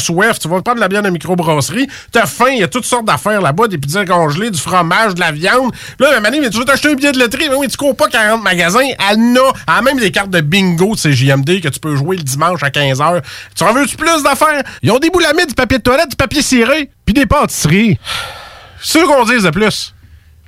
soif, 0.00 0.38
tu 0.38 0.48
vas 0.48 0.62
prendre 0.62 0.76
de 0.76 0.80
la 0.80 0.88
bière 0.88 1.02
de 1.02 1.10
microbrasserie, 1.10 1.86
t'as 2.10 2.24
faim, 2.24 2.48
il 2.50 2.60
y 2.60 2.62
a 2.62 2.68
toutes 2.68 2.86
sortes 2.86 3.04
d'affaires 3.04 3.42
là-bas, 3.42 3.68
des 3.68 3.76
pizzas 3.76 4.06
congelées, 4.06 4.50
du 4.50 4.58
fromage, 4.58 5.14
de 5.14 5.20
la 5.20 5.32
viande. 5.32 5.70
Là, 5.98 6.18
manie, 6.18 6.40
mais 6.40 6.48
tu 6.48 6.56
veux 6.56 6.64
t'acheter 6.64 6.90
un 6.90 6.94
billet 6.94 7.12
de 7.12 7.18
loterie, 7.18 7.50
mais 7.50 7.56
oui, 7.56 7.68
tu 7.68 7.76
cours 7.76 7.94
pas 7.94 8.08
40 8.08 8.42
magasins, 8.42 8.80
elle 8.80 8.96
a, 9.36 9.52
elle 9.68 9.74
a 9.74 9.82
même 9.82 9.98
des 9.98 10.10
cartes 10.10 10.30
de 10.30 10.40
bingo 10.40 10.94
de 10.94 10.98
CJMD 10.98 11.60
que 11.60 11.68
tu 11.68 11.78
peux 11.78 11.94
jouer 11.94 12.16
le 12.16 12.22
dimanche 12.22 12.62
à 12.62 12.70
15h. 12.70 13.22
Tu 13.54 13.64
en 13.64 13.74
veux-tu 13.74 13.98
plus 13.98 14.22
d'affaires? 14.22 14.62
Ils 14.82 14.90
ont 14.90 14.98
des 14.98 15.10
boulamides, 15.10 15.48
du 15.48 15.54
papier 15.54 15.76
de 15.76 15.82
toilette, 15.82 16.08
du 16.08 16.16
papier 16.16 16.40
ciré, 16.40 16.90
puis 17.04 17.12
des 17.12 17.26
pâtisseries. 17.26 17.98
C'est 18.80 19.00
ce 19.00 19.04
qu'on 19.04 19.24
dise 19.24 19.42
de 19.42 19.50
plus. 19.50 19.94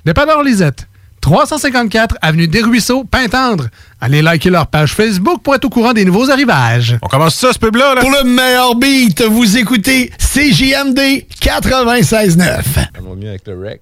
Dépanneur 0.03 0.41
Lisette. 0.41 0.87
354 1.25 2.17
Avenue 2.21 2.47
des 2.47 2.61
Ruisseaux, 2.61 3.03
Pintendre. 3.03 3.69
Allez 3.99 4.21
liker 4.21 4.51
leur 4.51 4.67
page 4.67 4.93
Facebook 4.93 5.41
pour 5.41 5.55
être 5.55 5.65
au 5.65 5.69
courant 5.69 5.91
des 5.91 6.05
nouveaux 6.05 6.29
arrivages. 6.29 6.99
On 7.01 7.07
commence 7.07 7.33
ça, 7.33 7.51
ce 7.51 7.57
pub-là? 7.57 7.95
Là? 7.95 8.01
Pour 8.01 8.11
le 8.11 8.23
meilleur 8.23 8.75
beat, 8.75 9.23
vous 9.23 9.57
écoutez 9.57 10.11
CJMD 10.19 11.25
96.9. 11.41 12.37
Ça 12.37 12.61
va 13.01 13.15
mieux 13.15 13.29
avec 13.29 13.47
le 13.47 13.59
rec. 13.59 13.81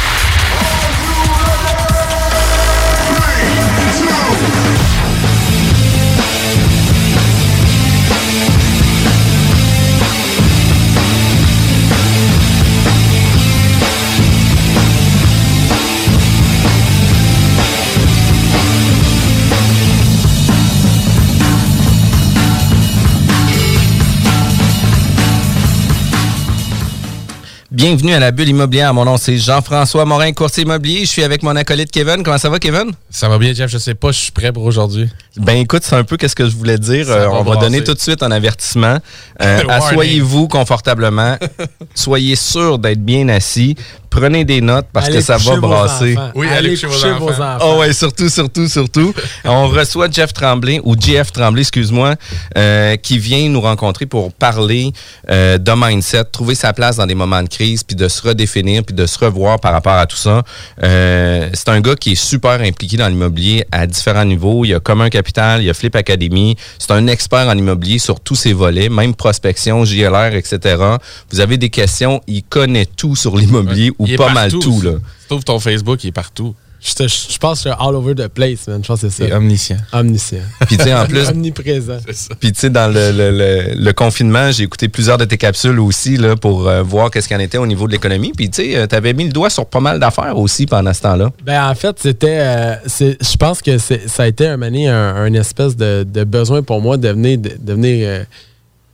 Bienvenue 27.81 28.13
à 28.13 28.19
la 28.19 28.29
bulle 28.29 28.49
immobilière. 28.49 28.93
Mon 28.93 29.05
nom, 29.05 29.17
c'est 29.17 29.37
Jean-François 29.37 30.05
Morin, 30.05 30.33
courtier 30.33 30.61
immobilier. 30.61 30.99
Je 30.99 31.09
suis 31.09 31.23
avec 31.23 31.41
mon 31.41 31.55
acolyte 31.55 31.89
Kevin. 31.89 32.21
Comment 32.21 32.37
ça 32.37 32.47
va, 32.47 32.59
Kevin? 32.59 32.91
Ça 33.09 33.27
va 33.27 33.39
bien, 33.39 33.55
Jeff. 33.55 33.71
Je 33.71 33.79
sais 33.79 33.95
pas, 33.95 34.11
je 34.11 34.19
suis 34.19 34.31
prêt 34.31 34.53
pour 34.53 34.65
aujourd'hui. 34.65 35.09
Ben 35.37 35.57
écoute, 35.57 35.83
c'est 35.83 35.95
un 35.95 36.03
peu 36.03 36.17
qu'est-ce 36.17 36.35
que 36.35 36.47
je 36.49 36.55
voulais 36.55 36.77
dire. 36.77 37.09
Euh, 37.09 37.27
on 37.31 37.43
va 37.43 37.55
donner 37.55 37.83
tout 37.83 37.93
de 37.93 37.99
suite 37.99 38.21
un 38.23 38.31
avertissement. 38.31 38.97
Euh, 39.41 39.63
Assoyez-vous 39.69 40.47
confortablement. 40.47 41.35
Soyez 41.95 42.35
sûr 42.35 42.77
d'être 42.77 43.03
bien 43.03 43.27
assis. 43.27 43.75
Prenez 44.11 44.43
des 44.43 44.59
notes 44.59 44.87
parce 44.91 45.07
que 45.07 45.21
ça 45.21 45.37
va 45.37 45.55
brasser. 45.55 46.17
Oui, 46.35 46.45
allez, 46.49 46.77
coucher, 46.77 47.13
vos, 47.13 47.29
enfants. 47.29 47.57
Oh 47.61 47.79
ouais, 47.79 47.93
surtout, 47.93 48.27
surtout, 48.27 48.67
surtout. 48.67 49.13
on 49.45 49.69
reçoit 49.69 50.11
Jeff 50.11 50.33
Tremblay, 50.33 50.81
ou 50.83 50.95
Jeff 50.99 51.31
Tremblay, 51.31 51.61
excuse-moi, 51.61 52.15
euh, 52.57 52.97
qui 52.97 53.17
vient 53.17 53.47
nous 53.47 53.61
rencontrer 53.61 54.05
pour 54.05 54.33
parler 54.33 54.91
euh, 55.29 55.57
de 55.57 55.71
mindset, 55.73 56.25
trouver 56.25 56.55
sa 56.55 56.73
place 56.73 56.97
dans 56.97 57.07
des 57.07 57.15
moments 57.15 57.41
de 57.41 57.47
crise, 57.47 57.83
puis 57.83 57.95
de 57.95 58.09
se 58.09 58.21
redéfinir, 58.21 58.83
puis 58.83 58.93
de 58.93 59.05
se 59.05 59.17
revoir 59.17 59.61
par 59.61 59.71
rapport 59.71 59.93
à 59.93 60.05
tout 60.05 60.17
ça. 60.17 60.43
Euh, 60.83 61.49
c'est 61.53 61.69
un 61.69 61.79
gars 61.79 61.95
qui 61.95 62.11
est 62.11 62.21
super 62.21 62.59
impliqué 62.59 62.97
dans 62.97 63.07
l'immobilier 63.07 63.63
à 63.71 63.87
différents 63.87 64.25
niveaux. 64.25 64.65
Il 64.65 64.71
y 64.71 64.73
a 64.73 64.81
Commun 64.81 65.09
Capital, 65.21 65.61
il 65.61 65.65
y 65.65 65.69
a 65.69 65.73
Flip 65.75 65.95
Academy. 65.95 66.55
C'est 66.79 66.91
un 66.91 67.05
expert 67.05 67.47
en 67.47 67.55
immobilier 67.55 67.99
sur 67.99 68.19
tous 68.19 68.35
ses 68.35 68.53
volets, 68.53 68.89
même 68.89 69.13
prospection, 69.13 69.85
JLR, 69.85 70.33
etc. 70.33 70.83
Vous 71.31 71.39
avez 71.39 71.57
des 71.57 71.69
questions, 71.69 72.21
il 72.25 72.43
connaît 72.43 72.87
tout 72.87 73.15
sur 73.15 73.37
l'immobilier 73.37 73.91
ou 73.99 74.07
pas 74.17 74.33
mal 74.33 74.51
tout. 74.51 74.81
Là. 74.81 74.93
Tu 75.29 75.43
ton 75.43 75.59
Facebook, 75.59 76.03
il 76.03 76.07
est 76.07 76.11
partout. 76.11 76.55
Je, 76.83 77.07
je, 77.07 77.37
pense 77.37 77.63
que 77.63 77.69
je 77.69 77.75
suis 77.75 77.87
all 77.87 77.95
over 77.95 78.15
the 78.15 78.27
place, 78.27 78.67
man. 78.67 78.81
Je 78.81 78.87
pense 78.87 79.01
que 79.01 79.09
c'est 79.09 79.29
ça. 79.29 79.37
omniscient. 79.37 79.77
Omniscient. 79.93 80.41
Puis 80.65 80.77
tu 80.77 80.83
sais, 80.83 80.93
en 80.95 81.05
plus... 81.07 81.29
Omniprésent. 81.29 81.99
Puis 82.39 82.51
tu 82.53 82.59
sais, 82.59 82.69
dans 82.71 82.91
le, 82.91 83.11
le, 83.11 83.75
le, 83.75 83.93
confinement, 83.93 84.49
j'ai 84.49 84.63
écouté 84.63 84.87
plusieurs 84.87 85.19
de 85.19 85.25
tes 85.25 85.37
capsules 85.37 85.79
aussi 85.79 86.17
là, 86.17 86.35
pour 86.35 86.67
euh, 86.67 86.81
voir 86.81 87.11
qu'est-ce 87.11 87.27
qu'il 87.27 87.37
en 87.37 87.41
était 87.41 87.59
au 87.59 87.67
niveau 87.67 87.85
de 87.85 87.91
l'économie. 87.91 88.31
Puis 88.35 88.49
tu 88.49 88.63
sais, 88.63 88.75
euh, 88.75 88.87
tu 88.87 88.95
avais 88.95 89.13
mis 89.13 89.25
le 89.25 89.31
doigt 89.31 89.51
sur 89.51 89.67
pas 89.67 89.79
mal 89.79 89.99
d'affaires 89.99 90.35
aussi 90.39 90.65
pendant 90.65 90.91
ce 90.91 91.01
temps-là. 91.01 91.31
Ben 91.45 91.69
en 91.69 91.75
fait, 91.75 91.99
c'était... 91.99 92.39
Euh, 92.39 92.75
je 92.87 93.37
pense 93.37 93.61
que 93.61 93.77
ça 93.77 94.23
a 94.23 94.27
été 94.27 94.47
un, 94.47 94.59
un, 94.59 95.15
un 95.15 95.33
espèce 95.35 95.77
de, 95.77 96.03
de, 96.03 96.23
besoin 96.23 96.63
pour 96.63 96.81
moi 96.81 96.97
de 96.97 97.09
venir... 97.09 97.37
De, 97.37 97.73
venir 97.73 98.25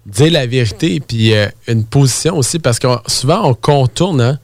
dire 0.05 0.31
la 0.31 0.45
vérité, 0.45 1.01
puis 1.05 1.33
une 1.67 1.83
position 1.85 2.37
aussi, 2.37 2.59
parce 2.59 2.79
que 2.79 2.87
souvent, 3.07 3.47
on 3.47 3.53
contourne... 3.53 4.19
Hein, 4.19 4.39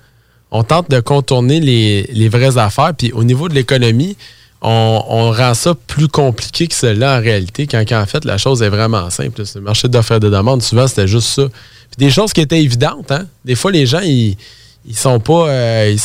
on 0.53 0.63
tente 0.63 0.89
de 0.89 0.99
contourner 0.99 1.59
les, 1.59 2.29
vraies 2.29 2.57
affaires. 2.57 2.93
Puis 2.95 3.11
au 3.11 3.23
niveau 3.23 3.49
de 3.49 3.55
l'économie, 3.55 4.15
on, 4.61 5.31
rend 5.31 5.55
ça 5.55 5.73
plus 5.87 6.07
compliqué 6.07 6.67
que 6.67 6.75
cela 6.75 7.17
en 7.17 7.21
réalité, 7.21 7.67
quand, 7.67 7.83
en 7.91 8.05
fait 8.05 8.23
la 8.23 8.37
chose 8.37 8.61
est 8.61 8.69
vraiment 8.69 9.09
simple. 9.09 9.43
Le 9.55 9.61
marché 9.61 9.89
d'offres 9.89 10.13
et 10.13 10.19
de 10.19 10.29
demande, 10.29 10.61
souvent, 10.61 10.87
c'était 10.87 11.07
juste 11.07 11.27
ça. 11.27 11.47
Puis 11.49 12.05
des 12.05 12.11
choses 12.11 12.31
qui 12.31 12.41
étaient 12.41 12.61
évidentes, 12.61 13.11
hein? 13.11 13.25
Des 13.43 13.55
fois, 13.55 13.71
les 13.71 13.85
gens, 13.85 13.99
ils, 14.01 14.37
ils 14.85 14.95
sont 14.95 15.19
pas. 15.19 15.49
Euh, 15.49 15.97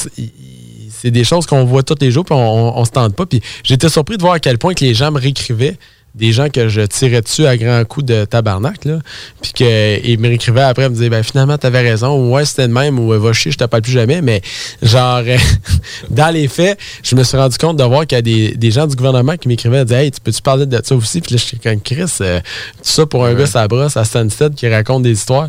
c'est 0.91 1.11
des 1.11 1.25
choses 1.25 1.47
qu'on 1.47 1.65
voit 1.65 1.83
tous 1.83 1.95
les 2.01 2.11
jours, 2.11 2.25
puis 2.25 2.35
on, 2.35 2.79
on, 2.79 2.85
se 2.85 2.91
tente 2.91 3.15
pas. 3.15 3.27
Puis 3.27 3.41
j'étais 3.63 3.89
surpris 3.89 4.17
de 4.17 4.23
voir 4.23 4.35
à 4.35 4.41
quel 4.41 4.59
point 4.59 4.75
que 4.75 4.85
les 4.85 4.95
gens 4.95 5.13
me 5.13 5.21
réécrivaient 5.21 5.77
des 6.15 6.33
gens 6.33 6.49
que 6.49 6.69
je 6.69 6.81
tirais 6.81 7.21
dessus 7.23 7.47
à 7.47 7.57
grands 7.57 7.85
coups 7.85 8.07
de 8.07 8.25
tabarnak, 8.25 8.85
là, 8.85 8.99
puis 9.41 9.53
qu'ils 9.53 10.19
me 10.19 10.29
réécrivaient 10.29 10.63
après, 10.63 10.89
me 10.89 10.95
disaient, 10.95 11.11
ben 11.11 11.23
finalement, 11.23 11.57
t'avais 11.59 11.81
raison, 11.81 12.33
ouais, 12.33 12.45
c'était 12.45 12.67
le 12.67 12.73
même, 12.73 12.99
ou 12.99 13.09
va 13.09 13.33
chier, 13.33 13.53
je 13.53 13.59
t'appelle 13.59 13.83
plus 13.83 13.93
jamais, 13.93 14.21
mais 14.21 14.43
genre, 14.83 15.23
dans 16.11 16.33
les 16.33 16.49
faits, 16.49 16.79
je 17.03 17.15
me 17.15 17.23
suis 17.23 17.37
rendu 17.37 17.57
compte 17.57 17.77
de 17.77 17.85
voir 17.85 18.07
qu'il 18.07 18.17
y 18.17 18.19
a 18.19 18.23
des, 18.23 18.57
des, 18.57 18.71
gens 18.71 18.87
du 18.87 18.97
gouvernement 18.97 19.37
qui 19.37 19.49
m'écrivaient, 19.49 19.85
disaient, 19.85 20.07
hey, 20.07 20.11
tu 20.11 20.21
peux-tu 20.21 20.43
parler 20.43 20.67
de 20.67 20.81
ça 20.83 20.95
aussi? 20.95 21.21
Puis 21.21 21.35
là, 21.35 21.39
je 21.39 21.45
suis 21.45 21.59
comme 21.59 21.81
Chris, 21.81 22.11
euh, 22.21 22.41
tout 22.79 22.83
ça 22.83 23.07
pour 23.07 23.25
un 23.25 23.35
gars, 23.35 23.47
ça 23.47 23.67
brosse 23.69 23.97
à 23.97 24.05
Stansted 24.05 24.55
qui 24.55 24.69
raconte 24.69 25.03
des 25.03 25.13
histoires 25.13 25.49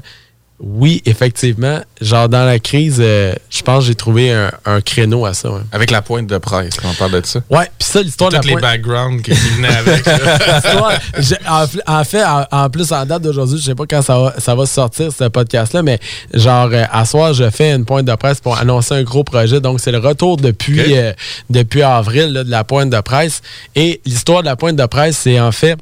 oui, 0.61 1.01
effectivement. 1.05 1.79
Genre, 2.01 2.27
dans 2.27 2.43
la 2.43 2.59
crise, 2.59 2.97
euh, 2.99 3.33
je 3.49 3.61
pense 3.61 3.79
que 3.83 3.87
j'ai 3.87 3.95
trouvé 3.95 4.31
un, 4.31 4.81
créneau 4.81 5.25
à 5.25 5.33
ça. 5.33 5.49
Avec 5.71 5.89
la 5.89 6.01
pointe 6.01 6.27
de 6.27 6.37
presse, 6.37 6.73
on 6.83 6.93
parle 6.93 7.21
de 7.21 7.25
ça. 7.25 7.41
Ouais, 7.49 7.69
puis 7.77 7.87
ça, 7.87 8.01
l'histoire 8.01 8.29
de 8.29 8.35
la 8.35 8.41
les 8.41 8.55
backgrounds 8.55 9.21
qui 9.21 9.31
venaient 9.31 9.67
avec. 9.69 10.05
en, 11.87 12.03
fait, 12.03 12.23
en, 12.51 12.69
plus, 12.69 12.91
en 12.91 13.05
date 13.05 13.21
d'aujourd'hui, 13.21 13.57
je 13.57 13.63
sais 13.63 13.75
pas 13.75 13.85
quand 13.89 14.01
ça 14.01 14.19
va, 14.19 14.33
ça 14.37 14.53
va 14.53 14.65
sortir, 14.65 15.11
ce 15.17 15.25
podcast-là, 15.25 15.81
mais 15.81 15.99
genre, 16.33 16.69
euh, 16.73 16.83
à 16.91 17.05
soir, 17.05 17.33
je 17.33 17.49
fais 17.49 17.71
une 17.71 17.85
pointe 17.85 18.05
de 18.05 18.15
presse 18.15 18.41
pour 18.41 18.57
annoncer 18.57 18.95
un 18.95 19.03
gros 19.03 19.23
projet. 19.23 19.61
Donc, 19.61 19.79
c'est 19.79 19.91
le 19.91 19.99
retour 19.99 20.35
depuis, 20.37 20.97
euh, 20.97 21.13
depuis 21.49 21.83
avril 21.83 22.33
de 22.33 22.51
la 22.51 22.65
pointe 22.65 22.89
de 22.89 22.99
presse. 22.99 23.41
Et 23.75 24.01
l'histoire 24.05 24.41
de 24.41 24.47
la 24.47 24.57
pointe 24.57 24.75
de 24.75 24.85
presse, 24.85 25.19
c'est 25.19 25.39
en 25.39 25.51
fait 25.51 25.77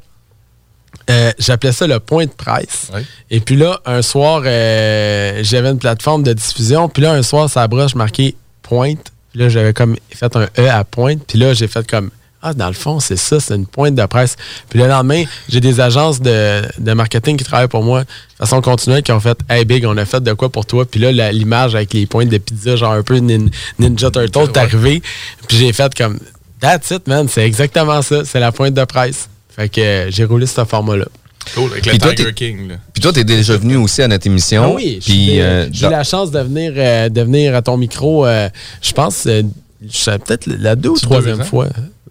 euh, 1.10 1.32
j'appelais 1.38 1.72
ça 1.72 1.86
le 1.86 2.00
point 2.00 2.26
de 2.26 2.30
presse. 2.30 2.90
Et 3.30 3.40
puis 3.40 3.56
là, 3.56 3.80
un 3.86 4.02
soir, 4.02 4.42
euh, 4.44 5.40
j'avais 5.42 5.70
une 5.70 5.78
plateforme 5.78 6.22
de 6.22 6.32
diffusion. 6.32 6.88
Puis 6.88 7.02
là, 7.02 7.12
un 7.12 7.22
soir, 7.22 7.48
ça 7.48 7.66
broche 7.66 7.94
marqué 7.94 8.36
pointe. 8.62 9.12
Puis 9.30 9.40
là, 9.40 9.48
j'avais 9.48 9.72
comme 9.72 9.96
fait 10.10 10.34
un 10.36 10.48
E 10.58 10.68
à 10.68 10.84
pointe. 10.84 11.22
Puis 11.26 11.38
là, 11.38 11.54
j'ai 11.54 11.66
fait 11.66 11.88
comme 11.88 12.10
Ah, 12.42 12.52
dans 12.52 12.68
le 12.68 12.74
fond, 12.74 13.00
c'est 13.00 13.16
ça, 13.16 13.40
c'est 13.40 13.54
une 13.54 13.66
pointe 13.66 13.94
de 13.94 14.04
presse. 14.04 14.36
Puis 14.68 14.78
le 14.78 14.86
lendemain, 14.86 15.24
j'ai 15.48 15.60
des 15.60 15.80
agences 15.80 16.20
de, 16.20 16.62
marketing 16.78 17.36
qui 17.36 17.44
travaillent 17.44 17.68
pour 17.68 17.82
moi 17.82 18.04
de 18.04 18.08
façon 18.38 18.60
continuelle 18.60 19.02
qui 19.02 19.12
ont 19.12 19.20
fait 19.20 19.38
Hey 19.48 19.64
Big, 19.64 19.84
on 19.86 19.96
a 19.96 20.04
fait 20.04 20.22
de 20.22 20.32
quoi 20.34 20.50
pour 20.50 20.66
toi? 20.66 20.84
Puis 20.84 21.00
là, 21.00 21.32
l'image 21.32 21.74
avec 21.74 21.94
les 21.94 22.06
pointes 22.06 22.28
de 22.28 22.38
pizza, 22.38 22.76
genre 22.76 22.92
un 22.92 23.02
peu 23.02 23.16
Ninja 23.16 24.10
Turtle, 24.10 24.42
est 24.42 24.56
arrivé. 24.56 25.02
Puis 25.46 25.56
j'ai 25.56 25.72
fait 25.72 25.94
comme 25.94 26.18
That's 26.60 26.90
it, 26.90 27.06
man, 27.06 27.28
c'est 27.28 27.46
exactement 27.46 28.02
ça. 28.02 28.24
C'est 28.24 28.40
la 28.40 28.52
pointe 28.52 28.74
de 28.74 28.84
presse. 28.84 29.28
Fait 29.58 29.68
que 29.68 29.80
euh, 29.80 30.10
j'ai 30.10 30.24
roulé 30.24 30.46
ce 30.46 30.64
format-là. 30.64 31.06
Cool, 31.54 31.72
avec 31.72 31.86
le 31.86 31.98
Tiger 31.98 32.32
King. 32.32 32.68
Là. 32.68 32.74
Puis 32.92 33.02
toi, 33.02 33.12
tu 33.12 33.20
es 33.20 33.24
déjà 33.24 33.56
venu 33.56 33.76
aussi 33.76 34.02
à 34.02 34.06
notre 34.06 34.26
émission. 34.28 34.62
Ah 34.64 34.74
oui, 34.76 35.00
euh, 35.10 35.66
j'ai 35.72 35.86
eu 35.86 35.90
la 35.90 36.04
chance 36.04 36.30
de 36.30 36.38
venir, 36.38 36.72
euh, 36.76 37.08
de 37.08 37.22
venir 37.22 37.56
à 37.56 37.62
ton 37.62 37.76
micro, 37.76 38.24
je 38.26 38.92
pense, 38.92 39.16
c'est 39.16 40.18
peut-être 40.18 40.46
la 40.46 40.76
deux 40.76 40.90
ou 40.90 40.98
troisième 40.98 41.42
fois. 41.42 41.66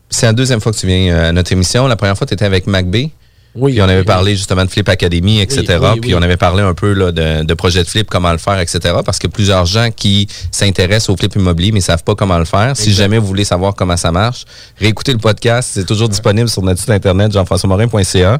C'est 0.10 0.26
la 0.26 0.34
deuxième 0.34 0.60
fois 0.60 0.74
que 0.74 0.78
tu 0.78 0.88
viens 0.88 1.16
à 1.16 1.32
notre 1.32 1.52
émission. 1.54 1.88
La 1.88 1.96
première 1.96 2.18
fois, 2.18 2.28
tu 2.28 2.34
étais 2.34 2.46
avec 2.46 2.68
MacB. 2.68 3.10
Oui, 3.58 3.74
puis 3.74 3.82
on 3.82 3.90
avait 3.90 4.04
parlé 4.04 4.36
justement 4.36 4.64
de 4.64 4.70
Flip 4.70 4.88
Academy, 4.88 5.42
etc. 5.42 5.64
Oui, 5.70 5.88
oui, 5.94 6.00
puis 6.00 6.16
on 6.16 6.22
avait 6.22 6.38
parlé 6.38 6.62
un 6.62 6.74
peu 6.74 6.94
là, 6.94 7.12
de, 7.12 7.44
de 7.44 7.54
projet 7.54 7.84
de 7.84 7.88
flip, 7.88 8.08
comment 8.10 8.32
le 8.32 8.38
faire, 8.38 8.60
etc. 8.60 8.80
Parce 9.04 9.20
que 9.20 9.28
plusieurs 9.28 9.66
gens 9.66 9.90
qui 9.92 10.28
s'intéressent 10.52 11.10
au 11.10 11.18
flip 11.18 11.36
immobilier 11.36 11.72
mais 11.72 11.82
savent 11.82 12.04
pas 12.04 12.16
comment 12.16 12.38
le 12.38 12.46
faire. 12.46 12.76
Si 12.76 12.94
jamais 12.94 13.18
vous 13.18 13.28
voulez 13.28 13.46
savoir 13.46 13.74
comment 13.76 13.98
ça 13.98 14.12
marche, 14.12 14.46
réécoutez 14.80 15.12
le 15.12 15.20
podcast. 15.20 15.72
C'est 15.74 15.86
toujours 15.86 16.10
disponible 16.10 16.50
sur 16.50 16.62
notre 16.62 16.80
site 16.80 16.92
internet 16.92 17.32
jean-françois-morin.ca. 17.32 18.40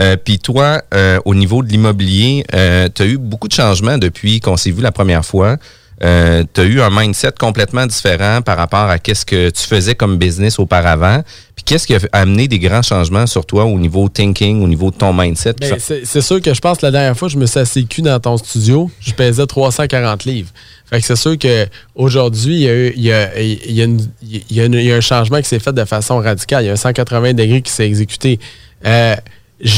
Euh, 0.00 0.16
puis 0.22 0.38
toi, 0.38 0.82
euh, 0.94 1.18
au 1.24 1.34
niveau 1.34 1.62
de 1.62 1.68
l'immobilier, 1.68 2.44
tu 2.50 3.02
as 3.02 3.06
eu 3.06 3.18
beaucoup 3.18 3.48
de 3.48 3.54
changements 3.54 3.98
depuis 3.98 4.40
qu'on 4.40 4.56
s'est 4.56 4.70
vu 4.70 4.82
la 4.82 4.92
première 4.92 5.24
fois. 5.24 5.56
Euh, 6.04 6.44
tu 6.52 6.60
as 6.60 6.64
eu 6.64 6.80
un 6.80 6.90
mindset 6.90 7.32
complètement 7.38 7.84
différent 7.86 8.40
par 8.40 8.56
rapport 8.56 8.88
à 8.88 8.98
qu'est-ce 8.98 9.26
que 9.26 9.50
tu 9.50 9.62
faisais 9.64 9.94
comme 9.94 10.16
business 10.16 10.58
auparavant. 10.58 11.22
Puis 11.56 11.64
qu'est-ce 11.64 11.86
qui 11.88 11.94
a 11.94 11.98
amené 12.12 12.46
des 12.46 12.60
grands 12.60 12.82
changements 12.82 13.26
sur 13.26 13.44
toi 13.44 13.64
au 13.64 13.78
niveau 13.78 14.08
thinking, 14.08 14.62
au 14.62 14.68
niveau 14.68 14.92
de 14.92 14.96
ton 14.96 15.12
mindset? 15.12 15.54
Ben, 15.60 15.76
c'est 15.78 16.20
sûr 16.20 16.40
que 16.40 16.54
je 16.54 16.60
pense 16.60 16.78
que 16.78 16.86
la 16.86 16.92
dernière 16.92 17.16
fois, 17.16 17.28
je 17.28 17.36
me 17.36 17.46
suis 17.46 17.58
assis 17.58 17.86
cul 17.86 18.02
dans 18.02 18.20
ton 18.20 18.36
studio, 18.36 18.90
je 19.00 19.12
pesais 19.12 19.44
340 19.44 20.24
livres. 20.24 20.50
Fait 20.88 21.00
que 21.00 21.06
c'est 21.06 21.16
sûr 21.16 21.36
qu'aujourd'hui, 21.36 22.64
il 22.96 23.02
y 23.02 23.12
a, 23.12 24.96
un 24.96 25.00
changement 25.00 25.38
qui 25.38 25.48
s'est 25.48 25.58
fait 25.58 25.72
de 25.72 25.84
façon 25.84 26.18
radicale. 26.18 26.64
Il 26.64 26.66
y 26.68 26.70
a 26.70 26.74
un 26.74 26.76
180 26.76 27.34
degrés 27.34 27.60
qui 27.60 27.72
s'est 27.72 27.86
exécuté. 27.86 28.38
Euh, 28.86 29.16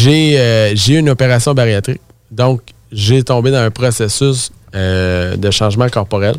euh, 0.06 0.72
j'ai 0.75 0.94
eu 0.94 0.99
une 0.99 1.08
opération 1.08 1.55
bariatrique. 1.55 2.00
Donc, 2.31 2.61
j'ai 2.93 3.22
tombé 3.22 3.50
dans 3.50 3.58
un 3.58 3.70
processus 3.70 4.50
euh, 4.75 5.37
de 5.37 5.50
changement 5.50 5.88
corporel. 5.88 6.37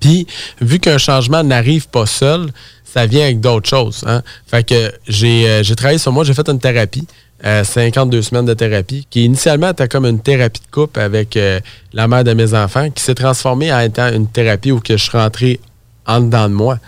Puis, 0.00 0.26
vu 0.60 0.78
qu'un 0.78 0.98
changement 0.98 1.42
n'arrive 1.42 1.88
pas 1.88 2.06
seul, 2.06 2.50
ça 2.84 3.06
vient 3.06 3.24
avec 3.24 3.40
d'autres 3.40 3.68
choses. 3.68 4.04
hein. 4.06 4.22
Fait 4.46 4.62
que 4.64 4.92
j'ai 5.08 5.48
euh, 5.48 5.62
j'ai 5.62 5.74
travaillé 5.74 5.98
sur 5.98 6.12
moi, 6.12 6.24
j'ai 6.24 6.34
fait 6.34 6.48
une 6.48 6.58
thérapie, 6.60 7.06
euh, 7.44 7.64
52 7.64 8.22
semaines 8.22 8.44
de 8.46 8.54
thérapie, 8.54 9.06
qui 9.10 9.24
initialement 9.24 9.70
était 9.70 9.88
comme 9.88 10.04
une 10.06 10.20
thérapie 10.20 10.60
de 10.60 10.70
couple 10.70 11.00
avec 11.00 11.36
euh, 11.36 11.60
la 11.92 12.08
mère 12.08 12.24
de 12.24 12.32
mes 12.34 12.54
enfants, 12.54 12.90
qui 12.90 13.02
s'est 13.02 13.14
transformée 13.14 13.72
en 13.72 13.80
étant 13.80 14.08
une 14.12 14.26
thérapie 14.28 14.72
où 14.72 14.80
que 14.80 14.96
je 14.96 15.02
suis 15.02 15.16
rentré 15.16 15.60
en 16.06 16.20
dedans 16.20 16.48
de 16.48 16.54
moi. 16.54 16.78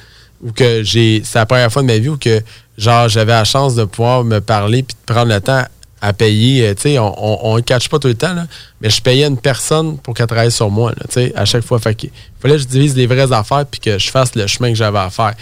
Où 0.42 0.52
que 0.52 0.82
j'ai. 0.84 1.22
C'est 1.25 1.38
la 1.38 1.46
première 1.46 1.72
fois 1.72 1.82
de 1.82 1.88
ma 1.88 1.98
vie 1.98 2.10
où 2.10 2.16
que 2.16 2.40
genre 2.76 3.08
j'avais 3.08 3.32
la 3.32 3.44
chance 3.44 3.75
de 3.75 3.84
pouvoir 3.84 4.22
me 4.22 4.40
parler 4.40 4.82
puis 4.84 4.94
de 4.94 5.12
prendre 5.12 5.32
le 5.32 5.40
temps 5.40 5.64
à 6.00 6.12
payer. 6.12 6.66
euh, 6.66 6.74
Tu 6.74 6.82
sais, 6.82 6.98
on 6.98 7.56
ne 7.56 7.60
catch 7.60 7.88
pas 7.88 7.98
tout 7.98 8.08
le 8.08 8.14
temps, 8.14 8.34
là, 8.34 8.46
mais 8.80 8.90
je 8.90 9.00
payais 9.02 9.26
une 9.26 9.38
personne 9.38 9.98
pour 9.98 10.14
qu'elle 10.14 10.26
travaille 10.26 10.52
sur 10.52 10.70
moi, 10.70 10.92
tu 11.08 11.14
sais, 11.14 11.32
à 11.34 11.44
chaque 11.44 11.64
fois. 11.64 11.78
Fait 11.78 11.94
qu'il 11.94 12.10
fallait 12.40 12.56
que 12.56 12.62
je 12.62 12.66
divise 12.66 12.96
les 12.96 13.06
vraies 13.06 13.32
affaires 13.32 13.66
puis 13.66 13.80
que 13.80 13.98
je 13.98 14.10
fasse 14.10 14.34
le 14.34 14.46
chemin 14.46 14.70
que 14.70 14.76
j'avais 14.76 14.98
à 14.98 15.10
faire. 15.10 15.34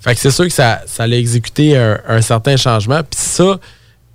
Fait 0.00 0.14
que 0.14 0.20
c'est 0.20 0.30
sûr 0.30 0.44
que 0.44 0.52
ça, 0.52 0.82
ça 0.86 1.04
allait 1.04 1.18
exécuter 1.18 1.76
un, 1.76 2.20
certain 2.20 2.56
changement. 2.56 3.00
Puis 3.02 3.18
ça, 3.20 3.58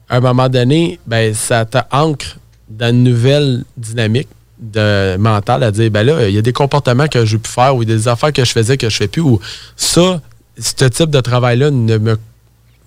à 0.08 0.18
un 0.18 0.20
moment 0.20 0.48
donné, 0.48 1.00
ben, 1.08 1.34
ça 1.34 1.66
t'ancre 1.66 2.38
dans 2.70 2.90
une 2.90 3.04
nouvelle 3.04 3.64
dynamique 3.76 4.28
de 4.60 5.16
mentale 5.18 5.64
à 5.64 5.72
dire 5.72 5.90
ben 5.90 6.04
là, 6.04 6.28
il 6.28 6.36
y 6.36 6.38
a 6.38 6.42
des 6.42 6.54
comportements 6.54 7.08
que 7.08 7.26
je 7.26 7.38
pu 7.38 7.50
faire 7.50 7.76
ou 7.76 7.86
des 7.86 8.08
affaires 8.08 8.34
que 8.34 8.44
je 8.44 8.52
faisais 8.52 8.78
que 8.78 8.90
je 8.90 8.98
fais 8.98 9.08
plus 9.08 9.22
ou 9.22 9.40
ça, 9.76 10.22
ce 10.60 10.86
type 10.86 11.10
de 11.10 11.22
travail-là 11.22 11.72
ne 11.72 11.98
me 11.98 12.18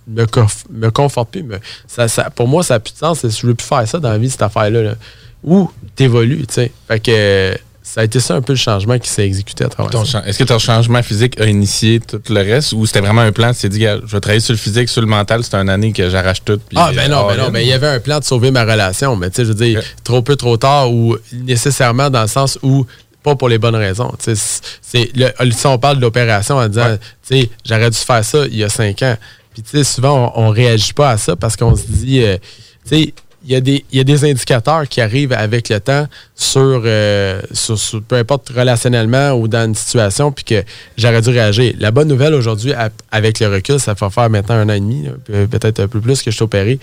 me, 0.09 0.25
conf- 0.25 0.65
me 0.71 0.91
conforte 0.91 1.31
plus. 1.31 1.43
me- 1.43 1.59
ça, 1.87 2.09
ça- 2.09 2.31
pour 2.31 2.49
moi, 2.49 2.63
ça 2.63 2.75
n'a 2.75 2.81
plus 2.81 2.93
de 2.93 2.99
sens. 2.99 3.21
Je 3.23 3.27
ne 3.27 3.51
veux 3.51 3.55
plus 3.55 3.67
faire 3.67 3.87
ça 3.87 3.99
dans 4.01 4.11
la 4.11 4.19
vie, 4.19 4.31
cette 4.31 4.43
affaire-là. 4.43 4.83
là. 4.83 4.95
Ou 5.45 5.71
t'évolues, 5.97 6.47
tu 6.47 6.55
sais. 6.55 6.73
Fait 6.89 7.01
que 7.01 7.11
euh, 7.13 7.55
ça 7.83 8.03
a 8.03 8.05
été 8.05 8.21
ça 8.21 8.35
un 8.37 8.43
peu 8.43 8.53
le 8.53 8.59
changement 8.59 8.97
qui 8.99 9.09
s'est 9.09 9.27
exécuté 9.27 9.65
à 9.65 9.69
travers 9.69 9.93
Est-ce 10.27 10.39
que 10.39 10.45
ton 10.45 10.59
changement 10.61 11.03
physique 11.03 11.41
a 11.41 11.47
initié 11.47 11.99
tout 11.99 12.23
le 12.29 12.41
reste 12.41 12.73
ou 12.75 12.87
c'était 12.87 13.01
vraiment 13.01 13.23
un 13.23 13.33
plan? 13.33 13.53
Tu 13.53 13.63
t'es 13.63 13.69
dit, 13.69 13.81
je 13.83 14.07
vais 14.07 14.21
travailler 14.21 14.41
sur 14.41 14.53
le 14.53 14.59
physique, 14.59 14.89
sur 14.89 15.01
le 15.01 15.09
mental, 15.09 15.43
c'est 15.43 15.55
une 15.57 15.69
année 15.69 15.93
que 15.93 16.09
j'arrache 16.09 16.45
tout. 16.45 16.61
puis, 16.69 16.79
Ah, 16.81 16.93
ben 16.95 17.11
non, 17.11 17.27
ben 17.27 17.33
all 17.33 17.39
non, 17.39 17.47
in. 17.47 17.51
ben 17.51 17.59
il 17.61 17.67
y 17.69 17.73
avait 17.73 17.89
un 17.89 17.99
plan 17.99 18.21
de 18.21 18.25
sauver 18.25 18.53
ma 18.53 18.63
relation, 18.63 19.17
mais 19.17 19.31
tu 19.31 19.37
sais, 19.37 19.43
je 19.45 19.49
veux 19.49 19.55
dire, 19.57 19.83
trop 20.05 20.23
peu, 20.23 20.37
trop 20.37 20.57
tard, 20.57 20.93
ou 20.93 21.17
nécessairement 21.33 22.09
dans 22.09 22.23
le 22.23 22.29
sens 22.29 22.57
où, 22.63 22.87
pas 23.25 23.35
pour 23.35 23.49
les 23.49 23.59
bonnes 23.59 23.75
raisons. 23.77 24.13
C'est, 24.21 25.11
le, 25.17 25.29
si 25.51 25.67
on 25.67 25.79
parle 25.79 25.97
de 25.97 26.03
l'opération 26.03 26.57
en 26.59 26.69
disant, 26.69 26.87
Ouais. 26.87 26.99
tu 27.29 27.41
sais, 27.41 27.51
j'aurais 27.65 27.91
dû 27.91 27.99
faire 27.99 28.25
ça 28.25 28.45
il 28.47 28.57
y 28.57 28.65
a 28.65 28.69
cinq 28.69 29.03
ans. 29.03 29.17
Puis, 29.53 29.63
tu 29.63 29.71
sais, 29.71 29.85
souvent, 29.85 30.33
on, 30.37 30.47
on 30.47 30.49
réagit 30.51 30.93
pas 30.93 31.11
à 31.11 31.17
ça 31.19 31.37
parce 31.37 31.57
qu'on 31.57 31.77
se 31.77 31.87
dit, 31.87 32.23
euh, 32.23 32.37
tu 32.89 32.97
sais, 32.97 33.15
il 33.45 33.51
y, 33.51 33.57
a 33.57 33.61
des, 33.61 33.85
y 33.93 33.99
a 33.99 34.05
des 34.05 34.25
indicateurs 34.25 34.89
qui 34.89 35.01
arrivent 35.01 35.33
avec 35.33 35.69
le 35.69 35.81
temps 35.81 36.07
sur, 36.37 36.83
euh, 36.85 37.43
sur, 37.53 37.77
sur- 37.77 38.01
peu 38.01 38.15
importe 38.15 38.51
relationnellement 38.51 39.33
ou 39.33 39.49
dans 39.49 39.65
une 39.67 39.75
situation, 39.75 40.31
puis 40.31 40.45
que 40.45 40.63
j'aurais 40.97 41.21
dû 41.21 41.31
réagir. 41.31 41.75
La 41.81 41.91
bonne 41.91 42.07
nouvelle 42.07 42.35
aujourd'hui, 42.35 42.73
avec 43.11 43.41
le 43.41 43.49
recul, 43.49 43.81
ça 43.81 43.95
va 43.95 44.11
faire 44.11 44.31
maintenant 44.31 44.55
un 44.55 44.69
an 44.69 44.75
et 44.75 44.81
demi, 44.81 45.09
peut-être 45.27 45.81
un 45.81 45.89
peu 45.89 46.01
plus 46.01 46.23
que 46.23 46.31
je 46.31 46.37
suis 46.37 46.45
opéré. 46.45 46.79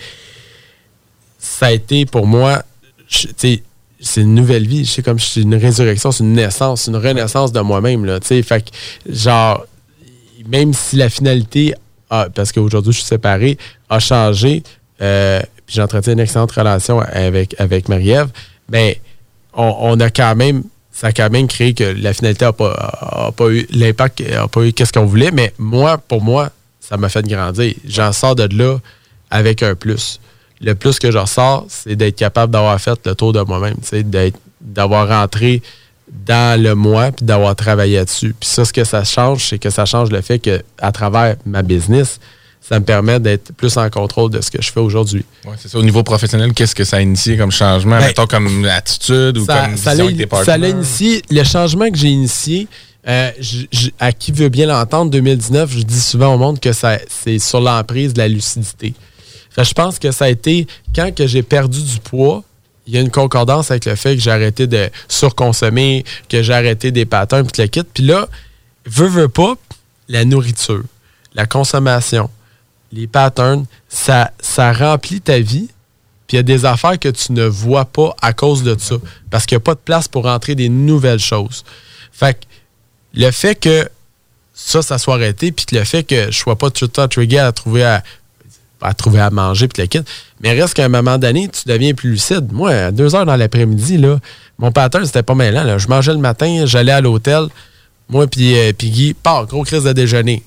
Ça 1.38 1.66
a 1.68 1.72
été 1.72 2.04
pour 2.04 2.26
moi, 2.26 2.62
tu 3.08 3.28
sais, 3.38 3.62
c'est 3.98 4.20
une 4.20 4.34
nouvelle 4.34 4.66
vie. 4.66 4.84
C'est 4.84 5.02
comme 5.02 5.18
c'est 5.18 5.40
une 5.40 5.54
résurrection, 5.54 6.12
c'est 6.12 6.24
une 6.24 6.34
naissance, 6.34 6.86
une 6.88 6.96
renaissance 6.96 7.52
de 7.52 7.60
moi-même. 7.60 8.06
Fait 8.22 8.42
que, 8.62 8.70
genre, 9.10 9.64
même 10.46 10.74
si 10.74 10.96
la 10.96 11.08
finalité, 11.08 11.74
a- 12.10 12.28
parce 12.34 12.52
qu'aujourd'hui 12.52 12.92
je 12.92 12.98
suis 12.98 13.06
séparé, 13.06 13.56
a 13.88 13.98
changé, 13.98 14.62
euh, 15.00 15.40
puis 15.66 15.76
j'entretiens 15.76 16.12
une 16.14 16.20
excellente 16.20 16.52
relation 16.52 17.00
avec, 17.00 17.54
avec 17.58 17.88
Marie-Ève, 17.88 18.28
ben, 18.68 18.94
on, 19.54 19.98
a 20.00 20.10
quand 20.10 20.36
même, 20.36 20.62
ça 20.92 21.08
a 21.08 21.12
quand 21.12 21.30
même 21.30 21.48
créé 21.48 21.74
que 21.74 21.84
la 21.84 22.12
finalité 22.12 22.44
n'a 22.44 22.52
pas, 22.52 22.72
a 22.72 23.32
pas 23.32 23.48
eu 23.50 23.66
l'impact, 23.70 24.20
n'a 24.28 24.48
pas 24.48 24.62
eu 24.62 24.72
qu'est-ce 24.72 24.92
qu'on 24.92 25.06
voulait, 25.06 25.30
mais 25.32 25.52
moi, 25.58 25.98
pour 25.98 26.22
moi, 26.22 26.50
ça 26.80 26.96
m'a 26.96 27.08
fait 27.08 27.26
grandir. 27.26 27.74
J'en 27.86 28.12
sors 28.12 28.34
de 28.34 28.48
là 28.56 28.78
avec 29.30 29.62
un 29.62 29.74
plus. 29.74 30.20
Le 30.60 30.74
plus 30.74 30.98
que 30.98 31.10
je 31.10 31.18
ressors, 31.18 31.64
c'est 31.68 31.96
d'être 31.96 32.16
capable 32.16 32.52
d'avoir 32.52 32.80
fait 32.80 32.98
le 33.06 33.14
tour 33.14 33.32
de 33.32 33.40
moi-même, 33.40 33.76
d'avoir 34.60 35.08
rentré 35.08 35.62
dans 36.26 36.60
le 36.60 36.74
moi 36.74 37.12
puis 37.12 37.24
d'avoir 37.24 37.54
travaillé 37.56 37.96
là-dessus. 37.96 38.34
Puis 38.38 38.48
ça, 38.48 38.64
ce 38.64 38.72
que 38.72 38.84
ça 38.84 39.04
change, 39.04 39.46
c'est 39.48 39.58
que 39.58 39.70
ça 39.70 39.84
change 39.86 40.10
le 40.10 40.20
fait 40.20 40.38
que 40.38 40.62
à 40.78 40.92
travers 40.92 41.36
ma 41.46 41.62
business, 41.62 42.18
ça 42.60 42.78
me 42.78 42.84
permet 42.84 43.18
d'être 43.18 43.52
plus 43.54 43.76
en 43.78 43.88
contrôle 43.90 44.30
de 44.30 44.40
ce 44.40 44.50
que 44.50 44.60
je 44.62 44.70
fais 44.70 44.80
aujourd'hui. 44.80 45.24
C'est 45.58 45.68
ça. 45.68 45.78
Au 45.78 45.82
niveau 45.82 46.02
professionnel, 46.02 46.52
qu'est-ce 46.52 46.74
que 46.74 46.84
ça 46.84 46.98
a 46.98 47.00
initié 47.00 47.36
comme 47.36 47.50
changement? 47.50 47.98
Ben, 47.98 48.06
Mettons 48.08 48.26
comme 48.26 48.64
attitude 48.66 49.38
ou 49.38 49.44
ça, 49.46 49.62
comme 49.66 49.76
ça 49.76 49.90
vision 49.92 50.04
l'a- 50.06 50.12
avec 50.14 50.28
tes 50.30 50.44
ça 50.44 50.58
l'a 50.58 50.68
initié. 50.68 51.22
Le 51.30 51.42
changement 51.44 51.90
que 51.90 51.96
j'ai 51.96 52.08
initié, 52.08 52.68
euh, 53.08 53.30
à 53.98 54.12
qui 54.12 54.30
veut 54.30 54.50
bien 54.50 54.66
l'entendre, 54.66 55.10
2019, 55.10 55.70
je 55.72 55.82
dis 55.82 56.00
souvent 56.00 56.34
au 56.34 56.38
monde 56.38 56.60
que 56.60 56.72
ça, 56.72 56.98
c'est 57.08 57.38
sur 57.38 57.60
l'emprise 57.60 58.12
de 58.12 58.18
la 58.18 58.28
lucidité. 58.28 58.94
Fait 59.50 59.64
je 59.64 59.72
pense 59.72 59.98
que 59.98 60.12
ça 60.12 60.26
a 60.26 60.28
été 60.28 60.66
quand 60.94 61.12
que 61.14 61.26
j'ai 61.26 61.42
perdu 61.42 61.82
du 61.82 61.98
poids, 61.98 62.44
il 62.90 62.94
y 62.94 62.98
a 62.98 63.02
une 63.02 63.10
concordance 63.10 63.70
avec 63.70 63.84
le 63.84 63.94
fait 63.94 64.16
que 64.16 64.20
j'ai 64.20 64.32
arrêté 64.32 64.66
de 64.66 64.90
surconsommer, 65.06 66.04
que 66.28 66.42
j'ai 66.42 66.52
arrêté 66.52 66.90
des 66.90 67.04
patterns, 67.04 67.46
puis 67.46 67.62
le 67.62 67.68
kit. 67.68 67.84
Puis 67.84 68.02
là, 68.02 68.28
veux, 68.84 69.06
veux 69.06 69.28
pas, 69.28 69.54
la 70.08 70.24
nourriture, 70.24 70.82
la 71.34 71.46
consommation, 71.46 72.28
les 72.90 73.06
patterns, 73.06 73.64
ça, 73.88 74.32
ça 74.40 74.72
remplit 74.72 75.20
ta 75.20 75.38
vie. 75.38 75.68
Puis 76.26 76.34
il 76.34 76.36
y 76.36 76.38
a 76.40 76.42
des 76.42 76.64
affaires 76.64 76.98
que 76.98 77.08
tu 77.08 77.30
ne 77.30 77.44
vois 77.44 77.84
pas 77.84 78.16
à 78.20 78.32
cause 78.32 78.64
de 78.64 78.76
ça. 78.76 78.96
Parce 79.30 79.46
qu'il 79.46 79.54
n'y 79.54 79.62
a 79.62 79.64
pas 79.64 79.74
de 79.74 79.80
place 79.84 80.08
pour 80.08 80.26
entrer 80.26 80.56
des 80.56 80.68
nouvelles 80.68 81.20
choses. 81.20 81.64
Fait 82.10 82.34
que 82.34 82.40
le 83.14 83.30
fait 83.30 83.54
que 83.54 83.88
ça, 84.52 84.82
ça 84.82 84.98
soit 84.98 85.14
arrêté, 85.14 85.52
puis 85.52 85.64
le 85.70 85.84
fait 85.84 86.02
que 86.02 86.32
je 86.32 86.36
sois 86.36 86.56
pas 86.56 86.70
tout 86.70 86.86
le 86.86 86.90
temps 86.90 87.06
trigger 87.06 87.38
à 87.38 87.52
trouver 87.52 87.84
à, 87.84 88.02
à 88.82 88.94
trouver 88.94 89.20
à 89.20 89.30
manger, 89.30 89.68
puis 89.68 89.82
le 89.82 89.86
kit. 89.88 90.00
Mais 90.40 90.52
reste 90.60 90.74
qu'à 90.74 90.84
un 90.84 90.88
moment 90.88 91.18
donné, 91.18 91.48
tu 91.48 91.62
deviens 91.66 91.92
plus 91.94 92.10
lucide. 92.12 92.52
Moi, 92.52 92.70
à 92.70 92.90
deux 92.90 93.14
heures 93.14 93.26
dans 93.26 93.36
l'après-midi, 93.36 93.98
là, 93.98 94.18
mon 94.58 94.72
pattern, 94.72 95.04
c'était 95.04 95.22
pas 95.22 95.34
mêlant. 95.34 95.64
là. 95.64 95.78
Je 95.78 95.88
mangeais 95.88 96.12
le 96.12 96.18
matin, 96.18 96.64
j'allais 96.66 96.92
à 96.92 97.00
l'hôtel. 97.00 97.46
Moi, 98.08 98.26
puis 98.26 98.58
euh, 98.58 98.72
Guy, 98.78 99.14
part, 99.14 99.46
gros 99.46 99.62
crise 99.64 99.84
de 99.84 99.92
déjeuner. 99.92 100.42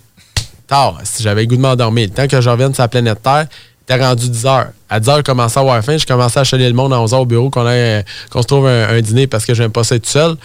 Tard, 0.68 1.00
si 1.04 1.22
j'avais 1.24 1.42
le 1.42 1.48
goût 1.48 1.56
de 1.56 1.62
m'endormir. 1.62 2.08
Le 2.08 2.14
temps 2.14 2.28
que 2.28 2.40
je 2.42 2.50
revienne 2.50 2.74
sur 2.74 2.84
la 2.84 2.88
planète 2.88 3.22
Terre, 3.22 3.48
t'es 3.86 3.96
rendu 3.96 4.30
10 4.30 4.46
heures. 4.46 4.68
À 4.90 5.00
10 5.00 5.10
heures, 5.10 5.18
je 5.18 5.22
commençais 5.24 5.58
à 5.60 5.62
avoir 5.62 5.84
faim. 5.84 5.98
Je 5.98 6.06
commençais 6.06 6.40
à 6.40 6.44
chaler 6.44 6.68
le 6.68 6.74
monde 6.74 6.94
à 6.94 7.00
11 7.02 7.14
heures 7.14 7.22
au 7.22 7.26
bureau 7.26 7.50
qu'on 7.50 7.66
euh, 7.68 8.02
qu'on 8.30 8.42
se 8.42 8.48
trouve 8.48 8.68
un, 8.68 9.00
dîner 9.02 9.28
parce 9.28 9.46
que 9.46 9.54
j'aime 9.54 9.72
pas 9.72 9.84
ça 9.84 9.96
être 9.96 10.04
tout 10.04 10.10
seul. 10.12 10.36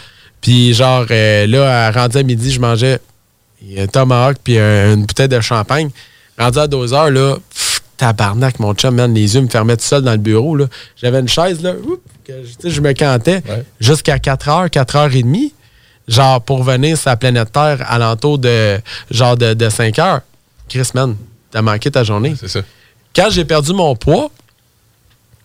Puis 0.41 0.75
genre, 0.75 1.07
euh, 1.11 1.47
là, 1.47 1.87
à- 1.87 1.91
rendu 1.93 2.17
à 2.19 2.23
midi, 2.23 2.53
je 2.53 2.61
mangeais 2.61 2.99
un 3.77 3.87
tomahawk 3.87 4.37
puis 4.43 4.59
un- 4.59 4.95
une 4.95 5.05
bouteille 5.07 5.29
de 5.29 5.41
champagne. 5.41 5.91
Rendu 6.39 6.59
à 6.59 6.67
2 6.67 6.93
heures, 6.95 7.11
là, 7.11 7.37
tabarnak, 7.99 8.59
mon 8.61 8.73
chum, 8.75 8.95
man, 8.95 9.13
les 9.13 9.35
yeux 9.35 9.43
me 9.43 9.49
fermaient 9.49 9.77
tout 9.77 9.85
seul 9.85 10.03
dans 10.03 10.13
le 10.13 10.17
bureau. 10.19 10.57
là. 10.57 10.67
J'avais 10.97 11.21
une 11.21 11.29
chaise, 11.29 11.61
là, 11.63 11.75
que, 12.25 12.33
je 12.65 12.81
me 12.81 12.93
cantais 12.95 13.43
Ouais. 13.49 13.65
jusqu'à 13.81 14.19
4 14.19 14.49
heures, 14.49 14.71
4 14.71 14.97
heures 14.97 15.15
et 15.15 15.23
demie. 15.23 15.53
Genre, 16.09 16.41
pour 16.41 16.63
venir 16.63 16.97
sur 16.97 17.11
la 17.11 17.17
planète 17.17 17.53
Terre 17.53 17.85
alentour 17.87 18.39
de, 18.39 18.81
genre, 19.11 19.37
de, 19.37 19.53
de 19.53 19.69
5 19.69 19.99
heures. 19.99 20.21
Chris, 20.69 20.89
man, 20.95 21.15
t'as 21.51 21.61
manqué 21.61 21.91
ta 21.91 22.03
journée. 22.05 22.35
C'est 22.41 22.49
ça. 22.49 22.61
Quand 23.15 23.29
j'ai 23.31 23.45
perdu 23.45 23.75
mon 23.75 23.95
poids, 23.95 24.31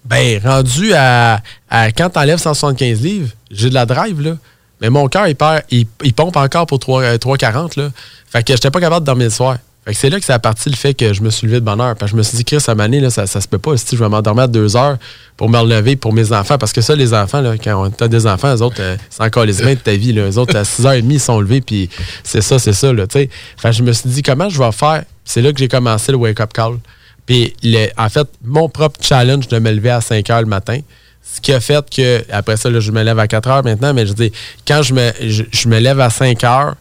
ben, 0.06 0.40
rendu 0.44 0.94
à, 0.94 1.42
à 1.70 1.92
quand 1.92 2.10
t'enlèves 2.12 2.38
175 2.40 3.02
livres, 3.02 3.30
j'ai 3.52 3.70
de 3.70 3.74
la 3.74 3.86
drive, 3.86 4.22
là. 4.22 4.38
Mais 4.82 4.90
mon 4.90 5.08
cœur, 5.08 5.28
il, 5.28 5.36
perd, 5.36 5.64
il, 5.70 5.86
il 6.04 6.14
pompe 6.14 6.36
encore 6.36 6.66
pour 6.66 6.80
3, 6.80 7.02
euh, 7.04 7.18
3,40, 7.18 7.80
là. 7.80 7.90
Fait 8.30 8.44
que 8.44 8.54
j'étais 8.54 8.70
pas 8.72 8.80
capable 8.82 9.02
de 9.02 9.06
dormir 9.08 9.26
le 9.28 9.32
soir. 9.32 9.58
C'est 9.92 10.10
là 10.10 10.18
que 10.20 10.26
ça 10.26 10.36
a 10.36 10.40
parti 10.40 10.70
le 10.70 10.76
fait 10.78 10.94
que 10.94 11.12
je 11.14 11.22
me 11.22 11.30
suis 11.30 11.46
levé 11.46 11.60
de 11.60 11.66
bonne 11.66 11.82
heure. 11.82 11.96
Parce 11.96 12.12
que 12.12 12.16
je 12.16 12.18
me 12.18 12.24
suis 12.24 12.38
dit, 12.38 12.46
Chris, 12.46 12.64
à 12.68 12.74
Mané, 12.76 13.02
là, 13.02 13.10
ça, 13.10 13.28
ça 13.28 13.42
se 13.42 13.48
peut 13.50 13.58
pas. 13.58 13.76
Si 13.76 13.98
je 13.98 14.02
vais 14.04 14.08
m'endormir 14.08 14.44
à 14.46 14.48
deux 14.48 14.78
heures 14.78 14.98
pour 15.36 15.50
me 15.50 15.58
relever 15.58 15.96
pour 15.98 16.14
mes 16.14 16.32
enfants. 16.32 16.58
Parce 16.58 16.72
que 16.72 16.80
ça, 16.82 16.96
les 16.96 17.14
enfants, 17.14 17.42
là, 17.42 17.56
quand 17.62 17.90
tu 17.92 18.04
as 18.04 18.08
des 18.08 18.26
enfants, 18.26 18.56
eux 18.56 18.62
autres, 18.62 18.82
c'est 19.10 19.22
encore 19.24 19.44
les 19.46 19.62
mains 19.62 19.74
de 19.74 19.80
ta 19.80 19.92
vie. 19.96 20.14
Là. 20.14 20.30
Eux 20.30 20.38
autres, 20.38 20.56
à 20.56 20.64
6h30, 20.64 21.04
ils 21.10 21.20
sont 21.20 21.42
levés, 21.42 21.60
puis 21.60 21.90
c'est 22.24 22.42
ça, 22.42 22.60
c'est 22.60 22.72
ça. 22.74 22.94
Là, 22.94 23.06
fait 23.12 23.30
que 23.62 23.72
je 23.74 23.84
me 23.84 23.92
suis 23.92 24.10
dit, 24.10 24.22
comment 24.22 24.48
je 24.50 24.58
vais 24.58 24.72
faire? 24.72 25.04
C'est 25.26 25.42
là 25.42 25.52
que 25.52 25.60
j'ai 25.60 25.68
commencé 25.68 26.12
le 26.14 26.18
wake-up 26.18 26.54
call. 26.54 26.78
Puis, 27.26 27.54
le- 27.64 27.88
en 27.98 28.08
fait, 28.10 28.28
mon 28.44 28.70
propre 28.70 29.00
challenge 29.02 29.48
de 29.50 29.60
me 29.60 29.72
lever 29.72 29.90
à 29.92 30.00
5 30.02 30.30
heures 30.30 30.42
le 30.42 30.48
matin, 30.48 30.80
ce 31.24 31.42
qui 31.42 31.52
a 31.54 31.60
fait 31.60 31.84
que, 31.90 32.24
après 32.32 32.58
ça, 32.58 32.70
là, 32.70 32.80
je 32.80 32.92
me 32.92 33.02
lève 33.04 33.18
à 33.20 33.28
4 33.28 33.50
heures 33.50 33.64
maintenant, 33.64 33.94
mais 33.94 34.06
je 34.06 34.14
dis, 34.14 34.32
quand 34.68 34.82
je 34.82 34.94
me, 34.94 35.12
je, 35.22 35.44
je 35.52 35.68
me 35.68 35.80
lève 35.80 36.00
à 36.00 36.10
5 36.10 36.42
heures 36.44 36.76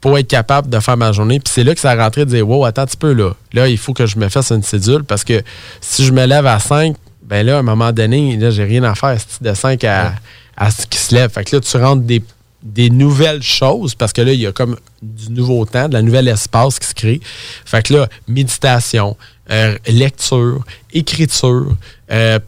pour 0.00 0.18
être 0.18 0.28
capable 0.28 0.70
de 0.70 0.80
faire 0.80 0.96
ma 0.96 1.12
journée, 1.12 1.40
puis 1.40 1.52
c'est 1.52 1.64
là 1.64 1.74
que 1.74 1.80
ça 1.80 1.90
a 1.90 1.96
rentré 1.96 2.24
de 2.24 2.30
dire, 2.30 2.48
wow, 2.48 2.64
attends 2.64 2.82
un 2.82 2.86
petit 2.86 2.96
peu, 2.96 3.12
là. 3.12 3.32
Là, 3.52 3.68
il 3.68 3.78
faut 3.78 3.92
que 3.92 4.06
je 4.06 4.18
me 4.18 4.28
fasse 4.28 4.50
une 4.50 4.62
cédule 4.62 5.04
parce 5.04 5.24
que 5.24 5.42
si 5.80 6.04
je 6.04 6.12
me 6.12 6.24
lève 6.24 6.46
à 6.46 6.58
5, 6.58 6.96
ben 7.22 7.46
là, 7.46 7.56
à 7.56 7.58
un 7.60 7.62
moment 7.62 7.92
donné, 7.92 8.36
là, 8.36 8.50
j'ai 8.50 8.64
rien 8.64 8.82
à 8.82 8.94
faire 8.94 9.16
c'est 9.18 9.42
de 9.42 9.54
5 9.54 9.84
à, 9.84 10.14
à 10.56 10.70
ce 10.70 10.86
qui 10.86 10.98
se 10.98 11.14
lève. 11.14 11.30
Fait 11.30 11.44
que 11.44 11.56
là, 11.56 11.60
tu 11.60 11.76
rentres 11.76 12.02
des, 12.02 12.22
des 12.62 12.90
nouvelles 12.90 13.42
choses 13.42 13.94
parce 13.94 14.12
que 14.12 14.22
là, 14.22 14.32
il 14.32 14.40
y 14.40 14.46
a 14.46 14.52
comme 14.52 14.76
du 15.02 15.30
nouveau 15.30 15.64
temps, 15.64 15.88
de 15.88 15.94
la 15.94 16.02
nouvelle 16.02 16.28
espace 16.28 16.78
qui 16.78 16.88
se 16.88 16.94
crée. 16.94 17.20
Fait 17.64 17.82
que 17.82 17.94
là, 17.94 18.08
méditation, 18.26 19.16
euh, 19.50 19.76
lecture, 19.86 20.64
écriture, 20.92 21.76
euh, 22.10 22.38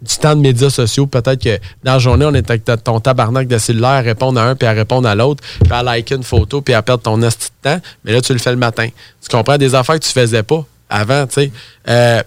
du 0.00 0.16
temps 0.16 0.36
de 0.36 0.40
médias 0.40 0.70
sociaux. 0.70 1.06
Peut-être 1.06 1.42
que 1.42 1.58
dans 1.82 1.94
la 1.94 1.98
journée, 1.98 2.24
on 2.24 2.34
est 2.34 2.48
avec 2.50 2.64
ton 2.84 3.00
tabarnak 3.00 3.48
de 3.48 3.58
cellulaire 3.58 3.90
à 3.90 4.00
répondre 4.00 4.40
à 4.40 4.44
un, 4.44 4.54
puis 4.54 4.66
à 4.66 4.72
répondre 4.72 5.08
à 5.08 5.14
l'autre, 5.14 5.42
puis 5.62 5.72
à 5.72 5.82
liker 5.82 6.14
une 6.14 6.22
photo, 6.22 6.60
puis 6.60 6.74
à 6.74 6.82
perdre 6.82 7.02
ton 7.02 7.20
esti 7.22 7.48
de 7.48 7.70
temps. 7.70 7.80
Mais 8.04 8.12
là, 8.12 8.20
tu 8.20 8.32
le 8.32 8.38
fais 8.38 8.50
le 8.50 8.56
matin. 8.56 8.88
Tu 9.20 9.28
comprends? 9.28 9.58
Des 9.58 9.74
affaires 9.74 9.98
que 9.98 10.04
tu 10.04 10.12
faisais 10.12 10.42
pas 10.42 10.64
avant, 10.88 11.26
tu 11.26 11.34
sais. 11.34 11.52
Euh, 11.88 12.22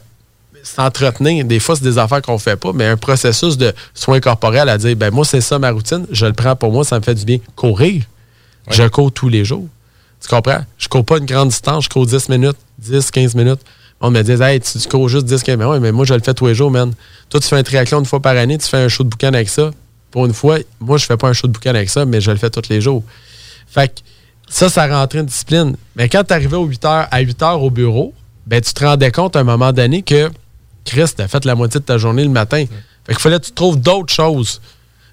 s'entretenir, 0.63 1.45
des 1.45 1.59
fois, 1.59 1.75
c'est 1.75 1.83
des 1.83 1.97
affaires 1.97 2.21
qu'on 2.21 2.37
fait 2.37 2.55
pas, 2.55 2.71
mais 2.73 2.85
un 2.85 2.97
processus 2.97 3.57
de 3.57 3.73
soins 3.93 4.19
corporels 4.19 4.69
à 4.69 4.77
dire, 4.77 4.95
ben 4.95 5.11
moi, 5.11 5.25
c'est 5.25 5.41
ça 5.41 5.57
ma 5.59 5.71
routine, 5.71 6.05
je 6.11 6.25
le 6.25 6.33
prends 6.33 6.55
pour 6.55 6.71
moi, 6.71 6.83
ça 6.83 6.99
me 6.99 7.03
fait 7.03 7.15
du 7.15 7.25
bien. 7.25 7.37
Courir, 7.55 8.03
je 8.69 8.83
cours 8.83 9.11
tous 9.11 9.29
les 9.29 9.43
jours. 9.45 9.67
Tu 10.21 10.27
comprends? 10.27 10.63
Je 10.77 10.87
cours 10.87 11.03
pas 11.03 11.17
une 11.17 11.25
grande 11.25 11.49
distance, 11.49 11.85
je 11.85 11.89
cours 11.89 12.05
10 12.05 12.29
minutes, 12.29 12.57
10, 12.77 13.09
15 13.09 13.35
minutes. 13.35 13.61
On 14.01 14.09
me 14.11 14.21
dit, 14.23 14.31
hey, 14.41 14.59
tu, 14.59 14.79
tu 14.79 14.87
cours 14.89 15.07
juste 15.09 15.25
10, 15.25 15.43
15 15.43 15.57
minutes. 15.57 15.71
Ouais, 15.73 15.79
mais 15.79 15.91
moi, 15.91 16.05
je 16.05 16.13
le 16.13 16.21
fais 16.21 16.33
tous 16.33 16.47
les 16.47 16.55
jours, 16.55 16.71
man. 16.71 16.91
Toi, 17.29 17.39
tu 17.39 17.47
fais 17.47 17.57
un 17.57 17.63
triathlon 17.63 17.99
une 17.99 18.05
fois 18.05 18.19
par 18.19 18.35
année, 18.35 18.57
tu 18.57 18.67
fais 18.67 18.77
un 18.77 18.87
show 18.87 19.03
de 19.03 19.09
boucan 19.09 19.27
avec 19.33 19.47
ça. 19.49 19.71
Pour 20.09 20.25
une 20.25 20.33
fois, 20.33 20.57
moi, 20.79 20.97
je 20.97 21.05
fais 21.05 21.17
pas 21.17 21.27
un 21.29 21.33
show 21.33 21.47
de 21.47 21.53
boucan 21.53 21.69
avec 21.69 21.89
ça, 21.89 22.05
mais 22.05 22.19
je 22.19 22.31
le 22.31 22.37
fais 22.37 22.49
tous 22.49 22.67
les 22.69 22.81
jours. 22.81 23.03
Fait 23.67 23.87
que 23.89 24.01
ça, 24.49 24.69
ça 24.69 24.87
rentrait 24.87 25.19
une 25.19 25.25
discipline. 25.27 25.75
Mais 25.95 26.09
quand 26.09 26.23
tu 26.23 26.33
arrivais 26.33 26.57
aux 26.57 26.65
8 26.65 26.83
heures, 26.85 27.07
à 27.11 27.19
8 27.21 27.41
heures 27.43 27.61
au 27.63 27.69
bureau, 27.69 28.13
ben, 28.47 28.59
tu 28.59 28.73
te 28.73 28.83
rendais 28.83 29.11
compte 29.11 29.35
à 29.35 29.39
un 29.39 29.43
moment 29.43 29.71
donné 29.71 30.01
que 30.01 30.29
Chris, 30.83 31.05
t'as 31.15 31.27
fait 31.27 31.45
la 31.45 31.55
moitié 31.55 31.79
de 31.79 31.85
ta 31.85 31.97
journée 31.97 32.23
le 32.23 32.29
matin. 32.29 32.65
Fait 33.05 33.13
qu'il 33.13 33.21
fallait 33.21 33.39
que 33.39 33.45
tu 33.45 33.51
trouves 33.51 33.79
d'autres 33.79 34.13
choses. 34.13 34.59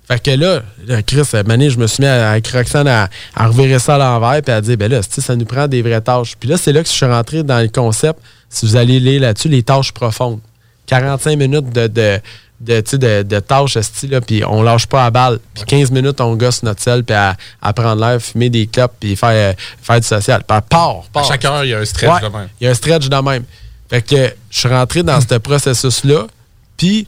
Fait 0.09 0.21
que 0.23 0.31
là, 0.31 0.63
là, 0.87 1.03
Chris, 1.03 1.21
à 1.35 1.43
je 1.43 1.77
me 1.79 1.87
suis 1.87 2.01
mis 2.03 2.07
à- 2.09 2.31
avec 2.31 2.49
Roxane 2.49 2.89
à, 2.89 3.11
à 3.37 3.47
revirer 3.47 3.79
ça 3.79 3.97
à 3.97 3.99
l'envers 3.99 4.41
puis 4.43 4.53
à 4.53 4.61
dire, 4.63 4.79
ben 4.79 4.91
là, 4.91 5.01
ça 5.03 5.37
nous 5.37 5.45
prend 5.45 5.69
des 5.69 5.83
vraies 5.83 6.01
tâches. 6.01 6.35
Puis 6.41 6.49
là, 6.49 6.57
c'est 6.57 6.73
là 6.73 6.83
que 6.83 6.89
je 6.89 6.95
suis 6.95 7.05
rentré 7.05 7.43
dans 7.43 7.61
le 7.61 7.69
concept, 7.69 8.19
si 8.49 8.67
vous 8.67 8.77
allez 8.77 9.01
lire 9.01 9.21
là-dessus, 9.23 9.49
les 9.49 9.63
tâches 9.63 9.93
profondes. 9.93 10.41
45 10.87 11.37
minutes 11.37 11.71
de, 11.71 11.87
de, 11.87 12.21
de, 12.61 12.83
de, 12.97 13.23
de 13.23 13.41
tâches, 13.41 13.77
esti, 13.77 14.07
là, 14.09 14.21
puis 14.21 14.43
on 14.45 14.63
lâche 14.63 14.87
pas 14.87 15.05
à 15.05 15.11
balle. 15.11 15.39
Puis 15.55 15.65
15 15.65 15.91
minutes, 15.91 16.21
on 16.21 16.35
gosse 16.35 16.63
notre 16.63 16.83
sel, 16.83 17.05
puis 17.05 17.15
à, 17.15 17.37
à 17.61 17.73
prendre 17.73 18.01
l'air, 18.01 18.21
fumer 18.23 18.49
des 18.51 18.67
clopes, 18.67 18.95
puis 18.99 19.15
faire, 19.17 19.29
euh, 19.31 19.53
faire 19.83 20.01
du 20.01 20.07
social. 20.07 20.43
Puis 20.49 20.59
part, 20.69 20.89
À 20.91 21.03
part. 21.13 21.25
chaque 21.27 21.45
heure, 21.45 21.65
il 21.65 21.71
y 21.71 21.75
a 21.75 21.79
un 21.79 21.85
stretch 21.85 22.11
Ouais, 22.11 22.21
de 22.29 22.35
même. 22.35 22.49
Il 22.61 22.65
y 22.65 22.67
a 22.69 22.71
un 22.71 22.75
stretch 22.75 23.09
de 23.09 23.17
même. 23.17 23.45
Fait 23.91 24.03
que 24.03 24.35
je 24.51 24.59
suis 24.59 24.69
rentré 24.69 25.03
dans 25.03 25.21
ce 25.21 25.35
processus-là. 25.37 26.27
Puis, 26.77 27.07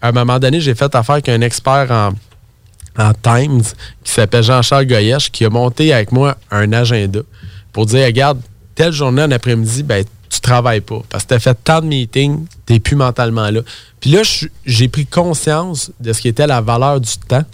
à 0.00 0.08
un 0.08 0.12
moment 0.12 0.38
donné, 0.38 0.60
j'ai 0.60 0.74
fait 0.74 0.94
affaire 0.94 1.14
avec 1.14 1.28
un 1.28 1.40
expert 1.42 1.90
en, 1.90 2.12
en 3.02 3.12
Times 3.14 3.62
qui 4.04 4.12
s'appelle 4.12 4.42
Jean-Charles 4.42 4.86
Goyesh 4.86 5.30
qui 5.30 5.44
a 5.44 5.50
monté 5.50 5.92
avec 5.92 6.12
moi 6.12 6.36
un 6.50 6.72
agenda 6.72 7.20
pour 7.72 7.86
dire 7.86 8.04
regarde, 8.06 8.40
telle 8.74 8.92
journée 8.92 9.22
en 9.22 9.30
après-midi, 9.30 9.82
ben, 9.82 10.04
tu 10.38 10.42
travailles 10.42 10.80
pas. 10.80 11.02
Parce 11.08 11.24
que 11.24 11.28
tu 11.30 11.34
as 11.34 11.38
fait 11.40 11.58
tant 11.64 11.80
de 11.80 11.86
meetings, 11.86 12.46
tu 12.66 12.72
n'es 12.72 12.78
plus 12.80 12.96
mentalement 12.96 13.50
là. 13.50 13.60
Puis 14.00 14.10
là, 14.10 14.22
j'ai 14.64 14.88
pris 14.88 15.06
conscience 15.06 15.90
de 15.98 16.12
ce 16.12 16.20
qui 16.20 16.28
était 16.28 16.46
la 16.46 16.60
valeur 16.60 17.00
du 17.00 17.10
temps 17.28 17.44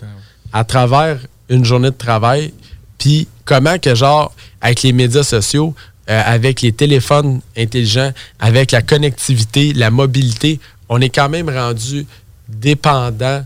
à 0.53 0.65
travers 0.65 1.19
une 1.49 1.65
journée 1.65 1.91
de 1.91 1.97
travail. 1.97 2.53
Puis 2.99 3.27
comment 3.45 3.79
que, 3.79 3.95
genre, 3.95 4.35
avec 4.61 4.83
les 4.83 4.93
médias 4.93 5.23
sociaux, 5.23 5.75
euh, 6.11 6.23
avec 6.27 6.61
les 6.61 6.73
téléphones 6.73 7.41
intelligents, 7.57 8.13
avec 8.39 8.71
la 8.71 8.83
connectivité, 8.83 9.73
la 9.73 9.91
mobilité, 9.91 10.61
on 10.91 11.01
est 11.01 11.09
quand 11.09 11.31
même 11.31 11.49
rendu 11.49 12.07
dépendant 12.49 13.45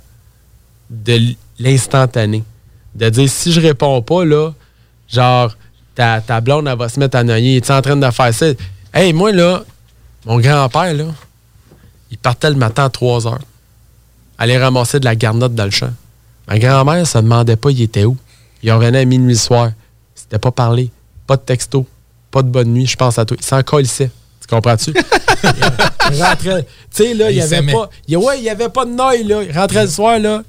de 0.90 1.34
l'instantané. 1.60 2.42
De 2.94 3.08
dire, 3.08 3.28
si 3.28 3.52
je 3.52 3.60
réponds 3.60 4.02
pas, 4.02 4.24
là, 4.24 4.52
genre, 5.08 5.56
ta, 5.94 6.40
blonde, 6.40 6.68
elle 6.68 6.78
va 6.78 6.88
se 6.88 6.98
mettre 6.98 7.16
à 7.16 7.24
noyer. 7.24 7.56
Es-tu 7.56 7.72
en 7.72 7.82
train 7.82 7.96
de 7.96 8.10
faire 8.10 8.34
ça? 8.34 8.46
Hey, 8.92 9.12
moi, 9.12 9.32
là, 9.32 9.64
mon 10.24 10.38
grand-père, 10.40 10.94
là, 10.94 11.04
il 12.10 12.18
partait 12.18 12.50
le 12.50 12.56
matin 12.56 12.84
à 12.84 12.90
3 12.90 13.26
heures. 13.26 13.40
Aller 14.38 14.56
ramasser 14.58 15.00
de 15.00 15.04
la 15.04 15.16
garnotte 15.16 15.54
dans 15.54 15.64
le 15.64 15.70
champ. 15.70 15.90
Ma 16.46 16.58
grand-mère 16.58 17.06
se 17.06 17.18
demandait 17.18 17.56
pas 17.56 17.70
il 17.70 17.82
était 17.82 18.04
où. 18.04 18.16
Il 18.62 18.72
revenait 18.72 19.00
à 19.00 19.04
minuit 19.04 19.34
le 19.34 19.38
soir. 19.38 19.70
C'était 20.14 20.38
pas 20.38 20.50
parlé. 20.52 20.90
Pas 21.26 21.36
de 21.36 21.42
texto. 21.42 21.86
Pas 22.30 22.42
de 22.42 22.48
bonne 22.48 22.68
nuit, 22.72 22.86
je 22.86 22.96
pense 22.96 23.18
à 23.18 23.24
toi. 23.24 23.36
Il 23.38 23.44
s'en 23.44 23.62
colissait. 23.62 24.10
Tu 24.40 24.46
comprends-tu? 24.54 24.92
il 26.12 26.22
rentrait. 26.22 26.62
Tu 26.62 26.68
sais, 26.90 27.14
là, 27.14 27.30
il 27.30 27.34
y 27.36 27.38
Il 27.38 27.42
avait 27.42 27.72
pas. 27.72 27.90
il- 28.06 28.16
ouais, 28.16 28.38
il 28.38 28.44
y 28.44 28.50
avait 28.50 28.68
pas 28.68 28.84
de 28.84 28.90
noise, 28.92 29.24
là. 29.24 29.42
Il 29.42 29.52
rentrait 29.56 29.84
le 29.84 29.90
soir, 29.90 30.18
là. 30.18 30.42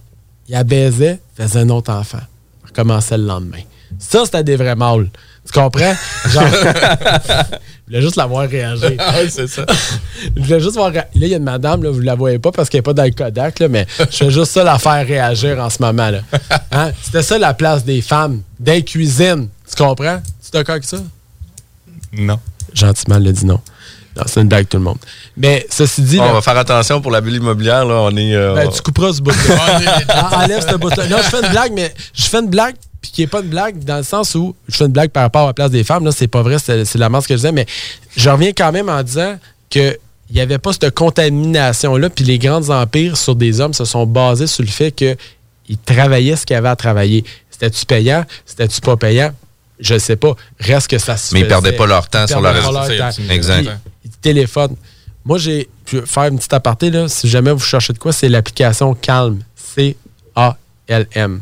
Il 0.47 0.55
abaisait, 0.55 1.19
faisait 1.35 1.59
un 1.59 1.69
autre 1.69 1.91
enfant. 1.91 2.19
Il 2.63 2.67
recommençait 2.69 3.17
le 3.17 3.25
lendemain. 3.25 3.61
Ça, 3.97 4.23
c'était 4.25 4.43
des 4.43 4.55
vrais 4.55 4.75
mâles. 4.75 5.09
Tu 5.45 5.51
comprends? 5.59 5.93
Genre. 6.27 6.43
je 7.89 7.95
voulais 7.95 8.01
juste 8.01 8.15
la 8.17 8.25
voir 8.27 8.47
réagir. 8.47 8.91
c'est 9.29 9.47
ça. 9.47 9.65
Je 10.35 10.41
voulais 10.43 10.59
juste 10.59 10.75
voir. 10.75 10.91
Là, 10.91 11.05
il 11.15 11.27
y 11.27 11.33
a 11.33 11.37
une 11.37 11.43
madame, 11.43 11.81
là, 11.83 11.89
vous 11.89 12.01
la 12.01 12.13
voyez 12.15 12.37
pas 12.39 12.51
parce 12.51 12.69
qu'elle 12.69 12.79
n'est 12.79 12.83
pas 12.83 12.93
dans 12.93 13.03
le 13.03 13.11
Kodak, 13.11 13.59
là, 13.59 13.67
mais 13.67 13.87
je 13.97 14.05
fais 14.17 14.29
juste 14.29 14.51
ça 14.51 14.63
la 14.63 14.77
faire 14.77 15.05
réagir 15.07 15.57
en 15.59 15.69
ce 15.69 15.81
moment. 15.81 16.09
là. 16.09 16.19
Hein? 16.71 16.91
C'était 17.01 17.23
ça 17.23 17.37
la 17.39 17.53
place 17.53 17.83
des 17.83 18.01
femmes, 18.01 18.41
des 18.59 18.83
cuisines. 18.83 19.47
Tu 19.67 19.75
comprends? 19.83 20.17
Tu 20.41 20.49
es 20.49 20.51
d'accord 20.59 20.73
avec 20.73 20.83
ça? 20.83 20.97
Non. 22.13 22.39
Gentiment, 22.73 23.15
elle 23.15 23.27
a 23.29 23.31
dit 23.31 23.45
non. 23.45 23.59
Non, 24.17 24.23
c'est 24.27 24.41
une 24.41 24.47
blague, 24.49 24.67
tout 24.67 24.77
le 24.77 24.83
monde. 24.83 24.97
Mais 25.37 25.65
ceci 25.69 26.01
dit, 26.01 26.19
on 26.19 26.25
là, 26.25 26.33
va 26.33 26.41
faire 26.41 26.57
attention 26.57 26.99
pour 27.01 27.11
la 27.11 27.21
bulle 27.21 27.35
immobilière. 27.35 27.85
Là, 27.85 27.95
on 27.95 28.15
est. 28.17 28.35
euh, 28.35 28.55
ben, 28.55 28.69
tu 28.69 28.81
couperas 28.81 29.13
ce 29.13 29.21
bout-là. 29.21 29.79
En- 30.33 30.43
Enlève 30.43 30.65
ce 30.69 30.75
bout-là. 30.75 31.07
Non, 31.07 31.17
je 31.17 31.29
fais 31.29 31.41
une 31.43 31.49
blague, 31.51 31.71
mais 31.73 31.93
je 32.13 32.23
fais 32.23 32.39
une 32.39 32.49
blague 32.49 32.75
puis 33.01 33.11
qui 33.11 33.21
n'est 33.21 33.27
pas 33.27 33.41
une 33.41 33.49
blague 33.49 33.83
dans 33.83 33.97
le 33.97 34.03
sens 34.03 34.35
où 34.35 34.55
je 34.67 34.75
fais 34.75 34.85
une 34.85 34.91
blague 34.91 35.11
par 35.11 35.23
rapport 35.23 35.43
à 35.43 35.47
la 35.47 35.53
place 35.53 35.71
des 35.71 35.83
femmes. 35.83 36.05
Là, 36.05 36.11
c'est 36.11 36.27
pas 36.27 36.41
vrai, 36.41 36.57
c'est 36.59 36.85
c'est 36.85 36.97
la 36.97 37.09
masse 37.09 37.27
que 37.27 37.33
je 37.33 37.39
disais, 37.39 37.51
mais 37.51 37.65
je 38.15 38.29
reviens 38.29 38.51
quand 38.51 38.71
même 38.71 38.89
en 38.89 39.01
disant 39.03 39.37
que 39.69 39.97
il 40.29 40.35
n'y 40.35 40.41
avait 40.41 40.59
pas 40.59 40.73
cette 40.73 40.93
contamination-là, 40.93 42.09
puis 42.11 42.23
les 42.23 42.37
grands 42.37 42.69
empires 42.69 43.17
sur 43.17 43.35
des 43.35 43.61
hommes 43.61 43.73
se 43.73 43.83
sont 43.83 44.05
basés 44.05 44.45
sur 44.45 44.63
le 44.63 44.69
fait 44.69 44.91
qu'ils 44.91 45.17
travaillaient 45.85 46.35
ce 46.35 46.45
qu'ils 46.45 46.55
avaient 46.55 46.69
à 46.69 46.75
travailler. 46.75 47.25
C'était-tu 47.49 47.85
payant? 47.85 48.23
C'était-tu 48.45 48.79
pas 48.81 48.95
payant? 48.95 49.31
Je 49.79 49.97
sais 49.97 50.17
pas. 50.17 50.35
Reste 50.59 50.87
que 50.87 50.99
ça 50.99 51.17
se 51.17 51.33
Mais 51.33 51.41
ils 51.41 51.47
perdaient 51.47 51.71
pas 51.71 51.87
leur 51.87 52.07
temps 52.07 52.25
Ils 52.25 52.29
sur 52.29 52.41
le 52.41 52.97
temps. 52.97 53.09
Exact. 53.29 53.69
Ils 54.05 54.11
téléphonent. 54.11 54.75
Moi, 55.25 55.37
j'ai 55.37 55.67
pu 55.85 56.01
faire 56.05 56.25
une 56.25 56.37
petite 56.37 56.53
aparté, 56.53 56.89
là, 56.91 57.07
si 57.07 57.27
jamais 57.27 57.51
vous 57.51 57.59
cherchez 57.59 57.93
de 57.93 57.97
quoi, 57.97 58.13
c'est 58.13 58.29
l'application 58.29 58.93
Calm. 58.93 59.39
C-A-L-M. 59.75 61.41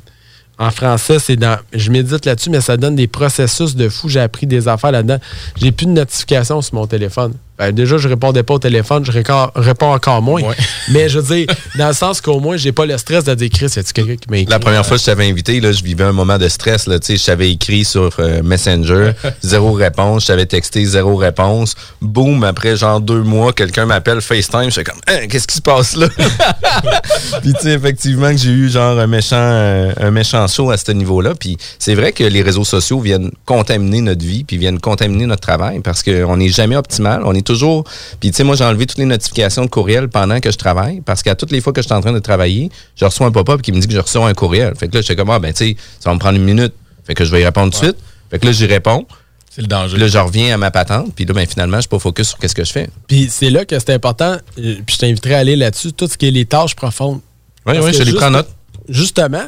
En 0.59 0.71
français, 0.71 1.19
c'est 1.19 1.35
dans. 1.35 1.59
Je 1.71 1.91
médite 1.91 2.25
là-dessus, 2.25 2.49
mais 2.49 2.61
ça 2.61 2.77
donne 2.77 2.95
des 2.95 3.07
processus 3.07 3.75
de 3.75 3.89
fou. 3.89 4.09
J'ai 4.09 4.21
appris 4.21 4.47
des 4.47 4.67
affaires 4.67 4.91
là-dedans. 4.91 5.19
J'ai 5.55 5.71
plus 5.71 5.85
de 5.85 5.91
notifications 5.91 6.61
sur 6.61 6.75
mon 6.75 6.87
téléphone. 6.87 7.33
Ben, 7.57 7.71
déjà, 7.71 7.97
je 7.97 8.07
répondais 8.07 8.43
pas 8.43 8.55
au 8.55 8.59
téléphone, 8.59 9.03
je 9.05 9.11
réponds 9.11 9.91
encore 9.91 10.21
moins. 10.21 10.41
Ouais. 10.41 10.55
Mais 10.89 11.09
je 11.09 11.19
veux 11.19 11.35
dire, 11.35 11.47
dans 11.77 11.87
le 11.87 11.93
sens 11.93 12.21
qu'au 12.21 12.39
moins, 12.39 12.57
j'ai 12.57 12.71
pas 12.71 12.85
le 12.85 12.97
stress 12.97 13.23
de 13.23 13.33
dire 13.33 13.49
Chris, 13.51 13.65
y 13.75 13.93
quelqu'un 13.93 14.15
qui 14.15 14.29
m'a 14.29 14.37
écrit? 14.37 14.51
La 14.51 14.59
première 14.59 14.85
fois 14.85 14.97
que 14.97 15.01
je 15.01 15.05
t'avais 15.07 15.27
invité, 15.27 15.59
là, 15.59 15.71
je 15.71 15.83
vivais 15.83 16.03
un 16.03 16.11
moment 16.11 16.37
de 16.37 16.47
stress. 16.47 16.87
Là, 16.87 16.97
je 17.01 17.23
t'avais 17.23 17.51
écrit 17.51 17.83
sur 17.83 18.11
euh, 18.19 18.43
Messenger, 18.43 19.13
zéro 19.41 19.73
réponse. 19.73 20.23
Je 20.23 20.27
t'avais 20.27 20.45
texté, 20.45 20.85
zéro 20.85 21.15
réponse. 21.15 21.75
Boum, 22.01 22.43
après 22.43 22.75
genre 22.77 23.01
deux 23.01 23.23
mois, 23.23 23.53
quelqu'un 23.53 23.85
m'appelle 23.85 24.21
FaceTime. 24.21 24.65
Je 24.65 24.71
suis 24.71 24.83
comme, 24.83 24.97
Hein, 25.07 25.27
qu'est-ce 25.29 25.47
qui 25.47 25.55
se 25.55 25.61
passe 25.61 25.95
là? 25.95 26.07
Puis 27.41 27.53
tu 27.53 27.61
sais, 27.61 27.73
effectivement, 27.73 28.29
que 28.31 28.37
j'ai 28.37 28.51
eu 28.51 28.69
genre 28.69 28.99
un 28.99 29.07
méchant, 29.07 29.35
euh, 29.37 29.93
un 29.99 30.11
méchant 30.11 30.47
saut 30.47 30.69
à 30.69 30.77
ce 30.77 30.91
niveau-là. 30.91 31.33
Puis 31.33 31.57
c'est 31.79 31.95
vrai 31.95 32.11
que 32.11 32.23
les 32.23 32.41
réseaux 32.41 32.65
sociaux 32.65 32.99
viennent 32.99 33.31
contaminer 33.45 34.01
notre 34.01 34.25
vie, 34.25 34.43
puis 34.43 34.57
viennent 34.57 34.79
contaminer 34.79 35.25
notre 35.25 35.41
travail 35.41 35.79
parce 35.79 36.03
qu'on 36.03 36.37
n'est 36.37 36.49
jamais 36.49 36.75
optimal. 36.75 37.21
On 37.25 37.33
est 37.33 37.46
toujours. 37.47 37.83
Puis 38.19 38.31
tu 38.31 38.37
sais, 38.37 38.43
moi, 38.43 38.55
j'ai 38.55 38.63
enlevé 38.63 38.85
toutes 38.85 38.99
les 38.99 39.05
notifications 39.05 39.63
de 39.63 39.69
courriel 39.69 40.07
pendant 40.09 40.39
que 40.39 40.51
je 40.51 40.57
travaille 40.57 41.01
parce 41.01 41.23
qu'à 41.23 41.35
toutes 41.35 41.51
les 41.51 41.61
fois 41.61 41.73
que 41.73 41.81
je 41.81 41.87
suis 41.87 41.95
en 41.95 42.01
train 42.01 42.11
de 42.11 42.19
travailler, 42.19 42.69
je 42.95 43.05
reçois 43.05 43.27
un 43.27 43.31
pop-up 43.31 43.61
qui 43.61 43.71
me 43.71 43.79
dit 43.79 43.87
que 43.87 43.93
je 43.93 43.99
reçois 43.99 44.27
un 44.27 44.33
courriel. 44.33 44.73
Fait 44.75 44.87
que 44.87 44.95
là, 44.95 45.01
j'étais 45.01 45.15
comme, 45.15 45.29
ah, 45.29 45.39
ben 45.39 45.53
tu 45.53 45.69
sais, 45.69 45.77
ça 45.99 46.09
va 46.09 46.13
me 46.13 46.19
prendre 46.19 46.37
une 46.37 46.45
minute. 46.45 46.73
Fait 47.05 47.15
que 47.15 47.25
je 47.25 47.31
vais 47.31 47.41
y 47.41 47.45
répondre 47.45 47.73
tout 47.73 47.79
de 47.79 47.85
suite. 47.85 47.97
Fait 48.29 48.39
que 48.39 48.45
là, 48.45 48.51
j'y 48.51 48.65
réponds. 48.65 49.05
C'est 49.49 49.61
le 49.61 49.67
danger. 49.67 49.93
Puis 49.93 50.01
là, 50.01 50.07
je 50.07 50.17
reviens 50.19 50.53
à 50.53 50.57
ma 50.57 50.69
patente, 50.69 51.13
puis 51.15 51.25
là, 51.25 51.33
ben, 51.33 51.47
finalement, 51.47 51.77
je 51.77 51.81
suis 51.81 51.89
pas 51.89 51.97
focus 51.99 52.29
sur 52.29 52.37
qu'est-ce 52.37 52.53
que 52.53 52.63
je 52.63 52.71
fais. 52.71 52.89
Puis 53.07 53.27
c'est 53.31 53.49
là 53.49 53.65
que 53.65 53.79
c'est 53.79 53.93
important, 53.93 54.37
euh, 54.59 54.75
puis 54.85 54.95
je 54.95 54.97
t'inviterai 54.99 55.33
à 55.33 55.39
aller 55.39 55.55
là-dessus, 55.55 55.93
tout 55.93 56.07
ce 56.07 56.15
qui 56.17 56.27
est 56.27 56.31
les 56.31 56.45
tâches 56.45 56.75
profondes. 56.75 57.21
Oui, 57.65 57.73
Parce 57.73 57.85
oui, 57.85 57.93
je 57.93 58.03
les 58.03 58.13
prends 58.13 58.27
en 58.27 58.31
note. 58.31 58.49
Justement, 58.87 59.45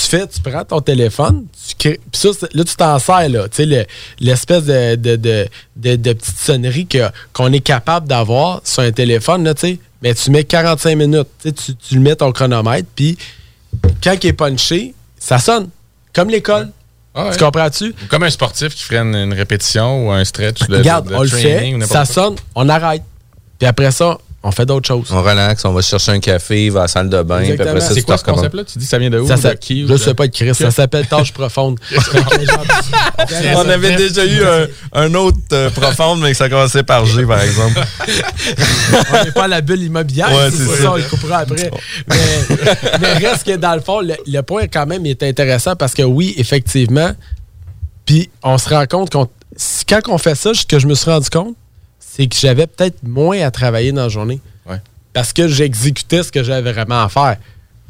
tu 0.00 0.04
fais, 0.04 0.26
tu 0.28 0.40
prends 0.40 0.64
ton 0.64 0.80
téléphone, 0.80 1.44
tu 1.68 1.74
crées, 1.76 2.00
puis 2.12 2.20
ça, 2.20 2.28
là, 2.54 2.62
tu 2.64 2.76
t'en 2.76 2.98
sers, 3.00 3.28
là, 3.28 3.48
tu 3.48 3.56
sais, 3.56 3.66
le- 3.66 3.84
l'espèce 4.20 4.64
de, 4.64 4.94
de, 4.94 5.16
de, 5.16 5.46
de- 5.76 5.96
de 5.96 6.12
petite 6.12 6.38
sonnerie 6.38 6.86
que- 6.86 7.10
qu'on 7.32 7.52
est 7.52 7.60
capable 7.60 8.06
d'avoir 8.06 8.60
sur 8.64 8.82
un 8.82 8.92
téléphone, 8.92 9.42
là, 9.42 9.54
tu 9.54 9.60
sais, 9.62 9.78
mais 10.00 10.14
tu 10.14 10.30
mets 10.30 10.44
45 10.44 10.94
minutes, 10.96 11.26
tu, 11.42 11.52
tu, 11.52 11.94
le 11.96 12.00
mets 12.00 12.14
ton 12.14 12.30
chronomètre, 12.30 12.88
puis 12.94 13.18
quand 14.02 14.14
il 14.22 14.26
est 14.28 14.32
punché, 14.32 14.94
ça 15.18 15.38
sonne, 15.40 15.68
comme 16.14 16.30
l'école. 16.30 16.70
Ah 17.14 17.24
ouais. 17.26 17.32
Tu 17.36 17.42
comprends-tu? 17.42 17.92
Comme 18.08 18.22
un 18.22 18.30
sportif 18.30 18.74
qui 18.76 18.84
ferait 18.84 18.98
une, 19.00 19.16
une 19.16 19.32
répétition 19.32 20.06
ou 20.06 20.12
un 20.12 20.24
stretch 20.24 20.60
de, 20.68 20.76
Regarde, 20.76 21.08
de 21.08 21.14
on 21.16 21.22
le 21.22 21.28
fait, 21.28 21.74
ça 21.80 21.86
quoi. 21.86 22.04
sonne, 22.04 22.36
on 22.54 22.68
arrête. 22.68 23.02
Puis 23.58 23.66
après 23.66 23.90
ça, 23.90 24.18
on 24.48 24.52
fait 24.52 24.66
d'autres 24.66 24.86
choses. 24.88 25.08
On 25.12 25.22
relaxe, 25.22 25.64
on 25.64 25.72
va 25.72 25.82
chercher 25.82 26.12
un 26.12 26.20
café, 26.20 26.70
va 26.70 26.80
à 26.80 26.82
la 26.84 26.88
salle 26.88 27.08
de 27.08 27.22
bain, 27.22 27.40
puis 27.42 27.52
après 27.52 27.62
Exactement. 27.64 27.80
ça, 27.88 27.94
C'est 27.94 28.02
quoi 28.02 28.18
ce 28.18 28.24
concept-là? 28.24 28.64
Tu 28.64 28.78
dis 28.78 28.86
ça 28.86 28.98
vient 28.98 29.10
de 29.10 29.18
où? 29.18 29.26
Ça, 29.28 29.36
de 29.36 29.54
qui? 29.58 29.82
je 29.86 29.92
de- 29.92 29.96
sais 29.96 30.14
pas 30.14 30.26
de 30.26 30.32
Chris, 30.32 30.54
ça 30.54 30.70
s'appelle 30.70 31.06
tâche 31.06 31.32
profonde. 31.32 31.78
On 33.56 33.68
avait 33.68 33.96
déjà 33.96 34.24
eu 34.24 34.42
un, 34.44 34.66
un 35.04 35.14
autre 35.14 35.36
euh, 35.52 35.70
profonde, 35.70 36.20
mais 36.20 36.34
ça 36.34 36.48
commençait 36.48 36.82
par 36.82 37.04
G, 37.04 37.24
par 37.26 37.40
exemple. 37.42 37.80
on 39.12 39.24
n'est 39.24 39.32
pas 39.32 39.44
à 39.44 39.48
la 39.48 39.60
bulle 39.60 39.82
immobilière, 39.82 40.30
Ouais, 40.32 40.50
c'est 40.50 40.64
ça, 40.66 40.82
ça. 40.82 40.92
on 40.92 40.96
le 40.96 41.02
coupera 41.02 41.38
après. 41.38 41.70
Mais, 42.08 42.16
mais 43.00 43.28
reste 43.28 43.44
que 43.46 43.56
dans 43.56 43.74
le 43.74 43.80
fond, 43.80 44.00
le, 44.00 44.14
le 44.26 44.40
point 44.42 44.66
quand 44.68 44.86
même 44.86 45.04
est 45.06 45.22
intéressant 45.22 45.76
parce 45.76 45.94
que 45.94 46.02
oui, 46.02 46.34
effectivement, 46.38 47.12
puis 48.04 48.30
on 48.42 48.58
se 48.58 48.68
rend 48.68 48.86
compte 48.86 49.10
qu'on 49.10 49.28
quand 49.88 50.00
on 50.08 50.18
fait 50.18 50.34
ça, 50.36 50.54
ce 50.54 50.64
que 50.64 50.78
je 50.78 50.86
me 50.86 50.94
suis 50.94 51.10
rendu 51.10 51.28
compte, 51.30 51.56
c'est 52.18 52.26
que 52.26 52.36
j'avais 52.36 52.66
peut-être 52.66 52.96
moins 53.04 53.40
à 53.42 53.50
travailler 53.52 53.92
dans 53.92 54.02
la 54.02 54.08
journée. 54.08 54.40
Ouais. 54.68 54.80
Parce 55.12 55.32
que 55.32 55.46
j'exécutais 55.46 56.24
ce 56.24 56.32
que 56.32 56.42
j'avais 56.42 56.72
vraiment 56.72 57.04
à 57.04 57.08
faire. 57.08 57.36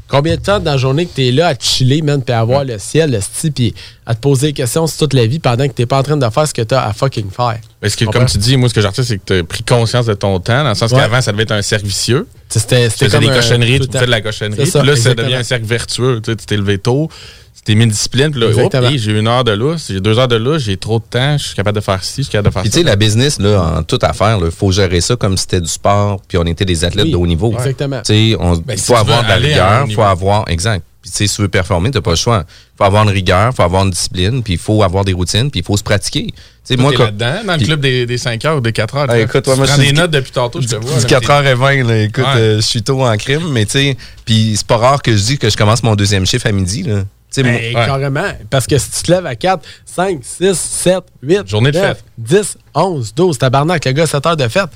Combien 0.07 0.37
de 0.37 0.41
temps 0.43 0.61
dans 0.61 0.73
la 0.73 0.77
journée 0.77 1.07
que 1.07 1.15
tu 1.15 1.27
es 1.27 1.33
là 1.33 1.49
à 1.49 1.55
chiller, 1.59 2.03
man, 2.03 2.23
puis 2.23 2.35
à 2.35 2.45
voir 2.45 2.65
le 2.65 2.79
ciel, 2.79 3.11
le 3.11 3.23
style, 3.23 3.53
puis 3.53 3.75
à 4.11 4.15
te 4.15 4.21
poser 4.21 4.49
des 4.49 4.53
questions 4.55 4.87
sur 4.87 4.97
toute 5.01 5.13
la 5.13 5.27
vie 5.27 5.39
pendant 5.39 5.69
que 5.69 5.73
tu 5.75 5.87
pas 5.87 5.99
en 5.99 6.03
train 6.03 6.17
de 6.17 6.29
faire 6.31 6.49
ce 6.49 6.55
que 6.55 6.63
tu 6.63 6.75
as 6.75 6.83
à 6.83 6.93
fucking 6.95 7.31
faire? 7.31 7.59
Parce 7.79 7.95
que, 7.95 8.07
comme 8.07 8.25
tu 8.25 8.39
dis, 8.39 8.57
moi, 8.57 8.71
ce 8.71 8.75
que 8.75 8.81
j'ai 8.81 8.87
retiré, 8.89 9.07
c'est 9.07 9.19
que 9.19 9.23
tu 9.27 9.33
as 9.35 9.45
pris 9.45 9.63
conscience 9.63 10.07
de 10.07 10.15
ton 10.15 10.41
temps, 10.41 10.63
dans 10.65 10.71
le 10.71 10.75
sens 10.75 10.91
Ouais. 10.93 10.99
qu'avant, 10.99 11.21
ça 11.21 11.31
devait 11.31 11.43
être 11.43 11.53
un 11.53 11.61
cercle 11.63 11.87
vicieux. 11.87 12.27
C'était 12.49 12.87
Tu 12.87 12.91
c'était 12.93 13.05
faisais 13.05 13.19
comme 13.19 13.27
des 13.29 13.35
cochonneries, 13.35 13.81
tu 13.81 13.87
le 13.93 13.99
fais 13.99 14.07
de 14.07 14.11
la 14.11 14.21
cochonnerie. 14.23 14.63
Puis 14.71 14.83
là, 14.87 14.97
ça 14.97 15.15
devient 15.15 15.35
un 15.35 15.43
cercle 15.43 15.67
vertueux. 15.67 16.21
Tu 16.25 16.31
sais, 16.31 16.37
tu 16.37 16.47
t'es 16.47 16.57
levé 16.57 16.79
tôt, 16.79 17.11
tu 17.55 17.63
t'es 17.63 17.75
mis 17.75 17.85
une 17.85 17.91
discipline. 17.91 18.31
Puis 18.31 18.41
là, 18.41 18.47
hey, 18.91 18.99
j'ai 18.99 19.13
une 19.13 19.29
heure 19.29 19.45
de 19.45 19.53
lousse, 19.53 19.89
j'ai 19.91 20.01
deux 20.01 20.19
heures 20.19 20.27
de 20.27 20.37
lousse, 20.37 20.63
j'ai 20.63 20.79
trop 20.79 21.01
de 21.01 21.05
temps, 21.05 21.37
je 21.37 21.45
suis 21.49 21.55
capable 21.55 21.77
de 21.77 21.83
faire 21.85 22.03
ci, 22.03 22.15
je 22.19 22.23
suis 22.23 22.33
capable 22.33 22.49
de 22.49 22.53
faire 22.55 22.63
Puis 22.63 22.71
tu 22.71 22.79
ça. 22.79 22.81
sais, 22.81 22.87
la 22.89 22.97
business, 22.97 23.39
là, 23.39 23.75
en 23.79 23.83
toute 23.83 24.05
affaire, 24.05 24.39
il 24.43 24.51
faut 24.51 24.73
gérer 24.73 25.03
ça 25.03 25.17
comme 25.17 25.37
si 25.37 25.43
c'était 25.43 25.61
du 25.61 25.69
sport, 25.69 26.23
puis 26.27 26.39
on 26.39 26.45
était 26.45 26.65
des 26.65 26.83
athlètes 26.87 27.05
Oui, 27.05 27.11
de 27.13 27.17
haut 27.17 27.27
niveau. 27.27 27.53
exactement. 27.53 28.01
Tu 28.07 28.31
sais, 28.33 28.37
on- 28.41 28.57
Ben, 28.57 28.75
si 28.79 28.85
faut 28.87 28.95
tu 28.95 28.99
avoir 29.01 29.23
de 29.23 29.29
la 29.29 29.35
rigueur, 29.37 29.85
il 29.87 29.95
faut 29.95 30.03
avoir, 30.03 30.49
exact. 30.49 30.83
Puis 31.09 31.13
tu 31.13 31.25
sais, 31.25 31.27
si 31.27 31.37
tu 31.37 31.43
veux 31.43 31.49
performer, 31.49 31.91
t'as 31.91 32.03
pas 32.03 32.11
le 32.11 32.17
choix. 32.17 32.45
Il 32.47 32.77
faut 32.77 32.85
avoir 32.85 33.05
une 33.05 33.09
rigueur, 33.11 33.51
il 33.53 33.57
faut 33.57 33.63
avoir 33.63 33.85
une 33.85 33.91
discipline, 33.91 34.43
puis 34.43 34.53
il 34.55 34.59
faut 34.59 34.83
avoir 34.83 35.05
des 35.05 35.15
routines, 35.15 35.51
puis 35.51 35.61
il 35.61 35.65
faut 35.65 35.77
se 35.77 35.83
pratiquer. 35.83 36.27
Tu 36.27 36.35
sais, 36.65 36.77
moi, 36.77 36.93
quand- 36.95 37.05
là-dedans, 37.05 37.35
dans 37.47 37.57
le 37.57 37.65
club 37.65 37.81
des, 37.81 38.05
des 38.05 38.19
5 38.19 38.45
heures 38.45 38.59
ou 38.59 38.61
des 38.61 38.73
4 38.73 38.95
heures. 38.97 39.07
Ah, 39.09 39.15
tu 39.15 39.23
écoute, 39.23 39.45
tu 39.45 39.51
ouais, 39.51 39.57
moi, 39.57 39.67
prends 39.67 39.77
je 39.77 39.81
des 39.81 39.93
notes 39.93 40.11
depuis 40.11 40.33
tantôt, 40.33 40.61
je 40.61 40.69
te 40.69 40.77
vois. 40.77 40.99
du 41.01 41.07
là, 41.07 41.21
4h20, 41.21 41.87
là, 41.87 42.03
écoute, 42.03 42.25
Ouais. 42.25 42.41
euh, 42.41 42.57
je 42.57 42.67
suis 42.67 42.83
tôt 42.83 43.03
en 43.07 43.17
crime, 43.17 43.49
mais 43.53 43.65
tu 43.65 43.73
sais, 43.73 43.97
puis 44.27 44.55
c'est 44.57 44.67
pas 44.67 44.77
rare 44.77 45.01
que 45.03 45.17
je 45.17 45.23
dis 45.23 45.39
que 45.39 45.49
je 45.49 45.57
commence 45.57 45.83
mon 45.83 45.95
deuxième 45.97 46.27
chiffre 46.27 46.47
à 46.47 46.53
midi, 46.53 46.83
là. 46.83 47.05
Tu 47.35 47.43
Ben, 47.43 47.55
Ouais. 47.57 47.73
Carrément. 47.73 48.33
Parce 48.51 48.67
que 48.67 48.77
si 48.79 48.91
tu 48.91 49.03
te 49.03 49.11
lèves 49.13 49.27
à 49.27 49.35
4, 49.37 49.63
5, 49.87 50.21
6, 50.23 50.59
7, 50.59 51.05
8, 51.23 51.47
Journée 51.49 51.71
de 51.73 51.79
9, 51.79 51.87
fête. 51.99 52.05
10, 52.19 52.57
11, 52.75 53.15
12, 53.15 53.39
tabarnak, 53.39 53.85
le 53.85 53.93
gars, 53.93 54.07
7 54.07 54.25
heures 54.27 54.37
de 54.37 54.49
fête. 54.49 54.69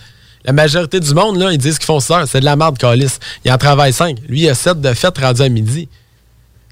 La 0.44 0.52
majorité 0.52 0.98
du 0.98 1.14
monde, 1.14 1.38
là, 1.38 1.52
ils 1.52 1.56
disent 1.58 1.78
qu'ils 1.78 1.86
font 1.86 2.00
6 2.00 2.12
heures. 2.12 2.26
C'est 2.28 2.40
de 2.40 2.44
la 2.44 2.56
merde, 2.56 2.76
Calis. 2.76 3.12
Il 3.44 3.52
en 3.52 3.58
travaille 3.58 3.92
5. 3.92 4.16
Lui, 4.28 4.40
il 4.42 4.48
a 4.48 4.54
7 4.54 4.80
de 4.80 4.92
fête 4.92 5.16
rendu 5.18 5.40
à 5.40 5.48
midi. 5.48 5.88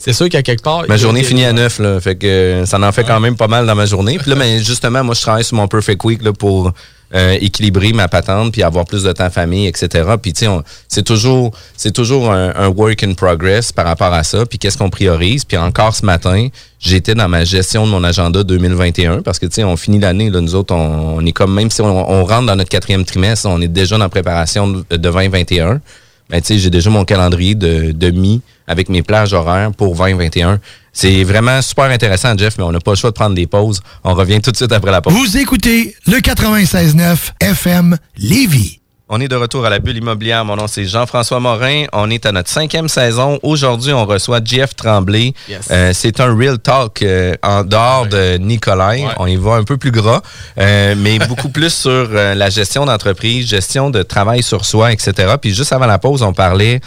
C'est 0.02 0.14
sûr 0.14 0.30
qu'à 0.30 0.42
quelque 0.42 0.62
part. 0.62 0.85
Ma 0.88 0.97
journée 0.97 1.23
finit 1.23 1.45
à 1.45 1.52
9, 1.52 1.78
là. 1.78 2.00
Fait 2.00 2.16
que 2.16 2.26
euh, 2.26 2.64
ça 2.64 2.80
en 2.80 2.90
fait 2.90 3.04
quand 3.04 3.21
même 3.21 3.37
pas 3.37 3.49
mal 3.49 3.66
dans 3.66 3.75
ma 3.75 3.85
journée. 3.85 4.19
Puis 4.19 4.30
là, 4.30 4.37
ben, 4.37 4.59
justement, 4.59 5.04
moi, 5.04 5.14
je 5.14 5.21
travaille 5.21 5.45
sur 5.45 5.57
mon 5.57 5.69
Perfect 5.69 6.02
Week 6.04 6.23
là, 6.25 6.33
pour 6.33 6.73
euh, 7.14 7.37
équilibrer 7.38 7.92
ma 7.92 8.09
patente 8.09 8.52
puis 8.52 8.62
avoir 8.62 8.87
plus 8.87 9.02
de 9.02 9.12
temps 9.12 9.28
famille, 9.28 9.66
etc. 9.66 10.09
Puis, 10.21 10.33
tu 10.33 10.47
sais, 10.47 10.50
c'est 10.88 11.02
toujours, 11.02 11.52
c'est 11.76 11.92
toujours 11.92 12.33
un, 12.33 12.50
un 12.57 12.69
work 12.69 13.02
in 13.02 13.12
progress 13.12 13.73
par 13.73 13.85
rapport 13.85 14.14
à 14.14 14.25
ça. 14.25 14.47
Puis, 14.47 14.59
qu'est-ce 14.59 14.78
qu'on 14.78 14.88
priorise? 14.88 15.45
Puis, 15.45 15.59
encore 15.59 15.95
ce 15.95 16.07
matin, 16.07 16.49
j'étais 16.79 17.14
dans 17.14 17.29
ma 17.29 17.44
gestion 17.44 17.85
de 17.85 17.90
mon 17.90 18.03
agenda 18.03 18.42
2021 18.42 19.20
parce 19.20 19.38
que, 19.38 19.44
tu 19.44 19.57
sais, 19.57 19.64
on 19.64 19.77
finit 19.77 19.98
l'année, 19.98 20.31
là, 20.31 20.40
nous 20.40 20.55
autres, 20.55 20.75
on, 20.75 21.18
on 21.18 21.27
est 21.27 21.33
comme, 21.33 21.53
même 21.53 21.70
si 21.70 21.83
on, 21.83 22.11
on 22.11 22.25
rentre 22.25 22.46
dans 22.46 22.57
notre 22.57 22.70
quatrième 22.70 23.05
trimestre, 23.05 23.46
on 23.51 23.61
est 23.61 23.68
déjà 23.68 23.98
dans 23.98 24.05
la 24.05 24.09
préparation 24.09 24.66
de, 24.66 24.85
de 24.88 24.96
2021. 24.96 25.83
Ben, 26.31 26.40
tu 26.40 26.46
sais, 26.46 26.59
j'ai 26.59 26.70
déjà 26.70 26.88
mon 26.88 27.05
calendrier 27.05 27.55
de, 27.55 27.92
de 27.92 28.11
mi 28.11 28.40
avec 28.70 28.88
mes 28.88 29.02
plages 29.02 29.33
horaires 29.33 29.72
pour 29.72 29.96
2021. 29.96 30.61
C'est 30.92 31.24
vraiment 31.24 31.61
super 31.61 31.87
intéressant, 31.87 32.38
Jeff, 32.38 32.56
mais 32.56 32.64
on 32.64 32.70
n'a 32.70 32.78
pas 32.78 32.92
le 32.92 32.96
choix 32.96 33.11
de 33.11 33.16
prendre 33.16 33.35
des 33.35 33.48
pauses. 33.48 33.80
On 34.04 34.14
revient 34.14 34.40
tout 34.40 34.52
de 34.52 34.56
suite 34.56 34.72
après 34.72 34.92
la 34.92 35.00
pause. 35.02 35.12
Vous 35.12 35.37
écoutez 35.37 35.94
le 36.06 36.18
96.9 36.18 37.16
FM 37.40 37.98
Lévis. 38.16 38.80
On 39.12 39.20
est 39.20 39.27
de 39.27 39.35
retour 39.35 39.66
à 39.66 39.70
la 39.70 39.81
bulle 39.81 39.96
immobilière. 39.96 40.44
Mon 40.44 40.55
nom, 40.55 40.68
c'est 40.68 40.85
Jean-François 40.85 41.40
Morin. 41.40 41.87
On 41.92 42.09
est 42.11 42.27
à 42.27 42.31
notre 42.31 42.49
cinquième 42.49 42.88
saison. 42.88 43.40
Aujourd'hui, 43.42 43.92
on 43.92 44.07
reçoit 44.07 44.38
Jeff 44.44 44.77
Tremblay. 44.77 45.35
Yes. 45.49 45.66
Euh, 45.73 45.90
c'est 45.92 46.20
un 46.20 46.33
real 46.33 46.61
talk 46.61 47.03
euh, 47.03 47.35
en 47.42 47.64
dehors 47.64 48.07
de 48.07 48.37
Nicolai. 48.37 49.03
Ouais. 49.03 49.09
On 49.16 49.27
y 49.27 49.35
va 49.35 49.55
un 49.55 49.64
peu 49.64 49.79
plus 49.79 49.90
gras, 49.90 50.23
euh, 50.59 50.94
mais 50.96 51.18
beaucoup 51.18 51.49
plus 51.53 51.75
sur 51.75 52.09
la 52.12 52.51
gestion 52.51 52.87
d'entreprise, 52.87 53.49
gestion 53.49 53.90
de 53.90 54.05
travail 54.05 54.44
sur 54.44 54.64
soi, 54.64 54.92
etc. 54.92 55.35
Puis 55.42 55.55
juste 55.55 55.73
avant 55.73 55.87
la 55.87 55.99
pause, 55.99 56.23
on 56.23 56.33
parlait 56.33 56.81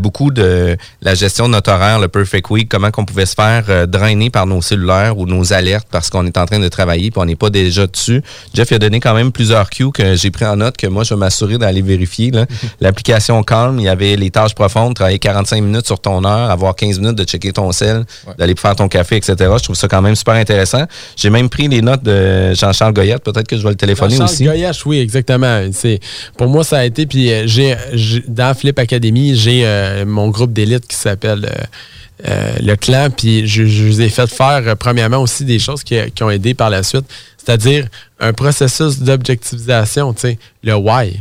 beaucoup 0.00 0.30
de 0.30 0.78
la 1.02 1.14
gestion 1.14 1.46
de 1.46 1.52
notre 1.52 1.70
horaire, 1.70 1.98
le 1.98 2.08
Perfect 2.08 2.48
Week, 2.48 2.70
comment 2.70 2.90
qu'on 2.90 3.04
pouvait 3.04 3.26
se 3.26 3.34
faire 3.34 3.86
drainer 3.86 4.30
par 4.30 4.46
nos 4.46 4.62
cellulaires 4.62 5.18
ou 5.18 5.26
nos 5.26 5.52
alertes 5.52 5.88
parce 5.90 6.08
qu'on 6.08 6.26
est 6.26 6.38
en 6.38 6.46
train 6.46 6.58
de 6.58 6.68
travailler 6.68 7.10
puis 7.10 7.20
on 7.20 7.26
n'est 7.26 7.36
pas 7.36 7.50
déjà 7.50 7.86
dessus. 7.86 8.22
Jeff 8.54 8.70
il 8.70 8.76
a 8.76 8.78
donné 8.78 8.98
quand 8.98 9.14
même 9.14 9.30
plusieurs 9.30 9.68
cues 9.68 9.92
que 9.92 10.14
j'ai 10.14 10.30
pris 10.30 10.46
en 10.46 10.56
note 10.56 10.78
que 10.78 10.86
moi, 10.86 11.04
je 11.04 11.12
vais 11.12 11.20
m'assurer 11.20 11.58
d'aller 11.66 11.82
vérifier. 11.82 12.30
L'application 12.80 13.42
Calm, 13.42 13.78
il 13.78 13.84
y 13.84 13.88
avait 13.88 14.16
les 14.16 14.30
tâches 14.30 14.54
profondes, 14.54 14.94
travailler 14.94 15.18
45 15.18 15.60
minutes 15.62 15.86
sur 15.86 16.00
ton 16.00 16.24
heure, 16.24 16.50
avoir 16.50 16.74
15 16.74 16.98
minutes 17.00 17.16
de 17.16 17.24
checker 17.24 17.52
ton 17.52 17.70
sel, 17.72 18.04
d'aller 18.38 18.54
faire 18.56 18.74
ton 18.76 18.88
café, 18.88 19.16
etc. 19.16 19.34
Je 19.38 19.62
trouve 19.64 19.76
ça 19.76 19.88
quand 19.88 20.02
même 20.02 20.14
super 20.16 20.34
intéressant. 20.34 20.84
J'ai 21.16 21.30
même 21.30 21.48
pris 21.48 21.68
les 21.68 21.82
notes 21.82 22.02
de 22.02 22.54
Jean-Charles 22.54 22.92
Goyette. 22.94 23.22
Peut-être 23.22 23.48
que 23.48 23.56
je 23.56 23.62
vais 23.62 23.70
le 23.70 23.74
téléphoner 23.76 24.12
Jean-Charles 24.16 24.30
aussi. 24.30 24.44
Goyache, 24.44 24.86
oui, 24.86 24.98
exactement. 25.00 25.62
C'est 25.72 26.00
pour 26.36 26.48
moi 26.48 26.64
ça 26.64 26.78
a 26.78 26.84
été 26.84 27.06
puis 27.06 27.30
euh, 27.32 27.44
j'ai 27.46 27.76
j'ai- 27.92 28.24
dans 28.26 28.54
Flip 28.54 28.78
Academy, 28.78 29.34
j'ai 29.34 29.62
euh, 29.64 30.04
mon 30.06 30.28
groupe 30.28 30.52
d'élite 30.52 30.86
qui 30.86 30.96
s'appelle 30.96 31.44
euh, 31.44 32.28
euh, 32.28 32.52
le 32.62 32.76
clan 32.76 33.08
puis 33.14 33.46
je, 33.46 33.66
je 33.66 33.84
vous 33.84 34.00
ai 34.00 34.08
fait 34.08 34.26
faire 34.26 34.62
euh, 34.66 34.74
premièrement 34.74 35.18
aussi 35.18 35.44
des 35.44 35.58
choses 35.58 35.82
qui, 35.84 35.96
qui 36.14 36.22
ont 36.22 36.30
aidé 36.30 36.54
par 36.54 36.70
la 36.70 36.82
suite, 36.82 37.04
c'est-à-dire 37.36 37.86
un 38.20 38.32
processus 38.32 39.00
d'objectivisation, 39.00 40.12
tu 40.14 40.20
sais, 40.22 40.38
le 40.64 40.74
why. 40.74 41.20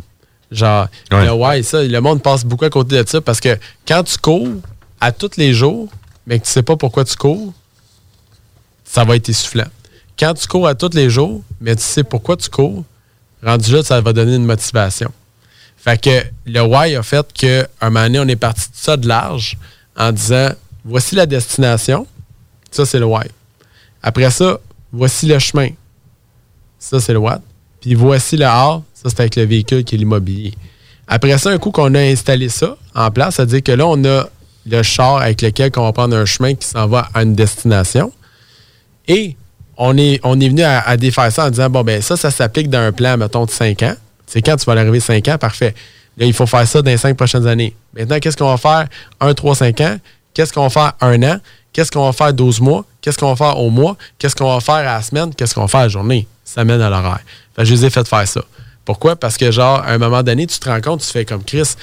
Genre 0.52 0.88
Ouais. 1.12 1.26
le 1.26 1.32
why 1.34 1.64
ça, 1.64 1.84
le 1.84 2.00
monde 2.02 2.22
passe 2.22 2.46
beaucoup 2.46 2.66
à 2.66 2.70
côté 2.70 3.04
de 3.04 3.08
ça 3.10 3.20
parce 3.22 3.40
que 3.40 3.58
quand 3.88 4.04
tu 4.04 4.18
cours 4.18 4.48
à 5.02 5.12
tous 5.12 5.32
les 5.38 5.54
jours, 5.54 5.90
mais 6.28 6.40
que 6.40 6.46
tu 6.46 6.52
sais 6.52 6.64
pas 6.64 6.76
pourquoi 6.76 7.04
tu 7.06 7.16
cours, 7.16 7.54
ça 8.84 9.04
va 9.04 9.16
être 9.16 9.28
essoufflant. 9.30 9.68
Quand 10.18 10.34
tu 10.34 10.48
cours 10.48 10.68
à 10.68 10.76
tous 10.76 10.94
les 10.94 11.10
jours, 11.10 11.42
mais 11.60 11.76
tu 11.76 11.84
sais 11.84 12.04
pourquoi 12.04 12.38
tu 12.38 12.50
cours, 12.50 12.84
rendu 13.44 13.72
là, 13.74 13.84
ça 13.84 14.00
va 14.02 14.14
donner 14.14 14.36
une 14.36 14.46
motivation. 14.46 15.12
Fait 15.78 16.02
que 16.02 16.24
le 16.46 16.62
why 16.62 16.96
a 16.96 17.04
fait 17.04 17.26
qu'à 17.34 17.68
un 17.82 17.90
moment 17.90 18.06
donné, 18.06 18.20
on 18.20 18.28
est 18.28 18.36
parti 18.36 18.62
de 18.72 18.76
ça 18.76 18.98
de 18.98 19.08
large 19.08 19.58
en 19.98 20.12
disant 20.12 20.50
voici 20.84 21.16
la 21.16 21.26
destination, 21.26 22.08
ça 22.72 22.86
c'est 22.86 23.00
le 23.00 23.06
why. 23.06 23.26
Après 24.02 24.30
ça, 24.32 24.60
voici 24.92 25.26
le 25.26 25.38
chemin, 25.40 25.70
ça 26.80 27.00
c'est 27.00 27.14
le 27.14 27.20
what. 27.20 27.42
Puis 27.86 27.94
voici 27.94 28.36
le 28.36 28.46
how, 28.46 28.84
ça 28.96 29.10
c'est 29.10 29.20
avec 29.20 29.36
le 29.36 29.44
véhicule 29.44 29.84
qui 29.84 29.94
est 29.94 29.98
l'immobilier. 30.00 30.56
Après 31.08 31.38
ça, 31.38 31.52
un 31.52 31.60
coup 31.60 31.70
qu'on 31.70 31.94
a 31.94 32.00
installé 32.00 32.50
ça 32.50 32.78
en 32.96 33.12
place, 33.12 33.36
ça 33.36 33.44
veut 33.44 33.50
dire 33.50 33.62
que 33.62 33.74
là, 33.74 33.86
on 33.86 34.04
a 34.06 34.28
le 34.66 34.82
char 34.82 35.18
avec 35.18 35.44
lequel 35.44 35.70
on 35.78 35.84
va 35.84 35.94
prendre 35.94 36.18
un 36.18 36.26
chemin 36.26 36.56
qui 36.56 36.68
s'en 36.68 36.88
va 36.88 37.08
à 37.14 37.22
une 37.22 37.36
destination. 37.36 38.12
Et 39.08 39.36
on 39.78 39.96
est, 40.00 40.20
on 40.24 40.40
est 40.40 40.50
venu 40.50 40.64
à, 40.64 40.98
défaire 40.98 41.32
ça 41.32 41.46
en 41.46 41.52
disant, 41.52 41.70
bon, 41.70 41.84
ben 41.84 42.02
ça, 42.02 42.18
ça 42.18 42.32
s'applique 42.32 42.72
dans 42.72 42.80
un 42.80 42.92
plan, 42.92 43.18
mettons, 43.18 43.46
de 43.46 43.52
5 43.52 43.84
ans. 43.84 43.94
C'est 44.26 44.42
quand 44.42 44.56
tu 44.56 44.66
vas 44.66 44.72
arriver 44.72 45.00
5 45.00 45.28
ans, 45.28 45.38
parfait. 45.38 45.76
Là, 46.18 46.26
il 46.26 46.34
faut 46.34 46.48
faire 46.48 46.68
ça 46.68 46.82
dans 46.82 46.90
les 46.90 46.98
5 46.98 47.16
prochaines 47.16 47.46
années. 47.46 47.76
Maintenant, 47.96 48.18
qu'est-ce 48.18 48.36
qu'on 48.38 48.50
va 48.50 48.58
faire? 48.58 48.88
1, 49.20 49.32
3, 49.32 49.56
5 49.58 49.82
ans? 49.82 49.98
Qu'est-ce 50.34 50.52
qu'on 50.52 50.68
va 50.68 50.70
faire? 50.72 50.94
Un 51.02 51.22
an? 51.22 51.38
Qu'est-ce 51.76 51.92
qu'on 51.92 52.06
va 52.06 52.14
faire 52.14 52.34
12 52.34 52.62
mois? 52.62 52.86
Qu'est-ce 53.02 53.18
qu'on 53.18 53.34
va 53.34 53.36
faire 53.36 53.60
au 53.60 53.70
mois? 53.70 53.98
Qu'est-ce 54.18 54.34
qu'on 54.34 54.54
va 54.54 54.62
faire 54.62 54.76
à 54.76 54.84
la 54.84 55.02
semaine? 55.02 55.36
Qu'est-ce 55.36 55.54
qu'on 55.54 55.64
va 55.64 55.68
faire 55.68 55.82
à 55.82 55.84
la 55.84 55.90
journée? 55.90 56.26
Ça 56.46 56.64
mène 56.64 56.80
à 56.80 56.90
l'horaire. 56.90 57.20
Je 57.58 57.70
les 57.70 57.84
ai 57.84 57.90
fait 57.90 58.08
faire 58.08 58.26
ça. 58.26 58.42
Pourquoi? 58.86 59.18
Parce 59.18 59.36
que, 59.36 59.52
genre, 59.52 59.82
à 59.82 59.92
un 59.92 59.98
moment 59.98 60.24
donné, 60.24 60.48
tu 60.48 60.58
te 60.58 60.70
rends 60.70 60.80
compte, 60.80 61.02
tu 61.02 61.08
fais 61.08 61.26
comme 61.26 61.44
Chris, 61.44 61.76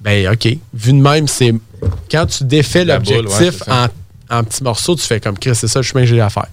ben, 0.00 0.26
OK. 0.32 0.48
Vu 0.74 0.92
de 0.92 0.98
même, 0.98 1.28
c'est 1.28 1.54
quand 2.10 2.26
tu 2.26 2.42
défais 2.42 2.80
ouais, 2.80 2.86
l'objectif 2.86 3.62
en, 3.68 3.86
en 4.28 4.42
petits 4.42 4.64
morceaux, 4.64 4.96
tu 4.96 5.02
fais 5.02 5.20
comme 5.20 5.38
Chris, 5.38 5.54
c'est 5.54 5.68
ça 5.68 5.78
le 5.78 5.84
chemin 5.84 6.00
que 6.00 6.08
j'ai 6.08 6.20
à 6.20 6.28
faire. 6.28 6.48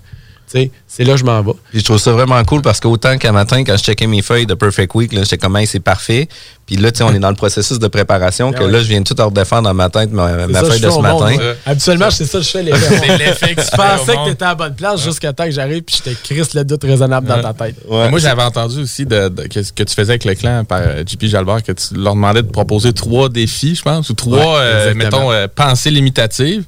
C'est 0.87 1.03
là 1.03 1.13
que 1.13 1.19
je 1.19 1.25
m'en 1.25 1.41
vais. 1.41 1.51
Puis 1.69 1.79
je 1.79 1.85
trouve 1.85 1.97
ça 1.99 2.11
vraiment 2.11 2.43
cool 2.43 2.61
parce 2.61 2.79
qu'autant 2.79 3.17
qu'un 3.17 3.31
matin, 3.31 3.63
quand 3.63 3.77
je 3.77 3.83
checkais 3.83 4.07
mes 4.07 4.21
feuilles 4.21 4.45
de 4.47 4.53
Perfect 4.55 4.93
Week, 4.95 5.13
là, 5.13 5.21
j'étais 5.23 5.37
comme, 5.37 5.55
Hey, 5.57 5.67
c'est 5.67 5.79
parfait. 5.79 6.27
Puis 6.65 6.75
là, 6.75 6.91
tu 6.91 6.99
sais, 6.99 7.03
on 7.03 7.11
est 7.13 7.19
dans 7.19 7.29
le 7.29 7.35
processus 7.35 7.79
de 7.79 7.87
préparation, 7.87 8.51
que 8.51 8.57
Ah 8.61 8.65
ouais. 8.65 8.71
là, 8.71 8.79
je 8.83 8.87
viens 8.87 9.01
tout 9.01 9.15
redéfendre 9.17 9.63
dans 9.63 9.73
ma 9.73 9.89
tête, 9.89 10.11
ma, 10.11 10.47
ma 10.47 10.47
C'est 10.47 10.53
ça, 10.53 10.71
feuille 10.71 10.79
de 10.81 10.89
ce 10.89 10.93
monde, 10.95 11.01
matin. 11.03 11.17
moi. 11.35 11.53
Habituellement, 11.65 12.11
c'est 12.11 12.25
ça 12.25 12.37
que 12.39 12.43
je 12.43 12.49
fais 12.49 12.63
C'est 12.63 13.17
l'effet 13.17 13.55
que 13.55 13.61
tu 13.61 13.75
pensais 13.75 14.11
que 14.11 14.17
monde. 14.17 14.29
t'étais 14.29 14.45
à 14.45 14.49
la 14.49 14.55
bonne 14.55 14.75
place 14.75 15.03
jusqu'à 15.03 15.33
temps 15.33 15.45
que 15.45 15.51
j'arrive 15.51 15.81
puis 15.81 15.95
je 16.05 16.11
te 16.11 16.15
crisse 16.23 16.53
le 16.53 16.63
doute 16.63 16.83
raisonnable 16.83 17.27
dans 17.27 17.41
ta 17.41 17.53
tête. 17.53 17.75
Moi, 17.89 18.19
j'avais 18.19 18.43
entendu 18.43 18.81
aussi 18.81 19.05
de, 19.05 19.29
de- 19.29 19.43
que, 19.47 19.59
que 19.71 19.83
tu 19.83 19.93
faisais 19.95 20.11
avec 20.11 20.25
le 20.25 20.35
clan 20.35 20.63
par 20.63 20.79
euh, 20.81 21.03
JP 21.05 21.25
Jalbert, 21.25 21.63
que 21.63 21.71
tu 21.71 21.95
leur 21.95 22.13
demandais 22.13 22.43
de 22.43 22.47
proposer 22.51 22.93
trois 22.93 23.29
défis, 23.29 23.75
je 23.75 23.81
pense, 23.81 24.09
ou 24.09 24.13
trois, 24.13 24.37
Ouais, 24.37 24.59
euh, 24.61 24.93
mettons, 24.95 25.31
euh, 25.31 25.47
pensées 25.53 25.89
limitatives. 25.91 26.63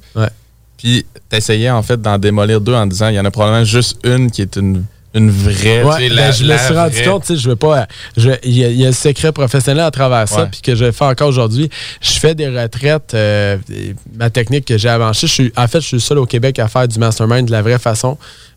Puis 0.82 1.06
t'essayais 1.28 1.70
en 1.70 1.82
fait 1.82 2.00
d'en 2.02 2.18
démolir 2.18 2.60
deux 2.60 2.74
en 2.74 2.86
disant 2.86 3.08
il 3.08 3.14
y 3.14 3.20
en 3.20 3.24
a 3.24 3.30
probablement 3.30 3.64
juste 3.64 3.98
une 4.04 4.30
qui 4.32 4.42
est 4.42 4.56
une, 4.56 4.84
une 5.14 5.30
vraie. 5.30 5.82
Ouais, 5.84 6.08
ben, 6.08 6.14
la- 6.16 6.30
je 6.32 6.42
me 6.44 6.48
suis 6.58 6.74
rendu 6.74 6.96
compte, 7.10 7.22
tu 7.24 7.34
sais, 7.34 7.40
je 7.40 7.48
veux 7.48 7.56
pas. 7.56 7.86
Il 8.16 8.24
y, 8.24 8.30
a- 8.64 8.68
il 8.68 8.76
y 8.80 8.84
a 8.84 8.88
le 8.88 8.92
secret 8.94 9.30
professionnel 9.30 9.84
à 9.84 9.90
travers 9.90 10.26
ça, 10.26 10.40
puis 10.46 10.60
que 10.62 10.74
je 10.74 10.90
fais 10.90 11.04
encore 11.04 11.28
aujourd'hui. 11.28 11.68
Je 12.00 12.12
fais 12.18 12.34
des 12.34 12.48
retraites. 12.48 13.12
euh, 13.14 13.58
ma 14.16 14.30
technique 14.30 14.64
que 14.64 14.76
j'ai 14.78 14.88
avancée, 14.88 15.26
je 15.26 15.32
suis, 15.32 15.52
en 15.56 15.68
fait, 15.68 15.80
je 15.82 15.86
suis 15.86 15.96
le 15.96 16.00
seul 16.00 16.18
au 16.18 16.26
Québec 16.26 16.58
à 16.58 16.66
faire 16.68 16.88
du 16.88 16.98
mastermind 16.98 17.46
de 17.46 17.52
la 17.52 17.62
vraie 17.62 17.78
façon, 17.78 18.16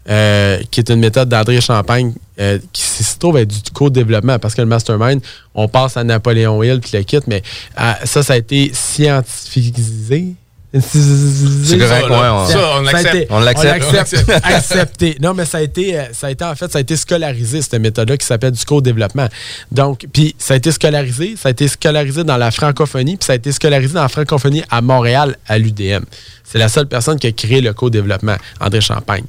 euh, 0.10 0.60
qui 0.72 0.80
est 0.80 0.90
une 0.90 1.00
méthode 1.02 1.28
d'André 1.30 1.60
Champagne, 1.62 2.14
euh, 2.40 2.58
qui 2.74 2.82
se 3.04 3.18
trouve 3.20 3.38
être 3.38 3.50
du 3.50 3.72
co-développement, 3.74 4.40
parce 4.40 4.56
que 4.56 4.62
le 4.62 4.68
mastermind, 4.68 5.22
on 5.56 5.68
passe 5.68 5.98
à 5.98 6.04
Napoléon 6.04 6.64
Hill 6.64 6.80
puis 6.80 6.92
le 6.98 7.04
kit, 7.04 7.20
mais 7.28 7.44
euh, 7.80 7.92
ça, 8.06 8.24
ça 8.24 8.34
a 8.34 8.38
été 8.38 8.72
scientificisé. 8.74 10.36
C'est 10.82 11.78
correct, 11.78 12.10
ouais, 12.10 12.16
on- 12.16 12.46
Ça, 12.48 12.60
on 12.76 12.86
a 12.86 12.92
l'accepte. 12.92 13.28
On 13.30 13.40
l'accepte. 13.40 14.30
accepté. 14.44 15.18
Non, 15.22 15.34
mais 15.34 15.46
ça 15.46 15.60
a 15.60 15.62
été, 15.62 15.98
euh, 15.98 16.04
ça 16.14 16.28
a 16.28 16.32
été 16.32 16.44
en 16.44 16.56
fait, 16.56 16.72
ça 16.72 16.78
a 16.78 16.82
été 16.82 16.96
scolarisé 16.96 17.62
cette 17.62 17.80
méthode-là 17.80 18.18
qui 18.18 18.26
s'appelle 18.26 18.52
du 18.52 18.64
co-développement. 18.66 19.28
Donc, 19.72 20.06
puis 20.12 20.36
ça 20.38 20.54
a 20.54 20.58
été 20.58 20.72
scolarisé, 20.72 21.36
ça 21.42 21.50
a 21.50 21.52
été 21.52 21.68
scolarisé 21.68 22.24
dans 22.24 22.38
la 22.38 22.52
francophonie, 22.52 23.18
puis 23.18 23.26
ça 23.26 23.34
a 23.34 23.36
été 23.36 23.52
scolarisé 23.52 23.94
dans 23.94 24.02
la 24.04 24.10
francophonie 24.10 24.64
à 24.70 24.82
Montréal 24.82 25.36
à 25.48 25.58
l'UDM. 25.58 26.04
C'est 26.44 26.60
la 26.60 26.70
seule 26.70 26.88
personne 26.88 27.18
qui 27.20 27.28
a 27.28 27.32
créé 27.32 27.62
le 27.62 27.74
co-développement, 27.74 28.36
André 28.60 28.82
Champagne. 28.82 29.24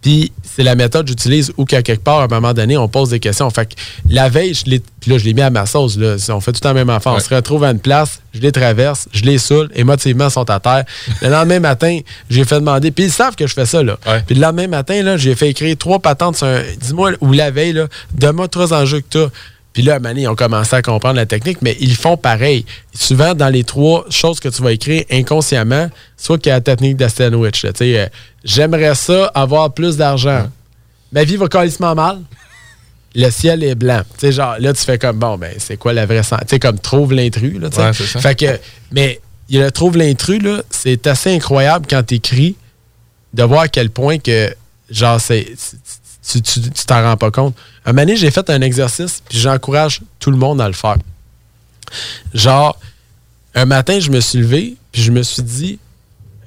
Puis 0.00 0.32
c'est 0.54 0.62
la 0.62 0.74
méthode 0.74 1.06
que 1.06 1.10
j'utilise 1.10 1.52
où 1.56 1.64
qu'à 1.64 1.82
quelque 1.82 2.02
part, 2.02 2.20
à 2.20 2.24
un 2.24 2.28
moment 2.28 2.52
donné, 2.52 2.76
on 2.76 2.88
pose 2.88 3.10
des 3.10 3.20
questions. 3.20 3.48
Fait 3.50 3.66
que 3.66 3.74
la 4.08 4.28
veille, 4.28 4.54
je 4.54 4.64
puis 5.02 5.10
là, 5.10 5.18
je 5.18 5.24
l'ai 5.24 5.34
mis 5.34 5.42
à 5.42 5.50
ma 5.50 5.66
sauce. 5.66 5.96
Là. 5.96 6.16
On 6.28 6.40
fait 6.40 6.52
tout 6.52 6.58
le 6.58 6.60
temps 6.60 6.68
la 6.68 6.74
même 6.74 6.90
affaire. 6.90 7.12
On 7.12 7.18
se 7.18 7.34
retrouve 7.34 7.64
à 7.64 7.70
une 7.70 7.80
place, 7.80 8.20
je 8.32 8.40
les 8.40 8.52
traverse, 8.52 9.08
je 9.12 9.22
les 9.22 9.38
saoule, 9.38 9.68
émotivement, 9.74 10.26
ils 10.28 10.30
sont 10.30 10.48
à 10.48 10.60
terre. 10.60 10.84
Le 11.22 11.28
lendemain 11.28 11.60
matin, 11.60 11.98
j'ai 12.30 12.44
fait 12.44 12.56
demander, 12.56 12.92
puis 12.92 13.06
ils 13.06 13.10
savent 13.10 13.34
que 13.34 13.46
je 13.46 13.54
fais 13.54 13.66
ça. 13.66 13.82
Là. 13.82 13.98
Ouais. 14.06 14.22
Puis 14.26 14.36
le 14.36 14.42
lendemain 14.42 14.68
matin, 14.68 15.02
là, 15.02 15.16
j'ai 15.16 15.34
fait 15.34 15.50
écrire 15.50 15.76
trois 15.76 15.98
patentes 15.98 16.36
sur 16.36 16.46
un. 16.46 16.62
Dis-moi, 16.80 17.12
ou 17.20 17.32
la 17.32 17.50
veille, 17.50 17.72
là, 17.72 17.86
donne-moi 18.14 18.48
trois 18.48 18.72
enjeux 18.72 19.00
que 19.00 19.06
tu 19.10 19.18
as. 19.18 19.28
Puis 19.72 19.82
là, 19.82 19.98
à 20.04 20.12
ils 20.12 20.28
ont 20.28 20.34
commencé 20.34 20.76
à 20.76 20.82
comprendre 20.82 21.16
la 21.16 21.26
technique, 21.26 21.58
mais 21.62 21.76
ils 21.80 21.96
font 21.96 22.16
pareil. 22.16 22.66
Souvent, 22.94 23.34
dans 23.34 23.48
les 23.48 23.64
trois 23.64 24.04
choses 24.10 24.38
que 24.38 24.48
tu 24.48 24.62
vas 24.62 24.72
écrire 24.72 25.04
inconsciemment, 25.10 25.88
soit 26.16 26.38
qu'il 26.38 26.50
y 26.50 26.52
a 26.52 26.56
la 26.56 26.60
technique 26.60 26.96
de 26.98 27.08
sandwich. 27.08 27.64
là, 27.64 27.72
tu 27.72 27.78
sais, 27.78 27.98
euh, 27.98 28.06
J'aimerais 28.44 28.94
ça 28.94 29.30
avoir 29.34 29.72
plus 29.72 29.96
d'argent. 29.96 30.48
Ma 31.12 31.24
vie 31.24 31.36
va 31.36 31.48
calissement 31.48 31.94
mal. 31.94 32.20
Le 33.14 33.30
ciel 33.30 33.62
est 33.62 33.74
blanc. 33.74 34.02
Tu 34.14 34.20
sais, 34.26 34.32
genre, 34.32 34.56
là, 34.58 34.72
tu 34.72 34.82
fais 34.82 34.98
comme, 34.98 35.18
bon, 35.18 35.36
ben, 35.38 35.54
c'est 35.58 35.76
quoi 35.76 35.92
la 35.92 36.06
vraie 36.06 36.22
sens- 36.22 36.40
Tu 36.42 36.48
sais, 36.48 36.58
comme 36.58 36.78
trouve 36.78 37.12
l'intrus. 37.12 37.54
Ouais. 37.60 37.92
Fait 37.92 38.34
que, 38.34 38.58
mais, 38.90 39.20
le 39.50 39.70
trouve 39.70 39.96
l'intrus, 39.96 40.42
là, 40.42 40.62
c'est 40.70 41.06
assez 41.06 41.34
incroyable 41.34 41.86
quand 41.88 42.02
tu 42.02 42.14
écris 42.14 42.56
de 43.34 43.42
voir 43.42 43.62
à 43.62 43.68
quel 43.68 43.90
point 43.90 44.18
que, 44.18 44.54
genre, 44.90 45.20
c'est, 45.20 45.46
tu 46.22 46.40
t'en 46.86 47.02
rends 47.02 47.16
pas 47.16 47.30
compte. 47.30 47.54
Un 47.84 47.92
moment 47.92 48.14
j'ai 48.14 48.30
fait 48.30 48.48
un 48.50 48.60
exercice, 48.60 49.22
puis 49.28 49.38
j'encourage 49.38 50.00
tout 50.20 50.30
le 50.30 50.36
monde 50.36 50.60
à 50.60 50.66
le 50.68 50.74
faire. 50.74 50.96
Genre, 52.32 52.78
un 53.54 53.64
matin, 53.64 53.98
je 54.00 54.10
me 54.10 54.20
suis 54.20 54.38
levé, 54.38 54.76
puis 54.92 55.02
je 55.02 55.10
me 55.12 55.22
suis 55.22 55.42
dit, 55.42 55.78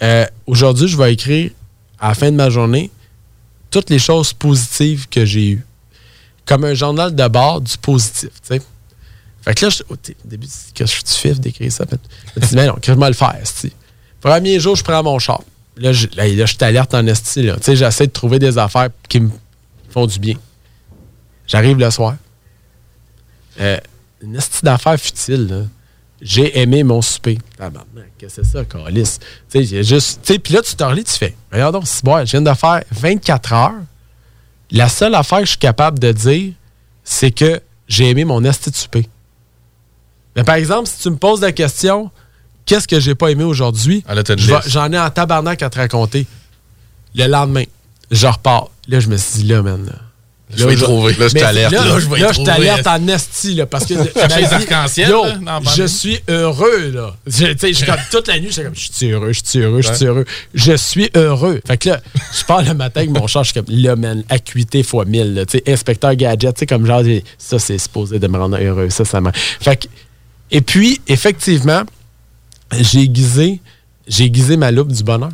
euh, 0.02 0.26
aujourd'hui, 0.48 0.88
je 0.88 0.98
vais 0.98 1.14
écrire 1.14 1.52
à 2.00 2.10
la 2.10 2.14
fin 2.16 2.32
de 2.32 2.36
ma 2.36 2.50
journée 2.50 2.90
toutes 3.72 3.90
les 3.90 4.00
choses 4.00 4.34
positives 4.34 5.08
que 5.10 5.26
j'ai 5.26 5.50
eues. 5.52 5.66
Comme 6.46 6.64
un 6.64 6.74
journal 6.74 7.14
de 7.14 7.28
bord 7.28 7.62
du 7.62 7.78
positif, 7.78 8.30
tu 8.48 8.56
sais. 8.56 8.62
Fait 9.44 9.54
que 9.54 9.66
là, 9.66 9.70
je- 9.70 9.84
au 9.90 9.96
t- 9.96 10.16
au 10.26 10.28
début, 10.28 10.48
que 10.74 10.86
je 10.86 10.92
suis 10.92 11.04
fif 11.06 11.40
d'écrire 11.40 11.72
ça? 11.72 11.86
Je 11.90 12.40
me 12.42 12.46
dis, 12.46 12.56
mais 12.56 12.66
non, 12.68 12.74
que 12.76 12.92
je 12.94 12.98
vais 12.98 13.08
le 13.08 13.14
faire. 13.14 13.38
Premier 14.22 14.60
jour, 14.60 14.76
je 14.76 14.84
prends 14.84 15.04
mon 15.04 15.20
char. 15.20 15.42
Là, 15.78 15.92
je, 15.92 16.08
là, 16.16 16.28
là, 16.28 16.46
t'alerte 16.58 16.94
en 16.94 17.06
esti. 17.06 17.50
j'essaie 17.76 18.08
de 18.08 18.12
trouver 18.12 18.40
des 18.40 18.58
affaires 18.58 18.90
qui 19.10 19.20
me 19.20 19.30
font 19.92 20.08
du 20.08 20.18
bien. 20.20 20.36
J'arrive 21.48 21.78
le 21.78 21.90
soir. 21.92 22.16
Euh, 23.60 23.78
une 24.22 24.36
esti 24.36 24.64
d'affaires 24.64 25.00
futile, 25.00 25.48
là. 25.48 25.62
J'ai 26.22 26.60
aimé 26.60 26.84
mon 26.84 27.02
souper. 27.02 27.38
Tabarnak, 27.58 28.12
qu'est-ce 28.18 28.38
que 28.38 28.44
c'est 28.44 28.52
ça, 28.52 28.66
Calis? 28.66 29.20
Tu 29.52 29.66
sais, 29.66 29.84
juste. 29.84 30.22
Tu 30.24 30.34
sais, 30.34 30.40
puis 30.40 30.54
là, 30.54 30.62
tu 30.62 30.76
te 30.76 30.84
relis, 30.84 31.04
tu 31.04 31.14
fais. 31.14 31.36
Regarde 31.52 31.74
donc, 31.74 31.88
c'est 31.88 32.04
bon, 32.04 32.26
je 32.26 32.32
viens 32.32 32.42
de 32.42 32.54
faire 32.54 32.84
24 32.92 33.54
heures. 33.54 33.74
La 34.72 34.90
seule 34.90 35.14
affaire 35.14 35.40
que 35.40 35.46
je 35.46 35.52
suis 35.52 35.60
capable 35.60 36.00
de 36.00 36.12
dire, 36.12 36.54
c'est 37.04 37.32
que 37.32 37.62
j'ai 37.88 38.10
aimé 38.10 38.26
mon 38.26 38.44
esti 38.44 38.72
de 38.72 38.76
souper. 38.76 39.08
Mais 40.36 40.44
par 40.44 40.56
exemple, 40.56 40.88
si 40.88 41.00
tu 41.00 41.10
me 41.10 41.18
poses 41.18 41.42
la 41.42 41.52
question, 41.52 42.10
qu'est-ce 42.66 42.88
que 42.88 43.00
j'ai 43.00 43.16
pas 43.16 43.30
aimé 43.30 43.44
aujourd'hui? 43.44 44.04
Ah. 44.08 44.16
J'en 44.66 44.92
ai 44.92 45.00
en 45.00 45.10
tabarnak 45.10 45.62
à 45.62 45.70
te 45.70 45.78
raconter. 45.78 46.26
Le 47.14 47.28
lendemain, 47.28 47.64
je 48.10 48.28
repars. 48.28 48.70
Là, 48.88 49.00
je 49.00 49.08
me 49.08 49.18
suis 49.18 49.42
dit, 49.42 49.48
là, 49.48 49.62
man. 49.62 49.86
Là, 49.86 49.94
Je 50.54 50.66
vais 50.66 50.74
y 50.76 50.78
trouver. 50.78 51.14
Là, 51.14 51.28
je 51.28 51.34
t'alerte. 51.34 51.72
Là, 51.74 51.86
Là, 51.86 52.00
je 52.00 52.22
là, 52.22 52.32
je 52.32 52.44
t'alerte 52.44 52.88
en 52.88 53.08
esti, 53.08 53.56
là, 53.56 53.66
parce 53.66 53.86
que. 53.86 53.94
Les 53.96 54.02
je 55.76 55.82
là, 55.82 55.88
suis 55.88 56.20
heureux, 56.30 56.92
là. 56.92 57.16
Je, 57.26 57.46
tu 57.54 57.58
sais, 57.58 57.74
je 57.74 57.86
comme 57.86 57.96
toute 58.12 58.28
la 58.28 58.40
nuit, 58.40 58.48
je 58.48 58.54
suis 58.54 58.64
comme, 58.64 58.76
je 58.76 58.90
suis 58.92 59.12
heureux, 59.12 59.34
je 59.34 59.42
suis 59.44 59.60
heureux, 59.60 59.82
je 59.82 59.94
suis 59.94 60.06
heureux. 60.06 60.26
Je 60.54 60.76
suis 60.76 61.10
heureux. 61.16 61.62
Fait 61.66 61.78
que 61.78 61.90
là, 61.90 62.02
je 62.38 62.44
pars 62.44 62.62
le 62.62 62.74
matin 62.74 63.02
avec 63.02 63.12
mon 63.12 63.28
char, 63.28 63.44
je 63.44 63.52
suis 63.52 63.62
comme, 63.62 63.74
là, 63.76 63.96
man, 63.96 64.24
acuité 64.30 64.84
fois 64.84 65.06
1000, 65.06 65.34
là. 65.34 65.46
Tu 65.46 65.58
sais, 65.58 65.72
inspecteur 65.72 66.16
gadget, 66.16 66.54
tu 66.56 66.60
sais, 66.60 66.66
comme 66.66 66.86
genre, 66.86 67.02
ça, 67.38 67.60
c'est 67.60 67.78
supposé 67.78 68.20
de 68.20 68.28
me 68.28 68.38
rendre 68.38 68.58
heureux. 68.62 68.90
Ça, 68.90 69.06
ça 69.06 69.22
m'a. 69.22 69.32
Fait 69.34 69.78
que. 69.78 69.88
Et 70.52 70.62
puis, 70.62 71.02
effectivement, 71.08 71.82
j'ai 72.72 73.00
aiguisé, 73.02 73.60
j'ai 74.08 74.26
aiguisé 74.26 74.58
ma 74.58 74.72
loupe 74.72 74.92
du 74.92 75.04
bonheur. 75.04 75.32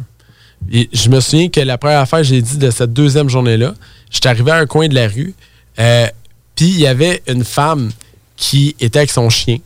Je 0.69 1.10
me 1.10 1.19
souviens 1.19 1.50
que 1.50 1.60
la 1.60 1.78
première 1.78 2.00
affaire 2.00 2.24
j'ai 2.24 2.41
dit 2.41 2.58
de 2.58 2.71
cette 2.71 2.93
deuxième 2.93 3.30
journée-là, 3.30 3.74
j'étais 4.10 4.30
arrivé 4.30 4.52
à 4.52 4.58
un 4.58 4.65
coin 4.65 4.88
de 4.88 4.95
la 4.95 5.08
rue, 5.08 5.34
euh, 5.80 6.08
puis 6.56 6.67
il 6.67 6.80
y 6.80 6.88
avait 6.88 7.21
une 7.28 7.43
femme 7.43 7.91
qui 8.38 8.76
était 8.80 9.00
avec 9.00 9.12
son 9.12 9.30
chien. 9.30 9.58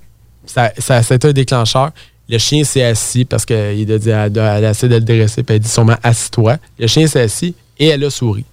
Ça, 0.46 0.72
ça, 0.78 1.02
été 1.02 1.28
un 1.28 1.34
déclencheur. 1.34 1.92
Le 2.30 2.38
chien 2.38 2.64
s'est 2.64 2.84
assis 2.84 3.26
parce 3.26 3.46
qu'il 3.46 3.56
a 3.92 3.98
dit, 3.98 4.10
elle, 4.10 4.40
a- 4.40 4.70
essayé 4.72 4.90
de 4.90 4.96
le 4.96 5.02
dresser, 5.02 5.44
puis 5.44 5.56
elle 5.56 5.62
a 5.62 5.64
dit 5.64 5.70
sûrement 5.70 5.98
assis-toi. 6.02 6.58
Le 6.80 6.88
chien 6.88 7.08
s'est 7.08 7.22
assis 7.22 7.56
et 7.78 7.88
elle 7.88 8.04
a 8.04 8.10
souri. 8.10 8.46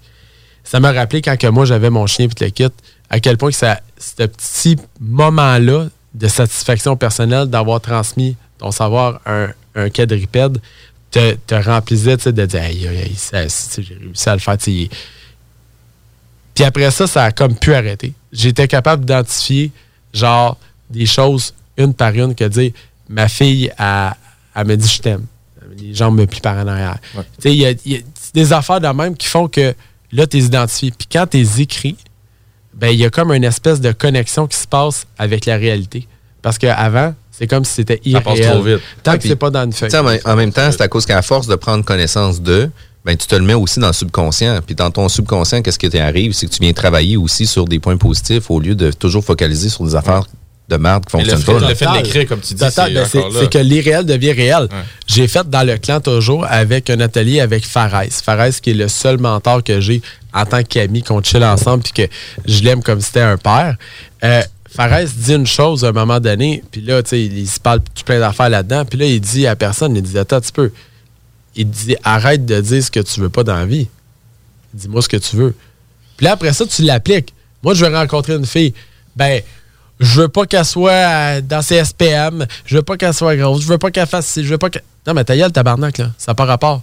Ça 0.65 0.79
m'a 0.81 0.93
rappelé 0.93 1.23
quand 1.23 1.37
que 1.39 1.47
moi 1.49 1.65
j'avais 1.65 1.91
mon 1.91 2.07
chien 2.07 2.29
puis 2.29 2.45
le 2.45 2.51
kit, 2.51 2.69
à 3.11 3.21
quel 3.21 3.37
point 3.37 3.51
que 3.51 3.57
ça, 3.57 3.81
ce 3.99 4.25
petit 4.25 4.77
moment-là 5.01 5.89
de 6.15 6.29
satisfaction 6.29 6.97
personnelle 6.97 7.47
d'avoir 7.47 7.81
transmis 7.81 8.37
ton 8.59 8.71
savoir 8.71 9.21
un, 9.27 9.49
un 9.75 9.91
quadrupède 9.91 10.59
te, 11.13 11.35
te 11.35 11.55
remplissait 11.55 12.17
de 12.17 12.47
dire 12.47 12.63
aïe, 12.63 12.89
aïe, 12.89 12.99
aïe, 13.03 13.15
ça, 13.17 13.49
c'est- 13.49 13.83
j'ai 13.83 13.95
réussi 13.95 14.29
à 14.29 14.35
le 14.35 14.41
faire. 14.41 14.57
Puis 14.59 14.89
après 16.65 16.91
ça, 16.91 17.07
ça 17.07 17.25
a 17.25 17.33
comme 17.33 17.57
pu 17.57 17.75
arrêter. 17.75 18.13
J'étais 18.33 18.69
capable 18.69 19.05
d'identifier 19.05 19.71
genre 20.13 20.59
des 20.91 21.07
choses 21.07 21.55
une 21.77 21.95
par 21.95 22.13
une 22.15 22.35
que 22.35 22.45
dire 22.45 22.73
ma 23.09 23.29
fille, 23.29 23.73
elle, 23.79 24.11
elle 24.55 24.67
me 24.67 24.77
dit 24.77 24.89
je 24.89 25.01
t'aime. 25.01 25.27
Les 25.79 25.95
jambes 25.95 26.19
me 26.19 26.27
plient 26.27 26.41
par 26.43 26.57
en 26.59 26.67
arrière. 26.67 26.99
Tu 27.15 27.21
sais, 27.39 27.53
il 27.55 27.59
y 27.61 27.67
a, 27.67 27.71
il 27.71 27.93
y 27.93 27.97
a 27.97 28.01
des 28.35 28.53
affaires 28.53 28.81
de 28.81 28.89
même 28.89 29.17
qui 29.17 29.27
font 29.27 29.49
que 29.49 29.75
là, 30.13 30.27
tu 30.27 30.37
les 30.37 30.45
identifies. 30.47 30.91
Puis 30.91 31.09
quand 31.11 31.27
tu 31.27 31.39
les 31.39 31.63
écris, 31.63 31.97
ben, 32.75 32.89
il 32.89 32.99
y 32.99 33.05
a 33.07 33.11
comme 33.11 33.33
une 33.33 33.45
espèce 33.45 33.81
de 33.81 33.93
connexion 33.93 34.47
qui 34.47 34.59
se 34.59 34.67
passe 34.67 35.07
avec 35.19 35.47
la 35.47 35.57
réalité. 35.57 36.07
Parce 36.43 36.59
qu'avant, 36.59 37.15
c'est 37.33 37.47
comme 37.47 37.65
si 37.65 37.73
c'était 37.73 37.95
Ça 37.97 38.01
irréel. 38.05 38.23
passe 38.25 38.41
trop 38.41 38.63
vite. 38.63 38.79
Tant 39.03 39.13
Ouais, 39.13 39.19
que 39.19 39.27
c'est 39.29 39.37
pas 39.37 39.51
dans 39.51 39.65
une 39.65 39.73
feuille. 39.73 39.97
En 39.97 40.03
même- 40.05 40.21
en 40.25 40.37
même 40.37 40.53
temps, 40.53 40.71
c'est 40.71 40.83
à 40.83 40.89
cause 40.89 41.05
qu'à 41.07 41.23
force 41.23 41.47
de 41.49 41.55
prendre 41.57 41.85
connaissance 41.85 42.41
d'eux, 42.41 42.71
ben, 43.05 43.17
tu 43.17 43.27
te 43.27 43.35
le 43.35 43.43
mets 43.43 43.55
aussi 43.55 43.81
dans 43.81 43.89
le 43.89 43.93
subconscient. 43.93 44.61
Puis 44.65 44.77
dans 44.77 44.91
ton 44.91 45.09
subconscient, 45.09 45.61
qu'est-ce 45.63 45.79
qui 45.79 45.89
t'arrive? 45.91 46.33
C'est 46.35 46.47
que 46.47 46.53
tu 46.53 46.61
viens 46.61 46.73
travailler 46.73 47.17
aussi 47.17 47.47
sur 47.47 47.65
des 47.65 47.81
points 47.81 47.97
positifs 47.97 48.49
au 48.51 48.61
lieu 48.61 48.75
de 48.77 48.93
toujours 48.93 49.25
focaliser 49.25 49.71
sur 49.71 49.85
des 49.85 49.95
affaires 49.97 50.25
de 50.69 50.77
merde 50.77 51.05
qui 51.05 51.11
fonctionnent 51.11 51.43
pas. 51.43 51.53
le 51.55 51.75
fait 51.75 51.85
de 51.85 51.91
Total. 51.91 52.03
l'écrire, 52.05 52.29
comme 52.29 52.41
tu 52.41 52.55
dis, 52.55 52.65
c'est 52.71 53.51
que 53.51 53.59
l'irréel 53.59 54.07
devient 54.07 54.33
réel. 54.33 54.69
J'ai 55.09 55.27
fait 55.27 55.49
dans 55.51 55.67
le 55.67 55.77
clan 55.79 56.01
toujours 56.01 56.47
avec 56.49 56.89
un 56.91 57.01
atelier 57.01 57.41
avec 57.41 57.67
Fares. 57.67 58.05
Fares 58.23 58.61
qui 58.63 58.71
est 58.71 58.75
le 58.75 58.87
seul 58.89 59.19
mentor 59.19 59.65
que 59.65 59.81
j'ai 59.81 60.01
en 60.33 60.47
tant 60.47 60.63
qu'ami, 60.63 61.03
qu'on 61.03 61.21
chill 61.23 61.43
ensemble 61.45 61.83
puis 61.83 61.93
que 62.07 62.13
je 62.47 62.63
l'aime 62.63 62.83
comme 62.83 63.01
si 63.01 63.07
c'était 63.07 63.21
un 63.21 63.37
père. 63.37 63.77
Euh, 64.25 64.43
Fares 64.75 65.05
dit 65.05 65.35
une 65.35 65.47
chose 65.47 65.85
à 65.85 65.89
un 65.89 65.93
moment 65.93 66.19
donné, 66.19 66.65
puis 66.71 66.81
là, 66.81 67.03
tu 67.03 67.11
sais, 67.11 67.23
il 67.23 67.47
se 67.47 67.61
parle 67.61 67.81
tout 67.81 68.05
plein 68.05 68.19
d'affaires 68.19 68.49
là-dedans, 68.49 68.85
puis 68.87 68.99
là, 68.99 69.05
il 69.05 69.21
dit 69.21 69.47
à 69.47 69.55
personne, 69.55 69.95
il 69.95 70.03
dit, 70.03 70.19
attends 70.19 70.37
un 70.37 70.41
petit 70.41 70.53
peu. 70.53 70.73
Il 71.55 71.69
dit, 71.69 71.97
arrête 72.05 72.47
de 72.47 72.61
dire 72.61 72.83
ce 72.83 72.91
que 72.91 73.01
tu 73.01 73.21
veux 73.21 73.29
pas 73.29 73.45
dans 73.45 73.57
la 73.57 73.67
vie. 73.67 73.89
dis-moi 74.73 75.03
ce 75.03 75.09
que 75.09 75.19
tu 75.19 75.37
veux. 75.37 75.55
Puis 76.17 76.25
là, 76.25 76.33
après 76.33 76.53
ça, 76.55 76.65
tu 76.65 76.83
l'appliques. 76.83 77.35
Moi, 77.63 77.75
je 77.75 77.85
vais 77.85 77.95
rencontrer 77.95 78.35
une 78.35 78.47
fille. 78.47 78.73
Ben, 79.15 79.43
je 80.01 80.23
veux 80.23 80.29
pas 80.29 80.47
qu'elle 80.47 80.65
soit 80.65 80.91
euh, 80.91 81.41
dans 81.43 81.63
ses 81.63 81.85
SPM. 81.85 82.47
Je 82.65 82.77
veux 82.77 82.83
pas 82.83 82.97
qu'elle 82.97 83.15
soit 83.15 83.37
grosse. 83.37 83.63
Je 83.63 83.69
veux 83.69 83.79
pas 83.79 83.91
qu'elle 83.91 84.07
fasse. 84.07 84.41
Je 84.41 84.49
veux 84.49 84.59
pas 84.59 84.71
que. 84.71 84.79
Non, 85.07 85.15
mais 85.15 85.25
ta 85.25 85.37
gueule, 85.37 85.53
tabarnak, 85.53 85.99
là. 85.99 86.11
Ça 86.19 86.33
n'a 86.33 86.35
pas 86.35 86.45
rapport. 86.45 86.83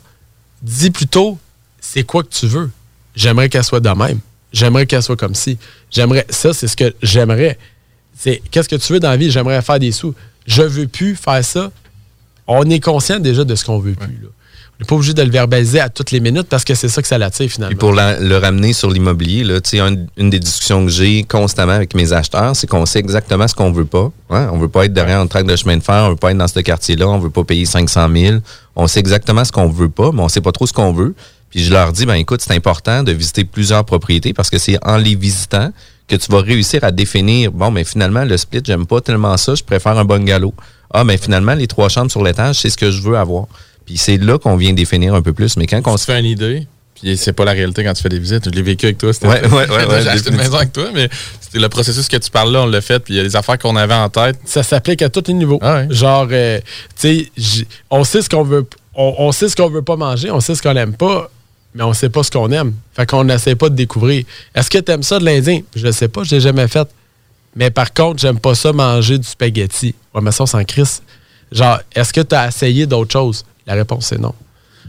Dis 0.62 0.91
plutôt, 0.91 1.38
c'est 1.82 2.04
quoi 2.04 2.23
que 2.23 2.30
tu 2.30 2.47
veux? 2.47 2.69
J'aimerais 3.15 3.49
qu'elle 3.49 3.63
soit 3.63 3.80
de 3.80 3.89
même. 3.89 4.19
J'aimerais 4.54 4.86
qu'elle 4.86 5.04
soit 5.04 5.17
comme 5.17 5.36
ci. 5.36 5.58
J'aimerais. 5.91 6.25
Ça, 6.30 6.54
c'est 6.54 6.67
ce 6.67 6.78
que 6.78 6.93
j'aimerais. 7.02 7.58
C'est 8.21 8.41
qu'est-ce 8.51 8.67
que 8.67 8.75
tu 8.75 8.91
veux 8.93 8.99
dans 8.99 9.10
la 9.10 9.17
vie? 9.17 9.32
J'aimerais 9.32 9.62
faire 9.62 9.79
des 9.79 9.91
sous. 9.93 10.13
Je 10.45 10.62
veux 10.63 10.88
plus 10.88 11.15
faire 11.15 11.43
ça. 11.43 11.71
On 12.47 12.69
est 12.69 12.79
conscient 12.79 13.19
déjà 13.19 13.43
de 13.45 13.55
ce 13.55 13.63
qu'on 13.63 13.79
veut 13.79 13.93
plus. 13.93 14.08
là. 14.21 14.27
On 14.27 14.84
n'est 14.84 14.88
pas 14.88 14.95
obligé 14.95 15.13
de 15.13 15.21
le 15.21 15.29
verbaliser 15.29 15.79
à 15.82 15.89
toutes 15.89 16.12
les 16.12 16.19
minutes 16.21 16.47
parce 16.49 16.63
que 16.63 16.73
c'est 16.73 16.88
ça 16.88 17.01
que 17.01 17.08
ça 17.08 17.17
l'attire 17.17 17.49
finalement. 17.49 17.69
Puis 17.69 17.77
pour 17.77 17.91
la- 17.93 18.17
le 18.19 18.38
ramener 18.38 18.71
sur 18.73 18.89
l'immobilier, 18.89 19.43
un- 19.79 20.05
une 20.17 20.29
des 20.29 20.39
discussions 20.39 20.86
que 20.86 20.91
j'ai 20.91 21.23
constamment 21.23 21.73
avec 21.73 21.93
mes 21.95 22.13
acheteurs, 22.13 22.55
c'est 22.55 22.65
qu'on 22.67 22.86
sait 22.86 22.99
exactement 22.99 23.45
ce 23.47 23.53
qu'on 23.55 23.71
veut 23.73 23.84
pas. 23.86 24.10
Hein? 24.29 24.49
On 24.53 24.58
veut 24.58 24.69
pas 24.69 24.86
être 24.86 24.93
derrière 24.93 25.19
un 25.19 25.27
tract 25.27 25.49
de 25.49 25.55
chemin 25.58 25.75
de 25.77 25.84
fer, 25.84 25.95
on 26.05 26.10
veut 26.12 26.15
pas 26.15 26.32
être 26.32 26.38
dans 26.38 26.47
ce 26.47 26.60
quartier-là, 26.62 27.08
on 27.10 27.19
veut 27.19 27.29
pas 27.29 27.43
payer 27.43 27.65
500 27.65 28.08
000. 28.13 28.38
On 28.77 28.88
sait 28.88 29.01
exactement 29.01 29.43
ce 29.43 29.51
qu'on 29.51 29.67
veut 29.67 29.89
pas, 29.89 30.12
mais 30.13 30.21
on 30.21 30.29
sait 30.29 30.39
pas 30.41 30.53
trop 30.53 30.65
ce 30.65 30.71
qu'on 30.73 30.93
veut. 30.93 31.13
Puis 31.49 31.62
je 31.63 31.73
leur 31.73 31.91
dis, 31.91 32.05
ben 32.05 32.13
écoute, 32.15 32.41
c'est 32.41 32.53
important 32.55 33.03
de 33.03 33.12
visiter 33.12 33.43
plusieurs 33.43 33.84
propriétés 33.84 34.32
parce 34.34 34.49
que 34.49 34.58
c'est 34.60 34.77
en 34.86 34.95
les 34.95 35.15
visitant 35.15 35.71
que 36.10 36.15
tu 36.15 36.32
vas 36.32 36.41
réussir 36.41 36.84
à 36.84 36.91
définir, 36.91 37.52
bon, 37.52 37.72
mais 37.72 37.84
finalement, 37.84 38.26
le 38.26 38.36
split, 38.38 38.62
j'aime 38.65 38.86
pas 38.86 39.00
tellement 39.02 39.38
ça, 39.38 39.56
je 39.56 39.63
préfère 39.63 39.98
un 39.98 40.06
bungalow. 40.06 40.54
Ah, 40.91 41.04
mais 41.04 41.17
finalement, 41.17 41.54
les 41.54 41.67
trois 41.67 41.88
chambres 41.89 42.12
sur 42.12 42.24
l'étage, 42.24 42.56
c'est 42.58 42.69
ce 42.69 42.78
que 42.78 42.89
je 42.91 43.02
veux 43.02 43.17
avoir. 43.17 43.45
Puis 43.86 43.98
c'est 43.98 44.17
là 44.17 44.38
qu'on 44.38 44.56
vient 44.58 44.74
définir 44.74 45.13
un 45.15 45.22
peu 45.22 45.34
plus. 45.34 45.56
Mais 45.58 45.67
quand 45.67 45.82
on 45.86 45.91
On 45.93 45.98
se 45.98 46.06
fait 46.06 46.19
une 46.19 46.26
idée, 46.26 46.67
puis 46.95 47.15
c'est 47.15 47.34
pas 47.34 47.45
la 47.45 47.52
réalité 47.54 47.84
quand 47.84 47.93
tu 47.93 48.02
fais 48.04 48.10
des 48.10 48.19
visites. 48.19 48.45
Je 48.45 48.50
l'ai 48.50 48.62
vécu 48.62 48.86
avec 48.88 48.98
toi. 48.98 49.13
c'était- 49.13 49.28
Ouais, 49.28 49.41
ouais, 49.48 49.69
ouais, 49.69 49.86
ouais, 49.88 50.02
J'ai 50.02 50.10
acheté 50.10 50.30
une 50.32 50.38
maison 50.38 50.58
avec 50.58 50.74
toi, 50.74 50.86
mais 50.93 51.08
c'était 51.39 51.60
le 51.60 51.69
processus 51.69 52.08
que 52.08 52.17
tu 52.17 52.30
parles 52.32 52.52
là, 52.52 52.63
on 52.63 52.65
l'a 52.65 52.82
fait, 52.82 53.00
puis 53.00 53.13
il 53.13 53.17
y 53.17 53.19
a 53.19 53.24
des 53.24 53.36
affaires 53.36 53.58
qu'on 53.58 53.76
avait 53.76 53.93
en 53.93 54.10
tête. 54.10 54.36
ça 54.45 54.63
s'applique 54.63 55.02
à 55.02 55.10
tous 55.10 55.24
les 55.28 55.34
niveaux. 55.34 55.60
Ah 55.62 55.76
ouais. 55.76 55.88
Genre, 55.91 56.28
euh, 56.32 56.60
tu 57.00 57.30
sais, 57.38 57.65
on 57.91 58.04
sait 58.04 58.22
ce 58.22 58.30
qu'on 58.30 58.43
veut, 58.43 58.65
on, 58.95 59.15
on 59.19 59.32
sait 59.32 59.48
ce 59.48 59.56
qu'on 59.56 59.69
veut 59.69 59.82
pas 59.84 59.95
manger, 59.95 60.30
on 60.32 60.39
sait 60.39 60.56
ce 60.56 60.62
qu'on 60.62 60.76
aime 60.76 60.93
pas, 60.95 61.30
mais 61.75 61.84
on 61.84 61.93
sait 61.93 62.10
pas 62.10 62.23
ce 62.23 62.32
qu'on 62.32 62.51
aime. 62.51 62.73
Fait 62.93 63.05
qu'on 63.05 63.23
n'essaie 63.23 63.55
pas 63.55 63.69
de 63.69 63.75
découvrir. 63.75 64.25
Est-ce 64.55 64.69
que 64.69 64.79
tu 64.79 64.91
aimes 64.91 65.03
ça 65.03 65.19
de 65.19 65.25
l'Indien? 65.25 65.62
Je 65.75 65.91
sais 65.91 66.08
pas, 66.08 66.23
je 66.23 66.36
l'ai 66.36 66.41
jamais 66.41 66.67
fait. 66.67 66.88
Mais 67.55 67.71
par 67.71 67.93
contre, 67.93 68.19
j'aime 68.19 68.39
pas 68.39 68.55
ça 68.55 68.73
manger 68.73 69.17
du 69.17 69.27
spaghetti. 69.27 69.95
Ouais, 70.13 70.21
mais 70.21 70.32
ça, 70.32 70.43
on 70.43 70.47
s'en 70.47 70.63
crisse. 70.63 71.01
Genre, 71.51 71.79
est-ce 71.95 72.13
que 72.13 72.21
tu 72.21 72.36
as 72.36 72.47
essayé 72.47 72.86
d'autres 72.86 73.12
choses? 73.12 73.43
La 73.65 73.73
réponse 73.73 74.12
est 74.12 74.17
non. 74.17 74.34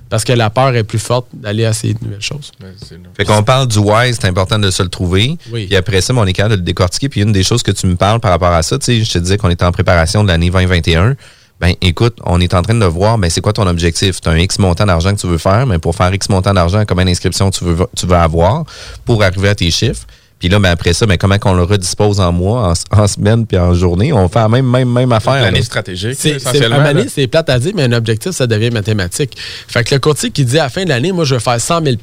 Parce 0.09 0.25
que 0.25 0.33
la 0.33 0.51
peur 0.51 0.75
est 0.75 0.83
plus 0.83 0.99
forte 0.99 1.29
d'aller 1.33 1.63
essayer 1.63 1.95
de 1.95 2.03
nouvelles 2.03 2.21
choses. 2.21 2.51
Ouais, 2.61 2.75
Fait 3.17 3.25
qu'on 3.25 3.45
parle 3.45 3.69
du 3.69 3.79
why, 3.79 4.13
c'est 4.13 4.27
important 4.27 4.59
de 4.59 4.71
se 4.71 4.83
le 4.83 4.89
trouver. 4.89 5.39
Oui. 5.53 5.67
Puis 5.67 5.77
après 5.77 6.01
ça, 6.01 6.13
ben, 6.13 6.21
on 6.21 6.27
est 6.27 6.33
capable 6.33 6.57
de 6.57 6.61
le 6.61 6.65
décortiquer. 6.65 7.09
Puis 7.09 7.21
une 7.23 7.31
des 7.31 7.45
choses 7.45 7.63
que 7.63 7.71
tu 7.71 7.87
me 7.87 7.95
parles 7.95 8.19
par 8.19 8.33
rapport 8.33 8.53
à 8.53 8.63
ça, 8.63 8.77
tu 8.79 8.87
sais, 8.87 9.05
je 9.05 9.13
te 9.13 9.19
disais 9.19 9.39
qu'on 9.39 9.51
était 9.51 9.65
en 9.65 9.71
préparation 9.71 10.25
de 10.25 10.29
l'année 10.29 10.51
2021. 10.51 11.15
Ben 11.61 11.75
écoute, 11.83 12.17
on 12.25 12.41
est 12.41 12.55
en 12.55 12.63
train 12.63 12.75
de 12.75 12.87
voir, 12.87 13.19
ben 13.19 13.29
c'est 13.29 13.43
quoi 13.43 13.53
ton 13.53 13.67
objectif? 13.67 14.23
Tu 14.23 14.29
as 14.31 14.33
un 14.33 14.39
X 14.39 14.59
montant 14.59 14.87
d'argent 14.87 15.15
que 15.15 15.21
tu 15.21 15.27
veux 15.27 15.37
faire, 15.37 15.67
mais 15.67 15.79
pour 15.79 15.95
faire 15.95 16.13
X 16.13 16.31
montant 16.31 16.55
d'argent, 16.55 16.85
combien 16.89 17.05
d'inscriptions 17.05 17.51
tu 17.51 17.65
veux, 17.65 17.87
tu 17.95 18.07
veux 18.07 18.17
avoir 18.17 18.65
pour 19.05 19.23
arriver 19.23 19.51
à 19.51 19.55
tes 19.55 19.71
chiffres? 19.71 20.07
Puis 20.41 20.49
là, 20.49 20.59
ben 20.59 20.71
après 20.71 20.95
ça, 20.95 21.05
ben 21.07 21.17
comment 21.19 21.39
qu'on 21.39 21.53
le 21.53 21.63
redispose 21.63 22.19
en 22.19 22.33
mois, 22.33 22.73
en, 22.93 22.99
en 23.03 23.07
semaine, 23.07 23.47
puis 23.47 23.59
en 23.59 23.75
journée? 23.75 24.11
On 24.13 24.27
fait 24.29 24.39
la 24.39 24.49
même, 24.49 24.67
même, 24.69 24.91
même 24.91 25.13
affaire. 25.13 25.35
L'année 25.35 25.63
stratégique, 25.63 26.17
C'est, 26.19 26.31
essentiellement. 26.31 26.83
donné, 26.83 27.09
c'est 27.09 27.27
plate 27.27 27.51
à 27.51 27.59
dire, 27.59 27.73
mais 27.77 27.83
un 27.85 27.93
objectif, 27.93 28.33
ça 28.33 28.47
devient 28.47 28.71
mathématique. 28.71 29.37
Fait 29.69 29.85
que 29.85 29.95
le 29.95 30.01
courtier 30.01 30.31
qui 30.31 30.45
dit 30.47 30.59
à 30.59 30.63
la 30.65 30.69
fin 30.71 30.83
de 30.85 30.89
l'année, 30.89 31.13
moi, 31.13 31.25
je 31.27 31.35
veux 31.35 31.41
faire 31.41 31.61
100 31.61 31.85
000 31.85 31.97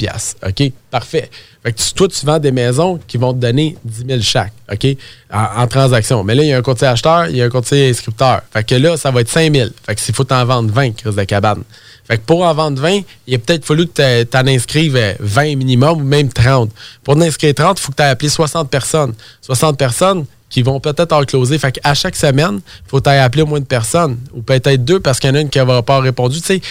OK? 0.47 0.71
Parfait. 0.91 1.29
Fait 1.63 1.73
que 1.73 1.81
tu- 1.81 1.93
toi, 1.95 2.07
tu 2.07 2.25
vends 2.25 2.37
des 2.39 2.51
maisons 2.51 2.99
qui 3.07 3.17
vont 3.17 3.33
te 3.33 3.39
donner 3.39 3.75
10 3.83 4.05
000 4.07 4.21
chaque, 4.21 4.53
OK? 4.71 4.85
En, 5.33 5.63
en 5.63 5.67
transaction. 5.67 6.23
Mais 6.23 6.35
là, 6.35 6.43
il 6.43 6.49
y 6.49 6.53
a 6.53 6.57
un 6.57 6.61
courtier 6.61 6.87
acheteur, 6.87 7.27
il 7.27 7.37
y 7.37 7.41
a 7.41 7.45
un 7.45 7.49
courtier 7.49 7.89
inscripteur. 7.89 8.41
Fait 8.53 8.63
que 8.63 8.75
là, 8.75 8.95
ça 8.97 9.09
va 9.11 9.21
être 9.21 9.29
5 9.29 9.51
000. 9.53 9.69
Fait 9.85 9.95
que 9.95 9.99
s'il 10.01 10.13
faut 10.13 10.23
t'en 10.23 10.45
vendre 10.45 10.71
20, 10.71 10.91
crise 10.95 11.15
de 11.15 11.23
cabane. 11.23 11.63
Fait 12.07 12.17
que 12.17 12.23
pour 12.23 12.43
en 12.43 12.53
vendre 12.53 12.81
20, 12.81 13.01
il 13.27 13.35
a 13.35 13.37
peut-être 13.37 13.65
fallu 13.65 13.85
que 13.87 14.23
tu 14.23 14.37
en 14.37 14.47
inscrives 14.47 14.95
euh, 14.95 15.13
20 15.19 15.55
minimum 15.55 16.01
ou 16.01 16.03
même 16.03 16.29
30. 16.31 16.71
Pour 17.03 17.15
en 17.17 17.21
inscrire 17.21 17.53
30, 17.53 17.79
il 17.79 17.81
faut 17.81 17.91
que 17.91 17.97
tu 17.97 18.03
aies 18.03 18.07
appelé 18.07 18.29
60 18.29 18.69
personnes. 18.69 19.13
60 19.41 19.77
personnes 19.77 20.25
qui 20.49 20.61
vont 20.61 20.79
peut-être 20.79 21.11
en 21.11 21.23
closer. 21.23 21.57
Fait 21.59 21.73
qu'à 21.73 21.93
chaque 21.93 22.15
semaine, 22.15 22.61
il 22.63 22.89
faut 22.89 23.01
t'aller 23.01 23.19
appeler 23.19 23.41
au 23.43 23.45
moins 23.45 23.59
une 23.59 23.65
personne. 23.65 24.17
Ou 24.33 24.41
peut-être 24.41 24.85
deux 24.85 25.01
parce 25.01 25.19
qu'il 25.19 25.29
y 25.29 25.33
en 25.33 25.35
a 25.35 25.41
une 25.41 25.49
qui 25.49 25.59
n'aura 25.59 25.83
pas 25.83 25.99
répondu. 25.99 26.39
C'est 26.41 26.61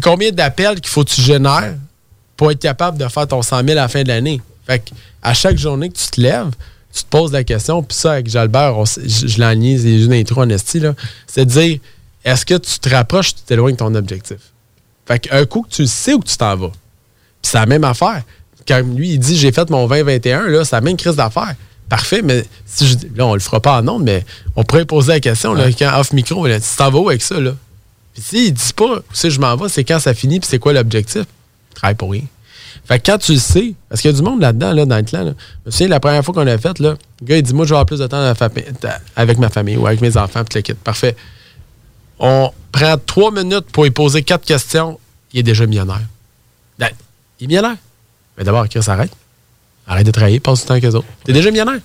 combien 0.00 0.30
d'appels 0.30 0.80
qu'il 0.80 0.90
faut 0.90 1.02
que 1.02 1.10
tu 1.10 1.20
génères 1.20 1.74
pour 2.36 2.52
être 2.52 2.60
capable 2.60 2.98
de 2.98 3.08
faire 3.08 3.26
ton 3.26 3.42
100 3.42 3.64
000 3.64 3.70
à 3.70 3.74
la 3.74 3.88
fin 3.88 4.04
de 4.04 4.08
l'année? 4.08 4.40
Fait 4.64 4.78
que 4.78 4.90
à 5.22 5.34
chaque 5.34 5.58
journée 5.58 5.88
que 5.88 5.98
tu 5.98 6.06
te 6.06 6.20
lèves, 6.20 6.50
tu 6.94 7.02
te 7.02 7.08
poses 7.08 7.32
la 7.32 7.42
question, 7.42 7.82
puis 7.82 7.96
ça, 7.96 8.12
avec 8.12 8.28
Jalbert, 8.28 8.74
je, 8.86 9.26
je 9.26 9.40
l'en 9.40 9.54
niaise, 9.54 9.82
c'est 9.82 10.04
une 10.04 10.12
intro 10.12 10.42
en 10.42 10.48
esti, 10.48 10.80
là, 10.80 10.94
c'est 11.26 11.44
de 11.44 11.50
dire, 11.50 11.78
est-ce 12.24 12.44
que 12.44 12.54
tu 12.54 12.78
te 12.78 12.88
rapproches 12.88 13.30
ou 13.30 13.34
tu 13.34 13.42
t'éloignes 13.42 13.74
de 13.74 13.78
ton 13.78 13.94
objectif? 13.94 14.38
Fait 15.06 15.18
qu'un 15.18 15.44
coup 15.46 15.62
que 15.62 15.70
tu 15.70 15.86
sais 15.86 16.14
où 16.14 16.22
tu 16.22 16.36
t'en 16.36 16.56
vas, 16.56 16.68
puis 16.68 17.50
c'est 17.50 17.58
la 17.58 17.66
même 17.66 17.84
affaire. 17.84 18.22
Quand 18.66 18.82
lui, 18.82 19.12
il 19.14 19.18
dit, 19.18 19.36
j'ai 19.36 19.52
fait 19.52 19.70
mon 19.70 19.86
2021, 19.88 20.48
là, 20.48 20.64
c'est 20.64 20.76
la 20.76 20.82
même 20.82 20.96
crise 20.96 21.16
d'affaires. 21.16 21.54
Parfait, 21.88 22.20
mais 22.20 22.44
si 22.66 22.86
je, 22.86 22.96
là, 23.16 23.26
on 23.26 23.32
le 23.32 23.40
fera 23.40 23.60
pas 23.60 23.78
en 23.78 23.82
nom, 23.82 23.98
mais 23.98 24.26
on 24.56 24.64
pourrait 24.64 24.84
poser 24.84 25.12
la 25.12 25.20
question, 25.20 25.54
là, 25.54 25.72
quand 25.72 25.98
off-micro, 25.98 26.46
là, 26.46 26.60
tu 26.60 26.66
t'en 26.76 26.90
vas 26.90 26.98
où 26.98 27.08
avec 27.08 27.22
ça, 27.22 27.40
là? 27.40 27.52
Puis 28.12 28.22
s'il 28.22 28.52
dit 28.52 28.72
pas 28.76 28.96
où 28.96 29.00
c'est 29.12 29.28
que 29.28 29.34
je 29.34 29.40
m'en 29.40 29.56
vais, 29.56 29.70
c'est 29.70 29.84
quand 29.84 29.98
ça 29.98 30.12
finit, 30.12 30.38
puis 30.40 30.48
c'est 30.50 30.58
quoi 30.58 30.74
l'objectif? 30.74 31.24
Travaille 31.74 31.94
pour 31.94 32.10
rien. 32.10 32.24
Fait 32.84 32.98
que 32.98 33.10
quand 33.10 33.18
tu 33.18 33.32
le 33.32 33.38
sais, 33.38 33.74
parce 33.88 34.02
qu'il 34.02 34.10
y 34.10 34.14
a 34.14 34.16
du 34.16 34.22
monde 34.22 34.40
là-dedans, 34.40 34.72
là, 34.72 34.84
dans 34.84 34.96
le 34.96 35.02
clan, 35.02 35.24
là. 35.24 35.32
Je 35.64 35.66
me 35.66 35.70
souviens, 35.70 35.88
la 35.88 36.00
première 36.00 36.24
fois 36.24 36.34
qu'on 36.34 36.46
a 36.46 36.58
fait, 36.58 36.78
là, 36.78 36.96
le 37.20 37.26
gars, 37.26 37.36
il 37.36 37.42
dit 37.42 37.54
Moi, 37.54 37.64
je 37.64 37.70
vais 37.70 37.76
avoir 37.76 37.86
plus 37.86 37.98
de 37.98 38.06
temps 38.06 38.20
la 38.20 38.34
avec 39.16 39.38
ma 39.38 39.48
famille 39.48 39.76
ou 39.76 39.86
avec 39.86 40.00
mes 40.00 40.16
enfants, 40.16 40.44
puis 40.44 40.58
le 40.58 40.62
kit. 40.62 40.74
Parfait. 40.74 41.16
On 42.18 42.50
prend 42.72 42.96
trois 43.04 43.30
minutes 43.30 43.66
pour 43.72 43.84
lui 43.84 43.90
poser 43.90 44.22
quatre 44.22 44.44
questions. 44.44 44.98
Il 45.32 45.40
est 45.40 45.42
déjà 45.44 45.66
millionnaire. 45.66 46.02
Ben, 46.78 46.88
il 47.40 47.44
est 47.44 47.46
millionnaire. 47.48 47.76
Mais 48.36 48.44
d'abord, 48.44 48.68
Chris, 48.68 48.80
arrête. 48.86 49.12
Arrête 49.86 50.06
de 50.06 50.10
travailler, 50.10 50.40
passe 50.40 50.60
du 50.60 50.66
temps 50.66 50.74
avec 50.74 50.84
eux 50.84 50.94
autres. 50.94 51.06
T'es 51.24 51.32
déjà 51.32 51.50
millionnaire. 51.50 51.80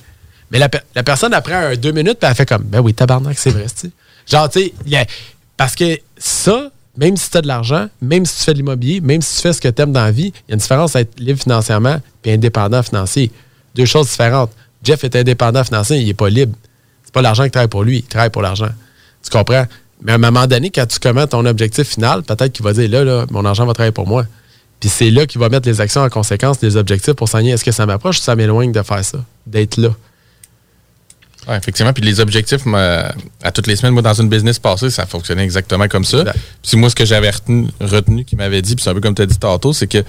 Mais 0.51 0.59
la, 0.59 0.69
pe- 0.69 0.81
la 0.95 1.03
personne, 1.03 1.33
après 1.33 1.77
deux 1.77 1.91
minutes, 1.91 2.19
puis 2.19 2.29
elle 2.29 2.35
fait 2.35 2.45
comme 2.45 2.63
Ben 2.63 2.79
oui, 2.81 2.93
tabarnak, 2.93 3.37
c'est 3.39 3.49
vrai, 3.51 3.65
tu. 3.79 3.91
Genre, 4.29 4.49
tu 4.49 4.71
sais, 4.89 5.07
parce 5.57 5.75
que 5.75 5.97
ça, 6.17 6.69
même 6.97 7.17
si 7.17 7.29
tu 7.29 7.37
as 7.37 7.41
de 7.41 7.47
l'argent, 7.47 7.87
même 8.01 8.25
si 8.25 8.37
tu 8.37 8.43
fais 8.45 8.53
de 8.53 8.57
l'immobilier, 8.57 9.01
même 9.01 9.21
si 9.21 9.35
tu 9.37 9.41
fais 9.41 9.53
ce 9.53 9.61
que 9.61 9.67
tu 9.67 9.81
aimes 9.81 9.91
dans 9.93 10.03
la 10.03 10.11
vie, 10.11 10.31
il 10.47 10.49
y 10.49 10.51
a 10.51 10.53
une 10.53 10.59
différence 10.59 10.95
à 10.95 11.01
être 11.01 11.19
libre 11.19 11.41
financièrement 11.41 11.99
et 12.23 12.33
indépendant 12.33 12.83
financier. 12.83 13.31
Deux 13.75 13.85
choses 13.85 14.09
différentes. 14.09 14.51
Jeff 14.83 15.03
est 15.03 15.15
indépendant 15.15 15.63
financier, 15.63 15.97
il 15.97 16.05
n'est 16.07 16.13
pas 16.13 16.29
libre. 16.29 16.55
C'est 17.03 17.13
pas 17.13 17.21
l'argent 17.21 17.43
qui 17.45 17.51
travaille 17.51 17.67
pour 17.69 17.83
lui, 17.83 17.97
il 17.99 18.03
travaille 18.03 18.29
pour 18.29 18.41
l'argent. 18.41 18.69
Tu 19.23 19.29
comprends? 19.29 19.65
Mais 20.03 20.11
à 20.11 20.15
un 20.15 20.19
moment 20.19 20.45
donné, 20.47 20.69
quand 20.69 20.85
tu 20.85 20.99
commets 20.99 21.25
ton 21.27 21.45
objectif 21.45 21.87
final, 21.87 22.23
peut-être 22.23 22.51
qu'il 22.53 22.63
va 22.63 22.73
dire 22.73 22.89
là, 22.89 23.03
là, 23.03 23.25
mon 23.31 23.43
argent 23.45 23.65
va 23.65 23.73
travailler 23.73 23.91
pour 23.93 24.07
moi. 24.07 24.25
Puis 24.79 24.89
c'est 24.89 25.09
là 25.11 25.25
qu'il 25.25 25.39
va 25.39 25.47
mettre 25.49 25.67
les 25.67 25.79
actions 25.79 26.01
en 26.01 26.09
conséquence, 26.09 26.57
les 26.61 26.75
objectifs 26.75 27.13
pour 27.13 27.29
s'enligner. 27.29 27.53
Est-ce 27.53 27.63
que 27.63 27.71
ça 27.71 27.85
m'approche 27.85 28.19
ou 28.19 28.21
ça 28.21 28.35
m'éloigne 28.35 28.71
de 28.73 28.81
faire 28.83 29.03
ça, 29.05 29.19
d'être 29.47 29.77
là? 29.77 29.89
Ouais, 31.47 31.57
effectivement. 31.57 31.91
Puis 31.93 32.03
les 32.03 32.19
objectifs, 32.19 32.65
moi, 32.65 33.11
à 33.41 33.51
toutes 33.51 33.67
les 33.67 33.75
semaines, 33.75 33.93
moi, 33.93 34.01
dans 34.01 34.13
une 34.13 34.29
business 34.29 34.59
passée, 34.59 34.89
ça 34.89 35.05
fonctionnait 35.05 35.43
exactement 35.43 35.87
comme 35.87 36.05
ça. 36.05 36.23
Puis 36.61 36.77
moi, 36.77 36.89
ce 36.89 36.95
que 36.95 37.05
j'avais 37.05 37.29
retenu, 37.29 37.67
retenu 37.81 38.23
qui 38.25 38.35
m'avait 38.35 38.61
dit, 38.61 38.75
puis 38.75 38.83
c'est 38.83 38.89
un 38.89 38.93
peu 38.93 39.01
comme 39.01 39.15
tu 39.15 39.21
as 39.21 39.25
dit 39.25 39.37
tantôt, 39.37 39.73
c'est 39.73 39.87
que 39.87 40.03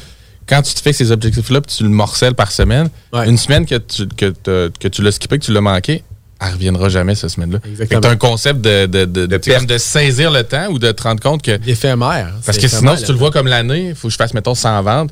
quand 0.49 0.63
tu 0.63 0.75
te 0.75 0.81
fais 0.81 0.93
ces 0.93 1.11
objectifs-là, 1.11 1.61
puis 1.61 1.75
tu 1.77 1.83
le 1.85 1.89
morcelles 1.89 2.35
par 2.35 2.53
semaine, 2.53 2.89
Ouais. 3.13 3.29
une 3.29 3.39
semaine 3.39 3.67
que 3.67 3.77
tu, 3.77 4.07
que, 4.09 4.33
que 4.79 4.89
tu 4.89 5.03
l'as 5.03 5.13
skippé, 5.13 5.39
que 5.39 5.45
tu 5.45 5.53
l'as 5.53 5.61
manqué, 5.61 6.05
elle 6.47 6.53
reviendra 6.55 6.89
jamais 6.89 7.15
cette 7.15 7.31
semaine-là. 7.31 7.59
As 7.91 8.09
un 8.09 8.17
concept 8.17 8.61
de, 8.61 8.87
de, 8.87 9.79
saisir 9.79 10.31
le 10.31 10.43
temps 10.43 10.69
ou 10.71 10.79
de 10.79 10.91
te 10.93 11.03
rendre 11.03 11.21
compte 11.21 11.43
que. 11.43 11.59
L'éphémère. 11.65 12.33
Parce 12.45 12.57
c'est 12.57 12.63
que 12.63 12.69
sinon, 12.69 12.93
éphémère, 12.93 12.99
si 12.99 13.05
tu 13.05 13.13
le 13.13 13.19
vois 13.19 13.31
comme 13.31 13.47
l'année, 13.47 13.89
il 13.91 13.95
faut 13.95 14.09
que 14.09 14.13
je 14.13 14.19
fasse, 14.19 14.35
mettons, 14.35 14.55
100 14.55 14.83
ventes. 14.83 15.11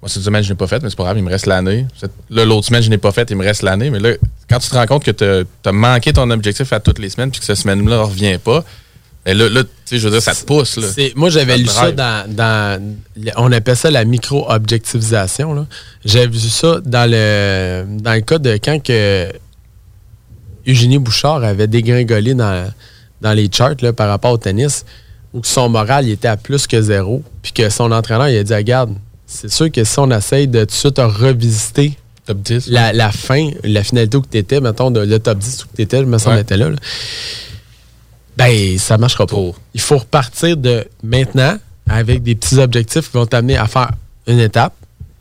Moi, 0.00 0.08
cette 0.08 0.22
semaine, 0.22 0.44
je 0.44 0.48
n'ai 0.50 0.54
pas 0.54 0.68
fait, 0.68 0.80
mais 0.80 0.90
c'est 0.90 0.96
pas 0.96 1.04
grave, 1.04 1.18
il 1.18 1.24
me 1.24 1.30
reste 1.30 1.46
l'année. 1.46 1.84
Là, 2.30 2.44
l'autre 2.44 2.66
semaine, 2.68 2.82
je 2.82 2.90
n'ai 2.90 2.98
pas 2.98 3.10
fait, 3.10 3.28
il 3.30 3.36
me 3.36 3.44
reste 3.44 3.62
l'année. 3.62 3.90
Mais 3.90 3.98
là, 3.98 4.10
quand 4.48 4.60
tu 4.60 4.68
te 4.68 4.74
rends 4.74 4.86
compte 4.86 5.04
que 5.04 5.10
tu 5.10 5.68
as 5.68 5.72
manqué 5.72 6.12
ton 6.12 6.30
objectif 6.30 6.72
à 6.72 6.78
toutes 6.78 7.00
les 7.00 7.10
semaines, 7.10 7.30
puis 7.30 7.40
que 7.40 7.46
cette 7.46 7.56
semaine-là 7.56 7.96
ne 7.96 8.02
revient 8.02 8.38
pas, 8.38 8.64
ben 9.26 9.36
là, 9.36 9.48
là 9.48 9.62
tu 9.64 9.68
sais, 9.84 9.98
je 9.98 10.06
veux 10.06 10.12
dire, 10.12 10.22
ça 10.22 10.34
te 10.34 10.44
pousse. 10.44 10.76
Là. 10.76 10.86
C'est- 10.94 11.14
moi, 11.16 11.30
j'avais 11.30 11.58
lu 11.58 11.66
ça 11.66 11.90
dans, 11.90 12.32
dans- 12.32 12.96
On 13.36 13.50
appelle 13.50 13.76
ça 13.76 13.90
la 13.90 14.04
micro-objectivisation. 14.04 15.66
J'avais 16.04 16.28
vu 16.28 16.38
ça 16.38 16.80
dans 16.84 17.10
le, 17.10 17.84
dans 18.00 18.14
le 18.14 18.20
cas 18.20 18.38
de 18.38 18.52
quand 18.52 18.82
que 18.82 19.30
Eugénie 20.66 20.98
Bouchard 20.98 21.42
avait 21.44 21.66
dégringolé 21.66 22.34
dans, 22.34 22.70
dans 23.20 23.32
les 23.32 23.48
charts 23.52 23.76
là, 23.82 23.92
par 23.92 24.08
rapport 24.08 24.32
au 24.32 24.38
tennis, 24.38 24.84
où 25.32 25.40
que 25.40 25.46
son 25.46 25.68
moral 25.68 26.06
il 26.06 26.12
était 26.12 26.28
à 26.28 26.36
plus 26.36 26.66
que 26.66 26.80
zéro, 26.80 27.22
puis 27.42 27.52
que 27.52 27.68
son 27.70 27.90
entraîneur 27.92 28.28
il 28.28 28.38
a 28.38 28.42
dit 28.44 28.54
Regarde, 28.54 28.94
c'est 29.26 29.50
sûr 29.50 29.70
que 29.70 29.84
si 29.84 29.98
on 29.98 30.10
essaye 30.10 30.48
de 30.48 30.60
tout 30.60 30.66
de 30.66 30.70
suite 30.72 30.98
revisiter 30.98 31.96
Top 32.26 32.38
10. 32.42 32.68
la, 32.68 32.92
la 32.92 33.10
fin, 33.10 33.50
la 33.64 33.82
finalité 33.82 34.16
où 34.18 34.22
tu 34.30 34.36
étais, 34.36 34.60
mettons, 34.60 34.90
de, 34.90 35.00
le 35.00 35.18
top 35.18 35.38
10 35.38 35.64
où 35.64 35.66
tu 35.76 35.82
étais, 35.82 35.98
je 36.00 36.04
me 36.04 36.18
semble 36.18 36.36
Ouais. 36.36 36.42
était 36.42 36.58
là, 36.58 36.68
là, 36.68 36.76
ben, 38.36 38.78
ça 38.78 38.98
marchera 38.98 39.26
pas. 39.26 39.36
Il 39.74 39.80
faut 39.80 39.98
repartir 39.98 40.56
de 40.56 40.86
maintenant 41.02 41.56
avec 41.88 42.22
des 42.22 42.34
petits 42.34 42.58
objectifs 42.58 43.10
qui 43.10 43.16
vont 43.16 43.26
t'amener 43.26 43.56
à 43.56 43.66
faire 43.66 43.90
une 44.26 44.38
étape, 44.40 44.74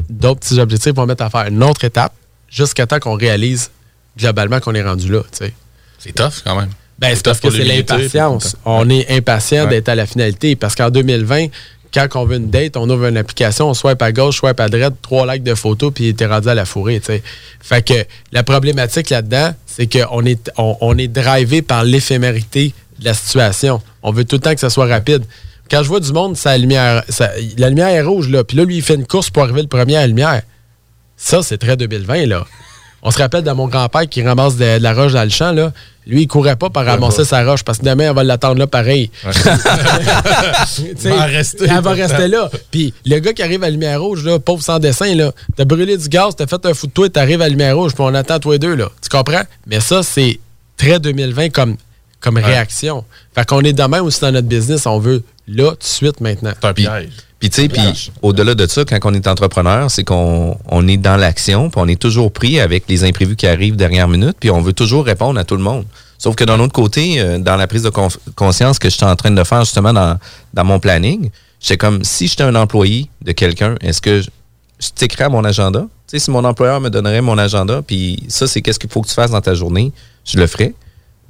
d'autres 0.10 0.42
petits 0.42 0.60
objectifs, 0.60 0.92
on 0.98 1.02
va 1.02 1.06
mettre 1.08 1.24
à 1.24 1.30
faire 1.30 1.48
une 1.48 1.64
autre 1.64 1.84
étape 1.86 2.14
jusqu'à 2.50 2.86
temps 2.86 3.00
qu'on 3.00 3.16
réalise 3.16 3.72
globalement 4.18 4.60
qu'on 4.60 4.74
est 4.76 4.84
rendu 4.84 5.12
là. 5.12 5.22
C'est 6.00 6.12
tough 6.14 6.42
quand 6.44 6.60
même. 6.60 6.70
Ben, 7.00 7.12
c'est 7.16 7.24
parce 7.24 7.40
que 7.40 7.50
c'est 7.52 7.64
l'impatience. 7.64 8.56
On 8.66 8.90
est 8.90 9.10
impatient 9.16 9.64
Ouais. 9.66 9.70
d'être 9.70 9.90
à 9.90 9.96
la 9.96 10.06
finalité 10.08 10.56
parce 10.56 10.74
qu'en 10.76 10.90
2020, 10.90 11.48
quand 11.94 12.08
on 12.16 12.26
veut 12.26 12.38
une 12.38 12.50
date, 12.50 12.76
on 12.76 12.90
ouvre 12.90 13.06
une 13.06 13.18
application, 13.18 13.70
on 13.70 13.74
swipe 13.74 14.02
à 14.02 14.12
gauche, 14.12 14.38
swipe 14.38 14.60
à 14.60 14.68
droite, 14.68 14.96
trois 15.02 15.32
likes 15.32 15.44
de 15.44 15.54
photos, 15.56 15.92
puis 15.94 16.14
t'es 16.16 16.26
rendu 16.26 16.50
à 16.50 16.56
la 16.56 16.66
fourrée. 16.66 17.02
Fait 17.62 17.82
que 17.82 17.94
la 18.32 18.44
problématique 18.44 19.10
là-dedans, 19.10 19.54
c'est 19.66 19.88
qu'on 19.88 20.26
est, 20.26 20.52
on, 20.58 20.76
on 20.82 20.98
est 20.98 21.08
drivé 21.08 21.62
par 21.62 21.84
l'éphémérité 21.84 22.74
de 23.00 23.06
la 23.06 23.14
situation. 23.14 23.82
On 24.04 24.12
veut 24.12 24.26
tout 24.26 24.36
le 24.38 24.42
temps 24.42 24.54
que 24.54 24.60
ça 24.60 24.70
soit 24.70 24.88
rapide. 24.88 25.24
Quand 25.70 25.84
je 25.84 25.88
vois 25.88 26.00
du 26.00 26.12
monde, 26.14 26.36
sa 26.36 26.58
lumière, 26.58 27.04
sa- 27.10 27.32
la 27.58 27.70
lumière 27.70 27.90
est 27.90 28.02
rouge, 28.02 28.30
là, 28.30 28.44
puis 28.44 28.58
là, 28.58 28.64
lui, 28.66 28.78
il 28.78 28.82
fait 28.82 28.96
une 28.96 29.06
course 29.06 29.30
pour 29.30 29.44
arriver 29.44 29.62
le 29.62 29.68
premier 29.68 29.98
à 29.98 30.02
la 30.02 30.08
lumière. 30.08 30.42
Ça, 31.16 31.42
c'est 31.44 31.58
très 31.58 31.78
2020, 31.78 32.26
là. 32.26 32.46
On 33.08 33.12
se 33.12 33.20
rappelle 33.20 33.44
de 33.44 33.52
mon 33.52 33.70
grand-père 33.70 34.10
qui 34.10 34.22
ramasse 34.22 34.58
de, 34.58 34.80
de 34.80 34.84
la 34.84 34.94
roche 34.94 35.14
dans 35.14 35.24
le 35.24 35.30
champ, 35.30 35.54
là. 35.54 35.72
Lui, 36.06 36.24
il 36.24 36.28
courait 36.28 36.58
pas 36.58 36.70
pour 36.70 36.84
ramasser 36.84 37.24
sa 37.24 37.46
roche 37.46 37.64
parce 37.64 37.78
que 37.78 37.86
demain, 37.86 38.12
on 38.12 38.14
va 38.14 38.26
l'attendre 38.26 38.60
là 38.60 38.68
pareil. 38.68 39.10
Va 39.24 39.32
rester. 41.24 41.68
Elle 41.70 41.82
va 41.82 41.92
rester 41.92 42.28
là. 42.28 42.50
Puis 42.70 42.94
le 43.06 43.20
gars 43.20 43.32
qui 43.32 43.44
arrive 43.44 43.64
à 43.64 43.70
lumière 43.70 44.02
rouge, 44.02 44.26
là, 44.26 44.40
pauvre 44.40 44.62
sans 44.62 44.80
dessin, 44.80 45.16
là, 45.16 45.32
t'as 45.56 45.64
brûlé 45.64 45.96
du 45.96 46.10
gaz, 46.10 46.36
t'as 46.36 46.48
fait 46.48 46.66
un 46.66 46.74
fou 46.74 46.88
de 46.88 46.92
toi, 46.92 47.08
t'arrives 47.08 47.42
à 47.42 47.48
lumière 47.48 47.78
rouge, 47.78 47.94
puis 47.94 48.04
on 48.06 48.14
attend 48.14 48.40
toi 48.40 48.56
et 48.56 48.60
deux, 48.60 48.76
là. 48.76 48.90
Tu 49.02 49.08
comprends? 49.08 49.44
Mais 49.68 49.80
ça, 49.80 50.04
c'est 50.04 50.42
très 50.76 51.00
2020 51.00 51.50
comme, 51.50 51.78
comme 52.20 52.38
réaction. 52.38 53.06
Fait 53.34 53.46
qu'on 53.46 53.62
est 53.62 53.72
de 53.72 53.84
même 53.84 54.04
aussi 54.04 54.20
dans 54.20 54.34
notre 54.34 54.50
business, 54.50 54.86
on 54.86 55.00
veut 55.00 55.24
là, 55.48 55.72
tout 55.72 55.78
de 55.78 55.84
suite, 55.84 56.20
maintenant. 56.20 56.52
C'est 56.62 56.68
un 56.68 56.74
piège. 56.74 57.12
Puis, 57.40 57.52
tu 57.52 57.62
sais, 57.62 57.68
puis 57.68 58.12
au-delà 58.24 58.56
de 58.56 58.66
ça, 58.66 58.84
quand 58.84 58.98
on 59.04 59.14
est 59.14 59.28
entrepreneur, 59.28 59.92
c'est 59.92 60.04
qu'on 60.04 60.58
on 60.68 60.88
est 60.88 60.98
dans 60.98 61.18
l'action, 61.18 61.70
puis 61.70 61.80
on 61.80 61.88
est 61.88 62.00
toujours 62.00 62.32
pris 62.32 62.60
avec 62.60 62.86
les 62.90 63.04
imprévus 63.04 63.36
qui 63.36 63.46
arrivent 63.46 63.76
dernière 63.76 64.08
minute, 64.08 64.38
puis 64.40 64.50
on 64.50 64.62
veut 64.62 64.74
toujours 64.74 65.06
répondre 65.06 65.40
à 65.40 65.44
tout 65.44 65.56
le 65.56 65.62
monde. 65.62 65.86
Sauf 66.18 66.36
que 66.36 66.44
d'un 66.44 66.60
autre 66.60 66.74
côté, 66.74 67.20
euh, 67.20 67.38
dans 67.38 67.56
la 67.56 67.68
prise 67.68 67.84
de 67.84 67.92
conscience 68.36 68.80
que 68.80 68.90
je 68.90 68.96
suis 68.96 69.06
en 69.06 69.16
train 69.16 69.30
de 69.30 69.44
faire 69.44 69.66
justement 69.66 69.94
dans, 69.94 70.18
dans 70.54 70.64
mon 70.64 70.80
planning, 70.80 71.30
c'est 71.60 71.78
comme 71.78 72.04
si 72.04 72.28
j'étais 72.28 72.44
un 72.44 72.56
employé 72.56 73.08
de 73.22 73.32
quelqu'un, 73.34 73.76
est-ce 73.82 74.02
que 74.02 74.22
je, 74.22 74.30
je 74.80 75.24
à 75.24 75.30
mon 75.30 75.44
agenda? 75.44 75.82
Tu 75.82 76.18
sais, 76.18 76.20
si 76.20 76.32
mon 76.32 76.44
employeur 76.44 76.82
me 76.82 76.90
donnerait 76.90 77.22
mon 77.22 77.38
agenda, 77.38 77.82
puis 77.86 78.24
ça, 78.30 78.48
c'est 78.48 78.62
qu'est-ce 78.62 78.80
qu'il 78.80 78.90
faut 78.90 79.02
que 79.02 79.08
tu 79.08 79.14
fasses 79.14 79.32
dans 79.32 79.42
ta 79.42 79.54
journée, 79.54 79.92
je 80.26 80.40
le 80.40 80.48
ferais. 80.48 80.74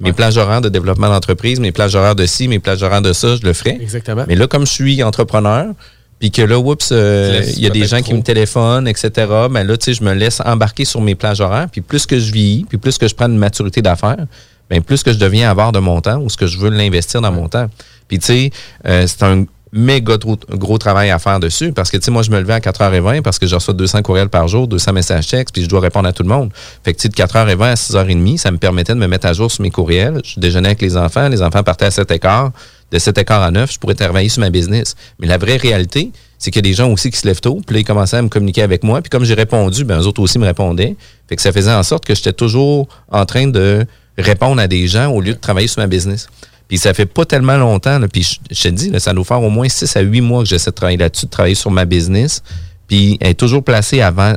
Mes 0.00 0.12
plages 0.12 0.36
horaires 0.36 0.60
de 0.60 0.68
développement 0.68 1.08
d'entreprise, 1.08 1.58
mes 1.58 1.72
plages 1.72 1.96
horaires 1.96 2.14
de 2.14 2.24
ci, 2.24 2.46
mes 2.46 2.60
plages 2.60 2.84
horaires 2.84 3.02
de 3.02 3.12
ça, 3.12 3.34
je 3.34 3.42
le 3.42 3.52
ferais. 3.52 3.76
Exactement. 3.80 4.24
Mais 4.28 4.36
là, 4.36 4.46
comme 4.46 4.64
je 4.64 4.70
suis 4.72 5.02
entrepreneur, 5.02 5.74
puis 6.18 6.30
que 6.30 6.42
là, 6.42 6.58
oups, 6.58 6.90
euh, 6.90 7.42
il 7.56 7.62
y 7.62 7.66
a 7.66 7.70
des 7.70 7.86
gens 7.86 8.02
qui 8.02 8.12
me 8.12 8.22
téléphonent, 8.22 8.88
etc. 8.88 9.10
Ben 9.50 9.64
là, 9.64 9.76
tu 9.76 9.84
sais, 9.86 9.94
je 9.94 10.02
me 10.02 10.12
laisse 10.14 10.40
embarquer 10.44 10.84
sur 10.84 11.00
mes 11.00 11.14
plages 11.14 11.40
horaires. 11.40 11.68
Puis 11.70 11.80
plus 11.80 12.06
que 12.06 12.18
je 12.18 12.32
vieillis, 12.32 12.64
puis 12.68 12.78
plus 12.78 12.98
que 12.98 13.06
je 13.06 13.14
prends 13.14 13.28
une 13.28 13.38
maturité 13.38 13.82
d'affaires, 13.82 14.26
ben 14.68 14.82
plus 14.82 15.02
que 15.02 15.12
je 15.12 15.18
deviens 15.18 15.50
avare 15.50 15.72
de 15.72 15.78
mon 15.78 16.00
temps 16.00 16.18
ou 16.18 16.28
ce 16.28 16.36
que 16.36 16.46
je 16.46 16.58
veux 16.58 16.70
l'investir 16.70 17.20
dans 17.20 17.32
mon 17.32 17.48
temps. 17.48 17.68
Puis 18.08 18.18
tu 18.18 18.26
sais, 18.26 18.50
euh, 18.86 19.06
c'est 19.06 19.22
un 19.22 19.44
méga 19.70 20.16
gros, 20.16 20.38
gros 20.50 20.78
travail 20.78 21.10
à 21.10 21.18
faire 21.18 21.40
dessus 21.40 21.72
parce 21.72 21.90
que 21.90 21.98
tu 21.98 22.04
sais, 22.04 22.10
moi, 22.10 22.22
je 22.22 22.30
me 22.30 22.40
levais 22.40 22.54
à 22.54 22.60
4h20 22.60 23.22
parce 23.22 23.38
que 23.38 23.46
je 23.46 23.54
reçois 23.54 23.74
200 23.74 24.02
courriels 24.02 24.28
par 24.28 24.48
jour, 24.48 24.66
200 24.66 24.92
messages 24.92 25.28
textes, 25.28 25.54
puis 25.54 25.62
je 25.62 25.68
dois 25.68 25.80
répondre 25.80 26.08
à 26.08 26.12
tout 26.12 26.22
le 26.22 26.28
monde. 26.30 26.50
Fait 26.82 26.94
que 26.94 26.98
tu 26.98 27.02
sais, 27.02 27.08
de 27.08 27.14
4h20 27.14 27.62
à 27.62 27.74
6h30, 27.74 28.38
ça 28.38 28.50
me 28.50 28.58
permettait 28.58 28.94
de 28.94 28.98
me 28.98 29.06
mettre 29.06 29.26
à 29.26 29.32
jour 29.34 29.50
sur 29.52 29.62
mes 29.62 29.70
courriels. 29.70 30.20
Je 30.24 30.40
déjeunais 30.40 30.70
avec 30.70 30.82
les 30.82 30.96
enfants, 30.96 31.28
les 31.28 31.42
enfants 31.42 31.62
partaient 31.62 31.86
à 31.86 31.90
7h15 31.90 32.50
de 32.90 32.98
7 32.98 33.18
h 33.18 33.32
à 33.32 33.50
9, 33.50 33.72
je 33.72 33.78
pourrais 33.78 33.94
travailler 33.94 34.28
sur 34.28 34.40
ma 34.40 34.50
business. 34.50 34.94
Mais 35.18 35.26
la 35.26 35.38
vraie 35.38 35.56
réalité, 35.56 36.10
c'est 36.38 36.50
qu'il 36.50 36.64
y 36.64 36.66
a 36.66 36.70
des 36.70 36.74
gens 36.74 36.90
aussi 36.90 37.10
qui 37.10 37.18
se 37.18 37.26
lèvent 37.26 37.40
tôt, 37.40 37.60
puis 37.66 37.80
ils 37.80 37.84
commençaient 37.84 38.16
à 38.16 38.22
me 38.22 38.28
communiquer 38.28 38.62
avec 38.62 38.82
moi. 38.82 39.02
Puis 39.02 39.10
comme 39.10 39.24
j'ai 39.24 39.34
répondu, 39.34 39.84
ben, 39.84 40.00
eux 40.00 40.06
autres 40.06 40.22
aussi 40.22 40.38
me 40.38 40.46
répondaient. 40.46 40.96
Fait 41.28 41.36
que 41.36 41.42
ça 41.42 41.52
faisait 41.52 41.72
en 41.72 41.82
sorte 41.82 42.04
que 42.04 42.14
j'étais 42.14 42.32
toujours 42.32 42.88
en 43.10 43.26
train 43.26 43.46
de 43.46 43.84
répondre 44.16 44.60
à 44.60 44.66
des 44.68 44.88
gens 44.88 45.10
au 45.10 45.20
lieu 45.20 45.34
de 45.34 45.38
travailler 45.38 45.68
sur 45.68 45.80
ma 45.80 45.86
business. 45.86 46.28
Puis 46.68 46.78
ça 46.78 46.92
fait 46.92 47.06
pas 47.06 47.24
tellement 47.24 47.56
longtemps, 47.56 47.98
puis 48.12 48.22
je, 48.22 48.36
je 48.50 48.62
te 48.62 48.68
dis, 48.68 48.90
là, 48.90 49.00
ça 49.00 49.12
doit 49.12 49.24
faire 49.24 49.42
au 49.42 49.50
moins 49.50 49.68
6 49.68 49.96
à 49.96 50.00
8 50.00 50.20
mois 50.20 50.42
que 50.42 50.48
j'essaie 50.48 50.70
de 50.70 50.74
travailler 50.74 50.98
là-dessus, 50.98 51.26
de 51.26 51.30
travailler 51.30 51.54
sur 51.54 51.70
ma 51.70 51.84
business. 51.84 52.42
Puis 52.86 53.16
elle 53.20 53.30
est 53.30 53.34
toujours 53.34 53.62
placée 53.62 54.00
avant 54.00 54.34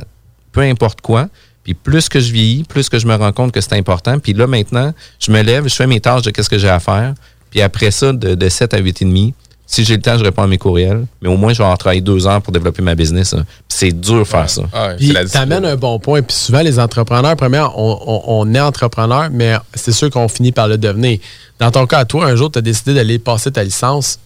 peu 0.52 0.60
importe 0.60 1.00
quoi. 1.00 1.28
Puis 1.64 1.74
plus 1.74 2.08
que 2.08 2.20
je 2.20 2.32
vieillis, 2.32 2.64
plus 2.64 2.88
que 2.88 2.98
je 2.98 3.06
me 3.06 3.14
rends 3.14 3.32
compte 3.32 3.52
que 3.52 3.60
c'est 3.60 3.74
important. 3.74 4.18
Puis 4.18 4.32
là, 4.32 4.46
maintenant, 4.46 4.92
je 5.18 5.30
me 5.30 5.42
lève, 5.42 5.68
je 5.68 5.74
fais 5.74 5.86
mes 5.86 6.00
tâches 6.00 6.22
de 6.22 6.30
qu'est-ce 6.30 6.50
que 6.50 6.58
j'ai 6.58 6.68
à 6.68 6.80
faire. 6.80 7.14
Puis 7.52 7.60
après 7.62 7.92
ça, 7.92 8.12
de, 8.12 8.34
de 8.34 8.48
7 8.48 8.74
à 8.74 8.78
8 8.78 9.02
et 9.02 9.04
demi, 9.04 9.34
si 9.66 9.84
j'ai 9.84 9.94
le 9.96 10.02
temps, 10.02 10.18
je 10.18 10.24
réponds 10.24 10.42
à 10.42 10.46
mes 10.46 10.58
courriels. 10.58 11.06
Mais 11.22 11.28
au 11.30 11.36
moins, 11.36 11.52
je 11.52 11.58
vais 11.58 11.64
avoir 11.64 11.78
travaillé 11.78 12.00
deux 12.02 12.26
heures 12.26 12.42
pour 12.42 12.52
développer 12.52 12.82
ma 12.82 12.94
business. 12.94 13.32
hein. 13.32 13.44
Puis 13.46 13.78
c'est 13.78 13.92
dur 13.92 14.18
de 14.18 14.24
faire 14.24 14.50
ça. 14.50 14.62
Ah 14.72 14.88
ouais, 14.88 14.96
Puis 14.96 15.12
t'amènes 15.32 15.64
un 15.64 15.76
bon 15.76 15.98
point. 15.98 16.20
Puis 16.20 16.36
souvent, 16.36 16.60
les 16.60 16.78
entrepreneurs, 16.78 17.36
premièrement, 17.36 17.72
on, 17.76 17.98
on- 18.06 18.22
on 18.42 18.54
est 18.54 18.60
entrepreneur, 18.60 19.28
mais 19.30 19.54
c'est 19.74 19.92
sûr 19.92 20.10
qu'on 20.10 20.28
finit 20.28 20.52
par 20.52 20.66
le 20.68 20.76
devenir. 20.76 21.18
Dans 21.58 21.70
ton 21.70 21.86
cas, 21.86 22.04
toi, 22.04 22.26
un 22.26 22.36
jour, 22.36 22.50
tu 22.50 22.58
as 22.58 22.62
décidé 22.62 22.92
d'aller 22.92 23.18
passer 23.18 23.50
ta 23.52 23.62
licence. 23.64 24.18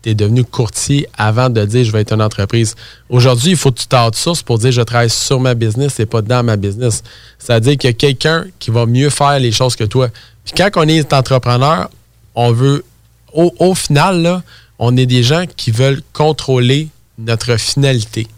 Tu 0.00 0.10
es 0.10 0.14
devenu 0.14 0.44
courtier 0.44 1.08
avant 1.18 1.50
de 1.50 1.64
dire 1.64 1.84
je 1.84 1.90
vais 1.90 2.02
être 2.02 2.12
une 2.12 2.22
entreprise. 2.22 2.74
Aujourd'hui, 3.10 3.50
il 3.50 3.56
faut 3.56 3.72
que 3.72 3.80
tu 3.80 3.88
t'outsources 3.88 4.42
pour 4.44 4.58
dire 4.58 4.70
je 4.70 4.80
travaille 4.82 5.10
sur 5.10 5.40
ma 5.40 5.54
business 5.54 5.98
et 5.98 6.06
pas 6.06 6.22
dans 6.22 6.44
ma 6.44 6.56
business. 6.56 7.02
C'est-à-dire 7.38 7.76
qu'il 7.76 7.88
y 7.88 7.92
a 7.92 7.94
quelqu'un 7.94 8.44
qui 8.60 8.70
va 8.70 8.86
mieux 8.86 9.10
faire 9.10 9.38
les 9.40 9.50
choses 9.50 9.74
que 9.74 9.82
toi. 9.84 10.08
Puis 10.44 10.54
quand 10.56 10.70
on 10.76 10.88
est 10.88 11.12
entrepreneur, 11.12 11.90
on 12.38 12.52
veut, 12.52 12.84
au, 13.32 13.74
final, 13.74 14.42
on 14.78 14.96
est 14.96 15.06
des 15.06 15.24
gens 15.24 15.44
qui 15.56 15.72
veulent 15.72 16.02
contrôler 16.12 16.88
notre 17.18 17.56
finalité. 17.56 18.28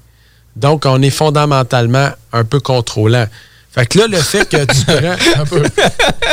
Donc, 0.57 0.87
on 0.87 1.03
est 1.03 1.11
fondamentalement 1.11 2.09
un 2.33 2.45
peu 2.45 2.61
contrôlant. 2.61 3.27
Fait 3.73 3.87
que 3.87 3.99
là, 3.99 4.07
le 4.09 4.17
fait 4.17 4.49
que 4.49 4.57
tu 4.65 4.85
prends. 4.85 5.41
un 5.43 5.45
peu. 5.47 5.63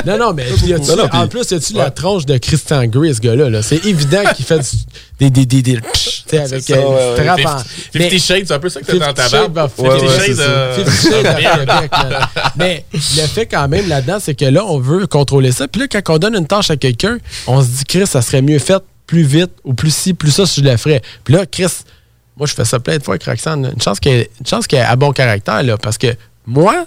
Non, 0.08 0.18
non, 0.18 0.34
mais 0.34 0.46
Non, 0.50 0.96
non, 0.96 1.04
en 1.12 1.28
plus, 1.28 1.52
y 1.52 1.54
a-tu 1.54 1.74
la 1.74 1.92
tronche 1.92 2.26
de 2.26 2.38
Christian 2.40 2.86
Grey, 2.88 3.14
ce 3.14 3.20
gars-là? 3.20 3.50
là? 3.50 3.62
C'est 3.62 3.86
évident 3.86 4.24
qu'il 4.36 4.44
fait 4.46 4.60
du- 4.60 5.30
des. 5.30 5.46
des, 5.46 5.62
des, 5.62 5.80
sais, 6.28 6.40
avec 6.40 6.64
ça, 6.64 6.74
euh, 6.74 7.16
ouais, 7.16 7.30
ouais. 7.30 7.46
en- 7.46 7.58
mais- 7.94 8.18
Shades, 8.18 8.46
c'est 8.48 8.54
un 8.54 8.60
peu 8.60 8.70
ça 8.70 8.82
que 8.82 8.86
t'as 8.88 8.98
dans 8.98 9.14
ta 9.14 9.30
barbe. 9.30 9.56
Shades 9.56 9.58
of- 9.58 9.72
Fifty 9.76 9.82
Ouais, 9.88 10.02
ouais, 10.10 10.26
Shades, 10.28 10.40
euh, 10.40 10.76
Fifty 10.86 11.08
Shades 11.08 11.26
of 11.28 11.36
Québec, 11.36 11.92
là. 11.92 12.30
Mais 12.56 12.86
le 12.94 13.28
fait 13.28 13.46
quand 13.46 13.68
même 13.68 13.88
là-dedans, 13.88 14.18
c'est 14.20 14.34
que 14.36 14.46
là, 14.46 14.66
on 14.66 14.80
veut 14.80 15.06
contrôler 15.08 15.52
ça. 15.52 15.68
Puis 15.68 15.82
là, 15.82 15.88
quand 15.88 16.16
on 16.16 16.18
donne 16.18 16.36
une 16.36 16.48
tâche 16.48 16.72
à 16.72 16.76
quelqu'un, 16.78 17.18
on 17.46 17.62
se 17.62 17.68
dit, 17.68 17.84
Chris, 17.86 18.08
ça 18.08 18.22
serait 18.24 18.42
mieux 18.42 18.60
fait 18.60 18.82
plus 19.06 19.24
vite 19.24 19.52
ou 19.64 19.74
plus 19.76 19.94
ci, 19.94 20.14
plus 20.16 20.32
ça, 20.32 20.46
si 20.48 20.62
je 20.62 20.66
le 20.66 20.76
ferais. 20.76 21.02
Puis 21.24 21.36
là, 21.36 21.46
Chris, 21.46 21.68
moi, 22.36 22.48
je 22.48 22.54
fais 22.56 22.66
ça 22.66 22.80
plein 22.80 22.98
de 22.98 23.04
fois 23.04 23.14
avec 23.14 23.24
Roxane. 23.26 23.72
Une 23.76 23.82
chance 23.82 24.00
qu'elle 24.00 24.28
qu'elle 24.68 24.82
a 24.86 24.96
bon 24.96 25.12
caractère, 25.12 25.62
là, 25.64 25.78
parce 25.78 25.98
que 26.00 26.08
moi, 26.46 26.86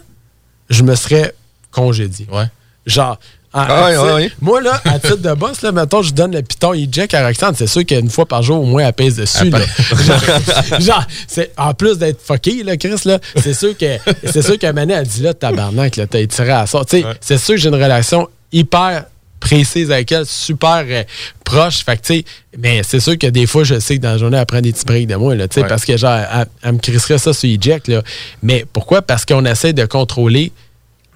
je 0.70 0.82
me 0.82 0.94
serais 0.94 1.34
congédié. 1.70 2.26
Ouais. 2.32 2.44
Genre, 2.86 3.18
en- 3.52 3.60
Ah 3.68 3.88
titre- 3.90 4.14
ouais. 4.14 4.32
moi, 4.40 4.60
là, 4.60 4.80
à 4.84 4.98
titre 5.00 5.16
de 5.16 5.32
boss, 5.34 5.60
là, 5.62 5.72
mettons, 5.72 6.02
je 6.02 6.12
donne 6.12 6.32
le 6.32 6.42
piton 6.42 6.72
eject 6.72 7.12
à 7.14 7.26
Roxane, 7.26 7.54
c'est 7.56 7.66
sûr 7.66 7.84
qu'une 7.84 8.08
fois 8.08 8.24
par 8.24 8.42
jour, 8.44 8.60
au 8.62 8.64
moins, 8.64 8.84
elle 8.86 8.92
pèse 8.92 9.16
dessus. 9.16 9.50
là. 9.50 9.58
Genre, 10.06 10.80
genre, 10.80 11.04
c'est, 11.26 11.50
en 11.58 11.74
plus 11.74 11.98
d'être 11.98 12.20
fucké, 12.24 12.62
là, 12.62 12.76
Chris, 12.76 12.94
là, 13.04 13.18
c'est 13.36 13.54
sûr 13.54 13.76
que 13.76 13.98
c'est 14.24 14.42
sûr 14.42 14.56
qu'à 14.56 14.72
Mané 14.72 14.94
a 14.94 15.02
dit 15.02 15.22
là, 15.22 15.34
tabarnak, 15.34 15.96
là, 15.96 16.06
t'as 16.06 16.24
tiré 16.26 16.50
à 16.52 16.66
ça. 16.66 16.82
C'est 17.20 17.38
sûr 17.38 17.54
que 17.56 17.60
j'ai 17.60 17.68
une 17.68 17.74
relation 17.74 18.28
hyper 18.52 19.04
précise 19.40 19.90
avec 19.90 20.12
elle, 20.12 20.26
super 20.26 20.84
euh, 20.88 21.02
proche. 21.44 21.82
Fait 21.84 21.96
que, 21.96 22.02
tu 22.06 22.14
sais, 22.18 22.24
mais 22.58 22.82
c'est 22.84 23.00
sûr 23.00 23.16
que 23.18 23.26
des 23.26 23.46
fois, 23.46 23.64
je 23.64 23.80
sais 23.80 23.96
que 23.96 24.02
dans 24.02 24.12
la 24.12 24.18
journée, 24.18 24.36
elle 24.38 24.46
prend 24.46 24.60
des 24.60 24.72
petits 24.72 24.84
breaks 24.84 25.06
de 25.08 25.16
moi, 25.16 25.34
là, 25.34 25.48
tu 25.48 25.54
sais, 25.54 25.62
Ouais. 25.62 25.68
parce 25.68 25.84
que, 25.84 25.96
genre, 25.96 26.12
elle, 26.32 26.46
elle 26.62 26.72
me 26.72 26.78
crisserait 26.78 27.18
ça 27.18 27.32
sur 27.32 27.48
eject, 27.48 27.88
là. 27.88 28.02
Mais 28.42 28.64
pourquoi? 28.72 29.02
Parce 29.02 29.24
qu'on 29.24 29.44
essaie 29.44 29.72
de 29.72 29.84
contrôler 29.86 30.52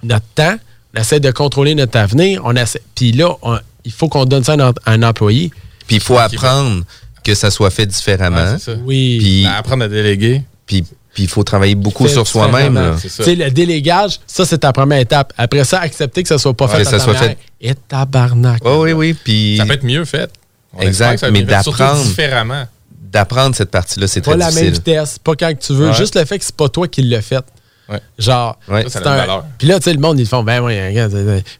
notre 0.03 0.27
temps, 0.35 0.57
on 0.97 1.01
essaie 1.01 1.21
de 1.21 1.31
contrôler 1.31 1.75
notre 1.75 1.99
avenir, 1.99 2.41
on 2.45 2.55
essaie. 2.57 2.81
Puis 2.95 3.13
là, 3.13 3.37
on- 3.43 3.59
il 3.85 3.93
faut 3.93 4.09
qu'on 4.09 4.25
donne 4.25 4.43
ça 4.45 4.53
à 4.55 4.57
un, 4.57 4.69
à 4.71 4.93
un 4.93 5.03
employé. 5.03 5.51
Puis 5.87 5.97
il 5.97 6.03
faut 6.03 6.17
apprendre 6.19 6.83
que 7.23 7.35
ça 7.35 7.51
soit 7.51 7.71
fait 7.71 7.87
différemment. 7.87 8.37
Ouais, 8.53 8.59
c'est 8.59 8.73
ça. 8.73 8.79
Oui. 8.85 9.19
Puis 9.21 9.47
Apprendre 9.47 9.85
à 9.85 9.89
déléguer. 9.89 10.43
puis 10.67 10.85
puis 11.15 11.23
il 11.23 11.29
faut 11.29 11.45
travailler 11.45 11.75
beaucoup 11.77 12.09
sur 12.09 12.27
soi-même. 12.27 12.97
Tu 13.01 13.09
sais, 13.09 13.35
le 13.35 13.51
délégage, 13.51 14.21
ça, 14.27 14.45
c'est 14.45 14.59
ta 14.59 14.73
première 14.73 14.99
étape. 14.99 15.33
Après 15.39 15.65
ça, 15.65 15.81
accepter 15.81 16.23
que 16.23 16.29
ça 16.29 16.37
soit 16.39 16.55
pas 16.55 16.67
Ouais, 16.67 16.79
fait. 16.79 16.85
ça 16.85 16.99
soit 16.99 17.15
fait. 17.15 17.39
Et 17.61 17.75
tabarnak. 17.75 18.61
Oui, 18.65 18.73
oui, 18.79 18.93
oui. 18.93 19.15
Puis 19.15 19.57
Ça 19.57 19.65
peut 19.65 19.73
être 19.75 19.85
mieux 19.85 20.05
fait. 20.05 20.31
On 20.75 20.81
Exact, 20.83 21.19
ça 21.21 21.31
mais 21.31 21.39
être 21.41 21.47
mieux 21.49 21.55
fait, 21.57 21.63
surtout 21.63 21.79
d'apprendre. 21.79 22.05
différemment. 22.05 22.65
d'apprendre 23.13 23.55
cette 23.55 23.71
partie-là, 23.71 24.09
c'est 24.09 24.23
Pas 24.23 24.33
très 24.33 24.39
la 24.41 24.47
même 24.47 24.55
difficile. 24.55 24.73
vitesse, 24.75 25.19
pas 25.21 25.35
quand 25.37 25.55
que 25.55 25.65
tu 25.65 25.73
veux. 25.73 25.87
Ouais. 25.91 25.95
Juste 25.95 26.17
le 26.17 26.25
fait 26.25 26.37
que 26.37 26.45
c'est 26.45 26.57
pas 26.57 26.69
toi 26.69 26.89
qui 26.89 27.01
l'as 27.03 27.23
fait. 27.23 27.45
Ouais. 27.89 28.01
Genre, 28.19 28.59
Ouais. 28.67 28.87
C'est 28.89 29.07
un- 29.07 29.15
valeur. 29.17 29.45
Puis 29.57 29.69
là, 29.69 29.79
tu 29.79 29.85
sais, 29.85 29.93
le 29.93 30.01
monde, 30.01 30.19
ils 30.19 30.27
font, 30.27 30.43
ben 30.43 30.61
oui, 30.61 30.75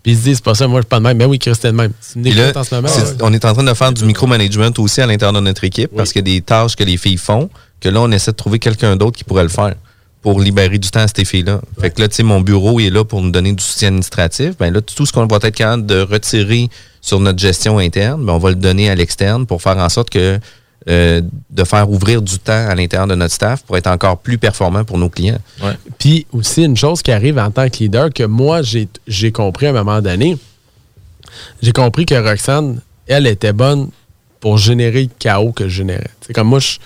Puis 0.03 0.13
ils 0.13 0.17
se 0.19 0.23
disent, 0.25 0.37
c'est 0.39 0.45
pas 0.45 0.55
ça, 0.57 0.67
moi, 0.67 0.81
je 0.81 0.85
suis 0.85 0.89
pas 0.89 0.99
de 0.99 1.03
même. 1.05 1.17
Ben 1.17 1.27
oui, 1.29 1.39
Christian 1.39 1.71
de 1.71 1.77
même. 1.77 1.93
C'est 2.01 2.17
une 2.17 2.23
Puis 2.23 2.33
là, 2.33 2.45
écoute 2.47 2.57
en 2.57 2.65
ce 2.65 2.75
moment. 2.75 2.89
on 3.21 3.33
est 3.33 3.45
en 3.45 3.53
train 3.55 3.63
de 3.63 3.75
faire 3.75 3.93
du 3.93 4.05
micromanagement 4.05 4.71
aussi 4.79 5.01
à 5.01 5.07
l'intérieur 5.07 5.33
de 5.35 5.41
notre 5.41 5.63
équipe 5.63 5.91
parce 5.97 6.13
qu'il 6.13 6.27
y 6.27 6.33
a 6.33 6.35
des 6.35 6.41
tâches 6.41 6.75
que 6.75 6.83
les 6.83 6.97
filles 6.97 7.19
font 7.19 7.51
que 7.81 7.89
là, 7.89 8.01
on 8.01 8.11
essaie 8.11 8.33
de 8.33 8.37
trouver 8.37 8.59
quelqu'un 8.59 8.97
d'autre 8.97 9.17
qui 9.17 9.25
pourrait 9.25 9.43
le 9.43 9.49
faire 9.49 9.75
pour 10.23 10.41
libérer 10.41 10.79
du 10.79 10.91
temps 10.91 11.01
à 11.01 11.07
ces 11.09 11.25
filles-là. 11.25 11.61
Fait 11.79 11.91
que 11.91 12.01
là, 12.01 12.09
tu 12.09 12.15
sais, 12.15 12.23
mon 12.23 12.41
bureau 12.41 12.81
il 12.81 12.87
est 12.87 12.91
là 12.91 13.05
pour 13.05 13.21
nous 13.21 13.31
donner 13.31 13.53
du 13.53 13.63
soutien 13.63 13.89
administratif. 13.89 14.57
Ben 14.59 14.73
là, 14.73 14.81
tout 14.81 15.05
ce 15.05 15.13
qu'on 15.13 15.27
va 15.27 15.37
être 15.37 15.51
capable 15.51 15.85
de 15.85 16.01
retirer 16.01 16.71
sur 17.03 17.21
notre 17.21 17.39
gestion 17.39 17.79
interne, 17.79 18.25
ben 18.25 18.33
on 18.33 18.39
va 18.39 18.49
le 18.49 18.57
donner 18.57 18.89
à 18.89 18.95
l'externe 18.95 19.45
pour 19.45 19.61
faire 19.61 19.77
en 19.77 19.89
sorte 19.91 20.09
que 20.09 20.41
euh, 20.89 21.23
de 21.49 21.65
faire 21.65 21.91
ouvrir 21.91 22.21
du 22.21 22.39
temps 22.39 22.69
à 22.69 22.75
l'intérieur 22.75 23.07
de 23.07 23.15
notre 23.15 23.35
staff 23.35 23.63
pour 23.65 23.77
être 23.79 23.87
encore 23.87 24.19
plus 24.19 24.37
performant 24.37 24.85
pour 24.85 24.99
nos 24.99 25.09
clients. 25.09 25.39
Puis 25.99 26.27
aussi, 26.33 26.63
une 26.63 26.77
chose 26.77 27.01
qui 27.03 27.11
arrive 27.11 27.39
en 27.39 27.51
tant 27.51 27.71
que 27.71 27.79
leader 27.79 28.11
que 28.13 28.25
moi, 28.25 28.61
j'ai 28.61 28.89
j'ai 29.07 29.33
compris 29.33 29.67
à 29.67 29.71
un 29.71 29.73
moment 29.73 30.03
donné, 30.03 30.37
j'ai 31.63 31.73
compris 31.73 32.05
que 32.05 32.15
Roxane, 32.15 32.81
elle 33.07 33.27
était 33.27 33.53
bonne 33.53 33.89
pour 34.41 34.59
générer 34.59 35.05
le 35.05 35.11
chaos 35.19 35.53
que 35.53 35.69
je 35.69 35.77
générais. 35.77 36.11
C'est 36.21 36.35
comme 36.35 36.49
moi, 36.49 36.59
je, 36.59 36.77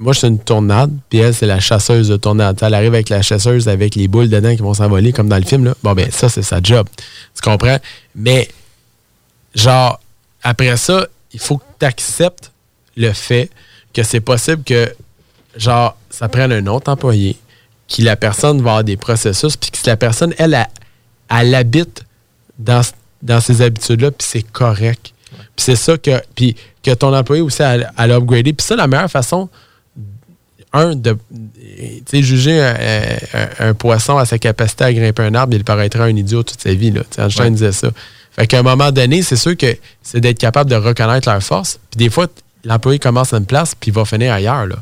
moi, 0.00 0.14
je 0.14 0.20
suis 0.20 0.28
une 0.28 0.38
tournade, 0.38 0.90
puis 1.10 1.18
elle, 1.18 1.34
c'est 1.34 1.46
la 1.46 1.60
chasseuse 1.60 2.08
de 2.08 2.16
tournade. 2.16 2.58
Elle 2.62 2.72
arrive 2.72 2.94
avec 2.94 3.10
la 3.10 3.20
chasseuse 3.20 3.68
avec 3.68 3.94
les 3.94 4.08
boules 4.08 4.30
dedans 4.30 4.56
qui 4.56 4.62
vont 4.62 4.72
s'envoler, 4.72 5.12
comme 5.12 5.28
dans 5.28 5.36
le 5.36 5.44
film. 5.44 5.66
Là. 5.66 5.74
Bon, 5.82 5.92
ben, 5.92 6.10
ça, 6.10 6.30
c'est 6.30 6.42
sa 6.42 6.58
job. 6.62 6.88
Tu 7.34 7.42
comprends? 7.42 7.76
Mais, 8.14 8.48
genre, 9.54 10.00
après 10.42 10.78
ça, 10.78 11.06
il 11.34 11.38
faut 11.38 11.58
que 11.58 11.64
tu 11.78 11.84
acceptes 11.84 12.50
le 12.96 13.12
fait 13.12 13.50
que 13.92 14.02
c'est 14.02 14.20
possible 14.20 14.64
que, 14.64 14.90
genre, 15.54 15.94
ça 16.08 16.30
prenne 16.30 16.50
un 16.50 16.66
autre 16.68 16.90
employé, 16.90 17.36
que 17.86 18.02
la 18.02 18.16
personne 18.16 18.62
va 18.62 18.70
avoir 18.70 18.84
des 18.84 18.96
processus, 18.96 19.54
puis 19.58 19.70
que 19.70 19.76
si 19.76 19.86
la 19.86 19.98
personne, 19.98 20.32
elle, 20.38 20.54
elle, 20.54 20.66
elle 21.30 21.54
habite 21.54 22.04
dans, 22.58 22.80
dans 23.20 23.42
ces 23.42 23.60
habitudes-là, 23.60 24.12
puis 24.12 24.26
c'est 24.26 24.50
correct. 24.50 25.12
Puis 25.30 25.42
c'est 25.56 25.76
ça 25.76 25.98
que. 25.98 26.22
Puis 26.34 26.56
que 26.82 26.92
ton 26.92 27.14
employé 27.14 27.42
aussi, 27.42 27.60
elle, 27.60 27.92
elle 27.98 28.12
a 28.12 28.16
upgradé. 28.16 28.54
Puis 28.54 28.66
ça, 28.66 28.74
la 28.74 28.86
meilleure 28.86 29.10
façon, 29.10 29.50
un, 30.72 30.94
de 30.94 31.16
tu 31.34 32.02
sais, 32.06 32.22
juger 32.22 32.60
un, 32.60 32.74
un- 33.34 33.68
un 33.70 33.74
poisson 33.74 34.16
à 34.18 34.24
sa 34.24 34.38
capacité 34.38 34.84
à 34.84 34.92
grimper 34.92 35.22
un 35.24 35.34
arbre, 35.34 35.54
il 35.54 35.64
paraîtra 35.64 36.04
un 36.04 36.16
idiot 36.16 36.42
toute 36.42 36.60
sa 36.60 36.72
vie. 36.74 36.90
Là. 36.90 37.00
Tu 37.02 37.16
sais, 37.16 37.22
Einstein 37.22 37.44
Ouais. 37.46 37.50
disait 37.52 37.72
ça. 37.72 37.90
Fait 38.32 38.46
qu'à 38.46 38.60
un 38.60 38.62
moment 38.62 38.92
donné, 38.92 39.22
c'est 39.22 39.36
sûr 39.36 39.56
que 39.56 39.76
c'est 40.02 40.20
d'être 40.20 40.38
capable 40.38 40.70
de 40.70 40.76
reconnaître 40.76 41.28
leurs 41.28 41.42
forces. 41.42 41.78
Puis 41.90 41.98
des 41.98 42.10
fois, 42.10 42.28
l'employé 42.64 42.98
commence 42.98 43.32
à 43.34 43.38
une 43.38 43.46
place, 43.46 43.74
puis 43.74 43.90
il 43.90 43.94
va 43.94 44.04
finir 44.04 44.32
ailleurs. 44.32 44.66
Là. 44.66 44.76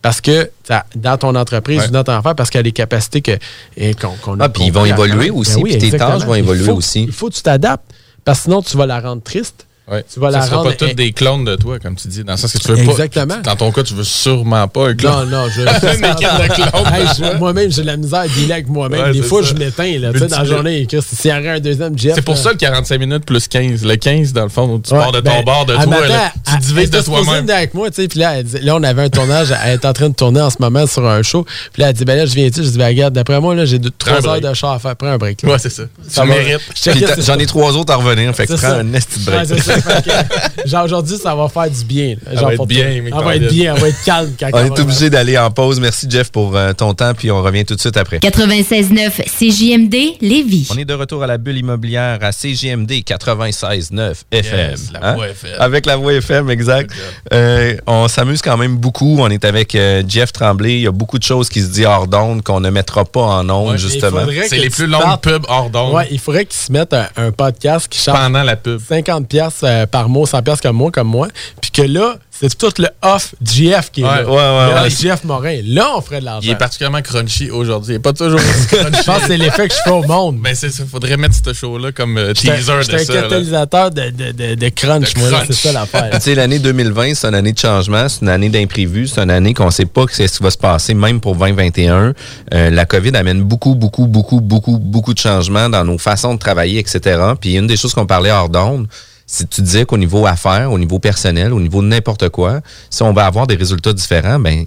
Parce 0.00 0.20
que 0.20 0.50
dans 0.96 1.16
ton 1.18 1.34
entreprise 1.34 1.80
Ouais. 1.80 1.88
ou 1.88 1.90
dans 1.90 2.04
ton 2.04 2.12
affaire, 2.12 2.34
parce 2.34 2.48
qu'il 2.50 2.58
y 2.58 2.60
a 2.60 2.62
des 2.64 2.72
capacités 2.72 3.20
que, 3.22 3.32
et 3.76 3.94
qu'on, 3.94 4.38
a 4.40 4.44
Ah, 4.44 4.48
puis 4.48 4.64
ils 4.64 4.72
vont 4.72 4.84
évoluer 4.86 5.26
faire. 5.26 5.36
aussi, 5.36 5.62
puis 5.62 5.78
tes 5.78 5.90
tâches 5.96 6.24
vont 6.24 6.34
Il 6.34 6.38
évoluer 6.40 6.64
faut- 6.64 6.72
aussi. 6.76 7.04
Il 7.04 7.12
faut 7.12 7.28
que 7.28 7.34
tu 7.34 7.42
t'adaptes. 7.42 7.84
Parce 8.24 8.38
que 8.40 8.44
sinon, 8.44 8.62
tu 8.62 8.76
vas 8.78 8.86
la 8.86 9.00
rendre 9.00 9.22
triste. 9.22 9.66
Ouais. 9.90 10.02
Tu 10.12 10.18
vas 10.18 10.30
ça 10.32 10.38
la 10.38 10.46
sera 10.46 10.56
rendre. 10.56 10.70
pas 10.70 10.76
tous 10.76 10.94
des 10.94 11.12
clones 11.12 11.44
de 11.44 11.56
toi, 11.56 11.78
comme 11.78 11.94
tu 11.96 12.08
dis. 12.08 12.24
Dans 12.24 12.32
le 12.32 12.38
sens 12.38 12.52
que 12.52 12.58
tu 12.58 12.68
veux 12.72 12.78
Exactement. 12.78 13.34
pas. 13.34 13.40
Dans 13.42 13.56
ton 13.56 13.70
cas, 13.70 13.82
tu 13.82 13.92
veux 13.92 14.02
sûrement 14.04 14.66
pas 14.66 14.88
un 14.88 14.94
clone. 14.94 15.28
Non, 15.28 15.42
non, 15.42 15.48
je. 15.54 15.60
Une 15.98 16.04
équipe 16.06 16.28
de 16.38 16.54
clones. 16.54 16.94
Hey, 16.94 17.38
moi-même, 17.38 17.70
j'ai 17.70 17.82
de 17.82 17.86
la 17.88 17.96
misère 17.98 18.20
à 18.20 18.28
dealer 18.28 18.52
avec 18.52 18.68
moi-même. 18.68 19.02
Ouais, 19.02 19.12
Des 19.12 19.20
fois, 19.22 19.42
ça. 19.42 19.50
je 19.50 19.54
m'éteins. 19.54 19.98
là, 19.98 20.12
Tu 20.12 20.20
sais, 20.20 20.26
dans 20.28 20.38
la 20.38 20.44
journée, 20.46 20.86
s'il 20.90 21.30
y 21.30 21.34
aurait 21.34 21.48
un 21.50 21.60
deuxième 21.60 21.98
Jeff. 21.98 22.14
C'est 22.14 22.22
pour 22.22 22.34
là- 22.34 22.40
ça 22.40 22.50
le 22.52 22.56
45 22.56 22.98
minutes 22.98 23.26
plus 23.26 23.46
15. 23.46 23.84
Le 23.84 23.96
15, 23.96 24.32
dans 24.32 24.44
le 24.44 24.48
fond, 24.48 24.68
où 24.74 24.78
tu 24.78 24.94
Ouais, 24.94 25.00
pars 25.00 25.12
de 25.12 25.20
ton 25.20 25.30
ben, 25.30 25.42
bord 25.44 25.66
de 25.66 25.74
toi. 25.74 26.06
là, 26.08 26.32
tu 26.46 26.56
divises 26.66 26.90
de 26.90 27.00
toi-même. 27.02 27.50
avec 27.50 27.74
moi, 27.74 27.90
tu 27.90 28.00
sais, 28.02 28.08
puis 28.08 28.20
là, 28.20 28.42
dit- 28.42 28.60
là, 28.62 28.76
on 28.76 28.82
avait 28.82 29.02
un 29.02 29.08
tournage, 29.10 29.48
elle 29.64 29.74
est 29.74 29.84
en 29.84 29.92
train 29.92 30.08
de 30.08 30.14
tourner 30.14 30.40
en 30.40 30.48
ce 30.48 30.56
moment 30.60 30.86
sur 30.86 31.06
un 31.06 31.20
show, 31.22 31.44
puis 31.74 31.82
là, 31.82 31.88
elle 31.90 31.94
dit, 31.94 32.06
ben 32.06 32.16
là, 32.16 32.24
je 32.24 32.34
viens-tu, 32.34 32.64
je 32.64 32.70
dis, 32.70 32.78
ben 32.78 32.86
regarde, 32.86 33.12
d'après 33.12 33.38
moi, 33.38 33.54
là, 33.54 33.66
j'ai 33.66 33.78
deux- 33.78 33.90
Prends 33.98 34.12
un 34.12 34.18
trois 34.20 34.34
heures 34.34 34.40
break. 34.40 34.50
de 34.50 34.54
char 34.56 34.70
à 34.72 34.78
faire, 34.78 34.96
prends 34.96 35.08
un 35.08 35.18
break. 35.18 35.40
Ouais, 35.44 35.58
c'est 35.58 35.68
ça. 35.70 35.82
Ça 36.08 36.22
tu 36.22 36.28
mérites. 36.28 36.60
J'en 37.26 37.38
ai 37.38 37.44
trois 37.46 37.72
autres 37.76 37.92
à 37.92 37.96
revenir, 37.96 38.34
fait 38.34 38.46
que 38.46 38.56
C'est 38.56 38.66
prends 38.66 38.76
un 38.78 38.92
esti 38.94 39.18
de 39.20 39.24
break. 39.30 39.48
Ça, 39.80 40.02
genre, 40.64 40.84
aujourd'hui, 40.84 41.16
ça 41.16 41.34
va 41.34 41.48
faire 41.48 41.70
du 41.70 41.84
bien. 41.84 42.16
Genre, 42.32 42.44
va 42.44 42.52
être 42.52 42.56
pour 42.56 42.66
bien, 42.66 42.84
mais 43.02 43.10
Elle 43.16 43.24
va 43.24 43.36
être 43.36 43.48
bien, 43.50 43.74
elle 43.74 43.80
va 43.80 43.88
être 43.88 44.04
calme 44.04 44.32
quand 44.38 44.48
On 44.52 44.58
elle 44.58 44.66
est 44.66 44.80
obligé 44.80 45.10
d'aller 45.10 45.36
en 45.38 45.50
pause. 45.50 45.80
Merci, 45.80 46.06
Jeff, 46.08 46.30
pour 46.30 46.56
euh, 46.56 46.72
ton 46.72 46.94
temps, 46.94 47.12
puis 47.14 47.30
on 47.30 47.42
revient 47.42 47.64
tout 47.64 47.74
de 47.74 47.80
suite 47.80 47.96
après. 47.96 48.18
96.9 48.18 49.10
CJMD 49.26 49.94
Lévis. 50.20 50.68
On 50.72 50.78
est 50.78 50.84
de 50.84 50.94
retour 50.94 51.22
à 51.22 51.26
la 51.26 51.38
bulle 51.38 51.58
immobilière 51.58 52.18
à 52.22 52.32
CGMD 52.32 52.90
96.9 52.90 54.14
FM. 54.30 54.70
Yes, 54.70 54.92
la 54.92 55.00
Hein? 55.10 55.14
voix 55.14 55.28
FM. 55.28 55.50
Avec 55.58 55.86
la 55.86 55.96
voix 55.96 56.12
FM, 56.14 56.50
exact. 56.50 56.90
Euh, 57.32 57.76
on 57.86 58.08
s'amuse 58.08 58.42
quand 58.42 58.56
même 58.56 58.76
beaucoup. 58.76 59.16
On 59.20 59.28
est 59.30 59.44
avec 59.44 59.74
euh, 59.74 60.02
Jeff 60.06 60.32
Tremblay. 60.32 60.74
Il 60.76 60.80
y 60.82 60.86
a 60.86 60.92
beaucoup 60.92 61.18
de 61.18 61.24
choses 61.24 61.48
qui 61.48 61.60
se 61.60 61.66
disent 61.68 61.86
hors 61.86 62.06
d'onde 62.06 62.42
qu'on 62.42 62.60
ne 62.60 62.70
mettra 62.70 63.04
pas 63.04 63.20
en 63.22 63.48
onde, 63.50 63.72
Ouais, 63.72 63.78
justement. 63.78 64.20
C'est 64.48 64.58
les 64.58 64.70
plus 64.70 64.86
longues 64.86 65.20
pubs 65.20 65.44
hors 65.48 65.70
d'onde 65.70 65.94
Ouais, 65.94 66.06
il 66.10 66.18
faudrait 66.18 66.44
qu'ils 66.44 66.58
se 66.60 66.72
mettent 66.72 66.94
un, 66.94 67.08
un 67.16 67.30
podcast 67.32 67.88
qui 67.88 67.98
charge 67.98 68.18
pendant 68.18 68.42
la 68.42 68.56
pub. 68.56 68.80
50 68.86 69.28
pièces 69.64 69.86
par 69.90 70.08
mois, 70.08 70.26
100 70.26 70.42
pièces 70.42 70.60
comme 70.60 70.76
moi, 70.76 70.90
comme 70.90 71.08
moi. 71.08 71.28
Puis 71.60 71.70
que 71.70 71.82
là, 71.82 72.16
c'est 72.30 72.56
tout 72.58 72.72
le 72.78 72.88
off 73.02 73.34
GF 73.42 73.90
qui 73.92 74.00
est 74.00 74.04
Ouais, 74.04 74.22
là. 74.22 74.24
ouais, 74.26 74.34
ouais, 74.34 74.74
Là, 74.74 74.82
ouais. 74.84 74.90
GF 74.90 75.22
Morin. 75.24 75.60
Là, 75.66 75.92
on 75.96 76.00
ferait 76.00 76.16
de 76.16 76.22
Il 76.22 76.24
l'argent. 76.24 76.50
est 76.50 76.56
particulièrement 76.56 77.00
crunchy 77.02 77.50
aujourd'hui. 77.50 77.92
Il 77.92 77.96
n'est 77.96 78.02
pas 78.02 78.12
toujours 78.12 78.40
aussi 78.40 78.66
crunchy. 78.76 78.98
Je 78.98 79.02
pense 79.04 79.20
que 79.20 79.26
c'est 79.28 79.36
l'effet 79.36 79.68
que 79.68 79.74
je 79.74 79.80
fais 79.84 79.90
au 79.90 80.02
monde. 80.02 80.38
Mais 80.40 80.54
c'est 80.54 80.70
ça. 80.70 80.82
Faudrait 80.90 81.16
mettre 81.16 81.34
ce 81.44 81.52
show-là 81.52 81.92
comme 81.92 82.18
euh, 82.18 82.32
teaser 82.32 82.72
de 82.72 82.78
un 82.78 82.82
ça. 82.82 82.92
là. 83.14 83.22
catalyseur 83.22 83.90
de, 83.90 84.10
de, 84.10 84.32
de, 84.32 84.54
de 84.56 84.68
crunch, 84.70 85.14
De 85.14 85.20
moi. 85.20 85.42
C'est 85.46 85.52
ça 85.52 85.72
l'affaire. 85.72 86.10
Tu 86.14 86.20
sais, 86.20 86.34
l'année 86.34 86.58
2020, 86.58 87.14
c'est 87.14 87.28
une 87.28 87.34
année 87.36 87.52
de 87.52 87.58
changement, 87.58 88.08
c'est 88.08 88.22
une 88.22 88.28
année 88.28 88.48
d'imprévu, 88.48 89.06
c'est 89.06 89.20
une 89.20 89.30
année 89.30 89.54
qu'on 89.54 89.66
ne 89.66 89.70
sait 89.70 89.86
pas 89.86 90.04
ce 90.10 90.24
qui 90.24 90.42
va 90.42 90.50
se 90.50 90.58
passer, 90.58 90.94
même 90.94 91.20
pour 91.20 91.36
2021. 91.36 92.14
Euh, 92.52 92.70
la 92.70 92.84
COVID 92.84 93.16
amène 93.16 93.42
beaucoup, 93.42 93.74
beaucoup, 93.76 94.06
beaucoup, 94.06 94.40
beaucoup, 94.40 94.78
beaucoup 94.78 95.14
de 95.14 95.18
changements 95.18 95.68
dans 95.68 95.84
nos 95.84 95.98
façons 95.98 96.34
de 96.34 96.38
travailler, 96.40 96.80
etc. 96.80 97.00
Puis 97.40 97.54
une 97.54 97.66
des 97.68 97.76
choses 97.76 97.94
qu'on 97.94 98.06
parlait 98.06 98.30
hors 98.32 98.48
d'onde, 98.48 98.86
si 99.26 99.46
tu 99.46 99.62
disais 99.62 99.84
qu'au 99.84 99.96
niveau 99.96 100.26
affaires, 100.26 100.70
au 100.70 100.78
niveau 100.78 100.98
personnel, 100.98 101.52
au 101.52 101.60
niveau 101.60 101.82
de 101.82 101.86
n'importe 101.86 102.28
quoi, 102.28 102.60
si 102.90 103.02
on 103.02 103.12
va 103.12 103.26
avoir 103.26 103.46
des 103.46 103.56
résultats 103.56 103.92
différents, 103.92 104.38
ben 104.38 104.64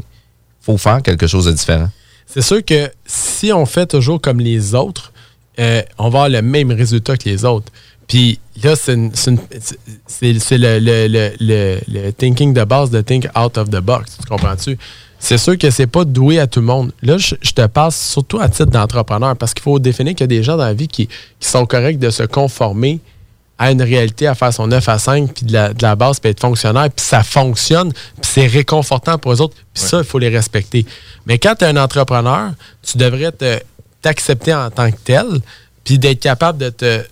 faut 0.61 0.77
faire 0.77 1.01
quelque 1.01 1.27
chose 1.27 1.45
de 1.45 1.51
différent. 1.51 1.89
C'est 2.25 2.41
sûr 2.41 2.63
que 2.63 2.91
si 3.05 3.53
on 3.53 3.65
fait 3.65 3.85
toujours 3.85 4.19
comme 4.19 4.39
les 4.39 4.75
autres, 4.75 5.13
euh, 5.59 5.81
on 5.97 6.09
va 6.09 6.23
avoir 6.23 6.29
le 6.29 6.41
même 6.41 6.71
résultat 6.71 7.17
que 7.17 7.29
les 7.29 7.45
autres. 7.45 7.71
Puis 8.07 8.39
là, 8.63 8.75
c'est 8.75 8.95
le, 8.95 9.09
le, 11.39 12.11
thinking 12.11 12.53
de 12.53 12.63
base 12.63 12.89
de 12.89 13.01
think 13.01 13.27
out 13.37 13.57
of 13.57 13.69
the 13.69 13.79
box. 13.79 14.17
Tu 14.21 14.27
comprends-tu? 14.27 14.77
C'est 15.19 15.37
sûr 15.37 15.57
que 15.57 15.69
c'est 15.71 15.87
pas 15.87 16.05
doué 16.05 16.39
à 16.39 16.47
tout 16.47 16.59
le 16.59 16.65
monde. 16.65 16.91
Là, 17.01 17.17
je, 17.17 17.33
te 17.35 17.65
passe 17.65 17.99
surtout 18.11 18.39
à 18.39 18.47
titre 18.49 18.71
d'entrepreneur 18.71 19.35
parce 19.35 19.53
qu'il 19.53 19.63
faut 19.63 19.79
définir 19.79 20.13
qu'il 20.13 20.21
y 20.21 20.23
a 20.25 20.27
des 20.27 20.43
gens 20.43 20.57
dans 20.57 20.65
la 20.65 20.73
vie 20.73 20.87
qui 20.87 21.09
sont 21.39 21.65
corrects 21.65 21.99
de 21.99 22.09
se 22.09 22.23
conformer 22.23 22.99
à 23.59 23.71
une 23.71 23.81
réalité, 23.81 24.27
à 24.27 24.35
faire 24.35 24.53
son 24.53 24.67
9 24.67 24.87
à 24.87 24.99
5, 24.99 25.33
puis 25.33 25.45
de 25.45 25.53
la, 25.53 25.73
de 25.73 25.81
la 25.81 25.95
base, 25.95 26.19
puis 26.19 26.29
être 26.29 26.39
fonctionnaire, 26.41 26.89
puis 26.95 27.03
ça 27.05 27.23
fonctionne, 27.23 27.91
puis 27.91 28.21
c'est 28.21 28.45
réconfortant 28.47 29.17
pour 29.17 29.33
eux 29.33 29.41
autres, 29.41 29.55
puis 29.73 29.83
ça, 29.83 29.97
il 29.99 30.03
faut 30.03 30.19
les 30.19 30.29
respecter. 30.29 30.85
Mais 31.25 31.39
quand 31.39 31.55
tu 31.55 31.65
es 31.65 31.67
un 31.67 31.77
entrepreneur, 31.77 32.51
tu 32.85 32.97
devrais 32.97 33.31
te- 33.31 33.59
t'accepter 34.01 34.53
en 34.53 34.69
tant 34.69 34.91
que 34.91 34.97
tel, 35.03 35.25
puis 35.83 35.97
d'être 35.97 36.19
capable 36.19 36.59
de 36.59 36.69
te 36.69 37.03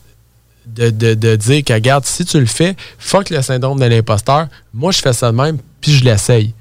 de, 0.68 0.90
de- 0.90 1.14
de 1.14 1.36
dire 1.36 1.64
que, 1.64 1.74
regarde, 1.74 2.06
si 2.06 2.26
tu 2.26 2.40
le 2.40 2.48
fais, 2.48 2.76
fuck 2.98 3.30
le 3.30 3.42
syndrome 3.44 3.80
de 3.80 3.86
l'imposteur, 3.86 4.48
moi, 4.74 4.92
je 4.92 5.00
fais 5.00 5.14
ça 5.14 5.32
de 5.32 5.38
même, 5.38 5.60
puis 5.80 5.92
je 5.94 6.04
l'essaye. 6.04 6.56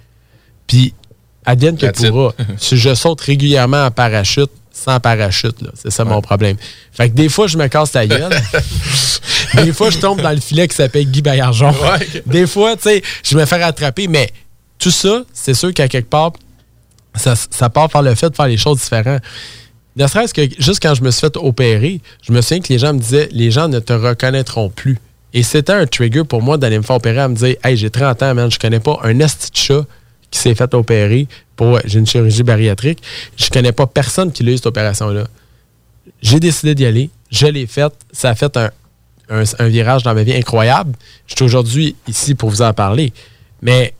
Puis, 0.66 0.92
advienne 1.46 1.76
que 1.78 1.86
pourra. 2.10 2.34
si 2.58 2.76
je 2.78 2.94
saute 2.94 3.22
régulièrement 3.22 3.84
en 3.86 3.90
parachute, 3.90 4.50
sans 4.74 4.98
parachute, 4.98 5.62
là, 5.62 5.70
c'est 5.74 5.90
ça 5.90 6.04
mon 6.04 6.20
problème. 6.20 6.56
Fait 6.92 7.08
que 7.08 7.14
des 7.14 7.28
fois, 7.28 7.46
je 7.46 7.56
me 7.56 7.68
casse 7.68 7.92
la 7.94 8.06
gueule. 8.06 8.32
des 9.64 9.72
fois, 9.72 9.90
je 9.90 9.98
tombe 9.98 10.20
dans 10.20 10.32
le 10.32 10.40
filet 10.40 10.66
qui 10.66 10.74
s'appelle 10.74 11.06
Guy 11.06 11.22
Baillargeon. 11.22 11.70
Ouais. 11.70 12.22
Des 12.26 12.46
fois, 12.46 12.76
tu 12.76 12.82
sais, 12.82 13.02
je 13.22 13.36
me 13.36 13.46
fais 13.46 13.62
rattraper, 13.62 14.08
mais 14.08 14.30
tout 14.78 14.90
ça, 14.90 15.22
c'est 15.32 15.54
sûr 15.54 15.72
qu'à 15.72 15.88
quelque 15.88 16.10
part, 16.10 16.32
ça, 17.14 17.34
ça 17.36 17.70
part 17.70 17.88
par 17.88 18.02
le 18.02 18.14
fait 18.16 18.30
de 18.30 18.34
faire 18.34 18.48
les 18.48 18.56
choses 18.56 18.80
différentes. 18.80 19.22
Ne 19.96 20.06
serait-ce 20.08 20.34
que 20.34 20.42
juste 20.58 20.82
quand 20.82 20.94
je 20.94 21.02
me 21.02 21.10
suis 21.12 21.20
fait 21.20 21.36
opérer, 21.36 22.00
je 22.26 22.32
me 22.32 22.40
souviens 22.40 22.60
que 22.60 22.72
les 22.72 22.80
gens 22.80 22.92
me 22.92 22.98
disaient 22.98 23.28
les 23.30 23.52
gens 23.52 23.68
ne 23.68 23.78
te 23.78 23.92
reconnaîtront 23.92 24.68
plus. 24.68 24.98
Et 25.32 25.44
c'était 25.44 25.72
un 25.72 25.86
trigger 25.86 26.24
pour 26.24 26.42
moi 26.42 26.58
d'aller 26.58 26.78
me 26.78 26.82
faire 26.82 26.96
opérer, 26.96 27.20
à 27.20 27.28
me 27.28 27.36
dire 27.36 27.54
Hey, 27.62 27.76
j'ai 27.76 27.90
30 27.90 28.22
ans, 28.24 28.34
man, 28.34 28.50
je 28.50 28.58
connais 28.58 28.80
pas 28.80 28.98
un 29.04 29.20
esti 29.20 29.52
de 29.52 29.56
chat 29.56 29.84
qui 30.32 30.40
s'est 30.40 30.54
fait 30.56 30.74
opérer 30.74 31.28
pour. 31.56 31.78
J'ai 31.84 31.98
une 31.98 32.06
chirurgie 32.06 32.42
bariatrique. 32.42 33.02
Je 33.36 33.48
connais 33.50 33.72
pas 33.72 33.86
personne 33.86 34.32
qui 34.32 34.42
a 34.42 34.50
eu 34.50 34.56
cette 34.56 34.66
opération-là. 34.66 35.26
J'ai 36.22 36.40
décidé 36.40 36.74
d'y 36.74 36.86
aller. 36.86 37.10
Je 37.30 37.46
l'ai 37.46 37.66
faite. 37.66 37.94
Ça 38.12 38.30
a 38.30 38.34
fait 38.34 38.58
un, 39.28 39.68
virage 39.68 40.02
dans 40.02 40.14
ma 40.14 40.22
vie 40.22 40.34
incroyable. 40.34 40.92
Je 41.26 41.34
suis 41.34 41.44
aujourd'hui 41.44 41.96
ici 42.06 42.34
pour 42.34 42.50
vous 42.50 42.62
en 42.62 42.72
parler. 42.72 43.12
Mais 43.62 43.94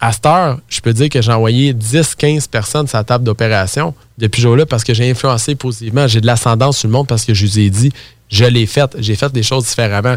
à 0.00 0.12
cette 0.12 0.26
heure, 0.26 0.60
je 0.68 0.80
peux 0.80 0.92
dire 0.92 1.08
que 1.08 1.20
j'ai 1.20 1.32
envoyé 1.32 1.74
10-15 1.74 2.48
personnes 2.48 2.86
sur 2.86 2.98
la 2.98 3.04
table 3.04 3.24
d'opération 3.24 3.94
depuis 4.18 4.42
jour-là 4.42 4.66
parce 4.66 4.84
que 4.84 4.94
j'ai 4.94 5.10
influencé 5.10 5.54
positivement. 5.54 6.06
J'ai 6.06 6.20
de 6.20 6.26
l'ascendance 6.26 6.78
sur 6.78 6.88
le 6.88 6.92
monde 6.92 7.06
parce 7.06 7.24
que 7.24 7.34
je 7.34 7.46
vous 7.46 7.58
ai 7.58 7.70
dit, 7.70 7.92
je 8.28 8.44
l'ai 8.44 8.66
fait. 8.66 8.90
J'ai 8.98 9.16
fait 9.16 9.32
des 9.32 9.42
choses 9.42 9.64
différemment. 9.64 10.16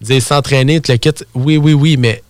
Dire 0.00 0.20
s'entraîner, 0.20 0.80
te 0.80 0.90
le 0.90 0.98
quitte, 0.98 1.24
oui, 1.34 1.56
oui, 1.56 1.72
oui, 1.72 1.96
mais 1.96 2.22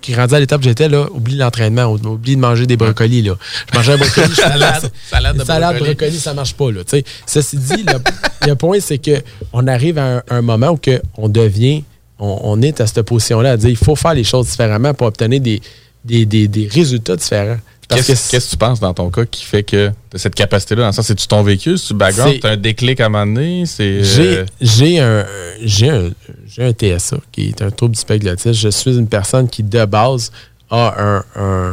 qui 0.00 0.14
rendu 0.14 0.34
à 0.34 0.40
l'étape 0.40 0.60
où 0.60 0.64
j'étais, 0.64 0.88
là, 0.88 1.06
oublie 1.12 1.36
l'entraînement, 1.36 1.84
oublie 1.86 2.36
de 2.36 2.40
manger 2.40 2.66
des 2.66 2.76
brocolis. 2.76 3.22
Là. 3.22 3.34
Je 3.72 3.76
mangeais 3.78 3.92
un 3.92 3.96
brocoli, 3.96 4.26
je 4.28 4.32
suis 4.34 4.42
Salade, 4.42 4.90
salade 5.10 5.36
de 5.38 5.44
salade, 5.44 5.76
brocoli. 5.76 5.94
brocoli, 5.94 6.18
ça 6.18 6.34
marche 6.34 6.54
pas. 6.54 6.70
Là. 6.72 6.80
Ceci 7.26 7.56
dit, 7.56 7.82
le, 7.84 8.48
le 8.48 8.54
point, 8.56 8.78
c'est 8.80 8.98
que 8.98 9.22
on 9.52 9.66
arrive 9.66 9.98
à 9.98 10.16
un, 10.18 10.22
un 10.30 10.42
moment 10.42 10.70
où 10.70 10.76
que 10.76 11.00
on 11.16 11.28
devient, 11.28 11.84
on, 12.18 12.38
on 12.44 12.62
est 12.62 12.80
à 12.80 12.86
cette 12.86 13.02
position-là 13.02 13.52
à 13.52 13.56
dire 13.56 13.70
il 13.70 13.76
faut 13.76 13.96
faire 13.96 14.14
les 14.14 14.24
choses 14.24 14.46
différemment 14.50 14.94
pour 14.94 15.06
obtenir 15.06 15.40
des, 15.40 15.60
des, 16.04 16.24
des- 16.26 16.48
des 16.48 16.66
résultats 16.68 17.16
différents. 17.16 17.58
Qu'est-ce 17.96 18.06
que 18.26 18.30
qu'est-ce 18.30 18.46
que 18.46 18.50
tu 18.50 18.56
penses 18.56 18.80
dans 18.80 18.94
ton 18.94 19.10
cas 19.10 19.24
qui 19.24 19.44
fait 19.44 19.62
que 19.62 19.88
tu 20.10 20.16
as 20.16 20.18
cette 20.18 20.34
capacité-là? 20.34 20.82
Dans 20.82 20.86
le 20.88 20.92
sens, 20.92 21.06
c'est-tu 21.06 21.26
ton 21.26 21.42
vécu? 21.42 21.76
C'est-tu 21.76 21.94
background? 21.94 22.34
C'est- 22.40 22.48
un 22.48 22.56
déclic 22.56 23.00
à 23.00 23.06
un 23.06 23.08
moment 23.08 23.26
donné? 23.26 23.64
J'ai 23.78 24.02
euh, 24.38 24.44
j'ai 24.60 25.00
un, 25.00 25.26
j'ai 25.64 25.90
un, 25.90 26.10
j'ai 26.46 26.64
un 26.64 26.72
TSA, 26.72 27.18
qui 27.32 27.48
est 27.48 27.62
un 27.62 27.70
trouble 27.70 27.94
du 27.94 28.00
spectre 28.00 28.24
de 28.24 28.30
l'autisme. 28.30 28.52
Je 28.52 28.68
suis 28.68 28.96
une 28.96 29.08
personne 29.08 29.48
qui, 29.48 29.62
de 29.62 29.84
base, 29.84 30.30
a 30.70 30.94
un, 30.98 31.24
un, 31.36 31.72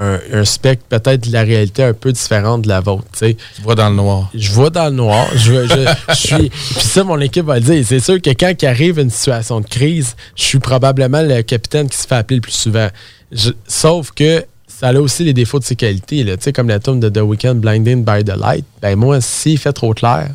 un- 0.00 0.20
un 0.32 0.44
spectre 0.44 0.84
peut-être 0.88 1.28
de 1.28 1.32
la 1.32 1.42
réalité 1.42 1.82
un 1.84 1.92
peu 1.92 2.12
différente 2.12 2.62
de 2.62 2.68
la 2.68 2.80
vôtre. 2.80 3.04
Tu 3.16 3.36
vois 3.62 3.74
dans 3.74 3.88
le 3.90 3.96
noir. 3.96 4.30
Je 4.34 4.50
vois 4.52 4.70
dans 4.70 4.86
le 4.86 4.90
noir. 4.96 5.26
Je, 5.34 5.66
je- 5.66 5.94
je 6.08 6.14
suis. 6.14 6.50
Puis 6.50 6.80
ça, 6.86 7.04
mon 7.04 7.20
équipe 7.20 7.44
va 7.44 7.56
le 7.56 7.60
dire. 7.60 7.84
C'est 7.86 8.00
sûr 8.00 8.20
que 8.20 8.30
quand 8.30 8.52
il 8.60 8.66
arrive 8.66 8.98
une 8.98 9.10
situation 9.10 9.60
de 9.60 9.66
crise, 9.66 10.16
je 10.36 10.42
suis 10.44 10.58
probablement 10.58 11.22
le 11.22 11.42
capitaine 11.42 11.88
qui 11.88 11.98
se 11.98 12.06
fait 12.06 12.14
appeler 12.16 12.36
le 12.36 12.42
plus 12.42 12.52
souvent. 12.52 12.88
Je- 13.30 13.50
sauf 13.66 14.10
que 14.12 14.44
ça 14.82 14.88
a 14.88 14.94
aussi 14.94 15.22
les 15.22 15.32
défauts 15.32 15.60
de 15.60 15.64
ses 15.64 15.76
qualités. 15.76 16.24
là. 16.24 16.34
Comme 16.52 16.66
la 16.68 16.80
tombe 16.80 16.98
de 16.98 17.08
The 17.08 17.22
Weeknd, 17.22 17.54
Blinding 17.54 18.04
by 18.04 18.24
the 18.24 18.36
Light. 18.36 18.64
Ben 18.82 18.96
moi, 18.96 19.20
s'il 19.20 19.56
fait 19.56 19.72
trop 19.72 19.94
clair, 19.94 20.30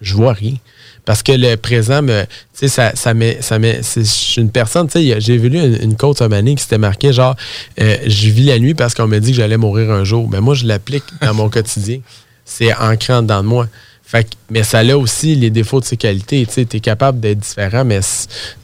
je 0.00 0.14
vois 0.14 0.32
rien. 0.32 0.56
Parce 1.04 1.22
que 1.22 1.30
le 1.30 1.54
présent 1.56 2.02
me. 2.02 2.24
Ça, 2.54 2.92
ça 2.96 3.14
met. 3.14 3.38
Ça 3.40 3.60
met 3.60 3.82
je 3.94 4.00
suis 4.02 4.40
une 4.42 4.50
personne, 4.50 4.88
j'ai 4.92 5.36
vu 5.36 5.46
une, 5.46 5.78
une 5.80 5.96
ce 5.96 6.24
matin 6.24 6.54
qui 6.56 6.62
s'était 6.64 6.78
marqué 6.78 7.12
genre 7.12 7.36
euh, 7.80 7.96
Je 8.06 8.30
vis 8.30 8.44
la 8.46 8.58
nuit 8.58 8.74
parce 8.74 8.94
qu'on 8.94 9.06
m'a 9.06 9.20
dit 9.20 9.30
que 9.30 9.36
j'allais 9.36 9.58
mourir 9.58 9.92
un 9.92 10.02
jour. 10.02 10.28
Mais 10.28 10.40
moi, 10.40 10.54
je 10.54 10.66
l'applique 10.66 11.04
dans 11.22 11.34
mon 11.34 11.48
quotidien. 11.56 12.00
C'est 12.44 12.74
ancré 12.74 13.12
de 13.22 13.42
moi. 13.42 13.68
Fait 14.02 14.24
que- 14.24 14.30
mais 14.50 14.64
ça 14.64 14.78
a 14.80 14.96
aussi 14.96 15.34
les 15.36 15.50
défauts 15.50 15.80
de 15.80 15.84
ses 15.84 15.96
qualités. 15.96 16.46
Tu 16.46 16.60
es 16.62 16.80
capable 16.80 17.20
d'être 17.20 17.38
différent, 17.38 17.84
mais 17.84 18.00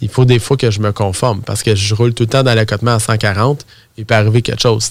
il 0.02 0.08
faut 0.08 0.24
des 0.24 0.38
fois 0.38 0.56
que 0.56 0.70
je 0.70 0.80
me 0.80 0.92
conforme 0.92 1.40
parce 1.42 1.62
que 1.62 1.74
je 1.74 1.94
roule 1.94 2.14
tout 2.14 2.24
le 2.24 2.28
temps 2.28 2.42
dans 2.42 2.54
l'accotement 2.54 2.94
à 2.94 2.98
140. 2.98 3.64
Il 4.00 4.06
peut 4.06 4.14
arriver 4.14 4.42
quelque 4.42 4.62
chose. 4.62 4.90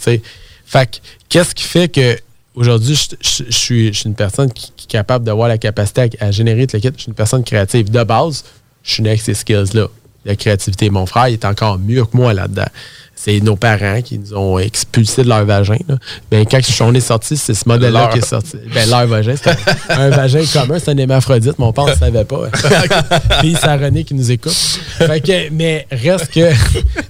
qu'est-ce 1.29 1.55
qui 1.55 1.63
fait 1.63 1.89
que 1.89 2.17
aujourd'hui, 2.55 2.95
je, 3.21 3.43
suis, 3.49 3.89
une 4.05 4.15
personne 4.15 4.51
qui, 4.51 4.71
qui 4.75 4.85
est 4.85 4.91
capable 4.91 5.25
d'avoir 5.25 5.47
la 5.47 5.57
capacité 5.57 6.09
à, 6.19 6.25
à 6.25 6.31
générer 6.31 6.67
de 6.67 6.73
l'équipe. 6.73 6.93
Je 6.95 7.01
suis 7.01 7.09
une 7.09 7.15
personne 7.15 7.43
créative. 7.43 7.89
De 7.89 8.03
base, 8.03 8.43
je 8.83 8.93
suis 8.93 9.03
né 9.03 9.09
avec 9.09 9.21
ces 9.21 9.33
skills-là. 9.33 9.87
La 10.25 10.35
créativité. 10.35 10.89
Mon 10.89 11.05
frère 11.05 11.27
il 11.29 11.33
est 11.33 11.45
encore 11.45 11.79
mieux 11.79 12.03
que 12.05 12.15
moi 12.15 12.33
là-dedans. 12.33 12.67
C'est 13.15 13.41
nos 13.41 13.57
parents 13.57 14.01
qui 14.01 14.17
nous 14.17 14.33
ont 14.33 14.57
expulsés 14.59 15.23
de 15.23 15.27
leur 15.27 15.43
vagin. 15.43 15.75
là. 15.89 15.95
Ben, 16.31 16.45
quand 16.49 16.59
on 16.79 16.93
est 16.93 17.01
sorti, 17.01 17.35
c'est 17.35 17.53
ce 17.53 17.67
modèle-là 17.67 18.07
qui 18.13 18.19
est 18.19 18.25
sorti. 18.25 18.55
Ben, 18.73 18.89
leur 18.89 19.07
vagin, 19.07 19.35
c'est 19.35 19.49
un, 19.49 19.99
un 19.99 20.09
vagin 20.09 20.41
commun, 20.53 20.79
c'est 20.79 20.91
un 20.91 20.97
hémaphrodite. 20.97 21.59
Mon 21.59 21.73
père 21.73 21.87
ne 21.87 21.95
savait 21.95 22.23
pas. 22.23 22.43
Puis 23.41 23.57
c'est 23.59 23.75
René 23.75 24.05
qui 24.05 24.13
nous 24.13 24.31
écoute. 24.31 24.53
Fait 24.53 25.19
que, 25.19 25.49
mais 25.51 25.85
reste 25.91 26.31
que, 26.31 26.49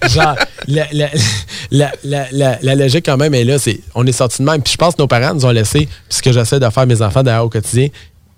genre, 0.10 0.36
la, 0.68 0.88
la, 0.91 1.10
la, 1.70 1.91
la, 2.03 2.26
la- 2.32 2.57
la 2.60 2.76
logique 2.76 3.05
quand 3.05 3.18
même 3.18 3.36
est 3.36 3.43
là. 3.43 3.60
C'est, 3.60 3.80
on 3.93 4.07
est 4.07 4.12
sorti 4.12 4.39
de 4.41 4.47
même. 4.49 4.64
Puis 4.64 4.74
je 4.74 4.78
pense 4.78 4.95
que 4.95 5.01
nos 5.03 5.07
parents 5.07 5.36
nous 5.36 5.45
ont 5.45 5.51
laissé, 5.51 5.82
puis 5.82 5.89
ce 6.10 6.24
que 6.24 6.32
j'essaie 6.32 6.60
de 6.60 6.70
faire 6.72 6.88
mes 6.88 7.03
enfants 7.03 7.22
d'ailleurs 7.22 7.45
au 7.45 7.49
quotidien, 7.49 7.88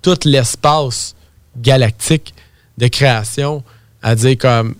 tout 0.02 0.18
l'espace 0.26 1.14
galactique 1.56 2.34
de 2.76 2.86
création 2.88 3.62
à 4.02 4.14
dire 4.14 4.36
comme, 4.38 4.74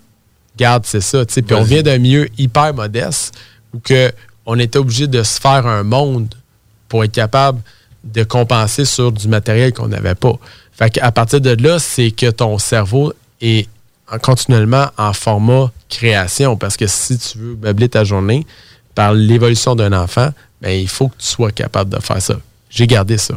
garde, 0.56 0.84
c'est 0.86 1.00
ça. 1.00 1.24
Puis 1.24 1.42
on 1.54 1.62
vient 1.62 1.82
d'un 1.82 1.98
milieu 1.98 2.28
hyper 2.38 2.74
modeste 2.74 3.34
où 3.74 3.78
que 3.78 4.12
on 4.44 4.58
était 4.58 4.78
obligé 4.78 5.06
de 5.06 5.22
se 5.22 5.40
faire 5.40 5.66
un 5.66 5.82
monde 5.84 6.34
pour 6.88 7.04
être 7.04 7.12
capable 7.12 7.60
de 8.04 8.24
compenser 8.24 8.84
sur 8.84 9.12
du 9.12 9.28
matériel 9.28 9.72
qu'on 9.72 9.88
n'avait 9.88 10.16
pas. 10.16 10.34
Fait 10.72 10.90
qu'à 10.90 11.12
partir 11.12 11.40
de 11.40 11.50
là, 11.62 11.78
c'est 11.78 12.10
que 12.10 12.28
ton 12.30 12.58
cerveau 12.58 13.12
est 13.40 13.68
en- 14.10 14.18
continuellement 14.18 14.88
en 14.98 15.12
format 15.12 15.70
création. 15.88 16.56
Parce 16.56 16.76
que 16.76 16.86
si 16.88 17.16
tu 17.18 17.38
veux 17.38 17.56
meubler 17.62 17.88
ta 17.88 18.02
journée 18.02 18.44
par 18.96 19.12
l'évolution 19.14 19.76
d'un 19.76 19.92
enfant, 19.92 20.30
ben, 20.60 20.70
il 20.70 20.88
faut 20.88 21.08
que 21.08 21.16
tu 21.18 21.26
sois 21.28 21.52
capable 21.52 21.90
de 21.94 22.00
faire 22.02 22.20
ça. 22.20 22.34
J'ai 22.68 22.86
gardé 22.88 23.16
ça. 23.18 23.34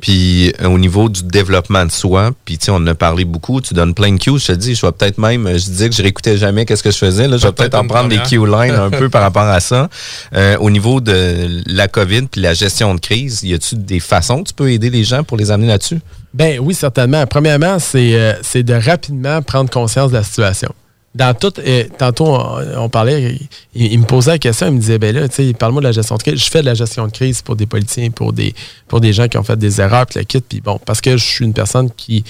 Puis 0.00 0.52
euh, 0.60 0.68
au 0.68 0.78
niveau 0.78 1.08
du 1.08 1.22
développement 1.22 1.84
de 1.84 1.90
soi, 1.90 2.30
puis 2.44 2.58
tu 2.58 2.66
sais, 2.66 2.70
on 2.70 2.76
en 2.76 2.86
a 2.86 2.94
parlé 2.94 3.24
beaucoup, 3.24 3.60
tu 3.60 3.74
donnes 3.74 3.94
plein 3.94 4.12
de 4.12 4.18
cues, 4.18 4.38
je 4.38 4.46
te 4.46 4.52
dis, 4.52 4.74
je 4.74 4.86
vais 4.86 4.92
peut-être 4.92 5.18
même, 5.18 5.46
euh, 5.46 5.58
je 5.58 5.64
disais 5.64 5.88
que 5.88 5.94
je 5.94 6.02
réécoutais 6.02 6.36
jamais 6.36 6.64
qu'est-ce 6.64 6.82
que 6.82 6.90
je 6.90 6.98
faisais, 6.98 7.26
là, 7.26 7.36
je 7.36 7.46
vais 7.46 7.52
peut-être 7.52 7.74
en 7.74 7.86
prendre 7.86 8.08
des 8.08 8.18
cue 8.18 8.46
lines 8.46 8.74
un 8.74 8.90
peu 8.98 9.08
par 9.08 9.22
rapport 9.22 9.42
à 9.42 9.60
ça. 9.60 9.88
Euh, 10.34 10.56
au 10.58 10.70
niveau 10.70 11.00
de 11.00 11.62
la 11.66 11.88
COVID 11.88 12.22
puis 12.22 12.40
la 12.40 12.54
gestion 12.54 12.94
de 12.94 13.00
crise, 13.00 13.42
y 13.42 13.54
a-tu 13.54 13.76
des 13.76 14.00
façons 14.00 14.42
que 14.42 14.48
tu 14.48 14.54
peux 14.54 14.70
aider 14.70 14.90
les 14.90 15.04
gens 15.04 15.24
pour 15.24 15.36
les 15.36 15.50
amener 15.50 15.68
là-dessus? 15.68 16.00
Ben 16.34 16.60
oui, 16.60 16.74
certainement. 16.74 17.26
Premièrement, 17.26 17.78
c'est 17.78 18.14
euh, 18.14 18.34
c'est 18.42 18.62
de 18.62 18.74
rapidement 18.74 19.40
prendre 19.42 19.70
conscience 19.70 20.10
de 20.10 20.16
la 20.16 20.22
situation. 20.22 20.72
Dans 21.14 21.34
tout, 21.34 21.52
tantôt, 21.96 22.38
on, 22.76 22.88
parlait, 22.88 23.38
il, 23.74 23.98
me 23.98 24.04
posait 24.04 24.32
la 24.32 24.38
question, 24.38 24.66
il 24.66 24.74
me 24.74 24.78
disait, 24.78 24.98
ben 24.98 25.14
là, 25.14 25.28
tu 25.28 25.36
sais, 25.36 25.52
parle-moi 25.54 25.80
de 25.80 25.86
la 25.86 25.92
gestion 25.92 26.16
de 26.16 26.22
crise. 26.22 26.44
Je 26.44 26.50
fais 26.50 26.60
de 26.60 26.66
la 26.66 26.74
gestion 26.74 27.06
de 27.06 27.12
crise 27.12 27.42
pour 27.42 27.56
des 27.56 27.66
politiciens, 27.66 28.10
pour 28.10 28.32
des, 28.32 28.54
pour 28.86 29.00
des 29.00 29.12
gens 29.12 29.26
qui 29.26 29.38
ont 29.38 29.42
fait 29.42 29.56
des 29.56 29.80
erreurs, 29.80 30.06
puis 30.06 30.18
la 30.18 30.24
quitte, 30.24 30.44
puis 30.48 30.60
bon, 30.60 30.78
parce 30.84 31.00
que 31.00 31.16
je 31.16 31.24
suis 31.24 31.44
une 31.44 31.54
personne 31.54 31.90
qui, 31.90 32.24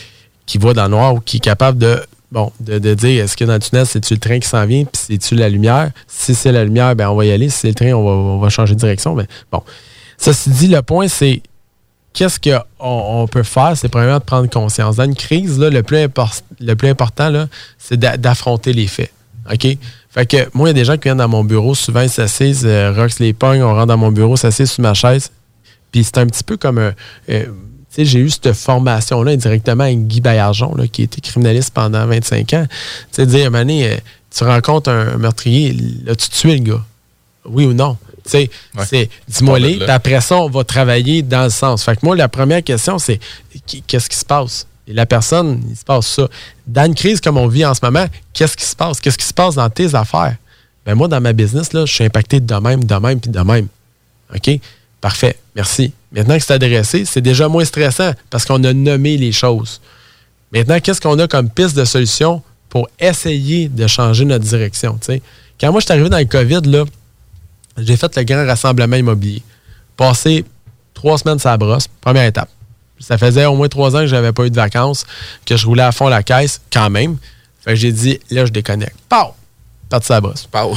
qui 0.47 0.59
voit 0.59 0.75
dans 0.75 0.85
le 0.85 0.91
noir 0.91 1.15
ou 1.15 1.21
qui 1.21 1.39
est 1.39 1.41
capable 1.41 1.79
de, 1.79 2.01
bon, 2.31 2.53
de, 2.61 2.95
dire, 2.95 3.25
est-ce 3.25 3.37
que 3.37 3.45
dans 3.45 3.55
le 3.55 3.59
tunnel, 3.59 3.85
c'est-tu 3.85 4.15
le 4.15 4.21
train 4.21 4.39
qui 4.39 4.49
s'en 4.49 4.65
vient, 4.65 4.85
puis 4.85 5.03
c'est-tu 5.09 5.35
la 5.35 5.49
lumière? 5.49 5.91
Si 6.07 6.35
c'est 6.35 6.53
la 6.53 6.65
lumière, 6.65 6.95
ben 6.95 7.09
on 7.11 7.17
va 7.17 7.25
y 7.25 7.33
aller. 7.33 7.51
Si 7.51 7.59
c'est 7.59 7.69
le 7.69 7.75
train, 7.75 7.93
on 7.93 8.05
va, 8.05 8.11
on 8.11 8.39
va 8.39 8.49
changer 8.49 8.75
de 8.75 8.81
direction. 8.81 9.15
Mais 9.15 9.27
bon, 9.51 9.63
ceci 10.17 10.51
dit, 10.51 10.69
le 10.69 10.83
point, 10.83 11.09
c'est 11.09 11.43
qu'est-ce 12.19 12.41
qu'on 12.41 12.61
on 12.81 13.27
peut 13.29 13.45
faire? 13.45 13.77
C'est 13.77 13.89
premièrement 13.89 14.19
de 14.19 14.25
prendre 14.25 14.51
conscience. 14.51 14.97
Dans 14.97 15.05
une 15.05 15.15
crise, 15.15 15.59
là, 15.59 15.71
le, 15.71 15.83
plus 15.85 16.07
le 16.61 16.75
plus 16.75 16.89
important, 16.89 17.47
c'est 17.79 17.97
d'a- 17.97 18.17
d'affronter 18.17 18.73
les 18.73 18.89
faits. 18.89 19.13
OK? 19.51 19.67
Fait 20.11 20.27
que 20.27 20.37
moi, 20.53 20.69
il 20.69 20.71
y 20.71 20.75
a 20.75 20.75
des 20.75 20.85
gens 20.85 20.95
qui 20.95 21.05
viennent 21.05 21.19
dans 21.19 21.29
mon 21.29 21.45
bureau, 21.45 21.75
souvent 21.75 22.01
ils 22.01 22.11
s'assisent, 22.11 22.67
euh, 22.67 22.93
Rox 22.93 23.21
les 23.21 23.33
pogne, 23.33 23.63
on 23.63 23.73
rentre 23.73 23.87
dans 23.87 23.97
mon 23.97 24.11
bureau, 24.11 24.37
s'assisent 24.37 24.73
sur 24.73 24.83
ma 24.83 24.95
chaise. 24.95 25.31
Puis 25.93 26.03
c'est 26.03 26.19
un 26.19 26.27
petit 26.27 26.43
peu 26.43 26.57
comme 26.57 26.79
un. 26.79 26.93
euh, 27.31 27.45
tu 27.47 27.51
sais, 27.91 28.05
j'ai 28.05 28.19
eu 28.19 28.29
cette 28.29 28.53
formation-là 28.53 29.33
indirectement 29.33 29.85
avec 29.85 30.07
Guy 30.09 30.21
là, 30.21 30.53
qui 30.93 31.03
était 31.03 31.21
criminaliste 31.21 31.73
pendant 31.73 32.05
25 32.07 32.53
ans. 32.55 32.67
Tu 32.69 32.77
sais, 33.13 33.27
dire, 33.27 33.51
donné, 33.51 33.93
euh, 33.93 33.97
tu 34.37 34.45
rencontres 34.45 34.91
un 34.91 35.17
meurtrier, 35.17 35.75
l'as-tu 36.05 36.29
tué 36.29 36.59
le 36.59 36.65
gars? 36.65 36.85
Oui 37.47 37.65
ou 37.65 37.73
non? 37.73 37.97
Sais, 38.31 38.51
Ouais. 38.77 38.85
c'est 38.89 39.09
après 39.89 40.21
ça, 40.21 40.37
on 40.37 40.49
va 40.51 40.65
travailler 40.65 41.23
dans 41.23 41.45
le 41.45 41.51
sens. 41.51 41.83
Fait 41.85 41.95
que 41.97 42.01
moi, 42.05 42.17
la 42.17 42.29
première 42.29 42.63
question, 42.63 42.99
c'est 42.99 43.19
qu'est-ce 43.87 44.09
qui 44.09 44.17
se 44.17 44.25
passe? 44.25 44.67
Et 44.87 44.93
la 44.93 45.07
personne, 45.07 45.63
il 45.69 45.77
se 45.77 45.85
passe 45.85 46.07
ça. 46.07 46.29
Dans 46.67 46.87
une 46.87 46.95
crise 46.95 47.21
comme 47.21 47.37
on 47.37 47.47
vit 47.47 47.65
en 47.67 47.75
ce 47.75 47.81
moment, 47.83 48.07
qu'est-ce 48.33 48.57
qui 48.57 48.65
se 48.65 48.75
passe? 48.77 49.01
Qu'est-ce 49.01 49.19
qui 49.19 49.27
se 49.27 49.35
passe 49.35 49.55
dans 49.57 49.69
tes 49.69 49.95
affaires? 49.95 50.37
Ben 50.87 50.95
moi, 50.95 51.09
dans 51.09 51.21
ma 51.21 51.33
business, 51.35 51.73
là, 51.75 51.85
je 51.85 51.93
suis 51.93 52.05
impacté 52.05 52.41
de 52.41 52.55
même, 52.55 52.85
de 52.85 52.95
même, 52.95 53.21
puis 53.21 53.31
de 53.31 53.41
même. 53.41 53.69
OK? 54.35 54.51
Parfait. 55.01 55.37
Merci. 55.55 55.93
Maintenant 56.11 56.37
que 56.39 56.43
c'est 56.43 56.55
adressé, 56.55 57.05
c'est 57.05 57.21
déjà 57.21 57.49
moins 57.49 57.65
stressant 57.67 58.13
parce 58.31 58.45
qu'on 58.47 58.63
a 58.65 58.73
nommé 58.73 59.17
les 59.19 59.33
choses. 59.33 59.81
Maintenant, 60.53 60.81
qu'est-ce 60.81 61.01
qu'on 61.01 61.19
a 61.19 61.29
comme 61.29 61.51
piste 61.51 61.77
de 61.77 61.85
solution 61.85 62.43
pour 62.71 62.89
essayer 62.99 63.69
de 63.69 63.87
changer 63.87 64.25
notre 64.25 64.45
direction? 64.45 64.95
tu 65.01 65.13
sais? 65.13 65.23
Quand 65.61 65.71
moi, 65.71 65.81
je 65.81 65.85
suis 65.87 65.93
arrivé 65.93 66.09
dans 66.09 66.19
le 66.19 66.25
COVID, 66.25 66.61
là, 66.65 66.85
j'ai 67.81 67.97
fait 67.97 68.15
le 68.17 68.23
grand 68.25 68.47
rassemblement 68.47 68.97
immobilier. 68.97 69.43
Passé 69.97 70.45
trois 70.95 71.19
semaines 71.19 71.39
sur 71.39 71.51
la 71.51 71.57
brosse, 71.57 71.87
première 72.01 72.25
étape. 72.25 72.49
Ça 73.01 73.17
faisait 73.19 73.45
au 73.47 73.55
moins 73.57 73.69
trois 73.69 73.95
ans 73.95 74.01
que 74.01 74.07
j'avais 74.07 74.33
pas 74.33 74.45
eu 74.45 74.51
de 74.51 74.57
vacances, 74.57 75.05
que 75.47 75.57
je 75.57 75.67
roulais 75.67 75.83
à 75.85 75.93
fond 75.93 76.09
la 76.09 76.23
caisse, 76.23 76.61
quand 76.73 76.91
même. 76.91 77.17
Fait 77.61 77.71
que 77.71 77.77
j'ai 77.77 77.93
dit, 77.93 78.19
là, 78.31 78.45
je 78.47 78.51
déconnecte. 78.51 78.97
Pow! 79.09 79.35
Parti 79.89 80.07
sur 80.07 80.15
la 80.15 80.21
brosse. 80.21 80.47
Pow. 80.51 80.75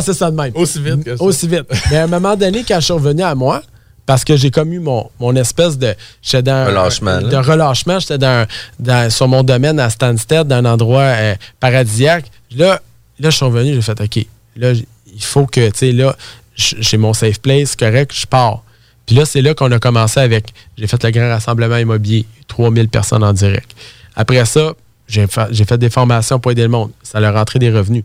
C'est 0.00 0.14
ça 0.14 0.30
de 0.30 0.36
même? 0.36 0.52
Aussi 0.54 0.80
vite 0.80 1.04
que 1.04 1.16
ça. 1.16 1.22
Aussi 1.22 1.46
vite. 1.48 1.64
Mais 1.90 1.96
à 1.98 2.04
un 2.04 2.06
moment 2.06 2.36
donné, 2.36 2.64
quand 2.66 2.76
je 2.80 2.84
suis 2.84 2.92
revenu 2.92 3.22
à 3.22 3.34
moi, 3.34 3.62
parce 4.06 4.24
que 4.24 4.36
j'ai 4.36 4.50
comme 4.50 4.72
eu 4.72 4.78
mon, 4.80 5.10
mon 5.20 5.34
espèce 5.36 5.76
de. 5.76 5.94
J'étais 6.22 6.42
dans. 6.44 6.66
Relâchement, 6.66 7.20
là. 7.20 7.28
De 7.28 7.36
relâchement. 7.36 7.98
J'étais 8.00 8.18
dans, 8.18 8.46
dans- 8.78 9.10
sur 9.10 9.28
mon 9.28 9.42
domaine 9.42 9.78
à 9.80 9.90
Stansted, 9.90 10.46
dans 10.46 10.56
un 10.56 10.64
endroit 10.64 11.02
euh, 11.02 11.34
paradisiaque. 11.60 12.24
Là, 12.56 12.80
là, 13.20 13.30
je 13.30 13.36
suis 13.36 13.44
revenu, 13.44 13.74
j'ai 13.74 13.82
fait 13.82 14.00
OK. 14.00 14.26
Là, 14.58 14.72
il 14.72 15.22
faut 15.22 15.46
que, 15.46 15.68
tu 15.70 15.78
sais, 15.78 15.92
là, 15.92 16.14
j'ai 16.54 16.96
mon 16.98 17.14
safe 17.14 17.40
place, 17.40 17.76
correct, 17.76 18.12
je 18.14 18.26
pars. 18.26 18.62
Puis 19.06 19.16
là, 19.16 19.24
c'est 19.24 19.40
là 19.40 19.54
qu'on 19.54 19.70
a 19.72 19.78
commencé 19.78 20.20
avec. 20.20 20.52
J'ai 20.76 20.86
fait 20.86 21.02
le 21.02 21.10
grand 21.10 21.28
rassemblement 21.28 21.76
immobilier, 21.78 22.26
3000 22.48 22.88
personnes 22.88 23.24
en 23.24 23.32
direct. 23.32 23.70
Après 24.16 24.44
ça, 24.44 24.72
j'ai 25.06 25.26
fa- 25.26 25.48
j'ai 25.50 25.64
fait 25.64 25.78
des 25.78 25.88
formations 25.88 26.38
pour 26.38 26.52
aider 26.52 26.62
le 26.62 26.68
monde. 26.68 26.90
Ça 27.02 27.20
leur 27.20 27.32
rentrait 27.34 27.58
des 27.58 27.70
revenus. 27.70 28.04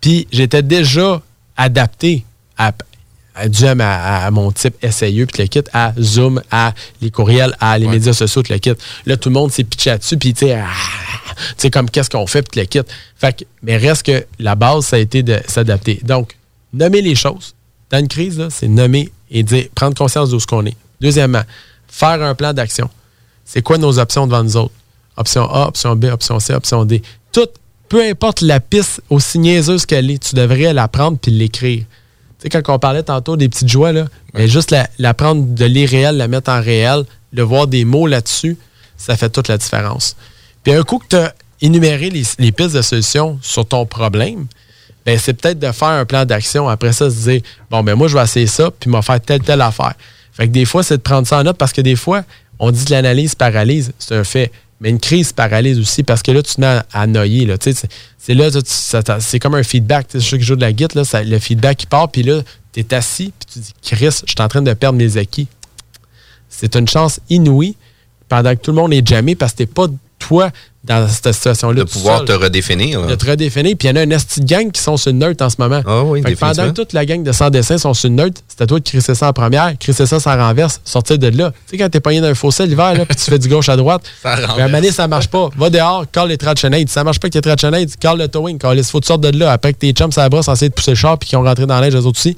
Puis 0.00 0.26
j'étais 0.32 0.62
déjà 0.62 1.20
adapté 1.56 2.24
à, 2.56 2.72
à, 3.34 3.48
dû 3.48 3.64
à, 3.66 4.30
mon 4.30 4.52
type 4.52 4.74
SAE, 4.82 5.26
puis 5.26 5.42
le 5.42 5.46
kit, 5.46 5.62
à 5.72 5.92
Zoom, 6.00 6.42
à 6.50 6.74
les 7.00 7.10
courriels, 7.10 7.54
à 7.60 7.78
les 7.78 7.86
médias 7.86 8.12
sociaux, 8.12 8.42
tout 8.42 8.52
le 8.52 8.58
kit. 8.58 8.72
Là, 9.06 9.16
tout 9.16 9.28
le 9.28 9.34
monde 9.34 9.52
s'est 9.52 9.64
pitché 9.64 9.90
là-dessus, 9.90 10.16
puis 10.16 10.34
tu 10.34 10.46
sais, 10.46 10.54
ah, 10.54 10.66
tu 11.36 11.44
sais, 11.56 11.70
comme 11.70 11.88
qu'est-ce 11.88 12.10
qu'on 12.10 12.26
fait, 12.26 12.42
puis 12.48 12.60
le 12.60 12.66
kit. 12.66 12.80
Fait 13.16 13.36
que, 13.36 13.44
mais 13.62 13.76
reste 13.76 14.04
que 14.04 14.24
la 14.38 14.54
base, 14.54 14.86
ça 14.86 14.96
a 14.96 14.98
été 14.98 15.22
de 15.22 15.38
s'adapter. 15.46 16.00
Donc, 16.02 16.36
nommer 16.72 17.02
les 17.02 17.14
choses. 17.14 17.54
Dans 17.90 17.98
une 17.98 18.08
crise, 18.08 18.46
c'est 18.50 18.68
nommer 18.68 19.10
et 19.30 19.42
dire, 19.42 19.66
prendre 19.74 19.96
conscience 19.96 20.30
de 20.30 20.38
ce 20.38 20.46
qu'on 20.46 20.64
est. 20.66 20.76
Deuxièmement, 21.00 21.42
faire 21.88 22.22
un 22.22 22.34
plan 22.34 22.52
d'action. 22.52 22.88
C'est 23.44 23.62
quoi 23.62 23.78
nos 23.78 23.98
options 23.98 24.26
devant 24.26 24.44
nous 24.44 24.56
autres? 24.56 24.74
Option 25.16 25.42
A, 25.50 25.66
option 25.66 25.96
B, 25.96 26.04
option 26.04 26.38
C, 26.38 26.54
option 26.54 26.84
D. 26.84 27.02
Tout, 27.32 27.48
peu 27.88 28.02
importe 28.04 28.42
la 28.42 28.60
piste, 28.60 29.02
aussi 29.10 29.38
niaiseuse 29.38 29.86
qu'elle 29.86 30.10
est, 30.10 30.22
tu 30.22 30.34
devrais 30.34 30.72
la 30.72 30.88
prendre 30.88 31.18
puis 31.18 31.32
l'écrire. 31.32 31.84
Tu 32.40 32.48
sais, 32.50 32.62
quand 32.62 32.74
on 32.74 32.78
parlait 32.78 33.02
tantôt 33.02 33.36
des 33.36 33.48
petites 33.48 33.68
joies, 33.68 33.92
là, 33.92 34.06
mais 34.34 34.48
juste 34.48 34.70
la, 34.70 34.88
la 34.98 35.12
prendre 35.14 35.44
de 35.46 35.64
l'irréel, 35.64 36.16
la 36.16 36.26
mettre 36.26 36.50
en 36.50 36.60
réel, 36.60 37.04
de 37.32 37.42
voir 37.42 37.66
des 37.66 37.84
mots 37.84 38.06
là-dessus, 38.06 38.56
ça 38.96 39.16
fait 39.16 39.28
toute 39.28 39.48
la 39.48 39.58
différence. 39.58 40.16
Puis 40.62 40.72
un 40.72 40.82
coup 40.82 40.98
que 40.98 41.06
tu 41.08 41.16
as 41.16 41.34
énuméré 41.60 42.10
les, 42.10 42.22
les 42.38 42.52
pistes 42.52 42.74
de 42.74 42.82
solution 42.82 43.38
sur 43.42 43.66
ton 43.66 43.84
problème, 43.86 44.46
ben, 45.04 45.18
c'est 45.18 45.34
peut-être 45.34 45.58
de 45.58 45.72
faire 45.72 45.88
un 45.88 46.04
plan 46.04 46.24
d'action. 46.24 46.68
Après 46.68 46.92
ça, 46.92 47.10
se 47.10 47.16
dire, 47.28 47.40
bon, 47.70 47.82
ben 47.82 47.94
moi, 47.94 48.08
je 48.08 48.16
vais 48.16 48.22
essayer 48.22 48.46
ça, 48.46 48.70
puis 48.70 48.90
m'en 48.90 49.02
faire 49.02 49.20
telle, 49.20 49.40
telle 49.40 49.60
affaire. 49.60 49.94
Fait 50.32 50.46
que 50.46 50.52
des 50.52 50.64
fois, 50.64 50.82
c'est 50.82 50.96
de 50.96 51.02
prendre 51.02 51.26
ça 51.26 51.38
en 51.38 51.42
note 51.42 51.56
parce 51.56 51.72
que 51.72 51.80
des 51.80 51.96
fois, 51.96 52.22
on 52.58 52.70
dit 52.70 52.84
que 52.84 52.90
l'analyse 52.90 53.34
paralyse, 53.34 53.92
c'est 53.98 54.14
un 54.16 54.24
fait. 54.24 54.52
Mais 54.80 54.90
une 54.90 54.98
crise 54.98 55.32
paralyse 55.32 55.78
aussi 55.78 56.02
parce 56.02 56.22
que 56.22 56.30
là, 56.30 56.42
tu 56.42 56.54
te 56.54 56.60
mets 56.60 56.80
à, 56.92 57.06
noyer. 57.06 57.44
Là, 57.44 57.56
c'est, 57.60 58.34
là, 58.34 58.48
c'est 59.20 59.38
comme 59.38 59.54
un 59.54 59.62
feedback. 59.62 60.08
Tu 60.08 60.20
sais, 60.20 60.26
Ceux 60.26 60.38
qui 60.38 60.44
jouent 60.44 60.56
de 60.56 60.62
la 60.62 60.72
guitare, 60.72 61.04
là, 61.12 61.22
le 61.22 61.38
feedback 61.38 61.78
qui 61.78 61.86
part, 61.86 62.10
puis 62.10 62.22
là, 62.22 62.42
tu 62.72 62.80
es 62.80 62.94
assis, 62.94 63.32
puis 63.38 63.48
tu 63.52 63.58
dis, 63.58 63.74
Chris, 63.82 64.22
je 64.26 64.30
suis 64.30 64.40
en 64.40 64.48
train 64.48 64.62
de 64.62 64.72
perdre 64.72 64.98
mes 64.98 65.16
acquis. 65.18 65.48
C'est 66.48 66.76
une 66.76 66.88
chance 66.88 67.20
inouïe 67.28 67.76
pendant 68.28 68.54
que 68.54 68.60
tout 68.60 68.70
le 68.70 68.76
monde 68.76 68.92
est 68.92 69.06
jamais 69.06 69.34
parce 69.34 69.52
que 69.52 69.58
t'es 69.58 69.66
pas 69.66 69.86
toi 70.18 70.50
dans 70.82 71.06
cette 71.08 71.34
situation-là. 71.34 71.74
De 71.80 71.84
pouvoir 71.84 72.24
te 72.24 72.32
redéfinir. 72.32 73.00
là. 73.02 73.06
De 73.08 73.14
te 73.14 73.26
redéfinir. 73.30 73.76
Puis 73.78 73.86
il 73.88 73.90
y 73.90 73.92
en 73.92 73.96
a 73.96 74.04
un 74.06 74.10
esti 74.10 74.40
de 74.40 74.46
gang 74.46 74.70
qui 74.72 74.80
sont 74.80 74.96
sur 74.96 75.10
une 75.10 75.18
neutre 75.18 75.44
en 75.44 75.50
ce 75.50 75.56
moment. 75.58 75.82
Ah 75.86 76.02
oui, 76.04 76.22
Fait 76.22 76.32
que 76.32 76.38
pendant 76.38 76.64
que 76.68 76.74
toute 76.74 76.94
la 76.94 77.04
gang 77.04 77.22
de 77.22 77.32
sans 77.32 77.50
dessin 77.50 77.76
sont 77.76 77.92
sur 77.92 78.08
une 78.08 78.16
neutre, 78.16 78.40
c'était 78.48 78.66
toi 78.66 78.78
de 78.78 78.84
crisser 78.84 79.14
ça 79.14 79.28
en 79.28 79.32
première, 79.34 79.76
crisser 79.78 80.06
ça 80.06 80.18
sans 80.18 80.34
renverse, 80.36 80.80
sortir 80.84 81.18
de 81.18 81.26
là. 81.28 81.50
Tu 81.50 81.56
sais, 81.72 81.76
quand 81.78 81.90
t'es 81.90 82.00
pogné 82.00 82.20
dans 82.22 82.28
un 82.28 82.34
fossé 82.34 82.66
l'hiver, 82.66 82.94
là, 82.94 83.04
puis 83.04 83.14
tu 83.14 83.24
fais 83.24 83.38
du 83.38 83.48
gauche 83.48 83.68
à 83.68 83.76
droite, 83.76 84.02
Ça 84.22 84.36
ben, 84.36 84.42
à 84.42 84.44
un 84.44 84.46
renverse. 84.46 84.68
moment 84.70 84.78
donné, 84.80 84.92
ça 84.92 85.06
marche 85.06 85.28
pas. 85.28 85.50
Va 85.56 85.68
dehors, 85.68 86.04
call 86.10 86.28
les 86.28 86.38
tractionades. 86.38 86.88
Si 86.88 86.94
ça 86.94 87.04
marche 87.04 87.20
pas 87.20 87.26
avec 87.26 87.34
tes 87.34 87.42
tractionades, 87.42 87.88
call 88.00 88.18
le 88.18 88.28
towing. 88.28 88.56
Call 88.58 88.76
les 88.76 88.82
faut 88.82 89.00
que 89.00 89.04
tu 89.04 89.08
sortes 89.08 89.20
de 89.20 89.36
là. 89.38 89.52
Après 89.52 89.74
que 89.74 89.78
tes 89.78 89.92
chums, 89.92 90.12
ça 90.12 90.28
brosse, 90.30 90.48
essayer 90.48 90.70
de 90.70 90.74
pousser 90.74 90.92
le 90.92 90.96
char, 90.96 91.18
puis 91.18 91.28
qu'ils 91.28 91.36
ont 91.38 91.42
rentré 91.42 91.66
dans 91.66 91.78
l'air, 91.78 91.90
eux 91.94 92.06
autres 92.06 92.18
aussi. 92.18 92.36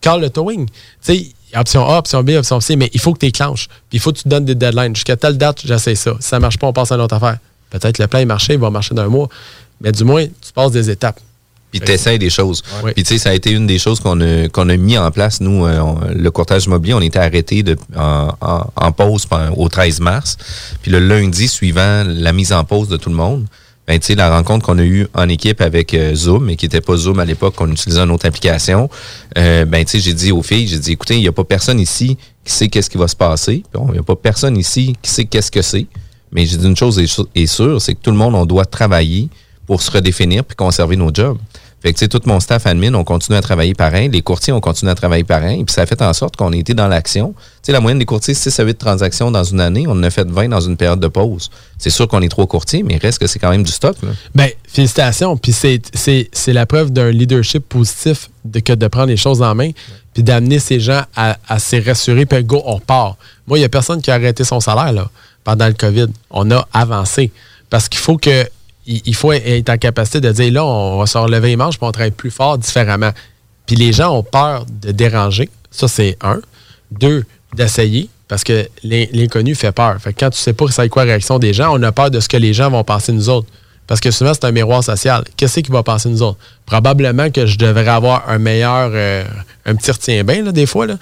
Call 0.00 0.20
le 0.20 0.30
towing. 0.30 0.66
Tu 0.66 0.72
sais, 1.02 1.26
option 1.58 1.84
A, 1.88 1.98
option 1.98 2.22
B, 2.22 2.30
option 2.38 2.60
C, 2.60 2.76
mais 2.76 2.88
il 2.94 3.00
faut 3.00 3.12
que 3.12 3.18
tu 3.18 3.26
éclenches. 3.26 3.66
Puis 3.66 3.98
il 3.98 4.00
faut 4.00 4.12
que 4.12 4.18
tu 4.18 4.22
te 4.24 4.28
donnes 4.28 4.44
des 4.44 4.54
deadlines. 4.54 4.94
Jusqu'à 4.94 5.16
telle 5.16 5.36
date, 5.36 5.62
j'essaie 5.64 5.96
ça. 5.96 6.12
Si 6.20 6.28
ça 6.28 6.38
marche 6.38 6.56
pas, 6.58 6.68
on 6.68 6.72
passe 6.72 6.92
à 6.92 6.94
une 6.94 7.00
autre 7.00 7.16
affaire. 7.16 7.38
Peut-être 7.70 7.98
le 7.98 8.06
plan 8.06 8.18
est 8.20 8.24
marché, 8.24 8.54
il 8.54 8.58
va 8.60 8.70
marcher 8.70 8.94
dans 8.94 9.02
un 9.02 9.08
mois. 9.08 9.28
Mais 9.80 9.92
du 9.92 10.04
moins, 10.04 10.24
tu 10.26 10.52
passes 10.54 10.72
des 10.72 10.90
étapes. 10.90 11.20
Puis 11.70 11.78
t'essayes 11.80 12.18
des 12.18 12.30
choses. 12.30 12.62
Ouais. 12.82 12.92
Puis 12.92 13.04
tu 13.04 13.14
sais, 13.14 13.18
ça 13.18 13.30
a 13.30 13.32
été 13.34 13.52
une 13.52 13.66
des 13.66 13.78
choses 13.78 14.00
qu'on 14.00 14.20
a, 14.20 14.48
qu'on 14.48 14.68
a 14.68 14.76
mis 14.76 14.98
en 14.98 15.08
place, 15.12 15.40
nous, 15.40 15.64
euh, 15.64 15.78
on- 15.78 16.00
le 16.12 16.30
courtage 16.32 16.64
immobilier, 16.64 16.94
on 16.94 17.00
était 17.00 17.20
arrêté 17.20 17.62
de, 17.62 17.76
en, 17.96 18.30
en- 18.40 18.66
en 18.74 18.92
pause 18.92 19.26
au 19.56 19.68
13 19.68 20.00
mars. 20.00 20.36
Puis 20.82 20.90
le 20.90 20.98
lundi 20.98 21.46
suivant 21.46 22.02
la 22.06 22.32
mise 22.32 22.52
en 22.52 22.64
pause 22.64 22.88
de 22.88 22.96
tout 22.96 23.08
le 23.08 23.14
monde, 23.14 23.46
ben, 23.86 23.98
tu 24.00 24.06
sais, 24.06 24.14
la 24.16 24.30
rencontre 24.36 24.66
qu'on 24.66 24.78
a 24.78 24.82
eue 24.84 25.06
en 25.14 25.28
équipe 25.28 25.60
avec 25.60 25.94
euh, 25.94 26.12
Zoom, 26.14 26.44
mais 26.46 26.56
qui 26.56 26.64
n'était 26.66 26.80
pas 26.80 26.96
Zoom 26.96 27.20
à 27.20 27.24
l'époque, 27.24 27.54
qu'on 27.54 27.70
utilisait 27.70 28.00
une 28.00 28.10
autre 28.10 28.26
application, 28.26 28.90
euh, 29.38 29.64
ben, 29.64 29.84
tu 29.84 29.92
sais, 29.92 30.00
j'ai 30.00 30.14
dit 30.14 30.32
aux 30.32 30.42
filles, 30.42 30.66
j'ai 30.66 30.78
dit, 30.78 30.92
écoutez, 30.92 31.14
il 31.16 31.20
n'y 31.22 31.28
a 31.28 31.32
pas 31.32 31.44
personne 31.44 31.78
ici 31.78 32.16
qui 32.44 32.52
sait 32.52 32.66
qu'est-ce 32.68 32.90
qui 32.90 32.98
va 32.98 33.06
se 33.08 33.16
passer. 33.16 33.62
Il 33.86 33.92
n'y 33.92 33.98
a 33.98 34.02
pas 34.02 34.16
personne 34.16 34.56
ici 34.56 34.96
qui 35.00 35.10
sait 35.10 35.24
qu'est-ce 35.24 35.50
que 35.52 35.62
c'est. 35.62 35.86
Mais 36.32 36.46
j'ai 36.46 36.56
dit 36.56 36.66
une 36.66 36.76
chose 36.76 36.98
est, 36.98 37.46
sûre, 37.46 37.80
c'est 37.80 37.94
que 37.94 38.00
tout 38.00 38.10
le 38.10 38.16
monde, 38.16 38.34
on 38.34 38.46
doit 38.46 38.64
travailler 38.66 39.28
pour 39.66 39.82
se 39.82 39.90
redéfinir 39.90 40.44
puis 40.44 40.56
conserver 40.56 40.96
nos 40.96 41.10
jobs. 41.12 41.38
Fait 41.82 41.94
que, 41.94 41.98
tu 41.98 42.04
sais, 42.04 42.08
tout 42.08 42.20
mon 42.26 42.40
staff 42.40 42.66
admin, 42.66 42.92
on 42.92 43.04
continue 43.04 43.38
à 43.38 43.40
travailler 43.40 43.72
pareil. 43.72 44.10
Les 44.10 44.20
courtiers, 44.20 44.52
on 44.52 44.60
continue 44.60 44.90
à 44.90 44.94
travailler 44.94 45.24
pareil. 45.24 45.64
Puis 45.64 45.72
ça 45.72 45.80
a 45.80 45.86
fait 45.86 46.02
en 46.02 46.12
sorte 46.12 46.36
qu'on 46.36 46.52
a 46.52 46.56
été 46.56 46.74
dans 46.74 46.88
l'action. 46.88 47.32
Tu 47.32 47.44
sais, 47.62 47.72
la 47.72 47.80
moyenne 47.80 47.98
des 47.98 48.04
courtiers, 48.04 48.34
6 48.34 48.60
à 48.60 48.64
8 48.64 48.74
transactions 48.76 49.30
dans 49.30 49.44
une 49.44 49.60
année. 49.60 49.86
On 49.88 49.92
en 49.92 50.02
a 50.02 50.10
fait 50.10 50.28
20 50.28 50.48
dans 50.50 50.60
une 50.60 50.76
période 50.76 51.00
de 51.00 51.08
pause. 51.08 51.48
C'est 51.78 51.88
sûr 51.88 52.06
qu'on 52.06 52.20
est 52.20 52.28
trois 52.28 52.46
courtiers, 52.46 52.82
mais 52.82 52.98
reste 52.98 53.18
que 53.18 53.26
c'est 53.26 53.38
quand 53.38 53.48
même 53.50 53.62
du 53.62 53.72
stock. 53.72 53.96
Là. 54.02 54.10
Ben, 54.34 54.50
félicitations. 54.68 55.38
Puis 55.38 55.52
c'est- 55.54 56.48
la 56.48 56.66
preuve 56.66 56.90
d'un 56.92 57.10
leadership 57.10 57.66
positif 57.66 58.28
de, 58.44 58.60
que 58.60 58.74
de 58.74 58.86
prendre 58.86 59.06
les 59.08 59.16
choses 59.16 59.40
en 59.40 59.54
main 59.54 59.70
puis 60.12 60.22
d'amener 60.22 60.58
ces 60.58 60.80
gens 60.80 61.04
à, 61.16 61.38
à 61.48 61.58
se 61.58 61.76
rassurer 61.82 62.26
puis 62.26 62.44
go, 62.44 62.60
on 62.66 62.74
repart. 62.74 63.16
Moi, 63.46 63.56
il 63.56 63.62
n'y 63.62 63.64
a 63.64 63.70
personne 63.70 64.02
qui 64.02 64.10
a 64.10 64.14
arrêté 64.14 64.44
son 64.44 64.60
salaire 64.60 64.92
là, 64.92 65.08
pendant 65.50 65.66
le 65.66 65.74
COVID. 65.74 66.06
On 66.30 66.48
a 66.52 66.66
avancé. 66.72 67.32
Parce 67.70 67.88
qu'il 67.88 67.98
faut 68.00 68.16
que 68.16 68.48
il 68.86 69.14
faut 69.14 69.32
être 69.32 69.68
en 69.68 69.76
capacité 69.78 70.20
de 70.20 70.30
dire 70.32 70.52
là, 70.52 70.64
on 70.64 70.98
va 70.98 71.06
se 71.06 71.18
relever 71.18 71.48
les 71.48 71.56
manches 71.56 71.78
puis 71.78 71.86
on 71.88 72.10
plus 72.10 72.30
fort 72.30 72.56
différemment. 72.58 73.10
Puis 73.66 73.76
les 73.76 73.92
gens 73.92 74.16
ont 74.16 74.22
peur 74.22 74.64
de 74.66 74.90
déranger. 74.92 75.48
Ça, 75.70 75.86
c'est 75.86 76.16
un. 76.22 76.40
Deux, 76.90 77.24
d'essayer. 77.54 78.08
Parce 78.26 78.42
que 78.44 78.68
l'in- 78.84 79.06
l'inconnu 79.12 79.54
fait 79.54 79.72
peur. 79.72 79.96
Fait 80.00 80.12
quand 80.12 80.30
tu 80.30 80.38
sais 80.38 80.52
pas 80.52 80.68
ça 80.70 80.88
quoi 80.88 81.02
réaction 81.02 81.38
des 81.38 81.52
gens, 81.52 81.76
on 81.76 81.82
a 81.82 81.92
peur 81.92 82.10
de 82.10 82.20
ce 82.20 82.28
que 82.28 82.36
les 82.36 82.52
gens 82.54 82.70
vont 82.70 82.84
penser 82.84 83.12
nous 83.12 83.28
autres. 83.28 83.48
Parce 83.90 84.00
que 84.00 84.12
souvent, 84.12 84.32
c'est 84.34 84.44
un 84.44 84.52
miroir 84.52 84.84
social. 84.84 85.24
Qu'est-ce 85.36 85.58
qui 85.58 85.72
va 85.72 85.82
penser 85.82 86.08
de 86.08 86.14
nous 86.14 86.22
autres? 86.22 86.38
Probablement 86.64 87.28
que 87.28 87.44
je 87.44 87.58
devrais 87.58 87.88
avoir 87.88 88.28
un 88.28 88.38
meilleur, 88.38 88.92
euh, 88.94 89.24
un 89.66 89.74
petit 89.74 89.90
retien-bain, 89.90 90.44
des 90.52 90.64
fois. 90.66 90.86
Là. 90.86 90.94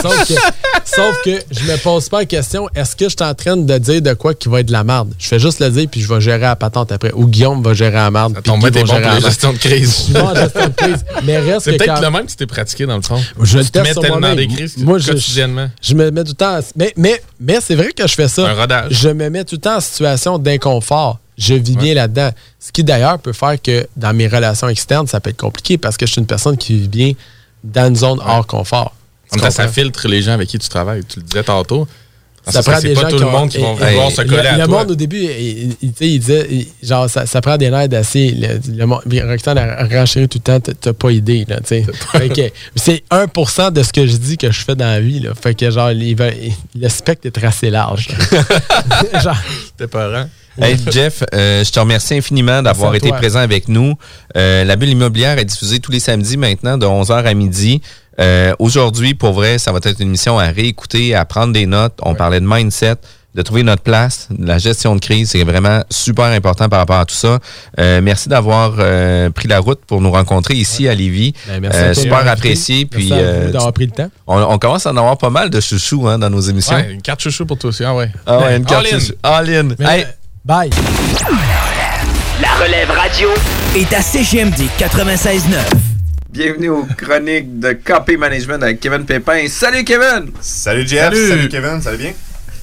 Sauf, 0.00 0.26
que, 0.26 0.32
sauf 0.86 1.20
que 1.22 1.32
je 1.50 1.64
me 1.70 1.76
pose 1.76 2.08
pas 2.08 2.20
la 2.20 2.24
question, 2.24 2.70
est-ce 2.74 2.96
que 2.96 3.04
je 3.04 3.10
suis 3.10 3.22
en 3.22 3.34
train 3.34 3.58
de 3.58 3.76
dire 3.76 4.00
de 4.00 4.14
quoi 4.14 4.32
qui 4.32 4.48
va 4.48 4.60
être 4.60 4.68
de 4.68 4.72
la 4.72 4.82
merde? 4.82 5.12
Je 5.18 5.28
fais 5.28 5.38
juste 5.38 5.60
le 5.60 5.68
dire, 5.68 5.86
puis 5.90 6.00
je 6.00 6.08
vais 6.08 6.22
gérer 6.22 6.38
la 6.38 6.56
patente 6.56 6.90
après. 6.90 7.12
Ou 7.12 7.26
Guillaume 7.26 7.62
va 7.62 7.74
gérer 7.74 7.92
la 7.92 8.10
merde. 8.10 8.40
puis 8.42 8.50
Guy 8.50 8.60
va 8.60 8.70
bon 8.70 8.72
gérer 8.72 8.82
pour 8.86 8.94
la 8.94 9.00
les 9.00 9.06
merde. 9.08 9.24
gestions 9.26 9.52
de 9.52 9.58
crise. 9.58 9.88
Je 9.94 10.02
suis 10.04 10.12
bon 10.14 10.20
en 10.28 10.34
gestion 10.34 10.66
de 10.68 10.72
crise. 10.74 11.04
Mais 11.24 11.38
reste 11.38 11.60
C'est 11.64 11.76
peut-être 11.76 11.94
quand- 11.96 12.00
le 12.00 12.10
même 12.10 12.24
que 12.24 12.30
tu 12.30 12.36
t'es 12.36 12.46
pratiqué 12.46 12.86
dans 12.86 12.96
le 12.96 13.02
fond. 13.02 13.22
je 13.42 13.58
le 13.58 13.64
tu 13.64 13.70
te 13.70 13.74
teste 13.74 13.86
mets 13.88 13.92
sur 13.92 14.00
tellement 14.00 14.18
moi-même. 14.20 14.36
des 14.38 14.46
crises 14.48 14.78
Moi, 14.78 14.96
je, 14.98 15.12
quotidiennement. 15.12 15.68
je 15.82 15.94
me 15.94 16.10
mets 16.10 16.22
tout 16.24 16.30
le 16.30 16.34
temps. 16.34 16.60
Mais, 16.76 16.94
mais, 16.96 17.22
mais 17.38 17.58
c'est 17.60 17.74
vrai 17.74 17.90
que 17.94 18.06
je 18.08 18.14
fais 18.14 18.28
ça. 18.28 18.48
Un 18.48 18.54
rodage. 18.54 18.86
Je 18.90 19.10
me 19.10 19.28
mets 19.28 19.44
tout 19.44 19.56
le 19.56 19.60
temps 19.60 19.76
en 19.76 19.80
situation 19.80 20.38
d'inconfort. 20.38 21.18
Je 21.38 21.54
vis 21.54 21.76
bien 21.76 21.94
là-dedans. 21.94 22.30
Ce 22.60 22.70
qui 22.72 22.84
d'ailleurs 22.84 23.18
peut 23.18 23.32
faire 23.32 23.60
que 23.60 23.86
dans 23.96 24.12
mes 24.14 24.28
relations 24.28 24.68
externes, 24.68 25.06
ça 25.06 25.20
peut 25.20 25.30
être 25.30 25.40
compliqué 25.40 25.78
parce 25.78 25.96
que 25.96 26.06
je 26.06 26.12
suis 26.12 26.20
une 26.20 26.26
personne 26.26 26.56
qui 26.56 26.78
vit 26.78 26.88
bien 26.88 27.12
dans 27.64 27.88
une 27.88 27.96
zone 27.96 28.20
hors 28.24 28.46
confort. 28.46 28.94
En 29.32 29.36
même 29.36 29.44
temps, 29.46 29.50
ça 29.50 29.68
filtre 29.68 30.08
les 30.08 30.20
gens 30.22 30.32
avec 30.32 30.48
qui 30.48 30.58
tu 30.58 30.68
travailles. 30.68 31.02
Tu 31.08 31.20
le 31.20 31.24
disais 31.24 31.42
tantôt. 31.42 31.88
Ça 32.44 32.60
prend 32.60 32.74
c'est 32.80 32.88
des 32.88 32.94
pas 32.94 33.02
gens 33.02 33.08
tout 33.10 33.16
qui 33.18 33.22
le 33.22 33.30
monde 33.30 33.48
qui 33.50 33.58
vont 33.58 33.74
vouloir 33.74 34.10
se 34.10 34.16
coller 34.22 34.42
le, 34.42 34.48
à 34.48 34.56
le 34.58 34.64
toi. 34.66 34.78
monde 34.80 34.90
au 34.90 34.94
début, 34.96 35.18
il, 35.22 35.76
il- 35.80 35.92
il- 36.00 36.18
disait, 36.18 36.66
genre, 36.82 37.08
ça, 37.08 37.24
ça 37.24 37.40
prend 37.40 37.56
des 37.56 37.70
nerfs 37.70 37.88
d'acier. 37.88 38.32
Le, 38.68 38.84
monde- 38.84 39.00
a 39.06 39.86
renchéri 40.00 40.28
tout 40.28 40.38
le 40.38 40.42
temps, 40.42 40.74
t'as- 40.74 40.92
pas 40.92 41.12
idée, 41.12 41.44
là, 41.48 41.58
tu 41.60 41.66
sais. 41.68 41.86
C'est 42.74 43.04
1% 43.12 43.70
de 43.72 43.82
ce 43.84 43.92
que 43.92 44.08
je 44.08 44.16
dis 44.16 44.36
que 44.38 44.50
je 44.50 44.60
fais 44.64 44.74
dans 44.74 44.86
la 44.86 45.00
vie, 45.00 45.20
là. 45.20 45.30
Fait 45.40 45.54
que, 45.54 45.70
genre, 45.70 45.92
il 45.92 46.16
le 46.74 46.88
spectre 46.88 47.26
est 47.28 47.30
tracé 47.30 47.70
large. 47.70 48.08
genre, 49.22 49.36
C'était 49.66 49.86
peurant. 49.86 50.28
Hey, 50.60 50.76
Jeff, 50.90 51.22
euh, 51.34 51.64
je 51.64 51.70
te 51.72 51.80
remercie 51.80 52.14
infiniment 52.14 52.62
d'avoir 52.62 52.94
été 52.94 53.08
toi. 53.08 53.16
présent 53.16 53.38
avec 53.40 53.68
nous. 53.68 53.94
Euh, 54.36 54.64
la 54.64 54.76
bulle 54.76 54.90
immobilière 54.90 55.38
est 55.38 55.44
diffusée 55.46 55.80
tous 55.80 55.92
les 55.92 56.00
samedis 56.00 56.36
maintenant 56.36 56.76
de 56.76 56.86
11h 56.86 57.24
à 57.24 57.34
midi. 57.34 57.80
Euh, 58.20 58.52
Aujourd'hui, 58.58 59.14
pour 59.14 59.32
vrai, 59.32 59.58
ça 59.58 59.72
va 59.72 59.78
être 59.82 59.98
une 60.00 60.08
émission 60.08 60.38
à 60.38 60.46
réécouter, 60.48 61.14
à 61.14 61.24
prendre 61.24 61.52
des 61.52 61.64
notes. 61.66 61.94
On 62.02 62.14
parlait 62.14 62.40
de 62.40 62.46
mindset, 62.46 62.96
de 63.34 63.40
trouver 63.40 63.62
notre 63.62 63.80
place, 63.82 64.28
de 64.30 64.46
la 64.46 64.58
gestion 64.58 64.94
de 64.94 65.00
crise. 65.00 65.30
C'est 65.30 65.42
vraiment 65.42 65.82
super 65.88 66.26
important 66.26 66.68
par 66.68 66.80
rapport 66.80 66.98
à 66.98 67.06
tout 67.06 67.14
ça. 67.14 67.38
Euh, 67.80 68.02
merci 68.02 68.28
d'avoir 68.28 68.74
euh, 68.78 69.30
pris 69.30 69.48
la 69.48 69.58
route 69.58 69.80
pour 69.86 70.02
nous 70.02 70.10
rencontrer 70.10 70.52
ici 70.52 70.86
à 70.86 70.94
Lévis. 70.94 71.32
Ben, 71.48 71.60
merci 71.60 71.78
Euh, 71.78 71.80
à 71.80 71.84
toi 71.84 71.94
de 71.94 72.00
super 72.08 72.28
apprécié. 72.28 72.84
Puis, 72.84 73.08
vous 73.08 73.14
euh, 73.14 73.50
d'avoir 73.50 73.72
pris 73.72 73.86
le 73.86 73.92
temps. 73.92 74.10
on, 74.26 74.36
on 74.42 74.58
commence 74.58 74.84
à 74.86 74.90
en 74.92 74.96
avoir 74.98 75.16
pas 75.16 75.30
mal 75.30 75.48
de 75.48 75.60
chouchous 75.60 76.06
hein, 76.06 76.18
dans 76.18 76.28
nos 76.28 76.40
émissions. 76.42 76.76
Ouais, 76.76 76.92
une 76.92 77.00
carte 77.00 77.22
chouchou 77.22 77.46
pour 77.46 77.56
toi 77.56 77.70
aussi. 77.70 77.82
Ah 77.84 77.94
ouais. 77.94 78.10
Ah 78.26 78.38
ouais, 78.40 78.58
une 78.58 78.66
carte 78.66 78.84
All 78.92 78.94
in. 78.94 79.00
All 79.22 79.50
in. 79.50 79.74
Mais, 79.78 79.86
Hey, 79.86 80.02
euh, 80.02 80.06
bye. 80.44 80.70
La 82.40 82.48
relève 82.64 82.90
radio 82.90 83.28
est 83.76 83.92
à 83.92 84.02
CGMD 84.02 84.62
96.9. 84.78 85.56
Bienvenue 86.30 86.70
aux 86.70 86.86
chroniques 86.96 87.60
de 87.60 87.72
KP 87.72 88.16
Management 88.18 88.62
avec 88.62 88.80
Kevin 88.80 89.04
Pépin. 89.04 89.46
Salut 89.48 89.84
Kevin! 89.84 90.30
Salut 90.40 90.86
Jeff, 90.86 91.12
Salut. 91.12 91.28
salut, 91.28 91.48
Kevin, 91.48 91.80
ça 91.82 91.90
va 91.90 91.96
bien? 91.96 92.12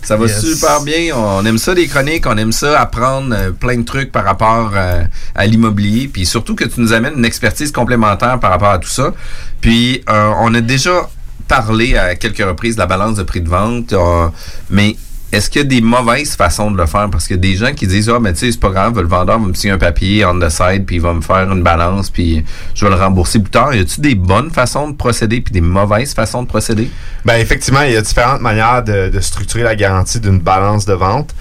Ça 0.02 0.16
va 0.16 0.26
Yes. 0.26 0.42
super 0.42 0.82
bien. 0.82 1.14
On 1.16 1.46
aime 1.46 1.58
ça 1.58 1.76
des 1.76 1.88
chroniques, 1.88 2.26
on 2.26 2.38
aime 2.38 2.52
ça 2.52 2.80
apprendre 2.80 3.36
euh, 3.38 3.52
plein 3.52 3.78
de 3.78 3.84
trucs 3.84 4.12
par 4.12 4.24
rapport 4.24 4.72
euh, 4.74 5.04
à 5.36 5.46
l'immobilier. 5.46 6.08
Puis 6.12 6.26
surtout 6.26 6.56
que 6.56 6.64
tu 6.66 6.80
nous 6.82 6.94
amènes 6.94 7.14
une 7.18 7.26
expertise 7.26 7.72
complémentaire 7.72 8.40
par 8.40 8.50
rapport 8.52 8.70
à 8.72 8.80
tout 8.80 8.90
ça. 8.90 9.14
Puis 9.62 10.04
euh, 10.10 10.32
on 10.40 10.54
a 10.56 10.62
déjà 10.62 11.10
parlé 11.48 11.98
à 11.98 12.16
quelques 12.16 12.38
reprises 12.44 12.76
de 12.76 12.80
la 12.80 12.86
balance 12.88 13.18
de 13.18 13.24
prix 13.24 13.42
de 13.42 13.50
vente. 13.50 13.94
euh, 13.94 14.28
mais 14.70 14.96
est-ce 15.32 15.50
qu'il 15.50 15.62
y 15.62 15.66
a 15.66 15.68
des 15.68 15.82
mauvaises 15.82 16.36
façons 16.36 16.72
de 16.72 16.78
le 16.78 16.86
faire? 16.86 17.10
Parce 17.10 17.28
qu'il 17.28 17.36
y 17.36 17.40
a 17.40 17.42
des 17.42 17.56
gens 17.56 17.74
qui 17.74 17.86
disent 17.86 18.10
Ah, 18.10 18.20
mais 18.20 18.34
tu 18.34 18.40
sais, 18.40 18.52
c'est 18.52 18.60
pas 18.60 18.70
grave, 18.70 19.00
le 19.00 19.08
vendeur 19.08 19.40
va 19.40 19.48
me 19.48 19.54
signer 19.54 19.74
un 19.74 19.78
papier 19.78 20.26
on 20.26 20.40
the 20.40 20.50
side, 20.50 20.86
puis 20.86 20.96
il 20.96 21.02
va 21.02 21.14
me 21.14 21.22
faire 21.22 21.52
une 21.52 21.62
balance, 21.62 22.10
puis 22.10 22.44
je 22.74 22.86
vais 22.86 22.92
le 22.92 22.98
rembourser 22.98 23.40
plus 23.40 23.52
tard. 23.52 23.74
Y 23.74 23.80
a-tu 23.80 24.02
des 24.02 24.16
bonnes 24.16 24.50
façons 24.52 24.90
de 24.90 24.96
procéder, 24.96 25.42
puis 25.42 25.54
des 25.54 25.62
mauvaises 25.62 26.14
façons 26.14 26.44
de 26.44 26.48
procéder? 26.48 26.90
Ben 27.26 27.36
effectivement, 27.36 27.82
il 27.82 27.94
y 27.94 27.98
a 27.98 28.02
différentes 28.02 28.42
manières 28.42 28.84
de, 28.84 29.10
de 29.10 29.20
structurer 29.20 29.64
la 29.64 29.76
garantie 29.76 30.20
d'une 30.20 30.40
balance 30.40 30.86
de 30.86 30.94
vente. 30.94 31.34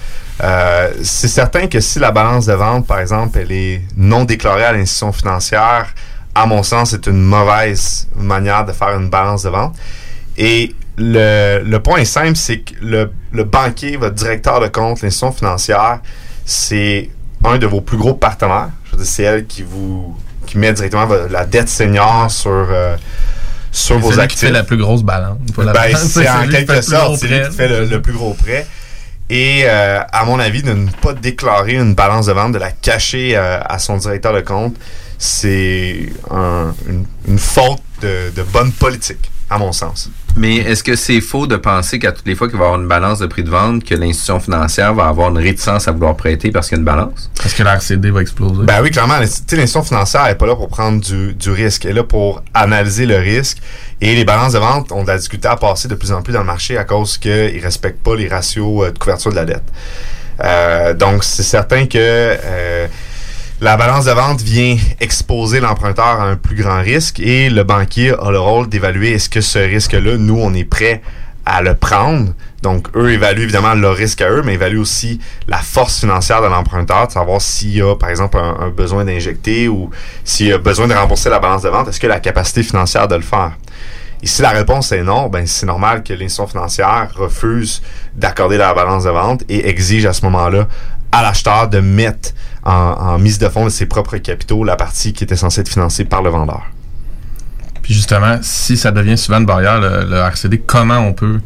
Euh, 0.42 0.90
c'est 1.02 1.28
certain 1.28 1.66
que 1.66 1.80
si 1.80 1.98
la 1.98 2.12
balance 2.12 2.46
de 2.46 2.52
vente, 2.52 2.86
par 2.86 3.00
exemple, 3.00 3.38
elle 3.40 3.52
est 3.52 3.82
non 3.96 4.24
déclarée 4.24 4.64
à 4.64 4.72
l'institution 4.72 5.12
financière, 5.12 5.94
à 6.34 6.46
mon 6.46 6.62
sens, 6.62 6.90
c'est 6.90 7.06
une 7.06 7.22
mauvaise 7.22 8.06
manière 8.16 8.64
de 8.64 8.72
faire 8.72 8.96
une 8.96 9.08
balance 9.08 9.42
de 9.42 9.48
vente. 9.48 9.74
Et 10.36 10.74
le, 10.98 11.62
le 11.64 11.80
point 11.80 11.98
est 11.98 12.04
simple, 12.04 12.36
c'est 12.36 12.58
que 12.58 12.74
le, 12.82 13.10
le 13.32 13.44
banquier, 13.44 13.96
votre 13.96 14.14
directeur 14.14 14.60
de 14.60 14.68
compte, 14.68 15.00
l'institution 15.02 15.32
financière, 15.32 16.00
c'est 16.44 17.10
un 17.44 17.58
de 17.58 17.66
vos 17.66 17.80
plus 17.80 17.96
gros 17.96 18.14
partenaires. 18.14 18.70
Je 18.84 18.90
veux 18.92 18.96
dire, 18.98 19.06
c'est 19.06 19.22
elle 19.22 19.46
qui 19.46 19.62
vous 19.62 20.16
qui 20.46 20.56
met 20.58 20.72
directement 20.72 21.06
la 21.30 21.44
dette 21.44 21.68
senior 21.68 22.30
sur, 22.30 22.50
euh, 22.50 22.96
sur 23.70 23.98
vos 23.98 24.12
C'est 24.12 24.20
actifs. 24.20 24.40
fait 24.40 24.50
la 24.50 24.64
plus 24.64 24.78
grosse 24.78 25.02
balance. 25.02 25.38
Ben, 25.56 25.94
c'est 25.96 26.28
en 26.28 26.48
quelque 26.48 26.80
sorte, 26.80 27.16
c'est 27.18 27.26
lui 27.28 27.40
qui 27.48 27.54
fait 27.54 27.68
le, 27.68 27.84
le 27.84 28.00
plus 28.00 28.14
gros 28.14 28.32
prêt. 28.32 28.66
Et 29.30 29.64
euh, 29.66 30.00
à 30.10 30.24
mon 30.24 30.38
avis, 30.40 30.62
de 30.62 30.72
ne 30.72 30.88
pas 30.90 31.12
déclarer 31.12 31.74
une 31.74 31.94
balance 31.94 32.26
de 32.26 32.32
vente, 32.32 32.52
de 32.52 32.58
la 32.58 32.70
cacher 32.70 33.36
euh, 33.36 33.60
à 33.62 33.78
son 33.78 33.98
directeur 33.98 34.32
de 34.32 34.40
compte, 34.40 34.74
c'est 35.18 36.10
un- 36.30 36.74
une, 36.88 37.04
une 37.28 37.38
faute 37.38 37.82
de, 38.00 38.30
de 38.34 38.42
bonne 38.42 38.72
politique, 38.72 39.30
à 39.50 39.58
mon 39.58 39.72
sens. 39.72 40.10
Mais 40.36 40.56
est-ce 40.56 40.84
que 40.84 40.94
c'est 40.94 41.20
faux 41.20 41.46
de 41.46 41.56
penser 41.56 41.98
qu'à 41.98 42.12
toutes 42.12 42.26
les 42.26 42.34
fois 42.34 42.48
qu'il 42.48 42.58
va 42.58 42.64
y 42.64 42.66
avoir 42.68 42.80
une 42.80 42.86
balance 42.86 43.18
de 43.18 43.26
prix 43.26 43.42
de 43.42 43.50
vente, 43.50 43.82
que 43.82 43.94
l'institution 43.94 44.38
financière 44.40 44.94
va 44.94 45.06
avoir 45.08 45.30
une 45.30 45.38
réticence 45.38 45.88
à 45.88 45.92
vouloir 45.92 46.16
prêter 46.16 46.50
parce 46.50 46.68
qu'il 46.68 46.76
y 46.76 46.78
a 46.78 46.80
une 46.80 46.84
balance? 46.84 47.30
Parce 47.40 47.54
que 47.54 47.62
la 47.62 47.74
RCD 47.74 48.10
va 48.10 48.20
exploser. 48.20 48.62
Ben 48.64 48.80
oui, 48.82 48.90
clairement, 48.90 49.18
l'inst- 49.18 49.44
tu 49.46 49.54
sais, 49.54 49.56
l'institution 49.56 49.82
financière 49.82 50.24
n'est 50.26 50.34
pas 50.34 50.46
là 50.46 50.54
pour 50.54 50.68
prendre 50.68 51.00
du, 51.00 51.34
du 51.34 51.50
risque. 51.50 51.86
Elle 51.86 51.92
est 51.92 51.94
là 51.94 52.04
pour 52.04 52.42
analyser 52.54 53.06
le 53.06 53.16
risque. 53.16 53.58
Et 54.00 54.14
les 54.14 54.24
balances 54.24 54.52
de 54.52 54.58
vente 54.58 54.92
ont 54.92 55.02
de 55.02 55.08
la 55.08 55.16
difficulté 55.16 55.48
à 55.48 55.56
passer 55.56 55.88
de 55.88 55.94
plus 55.96 56.12
en 56.12 56.22
plus 56.22 56.32
dans 56.34 56.40
le 56.40 56.46
marché 56.46 56.76
à 56.78 56.84
cause 56.84 57.18
qu'ils 57.18 57.56
ne 57.56 57.62
respectent 57.62 58.02
pas 58.04 58.14
les 58.14 58.28
ratios 58.28 58.84
euh, 58.86 58.90
de 58.92 58.98
couverture 58.98 59.30
de 59.32 59.36
la 59.36 59.44
dette. 59.44 59.64
Euh, 60.44 60.94
donc, 60.94 61.24
c'est 61.24 61.42
certain 61.42 61.86
que 61.86 61.96
euh, 61.98 62.86
la 63.60 63.76
balance 63.76 64.04
de 64.04 64.12
vente 64.12 64.40
vient 64.40 64.76
exposer 65.00 65.58
l'emprunteur 65.58 66.20
à 66.20 66.24
un 66.24 66.36
plus 66.36 66.54
grand 66.54 66.80
risque 66.80 67.18
et 67.18 67.50
le 67.50 67.64
banquier 67.64 68.14
a 68.20 68.30
le 68.30 68.38
rôle 68.38 68.68
d'évaluer 68.68 69.12
est-ce 69.14 69.28
que 69.28 69.40
ce 69.40 69.58
risque-là, 69.58 70.16
nous, 70.16 70.38
on 70.38 70.54
est 70.54 70.64
prêt 70.64 71.02
à 71.44 71.60
le 71.60 71.74
prendre. 71.74 72.34
Donc, 72.62 72.88
eux 72.94 73.10
évaluent 73.10 73.42
évidemment 73.42 73.74
leur 73.74 73.96
risque 73.96 74.20
à 74.20 74.30
eux, 74.30 74.42
mais 74.44 74.54
évaluent 74.54 74.78
aussi 74.78 75.18
la 75.48 75.58
force 75.58 75.98
financière 76.00 76.40
de 76.40 76.46
l'emprunteur, 76.46 77.08
de 77.08 77.12
savoir 77.12 77.40
s'il 77.40 77.74
y 77.74 77.82
a, 77.82 77.96
par 77.96 78.10
exemple, 78.10 78.36
un, 78.36 78.68
besoin 78.68 79.04
d'injecter 79.04 79.66
ou 79.66 79.90
s'il 80.24 80.52
a 80.52 80.58
besoin 80.58 80.86
de 80.86 80.94
rembourser 80.94 81.30
la 81.30 81.40
balance 81.40 81.62
de 81.62 81.68
vente, 81.68 81.88
est-ce 81.88 81.98
que 81.98 82.06
la 82.06 82.20
capacité 82.20 82.62
financière 82.62 83.08
de 83.08 83.16
le 83.16 83.22
faire? 83.22 83.52
Et 84.22 84.26
si 84.26 84.42
la 84.42 84.50
réponse 84.50 84.92
est 84.92 85.02
non, 85.02 85.28
ben 85.28 85.46
c'est 85.46 85.66
normal 85.66 86.02
que 86.02 86.12
l'institution 86.12 86.46
financière 86.46 87.08
refuse 87.14 87.82
d'accorder 88.14 88.56
la 88.56 88.74
balance 88.74 89.04
de 89.04 89.10
vente 89.10 89.42
et 89.48 89.68
exige 89.68 90.06
à 90.06 90.12
ce 90.12 90.24
moment-là 90.24 90.68
à 91.12 91.22
l'acheteur 91.22 91.68
de 91.68 91.80
mettre 91.80 92.30
en, 92.68 92.72
en 93.14 93.18
mise 93.18 93.38
de 93.38 93.48
fonds 93.48 93.64
de 93.64 93.70
ses 93.70 93.86
propres 93.86 94.16
capitaux 94.18 94.62
la 94.64 94.76
partie 94.76 95.12
qui 95.12 95.24
était 95.24 95.36
censée 95.36 95.60
être 95.62 95.68
financée 95.68 96.04
par 96.04 96.22
le 96.22 96.30
vendeur. 96.30 96.62
Puis 97.82 97.94
justement, 97.94 98.38
si 98.42 98.76
ça 98.76 98.90
devient 98.90 99.16
souvent 99.16 99.38
une 99.38 99.46
barrière, 99.46 99.80
le, 99.80 100.04
le 100.04 100.16
RCD, 100.16 100.58
comment 100.66 100.98
on 100.98 101.12
peut 101.14 101.40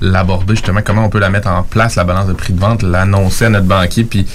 l'aborder, 0.00 0.54
justement, 0.54 0.80
comment 0.84 1.06
on 1.06 1.08
peut 1.08 1.18
la 1.20 1.30
mettre 1.30 1.48
en 1.48 1.62
place, 1.62 1.96
la 1.96 2.04
balance 2.04 2.26
de 2.26 2.34
prix 2.34 2.52
de 2.52 2.60
vente, 2.60 2.82
l'annoncer 2.82 3.46
à 3.46 3.48
notre 3.48 3.66
banquier, 3.66 4.04
puis 4.04 4.26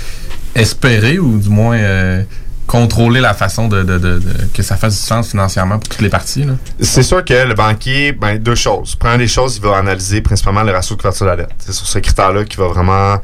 espérer, 0.56 1.20
ou 1.20 1.38
du 1.38 1.50
moins 1.50 1.78
euh, 1.78 2.24
contrôler 2.66 3.20
la 3.22 3.36
façon 3.36 3.68
de, 3.68 3.84
de- 3.84 4.00
de- 4.00 4.18
de- 4.20 4.46
que 4.54 4.64
ça 4.64 4.76
fasse 4.76 4.96
du 4.96 5.02
sens 5.06 5.30
financièrement 5.30 5.78
pour 5.78 5.88
toutes 5.90 6.02
les 6.02 6.10
parties. 6.10 6.46
C'est 6.80 7.04
sûr 7.04 7.24
que 7.24 7.46
le 7.48 7.54
banquier, 7.54 8.12
ben, 8.14 8.40
deux 8.40 8.56
choses. 8.56 8.96
Première 8.96 9.20
des 9.20 9.28
choses, 9.28 9.58
il 9.58 9.62
va 9.62 9.78
analyser 9.78 10.22
principalement 10.22 10.64
le 10.64 10.72
ratio 10.72 10.96
de 10.96 11.02
couverture 11.02 11.26
de 11.28 11.32
la 11.32 11.38
dette. 11.38 11.52
C'est 11.60 11.74
sur 11.74 11.86
ce 11.86 12.00
critère-là 12.00 12.44
qui 12.46 12.58
va 12.58 12.68
vraiment 12.68 13.18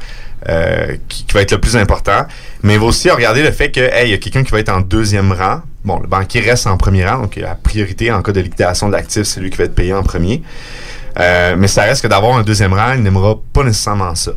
euh, 0.48 0.96
qui, 1.08 1.24
va 1.34 1.42
être 1.42 1.52
le 1.52 1.60
plus 1.60 1.76
important. 1.76 2.26
Mais 2.62 2.74
il 2.74 2.80
va 2.80 2.86
aussi 2.86 3.10
regarder 3.10 3.42
le 3.42 3.50
fait 3.50 3.70
que 3.70 3.80
hey, 3.80 4.08
il 4.08 4.10
y 4.10 4.14
a 4.14 4.18
quelqu'un 4.18 4.44
qui 4.44 4.52
va 4.52 4.60
être 4.60 4.68
en 4.68 4.80
deuxième 4.80 5.32
rang. 5.32 5.62
Bon, 5.84 5.98
le 5.98 6.06
banquier 6.06 6.40
reste 6.40 6.66
en 6.66 6.76
premier 6.76 7.06
rang, 7.06 7.18
donc 7.22 7.36
la 7.36 7.54
priorité 7.54 8.12
en 8.12 8.22
cas 8.22 8.32
de 8.32 8.40
liquidation 8.40 8.88
de 8.88 8.92
l'actif, 8.92 9.24
c'est 9.24 9.40
lui 9.40 9.50
qui 9.50 9.56
va 9.56 9.64
être 9.64 9.74
payé 9.74 9.92
en 9.92 10.02
premier. 10.02 10.42
Euh, 11.18 11.56
mais 11.58 11.66
ça 11.66 11.82
reste 11.82 12.02
que 12.02 12.08
d'avoir 12.08 12.36
un 12.36 12.42
deuxième 12.42 12.72
rang, 12.72 12.92
il 12.94 13.02
n'aimera 13.02 13.36
pas 13.52 13.64
nécessairement 13.64 14.14
ça. 14.14 14.32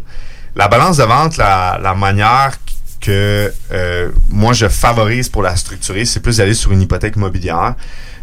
La 0.55 0.67
balance 0.67 0.97
de 0.97 1.03
vente, 1.03 1.37
la, 1.37 1.95
manière 1.97 2.51
que 2.99 3.51
euh, 3.71 4.09
moi 4.29 4.53
je 4.53 4.67
favorise 4.67 5.29
pour 5.29 5.43
la 5.43 5.55
structurer, 5.55 6.05
c'est 6.05 6.19
plus 6.19 6.37
d'aller 6.37 6.53
sur 6.53 6.71
une 6.71 6.81
hypothèque 6.81 7.15
immobilière. 7.15 7.75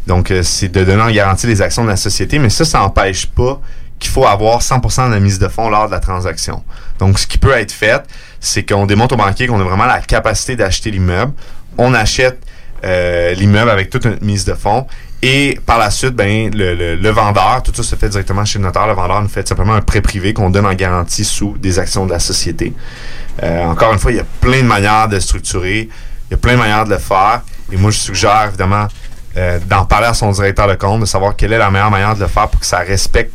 Donc, 0.06 0.32
c'est 0.42 0.68
de 0.68 0.84
donner 0.84 1.02
en 1.02 1.10
garantie 1.10 1.46
les 1.46 1.60
actions 1.60 1.84
de 1.84 1.90
la 1.90 1.96
société, 1.96 2.38
mais 2.38 2.48
ça, 2.48 2.64
ça 2.64 2.78
n'empêche 2.78 3.26
pas 3.26 3.60
qu'il 3.98 4.10
faut 4.10 4.26
avoir 4.26 4.60
100% 4.60 5.08
de 5.08 5.14
la 5.14 5.20
mise 5.20 5.38
de 5.38 5.48
fonds 5.48 5.68
lors 5.68 5.86
de 5.86 5.92
la 5.92 6.00
transaction. 6.00 6.62
Donc, 6.98 7.18
ce 7.18 7.26
qui 7.26 7.38
peut 7.38 7.52
être 7.52 7.72
fait, 7.72 8.02
c'est 8.40 8.64
qu'on 8.64 8.86
démontre 8.86 9.14
au 9.14 9.18
banquier 9.18 9.46
qu'on 9.46 9.60
a 9.60 9.64
vraiment 9.64 9.86
la 9.86 10.00
capacité 10.00 10.56
d'acheter 10.56 10.90
l'immeuble. 10.90 11.32
On 11.76 11.94
achète 11.94 12.38
euh, 12.84 13.32
l'immeuble 13.34 13.70
avec 13.70 13.90
toute 13.90 14.04
une 14.04 14.18
mise 14.22 14.44
de 14.44 14.54
fonds. 14.54 14.86
Et 15.20 15.58
par 15.66 15.78
la 15.78 15.90
suite, 15.90 16.14
ben, 16.14 16.48
le, 16.54 16.74
le- 16.76 16.94
le 16.94 17.10
vendeur, 17.10 17.60
tout 17.64 17.72
ça 17.74 17.82
se 17.82 17.96
fait 17.96 18.08
directement 18.08 18.44
chez 18.44 18.58
le 18.60 18.64
notaire. 18.64 18.86
Le 18.86 18.92
vendeur 18.94 19.20
nous 19.20 19.28
fait 19.28 19.46
simplement 19.48 19.74
un 19.74 19.80
prêt 19.80 20.00
privé 20.00 20.32
qu'on 20.32 20.48
donne 20.50 20.66
en 20.66 20.74
garantie 20.74 21.24
sous 21.24 21.56
des 21.58 21.78
actions 21.80 22.06
de 22.06 22.12
la 22.12 22.20
société. 22.20 22.72
Euh, 23.42 23.64
encore 23.64 23.92
une 23.92 23.98
fois, 23.98 24.12
il 24.12 24.18
y 24.18 24.20
a 24.20 24.26
plein 24.40 24.58
de 24.62 24.66
manières 24.68 25.08
de 25.08 25.18
structurer. 25.18 25.88
Il 26.28 26.32
y 26.32 26.34
a 26.34 26.36
plein 26.36 26.52
de 26.52 26.58
manières 26.58 26.84
de 26.84 26.90
le 26.90 26.98
faire. 26.98 27.42
Et 27.72 27.76
moi, 27.76 27.90
je 27.90 27.98
suggère 27.98 28.44
évidemment 28.48 28.86
euh, 29.36 29.58
d'en 29.66 29.84
parler 29.84 30.06
à 30.06 30.14
son 30.14 30.30
directeur 30.30 30.68
de 30.68 30.74
compte, 30.74 31.00
de 31.00 31.06
savoir 31.06 31.34
quelle 31.34 31.52
est 31.52 31.58
la 31.58 31.70
meilleure 31.70 31.90
manière 31.90 32.14
de 32.14 32.20
le 32.20 32.28
faire 32.28 32.46
pour 32.48 32.60
que 32.60 32.66
ça 32.66 32.78
respecte 32.78 33.32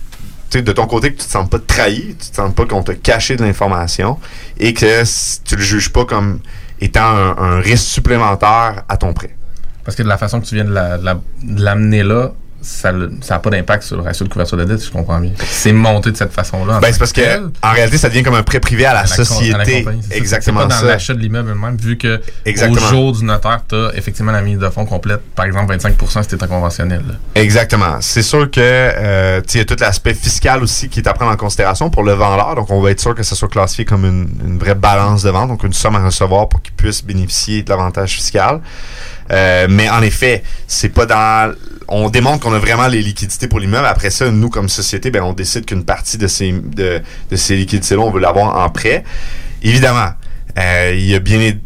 de 0.61 0.71
ton 0.71 0.87
côté 0.87 1.13
que 1.13 1.19
tu 1.19 1.25
te 1.25 1.31
sens 1.31 1.49
pas 1.49 1.59
trahi, 1.59 2.15
tu 2.19 2.29
te 2.29 2.35
sens 2.35 2.53
pas 2.53 2.65
qu'on 2.65 2.83
t'a 2.83 2.95
caché 2.95 3.35
de 3.35 3.43
l'information 3.43 4.19
et 4.59 4.73
que 4.73 5.03
tu 5.43 5.55
le 5.55 5.61
juges 5.61 5.89
pas 5.89 6.05
comme 6.05 6.39
étant 6.79 7.05
un, 7.05 7.59
risque 7.59 7.85
supplémentaire 7.85 8.83
à 8.87 8.97
ton 8.97 9.13
prêt. 9.13 9.35
Parce 9.83 9.95
que 9.95 10.03
de 10.03 10.07
la 10.07 10.17
façon 10.17 10.39
que 10.39 10.45
tu 10.45 10.55
viens 10.55 10.65
de 10.65 10.73
l'amener 11.63 12.03
là, 12.03 12.31
ça 12.63 12.91
n'a 12.91 13.39
pas 13.39 13.49
d'impact 13.49 13.83
sur 13.83 13.97
le 13.97 14.03
ratio 14.03 14.25
de 14.25 14.31
couverture 14.31 14.57
de 14.57 14.63
dette, 14.63 14.83
je 14.83 14.89
comprends 14.91 15.19
bien. 15.19 15.31
C'est 15.49 15.73
monté 15.73 16.11
de 16.11 16.17
cette 16.17 16.31
façon-là. 16.33 16.77
en 16.77 16.79
Ben, 16.79 16.91
c'est 16.91 16.99
parce 16.99 17.11
que 17.13 17.21
tel. 17.21 17.43
en 17.61 17.71
réalité, 17.71 17.97
ça 17.97 18.09
devient 18.09 18.23
comme 18.23 18.35
un 18.35 18.43
prêt 18.43 18.59
privé 18.59 18.85
à 18.85 18.93
la, 18.93 18.99
à 19.01 19.03
la 19.03 19.09
com- 19.09 19.15
à 19.15 19.19
la 19.19 19.25
société. 19.25 19.85
Exactement 20.11 20.61
C'est 20.61 20.67
pas 20.69 20.81
dans 20.81 20.87
l'achat 20.87 21.13
de 21.13 21.19
l'immeuble 21.19 21.53
même, 21.55 21.77
vu 21.77 21.97
que 21.97 22.21
Exactement. 22.45 22.77
au 22.87 22.89
jour 22.89 23.11
du 23.13 23.25
notaire, 23.25 23.61
tu 23.67 23.75
as 23.75 23.91
effectivement 23.95 24.31
la 24.31 24.41
mise 24.41 24.57
de 24.57 24.69
fonds 24.69 24.85
complète, 24.85 25.21
par 25.35 25.45
exemple 25.45 25.71
25 25.73 25.95
si 26.23 26.27
tu 26.37 26.43
en 26.43 26.47
conventionnel. 26.47 27.01
là. 27.07 27.13
Exactement. 27.35 27.97
C'est 28.01 28.21
sûr 28.23 28.49
que 28.49 28.59
euh, 28.61 29.41
il 29.53 29.57
y 29.57 29.61
a 29.61 29.65
tout 29.65 29.75
l'aspect 29.79 30.13
fiscal 30.13 30.63
aussi 30.63 30.89
qui 30.89 30.99
est 30.99 31.07
à 31.07 31.13
prendre 31.13 31.31
en 31.31 31.35
considération 31.37 31.89
pour 31.89 32.03
le 32.03 32.13
vendeur. 32.13 32.55
Donc, 32.55 32.69
on 32.71 32.81
va 32.81 32.91
être 32.91 32.99
sûr 32.99 33.13
que 33.15 33.23
ça 33.23 33.35
soit 33.35 33.47
classifié 33.49 33.85
comme 33.85 34.05
une, 34.05 34.29
une 34.45 34.57
vraie 34.57 34.75
balance 34.75 35.23
de 35.23 35.29
vente, 35.29 35.49
donc 35.49 35.63
une 35.63 35.73
somme 35.73 35.95
à 35.95 36.03
recevoir 36.05 36.49
pour 36.49 36.61
qu'il 36.61 36.73
puisse 36.73 37.03
bénéficier 37.03 37.63
de 37.63 37.69
l'avantage 37.69 38.11
fiscal. 38.13 38.61
Euh, 39.31 39.67
mais 39.69 39.89
en 39.89 40.01
effet, 40.01 40.43
c'est 40.67 40.89
pas 40.89 41.05
dans. 41.05 41.53
On 41.87 42.09
démontre 42.09 42.43
qu'on 42.43 42.53
a 42.53 42.59
vraiment 42.59 42.87
les 42.87 43.01
liquidités 43.01 43.47
pour 43.47 43.59
l'immeuble. 43.59 43.85
Après 43.85 44.09
ça, 44.09 44.29
nous, 44.31 44.49
comme 44.49 44.69
société, 44.69 45.11
ben, 45.11 45.23
on 45.23 45.33
décide 45.33 45.65
qu'une 45.65 45.83
partie 45.83 46.17
de 46.17 46.27
ces, 46.27 46.51
de, 46.51 47.01
ces 47.35 47.55
liquidités-là, 47.55 48.01
on 48.01 48.11
veut 48.11 48.21
l'avoir 48.21 48.57
en 48.57 48.69
prêt. 48.69 49.03
Évidemment, 49.61 50.09
euh, 50.57 50.91
il 50.93 51.05
y 51.05 51.15
a 51.15 51.19
bien 51.19 51.37
des, 51.37 51.57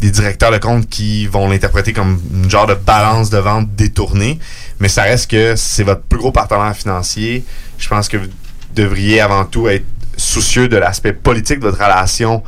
des 0.00 0.10
directeurs 0.10 0.50
de 0.50 0.58
compte 0.58 0.88
qui 0.88 1.26
vont 1.26 1.48
l'interpréter 1.48 1.92
comme 1.92 2.20
une 2.34 2.50
genre 2.50 2.66
de 2.66 2.74
balance 2.74 3.30
de 3.30 3.38
vente 3.38 3.74
détournée, 3.74 4.38
mais 4.78 4.88
ça 4.88 5.02
reste 5.02 5.30
que 5.30 5.56
c'est 5.56 5.82
votre 5.82 6.02
plus 6.02 6.18
gros 6.18 6.32
partenaire 6.32 6.74
financier. 6.74 7.44
Je 7.78 7.88
pense 7.88 8.08
que 8.08 8.16
vous 8.16 8.28
devriez 8.74 9.20
avant 9.20 9.44
tout 9.44 9.68
être 9.68 9.84
soucieux 10.16 10.68
de 10.68 10.76
l'aspect 10.76 11.12
politique 11.12 11.60
de 11.60 11.64
votre 11.64 11.82
relation 11.82 12.42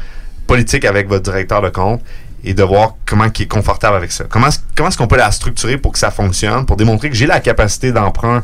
politique 0.46 0.84
avec 0.84 1.08
votre 1.08 1.22
directeur 1.22 1.62
de 1.62 1.68
compte 1.68 2.02
et 2.45 2.55
de 2.55 2.62
voir 2.62 2.95
comment 3.07 3.26
il 3.34 3.43
est 3.43 3.47
confortable 3.47 3.97
avec 3.97 4.11
ça. 4.12 4.24
Comment, 4.28 4.49
est-ce- 4.49 4.59
comment 4.76 4.88
est-ce 4.88 4.99
qu'on 4.99 5.07
peut 5.07 5.16
la 5.16 5.30
structurer 5.30 5.78
pour 5.78 5.93
que 5.93 5.99
ça 5.99 6.11
fonctionne, 6.11 6.66
pour 6.66 6.76
démontrer 6.76 7.09
que 7.11 7.16
j'ai 7.16 7.26
la 7.26 7.40
capacité 7.40 7.93
d'emprunt. 7.93 8.43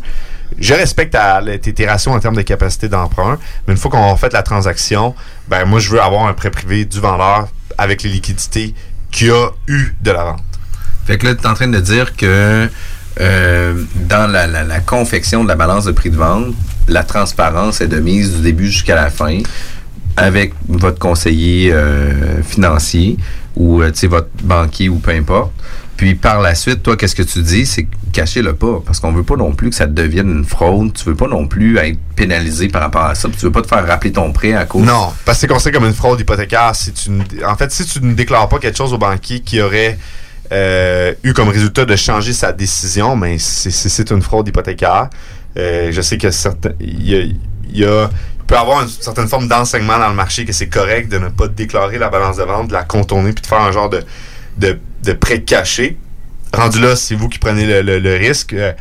Je 0.59 0.73
respecte 0.75 1.13
ta- 1.13 1.43
tes, 1.61 1.89
en 1.91 2.19
termes 2.21 2.37
de 2.37 2.43
capacité 2.43 2.89
d'emprunt, 2.89 3.39
mais 3.67 3.75
une 3.75 3.79
fois 3.79 3.91
qu'on 3.91 4.13
a 4.13 4.17
fait 4.17 4.33
la 4.33 4.43
transaction, 4.43 5.15
ben 5.49 5.65
moi 5.67 5.79
je 5.81 5.91
veux 5.91 6.01
avoir 6.01 6.27
un 6.27 6.33
prêt 6.33 6.51
privé 6.51 6.85
du 6.85 7.01
vendeur 7.01 7.49
avec 7.77 8.03
les 8.03 8.09
liquidités 8.11 8.75
qu'il 9.11 9.31
a 9.31 9.49
eu 9.67 9.95
de 10.01 10.11
la 10.11 10.25
vente. 10.25 10.43
Fait 11.07 11.19
que 11.19 11.27
là, 11.27 11.35
tu 11.35 11.43
es 11.43 11.47
en 11.47 11.55
train 11.55 11.69
de 11.69 11.81
dire 11.81 12.17
que 12.17 12.69
euh, 13.21 13.75
dans 14.09 14.31
la, 14.31 14.47
la- 14.47 14.65
la 14.65 14.81
confection 14.81 15.43
de 15.43 15.49
la 15.49 15.57
balance 15.57 15.85
de 15.85 15.93
prix 15.93 16.11
de 16.11 16.17
vente, 16.17 16.55
la 16.87 17.03
transparence 17.03 17.81
est 17.81 17.89
de 17.89 17.99
mise 18.01 18.37
du 18.37 18.43
début 18.43 18.69
jusqu'à 18.69 18.95
la 18.95 19.11
fin 19.11 19.39
avec 20.17 20.53
votre 20.69 20.99
conseiller 20.99 21.73
euh, 21.73 22.43
financier 22.43 23.17
ou 23.59 23.83
euh, 23.83 23.93
votre 24.05 24.29
banquier 24.43 24.89
ou 24.89 24.97
peu 24.99 25.11
importe. 25.11 25.53
Puis 25.99 26.15
par 26.15 26.41
la 26.41 26.55
suite, 26.55 26.83
toi, 26.85 26.97
qu'est-ce 26.97 27.17
que 27.17 27.25
tu 27.25 27.43
dis? 27.43 27.67
C'est 27.67 27.89
cachez-le 28.13 28.55
pas. 28.55 28.81
Parce 28.87 29.01
qu'on 29.01 29.11
veut 29.13 29.25
pas 29.25 29.35
non 29.35 29.53
plus 29.53 29.71
que 29.71 29.75
ça 29.75 29.87
devienne 29.87 30.31
une 30.31 30.45
fraude. 30.45 30.93
Tu 30.95 31.05
veux 31.05 31.17
pas 31.17 31.27
non 31.27 31.49
plus 31.49 31.77
être 31.79 31.99
pénalisé 32.15 32.69
par 32.69 32.83
rapport 32.83 33.03
à 33.05 33.17
ça. 33.17 33.29
Puis 33.29 33.37
tu 33.37 33.47
veux 33.47 33.51
pas 33.53 33.63
te 33.63 33.67
faire 33.67 33.85
rappeler 33.85 34.13
ton 34.13 34.33
prêt 34.33 34.55
à 34.55 34.65
cause. 34.65 34.87
Non, 34.87 35.09
parce 35.25 35.39
que 35.39 35.41
c'est 35.43 35.47
considéré 35.49 35.75
comme 35.79 35.89
une 35.89 35.95
fraude 35.95 36.21
hypothécaire. 36.21 36.73
En 37.45 37.57
fait, 37.57 37.73
si 37.73 37.85
tu 37.85 38.01
ne 38.01 38.15
déclares 38.15 38.49
pas 38.49 38.61
quelque 38.61 38.79
chose 38.79 38.93
au 38.95 38.99
banquier 38.99 39.41
qui 39.41 39.61
aurait 39.61 39.99
euh, 40.53 41.13
eu 41.25 41.33
comme 41.35 41.49
résultat 41.49 41.85
de 41.85 41.97
changer 41.97 42.33
sa 42.33 42.53
décision, 42.53 43.17
mais 43.17 43.37
c'est- 43.39 43.71
c'est 43.71 44.11
une 44.13 44.23
fraude 44.23 44.47
hypothécaire. 44.49 45.11
Euh, 45.59 45.91
je 45.93 46.01
sais 46.01 46.17
que 46.17 46.31
certains, 46.31 46.71
il 46.81 47.35
y 47.75 47.85
a, 47.85 48.09
peut 48.49 48.57
avoir 48.59 48.83
une 48.83 48.89
certaine 48.89 49.29
forme 49.29 49.47
d'enseignement 49.47 49.99
dans 49.99 50.09
le 50.09 50.15
marché 50.15 50.45
que 50.45 50.53
c'est 50.53 50.69
correct 50.69 51.09
de 51.09 51.19
ne 51.19 51.29
pas 51.29 51.47
déclarer 51.49 51.99
la 51.99 52.09
balance 52.09 52.39
de 52.39 52.43
vente, 52.43 52.69
de 52.69 52.73
la 52.73 52.83
contourner 52.83 53.33
puis 53.33 53.43
de 53.43 53.47
faire 53.47 53.61
un 53.61 53.71
genre 53.71 53.91
de, 53.91 54.03
de, 54.57 54.81
de 55.05 55.13
prêt 55.13 55.43
caché. 55.43 55.97
Rendu 56.53 56.81
là, 56.81 56.97
c'est 56.97 57.15
vous 57.15 57.29
qui 57.29 57.39
prenez 57.39 57.67
le, 57.83 57.99
le- 58.01 58.17
risque. 58.17 58.55
Euh, 58.55 58.73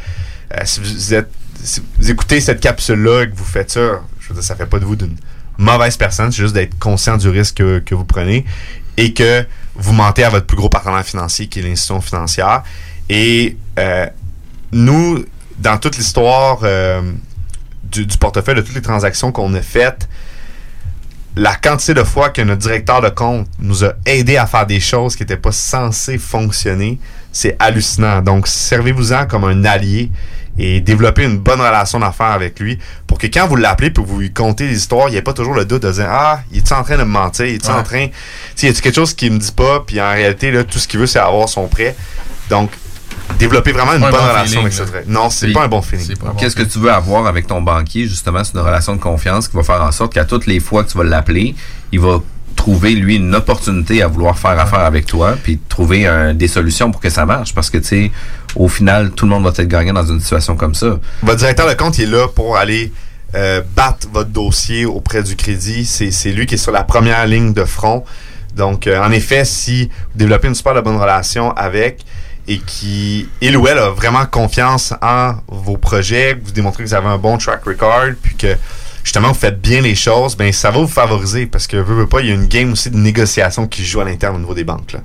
euh, 0.54 0.62
si 0.64 0.80
vous 0.80 1.14
êtes 1.14 1.30
si 1.62 1.84
vous 2.00 2.10
écoutez 2.12 2.40
cette 2.40 2.62
capsule-là 2.62 3.24
et 3.24 3.30
que 3.30 3.36
vous 3.36 3.44
faites 3.44 3.72
ça, 3.72 4.02
je 4.22 4.30
veux 4.30 4.36
dire, 4.36 4.44
ça 4.44 4.56
fait 4.56 4.68
pas 4.68 4.80
de 4.80 4.86
vous 4.86 4.96
d'une 4.96 5.16
mauvaise 5.58 5.98
personne, 5.98 6.32
c'est 6.32 6.42
juste 6.44 6.54
d'être 6.54 6.78
conscient 6.80 7.18
du 7.18 7.28
risque 7.30 7.58
que, 7.84 7.96
vous 7.96 8.06
prenez 8.06 8.46
et 8.96 9.12
que 9.14 9.44
vous 9.76 9.92
mentez 9.92 10.24
à 10.24 10.30
votre 10.30 10.46
plus 10.46 10.56
gros 10.56 10.70
partenaire 10.70 11.04
financier 11.04 11.48
qui 11.48 11.60
est 11.60 11.64
l'institution 11.64 12.00
financière. 12.00 12.64
Et 13.10 13.58
euh, 13.80 14.06
nous, 14.72 15.26
dans 15.58 15.78
toute 15.78 15.98
l'histoire 15.98 16.60
du, 17.92 18.06
du 18.06 18.18
portefeuille, 18.18 18.56
de 18.56 18.62
toutes 18.62 18.76
les 18.76 18.82
transactions 18.82 19.32
qu'on 19.32 19.54
a 19.54 19.62
faites, 19.62 20.08
la 21.38 21.56
quantité 21.56 21.94
de 21.94 22.04
fois 22.04 22.30
que 22.30 22.42
notre 22.42 22.62
directeur 22.62 23.00
de 23.00 23.10
compte 23.10 23.48
nous 23.60 23.86
a 23.86 23.94
aidé 24.06 24.38
à 24.38 24.48
faire 24.48 24.66
des 24.66 24.80
choses 24.80 25.16
qui 25.16 25.24
n'étaient 25.24 25.38
pas 25.38 25.52
censées 25.52 26.18
fonctionner, 26.18 27.00
c'est 27.32 27.56
hallucinant. 27.60 28.22
Donc, 28.22 28.48
servez-vous-en 28.48 29.28
comme 29.28 29.44
un 29.44 29.64
allié 29.66 30.10
et 30.58 30.82
développez 30.82 31.24
une 31.24 31.38
bonne 31.38 31.62
relation 31.62 32.00
d'affaires 32.00 32.32
avec 32.32 32.60
lui 32.60 32.80
pour 33.06 33.20
que 33.20 33.28
quand 33.28 33.46
vous 33.48 33.56
l'appelez 33.56 33.92
pour 33.92 34.06
vous 34.06 34.20
lui 34.20 34.34
contez 34.34 34.68
des 34.68 34.76
histoires, 34.76 35.10
il 35.10 35.12
n'y 35.12 35.18
ait 35.18 35.22
pas 35.22 35.34
toujours 35.34 35.54
le 35.54 35.66
doute 35.66 35.84
de 35.84 35.92
dire 35.92 36.08
Ah, 36.10 36.40
il 36.52 36.58
est 36.58 36.72
en 36.72 36.84
train 36.84 36.98
de 36.98 37.04
me 37.04 37.10
mentir, 37.10 37.46
il 37.46 37.56
est 37.56 37.70
en 37.70 37.84
train. 37.84 38.08
Tu 38.08 38.14
sais, 38.56 38.68
y 38.68 38.70
a 38.72 38.74
quelque 38.74 38.96
chose 38.96 39.14
qu'il 39.14 39.32
me 39.32 39.38
dit 39.38 39.52
pas, 39.52 39.84
puis 39.86 40.02
en 40.02 40.10
réalité, 40.10 40.50
là, 40.50 40.64
tout 40.64 40.80
ce 40.80 40.88
qu'il 40.88 41.00
veut, 41.00 41.08
c'est 41.08 41.20
avoir 41.20 41.48
son 41.48 41.68
prêt. 41.68 41.96
Donc, 42.50 42.72
développer 43.40 43.72
vraiment 43.72 43.94
une 43.94 44.02
bonne 44.02 44.12
bon 44.12 44.18
relation 44.18 44.64
feeling, 44.64 44.82
avec 44.82 45.06
ce. 45.06 45.12
Non, 45.12 45.30
c'est 45.30 45.52
pas 45.52 45.64
un 45.64 45.68
bon 45.68 45.82
feeling. 45.82 46.16
Qu'est-ce 46.38 46.56
que 46.56 46.64
tu 46.64 46.80
veux 46.80 46.92
avoir 46.92 47.28
avec 47.28 47.48
ton 47.48 47.62
banquier? 47.62 48.08
Justement, 48.08 48.44
c'est 48.44 48.54
une 48.54 48.62
relation 48.62 48.96
de 48.96 49.02
confiance 49.02 49.48
qui 49.48 49.56
va 49.58 49.64
faire 49.64 49.82
en 49.82 49.92
sorte 49.92 50.14
qu'à 50.14 50.26
toutes 50.26 50.46
les 50.48 50.60
fois 50.60 50.84
que 50.84 50.92
tu 50.92 50.98
vas 50.98 51.04
l'appeler, 51.04 51.56
il 51.92 52.00
va 52.00 52.20
trouver, 52.56 52.92
lui, 52.96 53.18
une 53.18 53.36
opportunité 53.36 54.02
à 54.02 54.08
vouloir 54.08 54.38
faire 54.38 54.60
affaire 54.60 54.80
avec 54.80 55.06
toi, 55.06 55.36
puis 55.44 55.60
trouver 55.70 56.08
un- 56.08 56.34
des 56.34 56.48
solutions 56.48 56.92
pour 56.92 57.00
que 57.00 57.10
ça 57.10 57.26
marche. 57.26 57.54
Parce 57.54 57.70
que, 57.70 57.78
tu 57.78 57.84
sais, 57.86 58.12
au 58.56 58.68
final, 58.68 59.12
tout 59.12 59.26
le 59.26 59.32
monde 59.32 59.44
va 59.44 59.50
être 59.52 59.62
gagnant 59.68 59.94
dans 59.94 60.06
une 60.06 60.20
situation 60.20 60.56
comme 60.56 60.74
ça. 60.74 60.98
Votre 61.22 61.38
directeur 61.38 61.68
de 61.70 61.74
compte 61.76 61.98
il 62.00 62.06
est 62.06 62.08
là 62.18 62.28
pour 62.28 62.58
aller 62.58 62.92
euh, 63.36 63.62
battre 63.76 64.08
votre 64.12 64.30
dossier 64.30 64.86
auprès 64.86 65.22
du 65.22 65.36
crédit. 65.36 65.86
C'est 65.86 66.12
c'est 66.12 66.32
lui 66.32 66.46
qui 66.46 66.56
est 66.56 66.58
sur 66.58 66.72
la 66.72 66.84
première 66.84 67.28
ligne 67.28 67.54
de 67.54 67.66
front. 67.66 68.04
Donc, 68.56 68.88
euh, 68.88 69.00
en 69.04 69.12
effet, 69.12 69.46
si 69.46 69.84
vous 69.86 70.18
développez 70.18 70.48
une 70.48 70.56
super 70.56 70.74
de 70.74 70.82
bonne 70.82 70.96
relation 70.98 71.52
avec 71.52 72.04
et 72.48 72.60
qui, 72.60 73.28
il 73.42 73.58
ou 73.58 73.68
elle 73.68 73.78
a 73.78 73.90
vraiment 73.90 74.26
confiance 74.26 74.94
en 75.02 75.36
vos 75.48 75.78
projets, 75.78 76.40
vous 76.42 76.52
démontrez 76.52 76.84
que 76.84 76.90
vous 76.90 76.96
avez 76.96 77.08
un 77.08 77.18
bon 77.18 77.38
track 77.38 77.64
record, 77.66 78.14
puis 78.22 78.36
que 78.36 78.56
justement 79.04 79.30
vous 79.30 79.34
faites 79.34 79.62
bien 79.62 79.82
les 79.82 79.96
choses, 79.96 80.36
ben 80.36 80.52
ça 80.52 80.72
va 80.72 80.80
vous 80.80 80.88
favoriser 80.88 81.46
parce 81.46 81.68
que, 81.68 81.78
veux, 81.78 81.96
veux 81.96 82.08
pas, 82.08 82.22
il 82.22 82.28
y 82.28 82.32
a 82.32 82.36
une 82.36 82.48
game 82.48 82.72
aussi 82.72 82.90
de 82.90 82.98
négociation 82.98 83.68
qui 83.68 83.86
joue 83.86 84.00
à 84.00 84.06
l'interne 84.06 84.36
au 84.36 84.40
niveau 84.40 84.54
des 84.54 84.64
banques. 84.64 84.94
Là. 84.94 85.00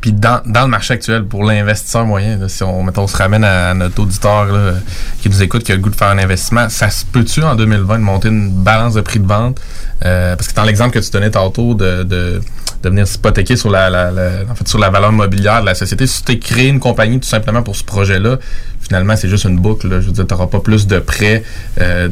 Puis 0.00 0.12
dans, 0.12 0.40
dans 0.46 0.62
le 0.62 0.68
marché 0.68 0.94
actuel, 0.94 1.24
pour 1.24 1.44
l'investisseur 1.44 2.06
moyen, 2.06 2.38
là, 2.38 2.48
si 2.48 2.62
on, 2.62 2.82
mettons, 2.82 3.02
on 3.02 3.06
se 3.06 3.16
ramène 3.16 3.44
à, 3.44 3.70
à 3.70 3.74
notre 3.74 4.00
auditeur 4.02 4.46
là, 4.46 4.72
qui 5.20 5.28
nous 5.28 5.42
écoute, 5.42 5.62
qui 5.62 5.72
a 5.72 5.74
le 5.74 5.80
goût 5.82 5.90
de 5.90 5.94
faire 5.96 6.08
un 6.08 6.18
investissement, 6.18 6.68
ça 6.70 6.88
se 6.88 7.04
peut-tu 7.04 7.42
en 7.42 7.54
2020 7.54 7.98
de 7.98 8.02
monter 8.04 8.28
une 8.28 8.50
balance 8.50 8.94
de 8.94 9.02
prix 9.02 9.20
de 9.20 9.26
vente? 9.26 9.60
Euh, 10.06 10.36
parce 10.36 10.48
que 10.48 10.54
dans 10.54 10.64
l'exemple 10.64 10.92
que 10.92 10.98
tu 11.04 11.10
donnais 11.10 11.30
tantôt 11.30 11.74
de, 11.74 12.02
de, 12.04 12.40
de 12.82 12.88
venir 12.88 13.06
s'hypothéquer 13.06 13.56
sur 13.56 13.68
la, 13.68 13.90
la, 13.90 14.10
la- 14.10 14.30
en 14.50 14.54
fait, 14.54 14.66
sur 14.66 14.78
la 14.78 14.88
valeur 14.88 15.12
mobilière 15.12 15.60
de 15.60 15.66
la 15.66 15.74
société, 15.74 16.06
si 16.06 16.24
tu 16.24 16.38
créé 16.38 16.68
une 16.68 16.80
compagnie 16.80 17.20
tout 17.20 17.28
simplement 17.28 17.62
pour 17.62 17.76
ce 17.76 17.84
projet-là, 17.84 18.38
finalement, 18.90 19.14
c'est 19.14 19.28
juste 19.28 19.44
une 19.44 19.56
boucle. 19.56 19.86
là. 19.86 20.00
Je 20.00 20.06
veux 20.06 20.12
dire, 20.12 20.26
tu 20.26 20.34
n'auras 20.34 20.48
pas 20.48 20.58
plus 20.58 20.88
de 20.88 20.98
prêts 20.98 21.44
euh, 21.80 22.08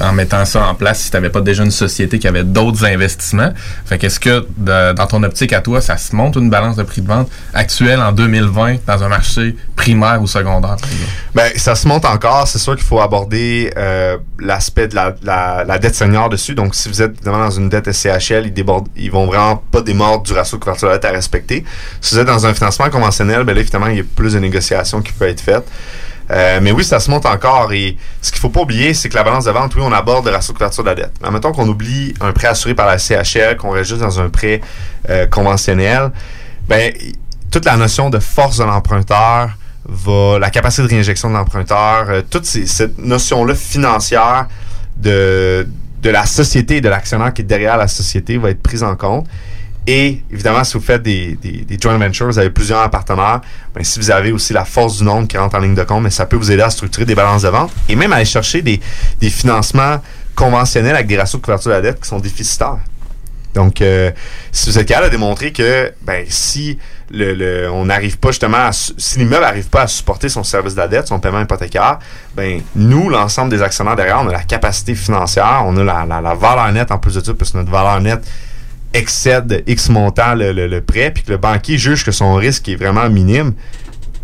en, 0.00 0.06
en 0.08 0.12
mettant 0.14 0.46
ça 0.46 0.66
en 0.66 0.74
place 0.74 1.00
si 1.00 1.10
tu 1.10 1.16
n'avais 1.18 1.28
pas 1.28 1.42
déjà 1.42 1.62
une 1.62 1.70
société 1.70 2.18
qui 2.18 2.26
avait 2.26 2.42
d'autres 2.42 2.86
investissements. 2.86 3.52
Fait 3.84 3.98
qu'est-ce 3.98 4.18
que 4.18 4.46
de- 4.56 4.94
dans 4.94 5.06
ton 5.06 5.22
optique 5.24 5.52
à 5.52 5.60
toi, 5.60 5.82
ça 5.82 5.98
se 5.98 6.16
monte 6.16 6.36
une 6.36 6.48
balance 6.48 6.76
de 6.76 6.84
prix 6.84 7.02
de 7.02 7.06
vente 7.06 7.28
actuelle 7.52 8.00
en 8.00 8.12
2020 8.12 8.76
dans 8.86 9.02
un 9.04 9.08
marché 9.08 9.56
primaire 9.76 10.22
ou 10.22 10.26
secondaire? 10.26 10.76
Ben, 11.34 11.50
ça 11.56 11.74
se 11.74 11.86
monte 11.86 12.06
encore. 12.06 12.48
C'est 12.48 12.60
sûr 12.60 12.76
qu'il 12.76 12.86
faut 12.86 13.02
aborder 13.02 13.70
euh, 13.76 14.16
l'aspect 14.40 14.88
de 14.88 14.94
la, 14.94 15.14
la, 15.22 15.64
la 15.64 15.78
dette 15.78 15.96
senior 15.96 16.30
dessus. 16.30 16.54
Donc, 16.54 16.74
si 16.74 16.88
vous 16.88 17.02
êtes 17.02 17.22
dans 17.24 17.50
une 17.50 17.68
dette 17.68 17.92
SCHL, 17.92 18.46
ils, 18.46 18.54
débordent, 18.54 18.88
ils 18.96 19.10
vont 19.10 19.26
vraiment 19.26 19.62
pas 19.70 19.82
démordre 19.82 20.22
du 20.22 20.32
ratio 20.32 20.56
de 20.56 20.62
couverture 20.62 20.88
de 20.88 20.94
dette 20.94 21.04
à 21.04 21.10
respecter. 21.10 21.62
Si 22.00 22.14
vous 22.14 22.22
êtes 22.22 22.26
dans 22.26 22.46
un 22.46 22.54
financement 22.54 22.88
conventionnel, 22.88 23.44
ben 23.44 23.54
là, 23.54 23.60
évidemment, 23.60 23.88
il 23.88 23.98
y 23.98 24.00
a 24.00 24.04
plus 24.14 24.32
de 24.32 24.38
négociations 24.38 25.02
qui 25.02 25.12
peuvent 25.12 25.28
être 25.28 25.42
faites. 25.42 25.66
Euh, 26.30 26.58
mais 26.60 26.72
oui, 26.72 26.84
ça 26.84 27.00
se 27.00 27.10
monte 27.10 27.26
encore. 27.26 27.72
Et 27.72 27.96
ce 28.20 28.30
qu'il 28.30 28.40
faut 28.40 28.48
pas 28.48 28.62
oublier, 28.62 28.94
c'est 28.94 29.08
que 29.08 29.14
la 29.14 29.22
balance 29.22 29.44
de 29.44 29.50
vente, 29.50 29.74
oui, 29.76 29.82
on 29.84 29.92
aborde 29.92 30.26
le 30.26 30.32
ratio 30.32 30.52
de 30.52 30.58
couverture 30.58 30.82
de 30.82 30.88
la 30.88 30.94
dette. 30.94 31.12
Mais 31.22 31.30
mettons 31.30 31.52
qu'on 31.52 31.68
oublie 31.68 32.14
un 32.20 32.32
prêt 32.32 32.48
assuré 32.48 32.74
par 32.74 32.86
la 32.86 32.98
CHL, 32.98 33.56
qu'on 33.56 33.70
reste 33.70 33.90
juste 33.90 34.02
dans 34.02 34.20
un 34.20 34.28
prêt 34.28 34.60
euh, 35.08 35.26
conventionnel, 35.26 36.10
ben, 36.68 36.92
toute 37.50 37.64
la 37.64 37.76
notion 37.76 38.10
de 38.10 38.18
force 38.18 38.58
de 38.58 38.64
l'emprunteur, 38.64 39.50
va 39.88 40.38
la 40.40 40.50
capacité 40.50 40.82
de 40.82 40.88
réinjection 40.88 41.28
de 41.28 41.34
l'emprunteur, 41.34 42.06
euh, 42.08 42.22
toute 42.28 42.44
cette 42.44 42.98
notion-là 42.98 43.54
financière 43.54 44.48
de, 44.96 45.66
de 46.02 46.10
la 46.10 46.26
société 46.26 46.80
de 46.80 46.88
l'actionnaire 46.88 47.32
qui 47.32 47.42
est 47.42 47.44
derrière 47.44 47.76
la 47.76 47.86
société 47.88 48.36
va 48.36 48.50
être 48.50 48.62
prise 48.62 48.82
en 48.82 48.96
compte. 48.96 49.26
Et 49.88 50.20
évidemment, 50.32 50.64
si 50.64 50.74
vous 50.76 50.82
faites 50.82 51.02
des, 51.02 51.36
des, 51.40 51.78
joint 51.80 51.96
ventures, 51.96 52.26
vous 52.26 52.38
avez 52.40 52.50
plusieurs 52.50 52.90
partenaires, 52.90 53.40
ben, 53.74 53.84
si 53.84 54.00
vous 54.00 54.10
avez 54.10 54.32
aussi 54.32 54.52
la 54.52 54.64
force 54.64 54.98
du 54.98 55.04
nombre 55.04 55.28
qui 55.28 55.38
rentre 55.38 55.54
en 55.56 55.60
ligne 55.60 55.76
de 55.76 55.84
compte, 55.84 56.02
ben, 56.02 56.10
ça 56.10 56.26
peut 56.26 56.36
vous 56.36 56.50
aider 56.50 56.62
à 56.62 56.70
structurer 56.70 57.04
des 57.06 57.14
balances 57.14 57.42
de 57.42 57.48
vente 57.48 57.70
et 57.88 57.94
même 57.94 58.12
à 58.12 58.16
aller 58.16 58.24
chercher 58.24 58.62
des, 58.62 58.80
des 59.20 59.30
financements 59.30 60.02
conventionnels 60.34 60.96
avec 60.96 61.06
des 61.06 61.16
ratios 61.16 61.40
de 61.40 61.44
couverture 61.44 61.70
de 61.70 61.76
la 61.76 61.82
dette 61.82 62.00
qui 62.00 62.08
sont 62.08 62.18
déficitaires. 62.18 62.78
Donc, 63.54 63.80
euh, 63.80 64.10
si 64.52 64.68
vous 64.68 64.78
êtes 64.78 64.86
capable 64.88 65.06
de 65.06 65.12
démontrer 65.12 65.50
que 65.52 65.92
ben, 66.02 66.26
si 66.28 66.78
le, 67.10 67.32
le- 67.34 67.70
on 67.70 67.84
n'arrive 67.86 68.18
pas 68.18 68.28
justement 68.30 68.58
à, 68.66 68.72
si 68.72 69.18
l'immeuble 69.20 69.42
n'arrive 69.44 69.68
pas 69.70 69.82
à 69.82 69.86
supporter 69.86 70.28
son 70.28 70.42
service 70.42 70.74
de 70.74 70.80
la 70.80 70.88
dette, 70.88 71.06
son 71.06 71.20
paiement 71.20 71.40
hypothécaire, 71.40 72.00
ben 72.34 72.60
nous, 72.74 73.08
l'ensemble 73.08 73.50
des 73.50 73.62
actionnaires 73.62 73.96
derrière, 73.96 74.20
on 74.20 74.28
a 74.28 74.32
la 74.32 74.42
capacité 74.42 74.94
financière, 74.96 75.62
on 75.64 75.76
a 75.76 75.84
la, 75.84 76.04
la, 76.06 76.20
la 76.20 76.34
valeur 76.34 76.70
nette 76.72 76.90
en 76.90 76.98
plus 76.98 77.14
de 77.14 77.20
tout, 77.20 77.34
parce 77.34 77.52
que 77.52 77.56
notre 77.58 77.70
valeur 77.70 78.00
nette 78.00 78.26
excède 78.96 79.62
X 79.66 79.88
montant 79.88 80.34
le, 80.34 80.52
le- 80.52 80.66
le 80.66 80.80
prêt, 80.80 81.10
puis 81.12 81.22
que 81.22 81.30
le 81.32 81.38
banquier 81.38 81.78
juge 81.78 82.04
que 82.04 82.12
son 82.12 82.34
risque 82.34 82.68
est 82.68 82.76
vraiment 82.76 83.08
minime, 83.08 83.52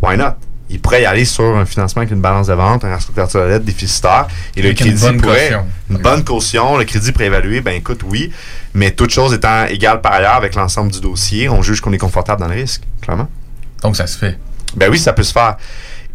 why 0.01 0.17
not? 0.17 0.33
Il 0.69 0.79
pourrait 0.79 1.03
y 1.03 1.05
aller 1.05 1.25
sur 1.25 1.55
un 1.55 1.65
financement 1.65 2.01
avec 2.01 2.11
une 2.11 2.21
balance 2.21 2.47
de 2.47 2.53
vente, 2.53 2.83
un 2.83 2.89
ratio 2.89 3.13
de 3.15 3.37
la 3.45 3.47
dette 3.59 3.65
déficitaire, 3.65 4.27
et 4.55 4.61
le 4.61 4.69
Avec 4.69 4.79
une 4.79 4.87
crédit 4.87 5.01
bonne 5.03 5.21
pourrait... 5.21 5.41
caution. 5.49 5.65
Une 5.91 5.97
bonne 5.97 6.23
caution, 6.23 6.77
le 6.77 6.85
crédit 6.85 7.11
préévalué, 7.11 7.61
ben 7.61 7.75
écoute, 7.75 8.01
oui, 8.05 8.31
mais 8.73 8.89
toute 8.91 9.11
chose 9.11 9.33
étant 9.33 9.65
égale 9.65 10.01
par 10.01 10.13
ailleurs 10.13 10.33
avec 10.35 10.55
l'ensemble 10.55 10.91
du 10.91 10.99
dossier, 10.99 11.47
on 11.47 11.61
juge 11.61 11.79
qu'on 11.79 11.93
est 11.93 11.97
confortable 11.99 12.41
dans 12.41 12.47
le 12.47 12.55
risque, 12.55 12.81
clairement. 13.01 13.29
Donc, 13.83 13.95
ça 13.95 14.07
se 14.07 14.17
fait. 14.17 14.39
Ben 14.75 14.89
oui, 14.89 14.97
ça 14.97 15.13
peut 15.13 15.21
se 15.23 15.33
faire. 15.33 15.57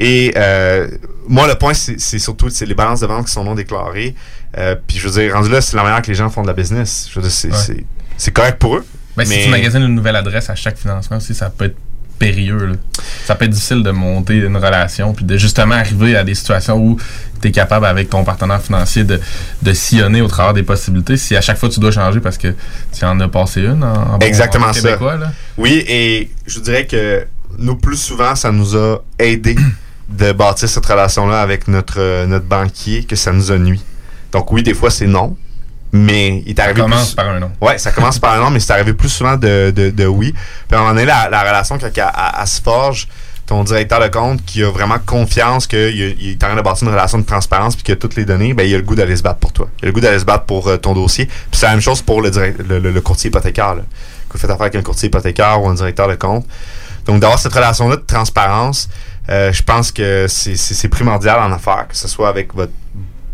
Et 0.01 0.33
euh, 0.37 0.89
moi, 1.29 1.47
le 1.47 1.55
point, 1.55 1.75
c'est 1.75 2.19
surtout 2.19 2.49
c'est 2.51 2.67
les 2.67 2.75
balances 2.75 3.01
de 3.01 3.07
vente 3.07 3.27
qui 3.27 3.33
sont 3.33 3.45
non 3.45 3.55
déclarées. 3.55 4.15
Euh, 4.57 4.75
Puis 4.89 4.99
je 4.99 5.07
veux 5.09 5.21
dire, 5.21 5.35
rendu 5.35 5.51
là, 5.51 5.61
c'est 5.61 5.77
la 5.77 5.83
manière 5.85 6.03
que 6.03 6.09
les 6.09 6.15
gens 6.15 6.31
font 6.31 6.43
de 6.43 6.47
la 6.49 6.53
business. 6.55 7.09
Je 7.13 7.21
veux 7.21 7.23
dire, 7.29 7.31
c'est 7.31 7.49
Ouais. 7.75 7.85
C'est- 8.19 8.31
correct 8.33 8.59
pour 8.59 8.77
eux. 8.77 8.85
Ben, 9.17 9.25
Si 9.27 9.45
tu 9.45 9.49
magasines 9.49 9.83
une 9.83 9.95
nouvelle 9.95 10.17
adresse 10.17 10.51
à 10.51 10.55
chaque 10.55 10.77
financement 10.79 11.17
aussi, 11.17 11.35
ça 11.35 11.49
peut 11.51 11.65
être 11.67 11.77
périlleux. 12.19 12.67
là. 12.67 12.75
Ça 13.25 13.35
peut 13.37 13.45
être 13.47 13.53
difficile 13.53 13.83
de 13.83 13.91
monter 13.91 14.35
une 14.37 14.57
relation 14.57 15.13
puis 15.15 15.25
de 15.25 15.37
justement 15.39 15.77
arriver 15.77 16.17
à 16.17 16.25
des 16.25 16.35
situations 16.35 16.77
où 16.77 16.99
tu 17.41 17.49
es 17.49 17.51
capable 17.53 17.87
avec 17.87 18.11
ton 18.11 18.25
partenaire 18.25 18.61
financier 18.61 19.05
de, 19.05 19.21
de 19.63 19.73
sillonner 19.73 20.21
au 20.21 20.27
travers 20.29 20.53
des 20.53 20.65
possibilités. 20.65 21.17
Si 21.17 21.37
à 21.37 21.41
chaque 21.41 21.59
fois 21.59 21.69
tu 21.69 21.79
dois 21.81 21.93
changer 21.93 22.19
parce 22.21 22.37
que 22.39 22.55
tu 22.93 23.05
en 23.05 23.19
as 23.21 23.29
passé 23.29 23.61
une 23.63 23.83
en, 23.85 24.15
en 24.15 24.19
Exactement 24.19 24.67
en 24.67 24.73
ça. 24.73 24.81
québécois, 24.83 25.17
là. 25.17 25.33
Oui, 25.57 25.85
et 25.89 26.31
je 26.47 26.59
dirais 26.61 26.87
que 26.87 27.25
nous, 27.57 27.77
plus 27.77 27.97
souvent, 27.97 28.35
ça 28.35 28.51
nous 28.53 28.77
a 28.77 28.99
aidé 29.19 29.57
de 30.09 30.33
bâtir 30.33 30.69
cette 30.69 30.87
relation-là 30.87 31.41
avec 31.41 31.67
notre, 31.69 31.99
euh, 32.01 32.27
notre 32.27 32.47
banquier 32.47 33.05
que 33.05 33.15
ça 33.17 33.33
nous 33.33 33.51
a 33.53 33.59
nuit. 33.59 33.83
Donc 34.33 34.51
oui, 34.53 34.63
des 34.63 34.75
fois, 34.75 34.91
c'est 34.91 35.07
non. 35.07 35.37
Mais 35.93 36.43
il 36.45 36.51
est 36.51 36.59
arrivé 36.61 36.83
commence 36.83 37.07
plus- 37.09 37.15
par 37.17 37.29
un 37.31 37.41
non. 37.41 37.51
Ouais, 37.61 37.79
ça 37.79 37.93
commence 37.93 38.19
par 38.19 38.35
un 38.35 38.41
non, 38.41 38.51
mais 38.51 38.61
c'est 38.61 38.73
arrivé 38.73 38.93
plus 38.93 39.09
souvent 39.09 39.37
de, 39.37 39.73
de, 39.75 39.91
de 39.91 40.07
oui. 40.07 40.33
Puis 40.69 40.77
à 40.77 40.77
un 40.77 40.83
moment 40.83 40.93
donné, 40.95 41.07
la, 41.07 41.31
la 41.31 41.41
relation, 41.41 41.79
quand 41.79 41.89
elle, 41.97 42.47
se 42.47 42.61
forge, 42.61 43.09
ton 43.47 43.65
directeur 43.65 43.99
de 44.01 44.09
compte 44.09 44.45
qui 44.45 44.63
a 44.63 44.71
vraiment 44.71 44.99
confiance 44.99 45.67
qu'il 45.67 45.79
il 46.21 46.33
est 46.33 46.45
en 46.45 46.49
train 46.49 46.57
de 46.57 46.61
bâtir 46.61 46.87
une 46.87 46.93
relation 46.93 47.17
de 47.19 47.25
transparence 47.25 47.75
puis 47.75 47.83
qu'il 47.85 47.95
a 47.95 47.97
toutes 47.97 48.17
les 48.17 48.27
données, 48.27 48.53
ben 48.53 48.69
il 48.69 48.75
a 48.75 48.77
le 48.77 48.83
goût 48.83 48.95
d'aller 48.95 49.17
se 49.17 49.23
battre 49.23 49.39
pour 49.39 49.55
toi. 49.55 49.69
Il 49.81 49.85
a 49.85 49.89
le 49.89 49.93
goût 49.93 50.01
d'aller 50.01 50.19
se 50.19 50.27
battre 50.27 50.45
pour 50.45 50.69
euh, 50.69 50.77
ton 50.77 50.93
dossier. 50.93 51.25
Puis 51.25 51.35
c'est 51.53 51.65
la 51.65 51.73
même 51.73 51.81
chose 51.81 52.03
pour 52.03 52.21
le, 52.21 52.31
direct- 52.31 52.61
le, 52.69 52.79
le- 52.79 52.91
le 52.91 53.01
courtier 53.01 53.29
hypothécaire. 53.29 53.75
Là. 53.77 53.83
Que 54.29 54.35
vous 54.35 54.39
faites 54.39 54.51
affaire 54.51 54.61
avec 54.67 54.75
un 54.75 54.83
courtier 54.83 55.07
hypothécaire 55.09 55.63
ou 55.63 55.69
un 55.71 55.73
directeur 55.75 56.07
de 56.09 56.17
compte. 56.17 56.45
Donc 57.07 57.21
d'avoir 57.21 57.39
cette 57.39 57.55
relation-là 57.55 57.97
de 57.97 58.03
transparence, 58.03 58.91
euh, 59.31 59.51
je 59.51 59.63
pense 59.63 59.93
que 59.93 60.27
c'est- 60.29 60.57
c'est 60.57 60.75
c'est 60.75 60.89
primordial 60.89 61.41
en 61.41 61.51
affaires, 61.51 61.87
que 61.89 61.97
ce 61.97 62.07
soit 62.07 62.29
avec 62.29 62.55
votre... 62.55 62.73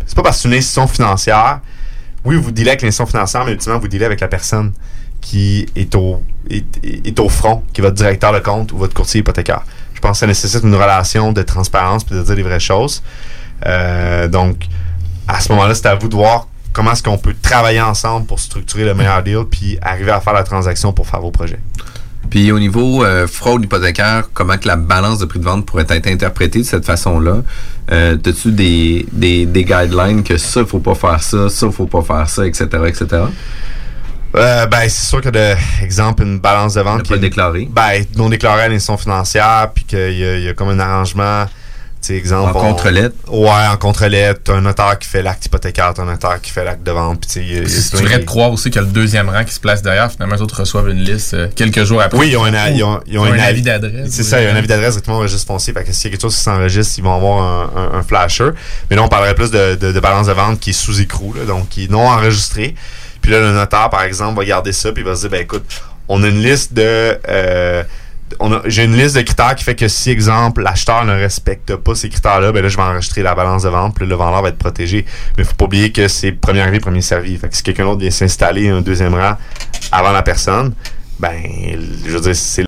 C'est 0.07 0.14
pas 0.14 0.22
parce 0.22 0.36
que 0.36 0.42
c'est 0.42 0.48
une 0.48 0.55
institution 0.55 0.86
financière 0.86 1.59
oui, 2.24 2.36
vous 2.36 2.52
dealez 2.52 2.70
avec 2.70 2.82
l'institution 2.82 3.06
financière, 3.06 3.44
mais 3.44 3.52
ultimement, 3.52 3.78
vous 3.78 3.88
dealez 3.88 4.04
avec 4.04 4.20
la 4.20 4.28
personne 4.28 4.72
qui 5.20 5.66
est 5.74 5.94
au, 5.94 6.22
est, 6.50 6.64
est 6.84 7.18
au 7.18 7.28
front, 7.28 7.62
qui 7.72 7.80
est 7.80 7.84
votre 7.84 7.96
directeur 7.96 8.32
de 8.32 8.40
compte 8.40 8.72
ou 8.72 8.78
votre 8.78 8.94
courtier 8.94 9.20
hypothécaire. 9.20 9.62
Je 9.94 10.00
pense 10.00 10.12
que 10.12 10.18
ça 10.18 10.26
nécessite 10.26 10.62
une 10.62 10.74
relation 10.74 11.32
de 11.32 11.42
transparence 11.42 12.04
puis 12.04 12.14
de 12.14 12.22
dire 12.22 12.34
les 12.34 12.42
vraies 12.42 12.60
choses. 12.60 13.02
Euh, 13.66 14.28
donc, 14.28 14.66
à 15.26 15.40
ce 15.40 15.50
moment-là, 15.52 15.74
c'est 15.74 15.86
à 15.86 15.94
vous 15.94 16.08
de 16.08 16.14
voir 16.14 16.48
comment 16.72 16.92
est-ce 16.92 17.02
qu'on 17.02 17.18
peut 17.18 17.34
travailler 17.40 17.80
ensemble 17.80 18.26
pour 18.26 18.38
structurer 18.40 18.84
le 18.84 18.94
meilleur 18.94 19.22
deal 19.22 19.44
puis 19.50 19.78
arriver 19.80 20.10
à 20.10 20.20
faire 20.20 20.34
la 20.34 20.42
transaction 20.42 20.92
pour 20.92 21.06
faire 21.06 21.20
vos 21.20 21.30
projets. 21.30 21.60
Puis 22.30 22.50
au 22.52 22.58
niveau 22.58 23.04
euh, 23.04 23.26
fraude 23.26 23.64
hypothécaire, 23.64 24.28
comment 24.34 24.58
que 24.58 24.66
la 24.66 24.76
balance 24.76 25.18
de 25.20 25.24
prix 25.24 25.38
de 25.38 25.44
vente 25.44 25.64
pourrait 25.66 25.86
être 25.88 26.06
interprétée 26.08 26.60
de 26.60 26.64
cette 26.64 26.84
façon-là? 26.84 27.42
Euh, 27.93 28.16
As-tu 28.24 28.51
des, 28.53 29.07
des, 29.12 29.45
des 29.47 29.64
guidelines 29.64 30.22
que 30.22 30.37
ça, 30.39 30.64
faut 30.64 30.78
pas 30.78 30.95
faire 30.95 31.22
ça, 31.22 31.49
ça, 31.49 31.70
faut 31.70 31.87
pas 31.87 32.03
faire 32.03 32.28
ça, 32.28 32.47
etc., 32.47 32.66
etc.? 32.87 33.07
Euh, 34.37 34.66
ben, 34.66 34.80
c'est 34.89 35.07
sûr 35.07 35.20
que, 35.20 35.28
de, 35.28 35.55
exemple, 35.82 36.22
une 36.24 36.41
balance 36.41 36.74
de 36.74 36.80
vente 36.80 37.03
qui 37.05 37.11
pas 37.11 37.16
est 37.16 37.20
déclarée. 37.20 37.68
Ben, 37.70 38.05
non 38.16 38.28
déclarée 38.28 38.62
à 38.62 38.68
l'institution 38.68 38.97
financière, 38.97 39.70
puis 39.74 39.85
qu'il 39.85 39.99
y, 39.99 40.24
a- 40.24 40.39
il 40.39 40.45
y 40.45 40.49
a 40.49 40.55
comme 40.55 40.70
un 40.70 40.78
arrangement, 40.80 41.45
sais, 42.05 42.16
exemple, 42.16 42.57
En 42.57 42.61
on- 42.61 42.70
contre-lettre? 42.72 43.14
Ouais, 43.28 43.66
en 43.70 43.76
contre-lettre. 43.76 44.40
T'as 44.44 44.55
un 44.55 44.61
notaire 44.61 44.98
qui 44.98 45.09
fait 45.09 45.22
l'acte 45.22 45.46
hypothécaire, 45.46 45.92
t'as 45.94 46.02
un 46.02 46.07
notaire 46.07 46.40
qui 46.40 46.50
fait 46.50 46.64
l'acte 46.64 46.82
de 46.82 46.90
vente. 46.90 47.20
Puis, 47.20 47.28
tu 47.30 47.68
Si 47.68 47.82
tu 47.84 47.90
plein 47.90 47.98
voudrais 48.00 48.16
de- 48.18 48.22
te 48.22 48.26
croire 48.26 48.50
aussi 48.52 48.70
qu'il 48.70 48.80
y 48.80 48.84
a 48.84 48.86
le 48.86 48.92
deuxième 48.92 49.28
rang 49.28 49.44
qui 49.44 49.52
se 49.52 49.61
place 49.61 49.82
derrière, 49.82 50.11
finalement, 50.11 50.34
les 50.36 50.42
autres 50.42 50.59
reçoivent 50.61 50.88
une 50.88 51.02
liste 51.02 51.34
euh, 51.34 51.48
quelques 51.55 51.84
jours 51.84 52.00
après. 52.02 52.18
Oui, 52.18 52.28
ils 52.30 52.36
ont, 52.36 52.44
un, 52.44 52.68
ils 52.70 52.82
ont, 52.84 53.00
ils 53.07 53.18
ont 53.18 53.26
Ils 53.26 53.30
ont 53.30 53.34
un 53.34 53.38
avis 53.38 53.62
d'adresse. 53.62 54.11
C'est 54.11 54.22
ça, 54.22 54.40
il 54.40 54.44
y 54.44 54.46
a 54.46 54.52
un 54.52 54.57
avis 54.57 54.66
d'adresse 54.68 54.92
directement 54.94 55.16
au 55.16 55.20
registre 55.20 55.46
foncier. 55.46 55.72
Fait 55.72 55.84
que 55.84 55.92
s'il 55.92 56.05
y 56.05 56.09
a 56.09 56.11
quelque 56.12 56.22
chose 56.22 56.36
qui 56.36 56.42
s'enregistre, 56.42 56.94
ils 56.98 57.05
vont 57.05 57.14
avoir 57.16 57.42
un, 57.42 57.70
un- 57.94 57.98
un 57.98 58.02
flasher. 58.02 58.50
Mais 58.90 58.96
là, 58.96 59.02
on 59.02 59.09
parlerait 59.09 59.34
plus 59.34 59.50
de, 59.50 59.74
de- 59.74 59.92
de 59.92 60.00
balance 60.00 60.26
de 60.26 60.32
vente 60.32 60.61
qui 60.61 60.70
est 60.70 60.74
sous 60.74 61.00
écrou, 61.00 61.32
là, 61.34 61.44
donc 61.44 61.68
qui 61.68 61.84
est 61.84 61.90
non 61.90 62.07
enregistré. 62.09 62.74
Puis 63.20 63.30
là, 63.32 63.40
le 63.40 63.52
notaire, 63.52 63.88
par 63.90 64.02
exemple, 64.02 64.38
va 64.38 64.44
garder 64.44 64.72
ça, 64.72 64.92
puis 64.92 65.02
il 65.02 65.07
va 65.09 65.14
se 65.16 65.22
dire, 65.22 65.30
ben 65.30 65.40
écoute, 65.40 65.64
on 66.09 66.22
a 66.22 66.28
une 66.28 66.42
liste 66.42 66.74
de... 66.74 67.18
euh, 67.28 67.82
j'ai 68.66 68.84
une 68.84 68.96
liste 68.96 69.16
de 69.16 69.22
critères 69.22 69.54
qui 69.54 69.64
fait 69.64 69.74
que 69.74 69.88
si, 69.88 70.10
exemple, 70.10 70.62
l'acheteur 70.62 71.04
ne 71.04 71.12
respecte 71.12 71.76
pas 71.76 71.94
ces 71.94 72.08
critères-là, 72.08 72.52
ben 72.52 72.62
là, 72.62 72.68
je 72.68 72.76
vais 72.76 72.82
enregistrer 72.82 73.22
la 73.22 73.34
balance 73.34 73.62
de 73.62 73.68
vente, 73.68 73.94
puis 73.94 74.06
le 74.06 74.14
vendeur 74.14 74.42
va 74.42 74.48
être 74.48 74.58
protégé. 74.58 75.04
Mais 75.36 75.44
faut 75.44 75.54
pas 75.54 75.66
oublier 75.66 75.92
que 75.92 76.08
c'est 76.08 76.32
premier 76.32 76.60
arrivé, 76.60 76.80
premier 76.80 77.02
servi. 77.02 77.36
Fait 77.36 77.48
que 77.48 77.56
si 77.56 77.62
quelqu'un 77.62 77.84
d'autre 77.84 78.00
vient 78.00 78.10
s'installer 78.10 78.68
un 78.68 78.80
deuxième 78.80 79.14
rang 79.14 79.36
avant 79.92 80.12
la 80.12 80.22
personne, 80.22 80.74
ben, 81.18 81.32
je 82.04 82.10
veux 82.10 82.20
dire, 82.20 82.34
c'est 82.34 82.62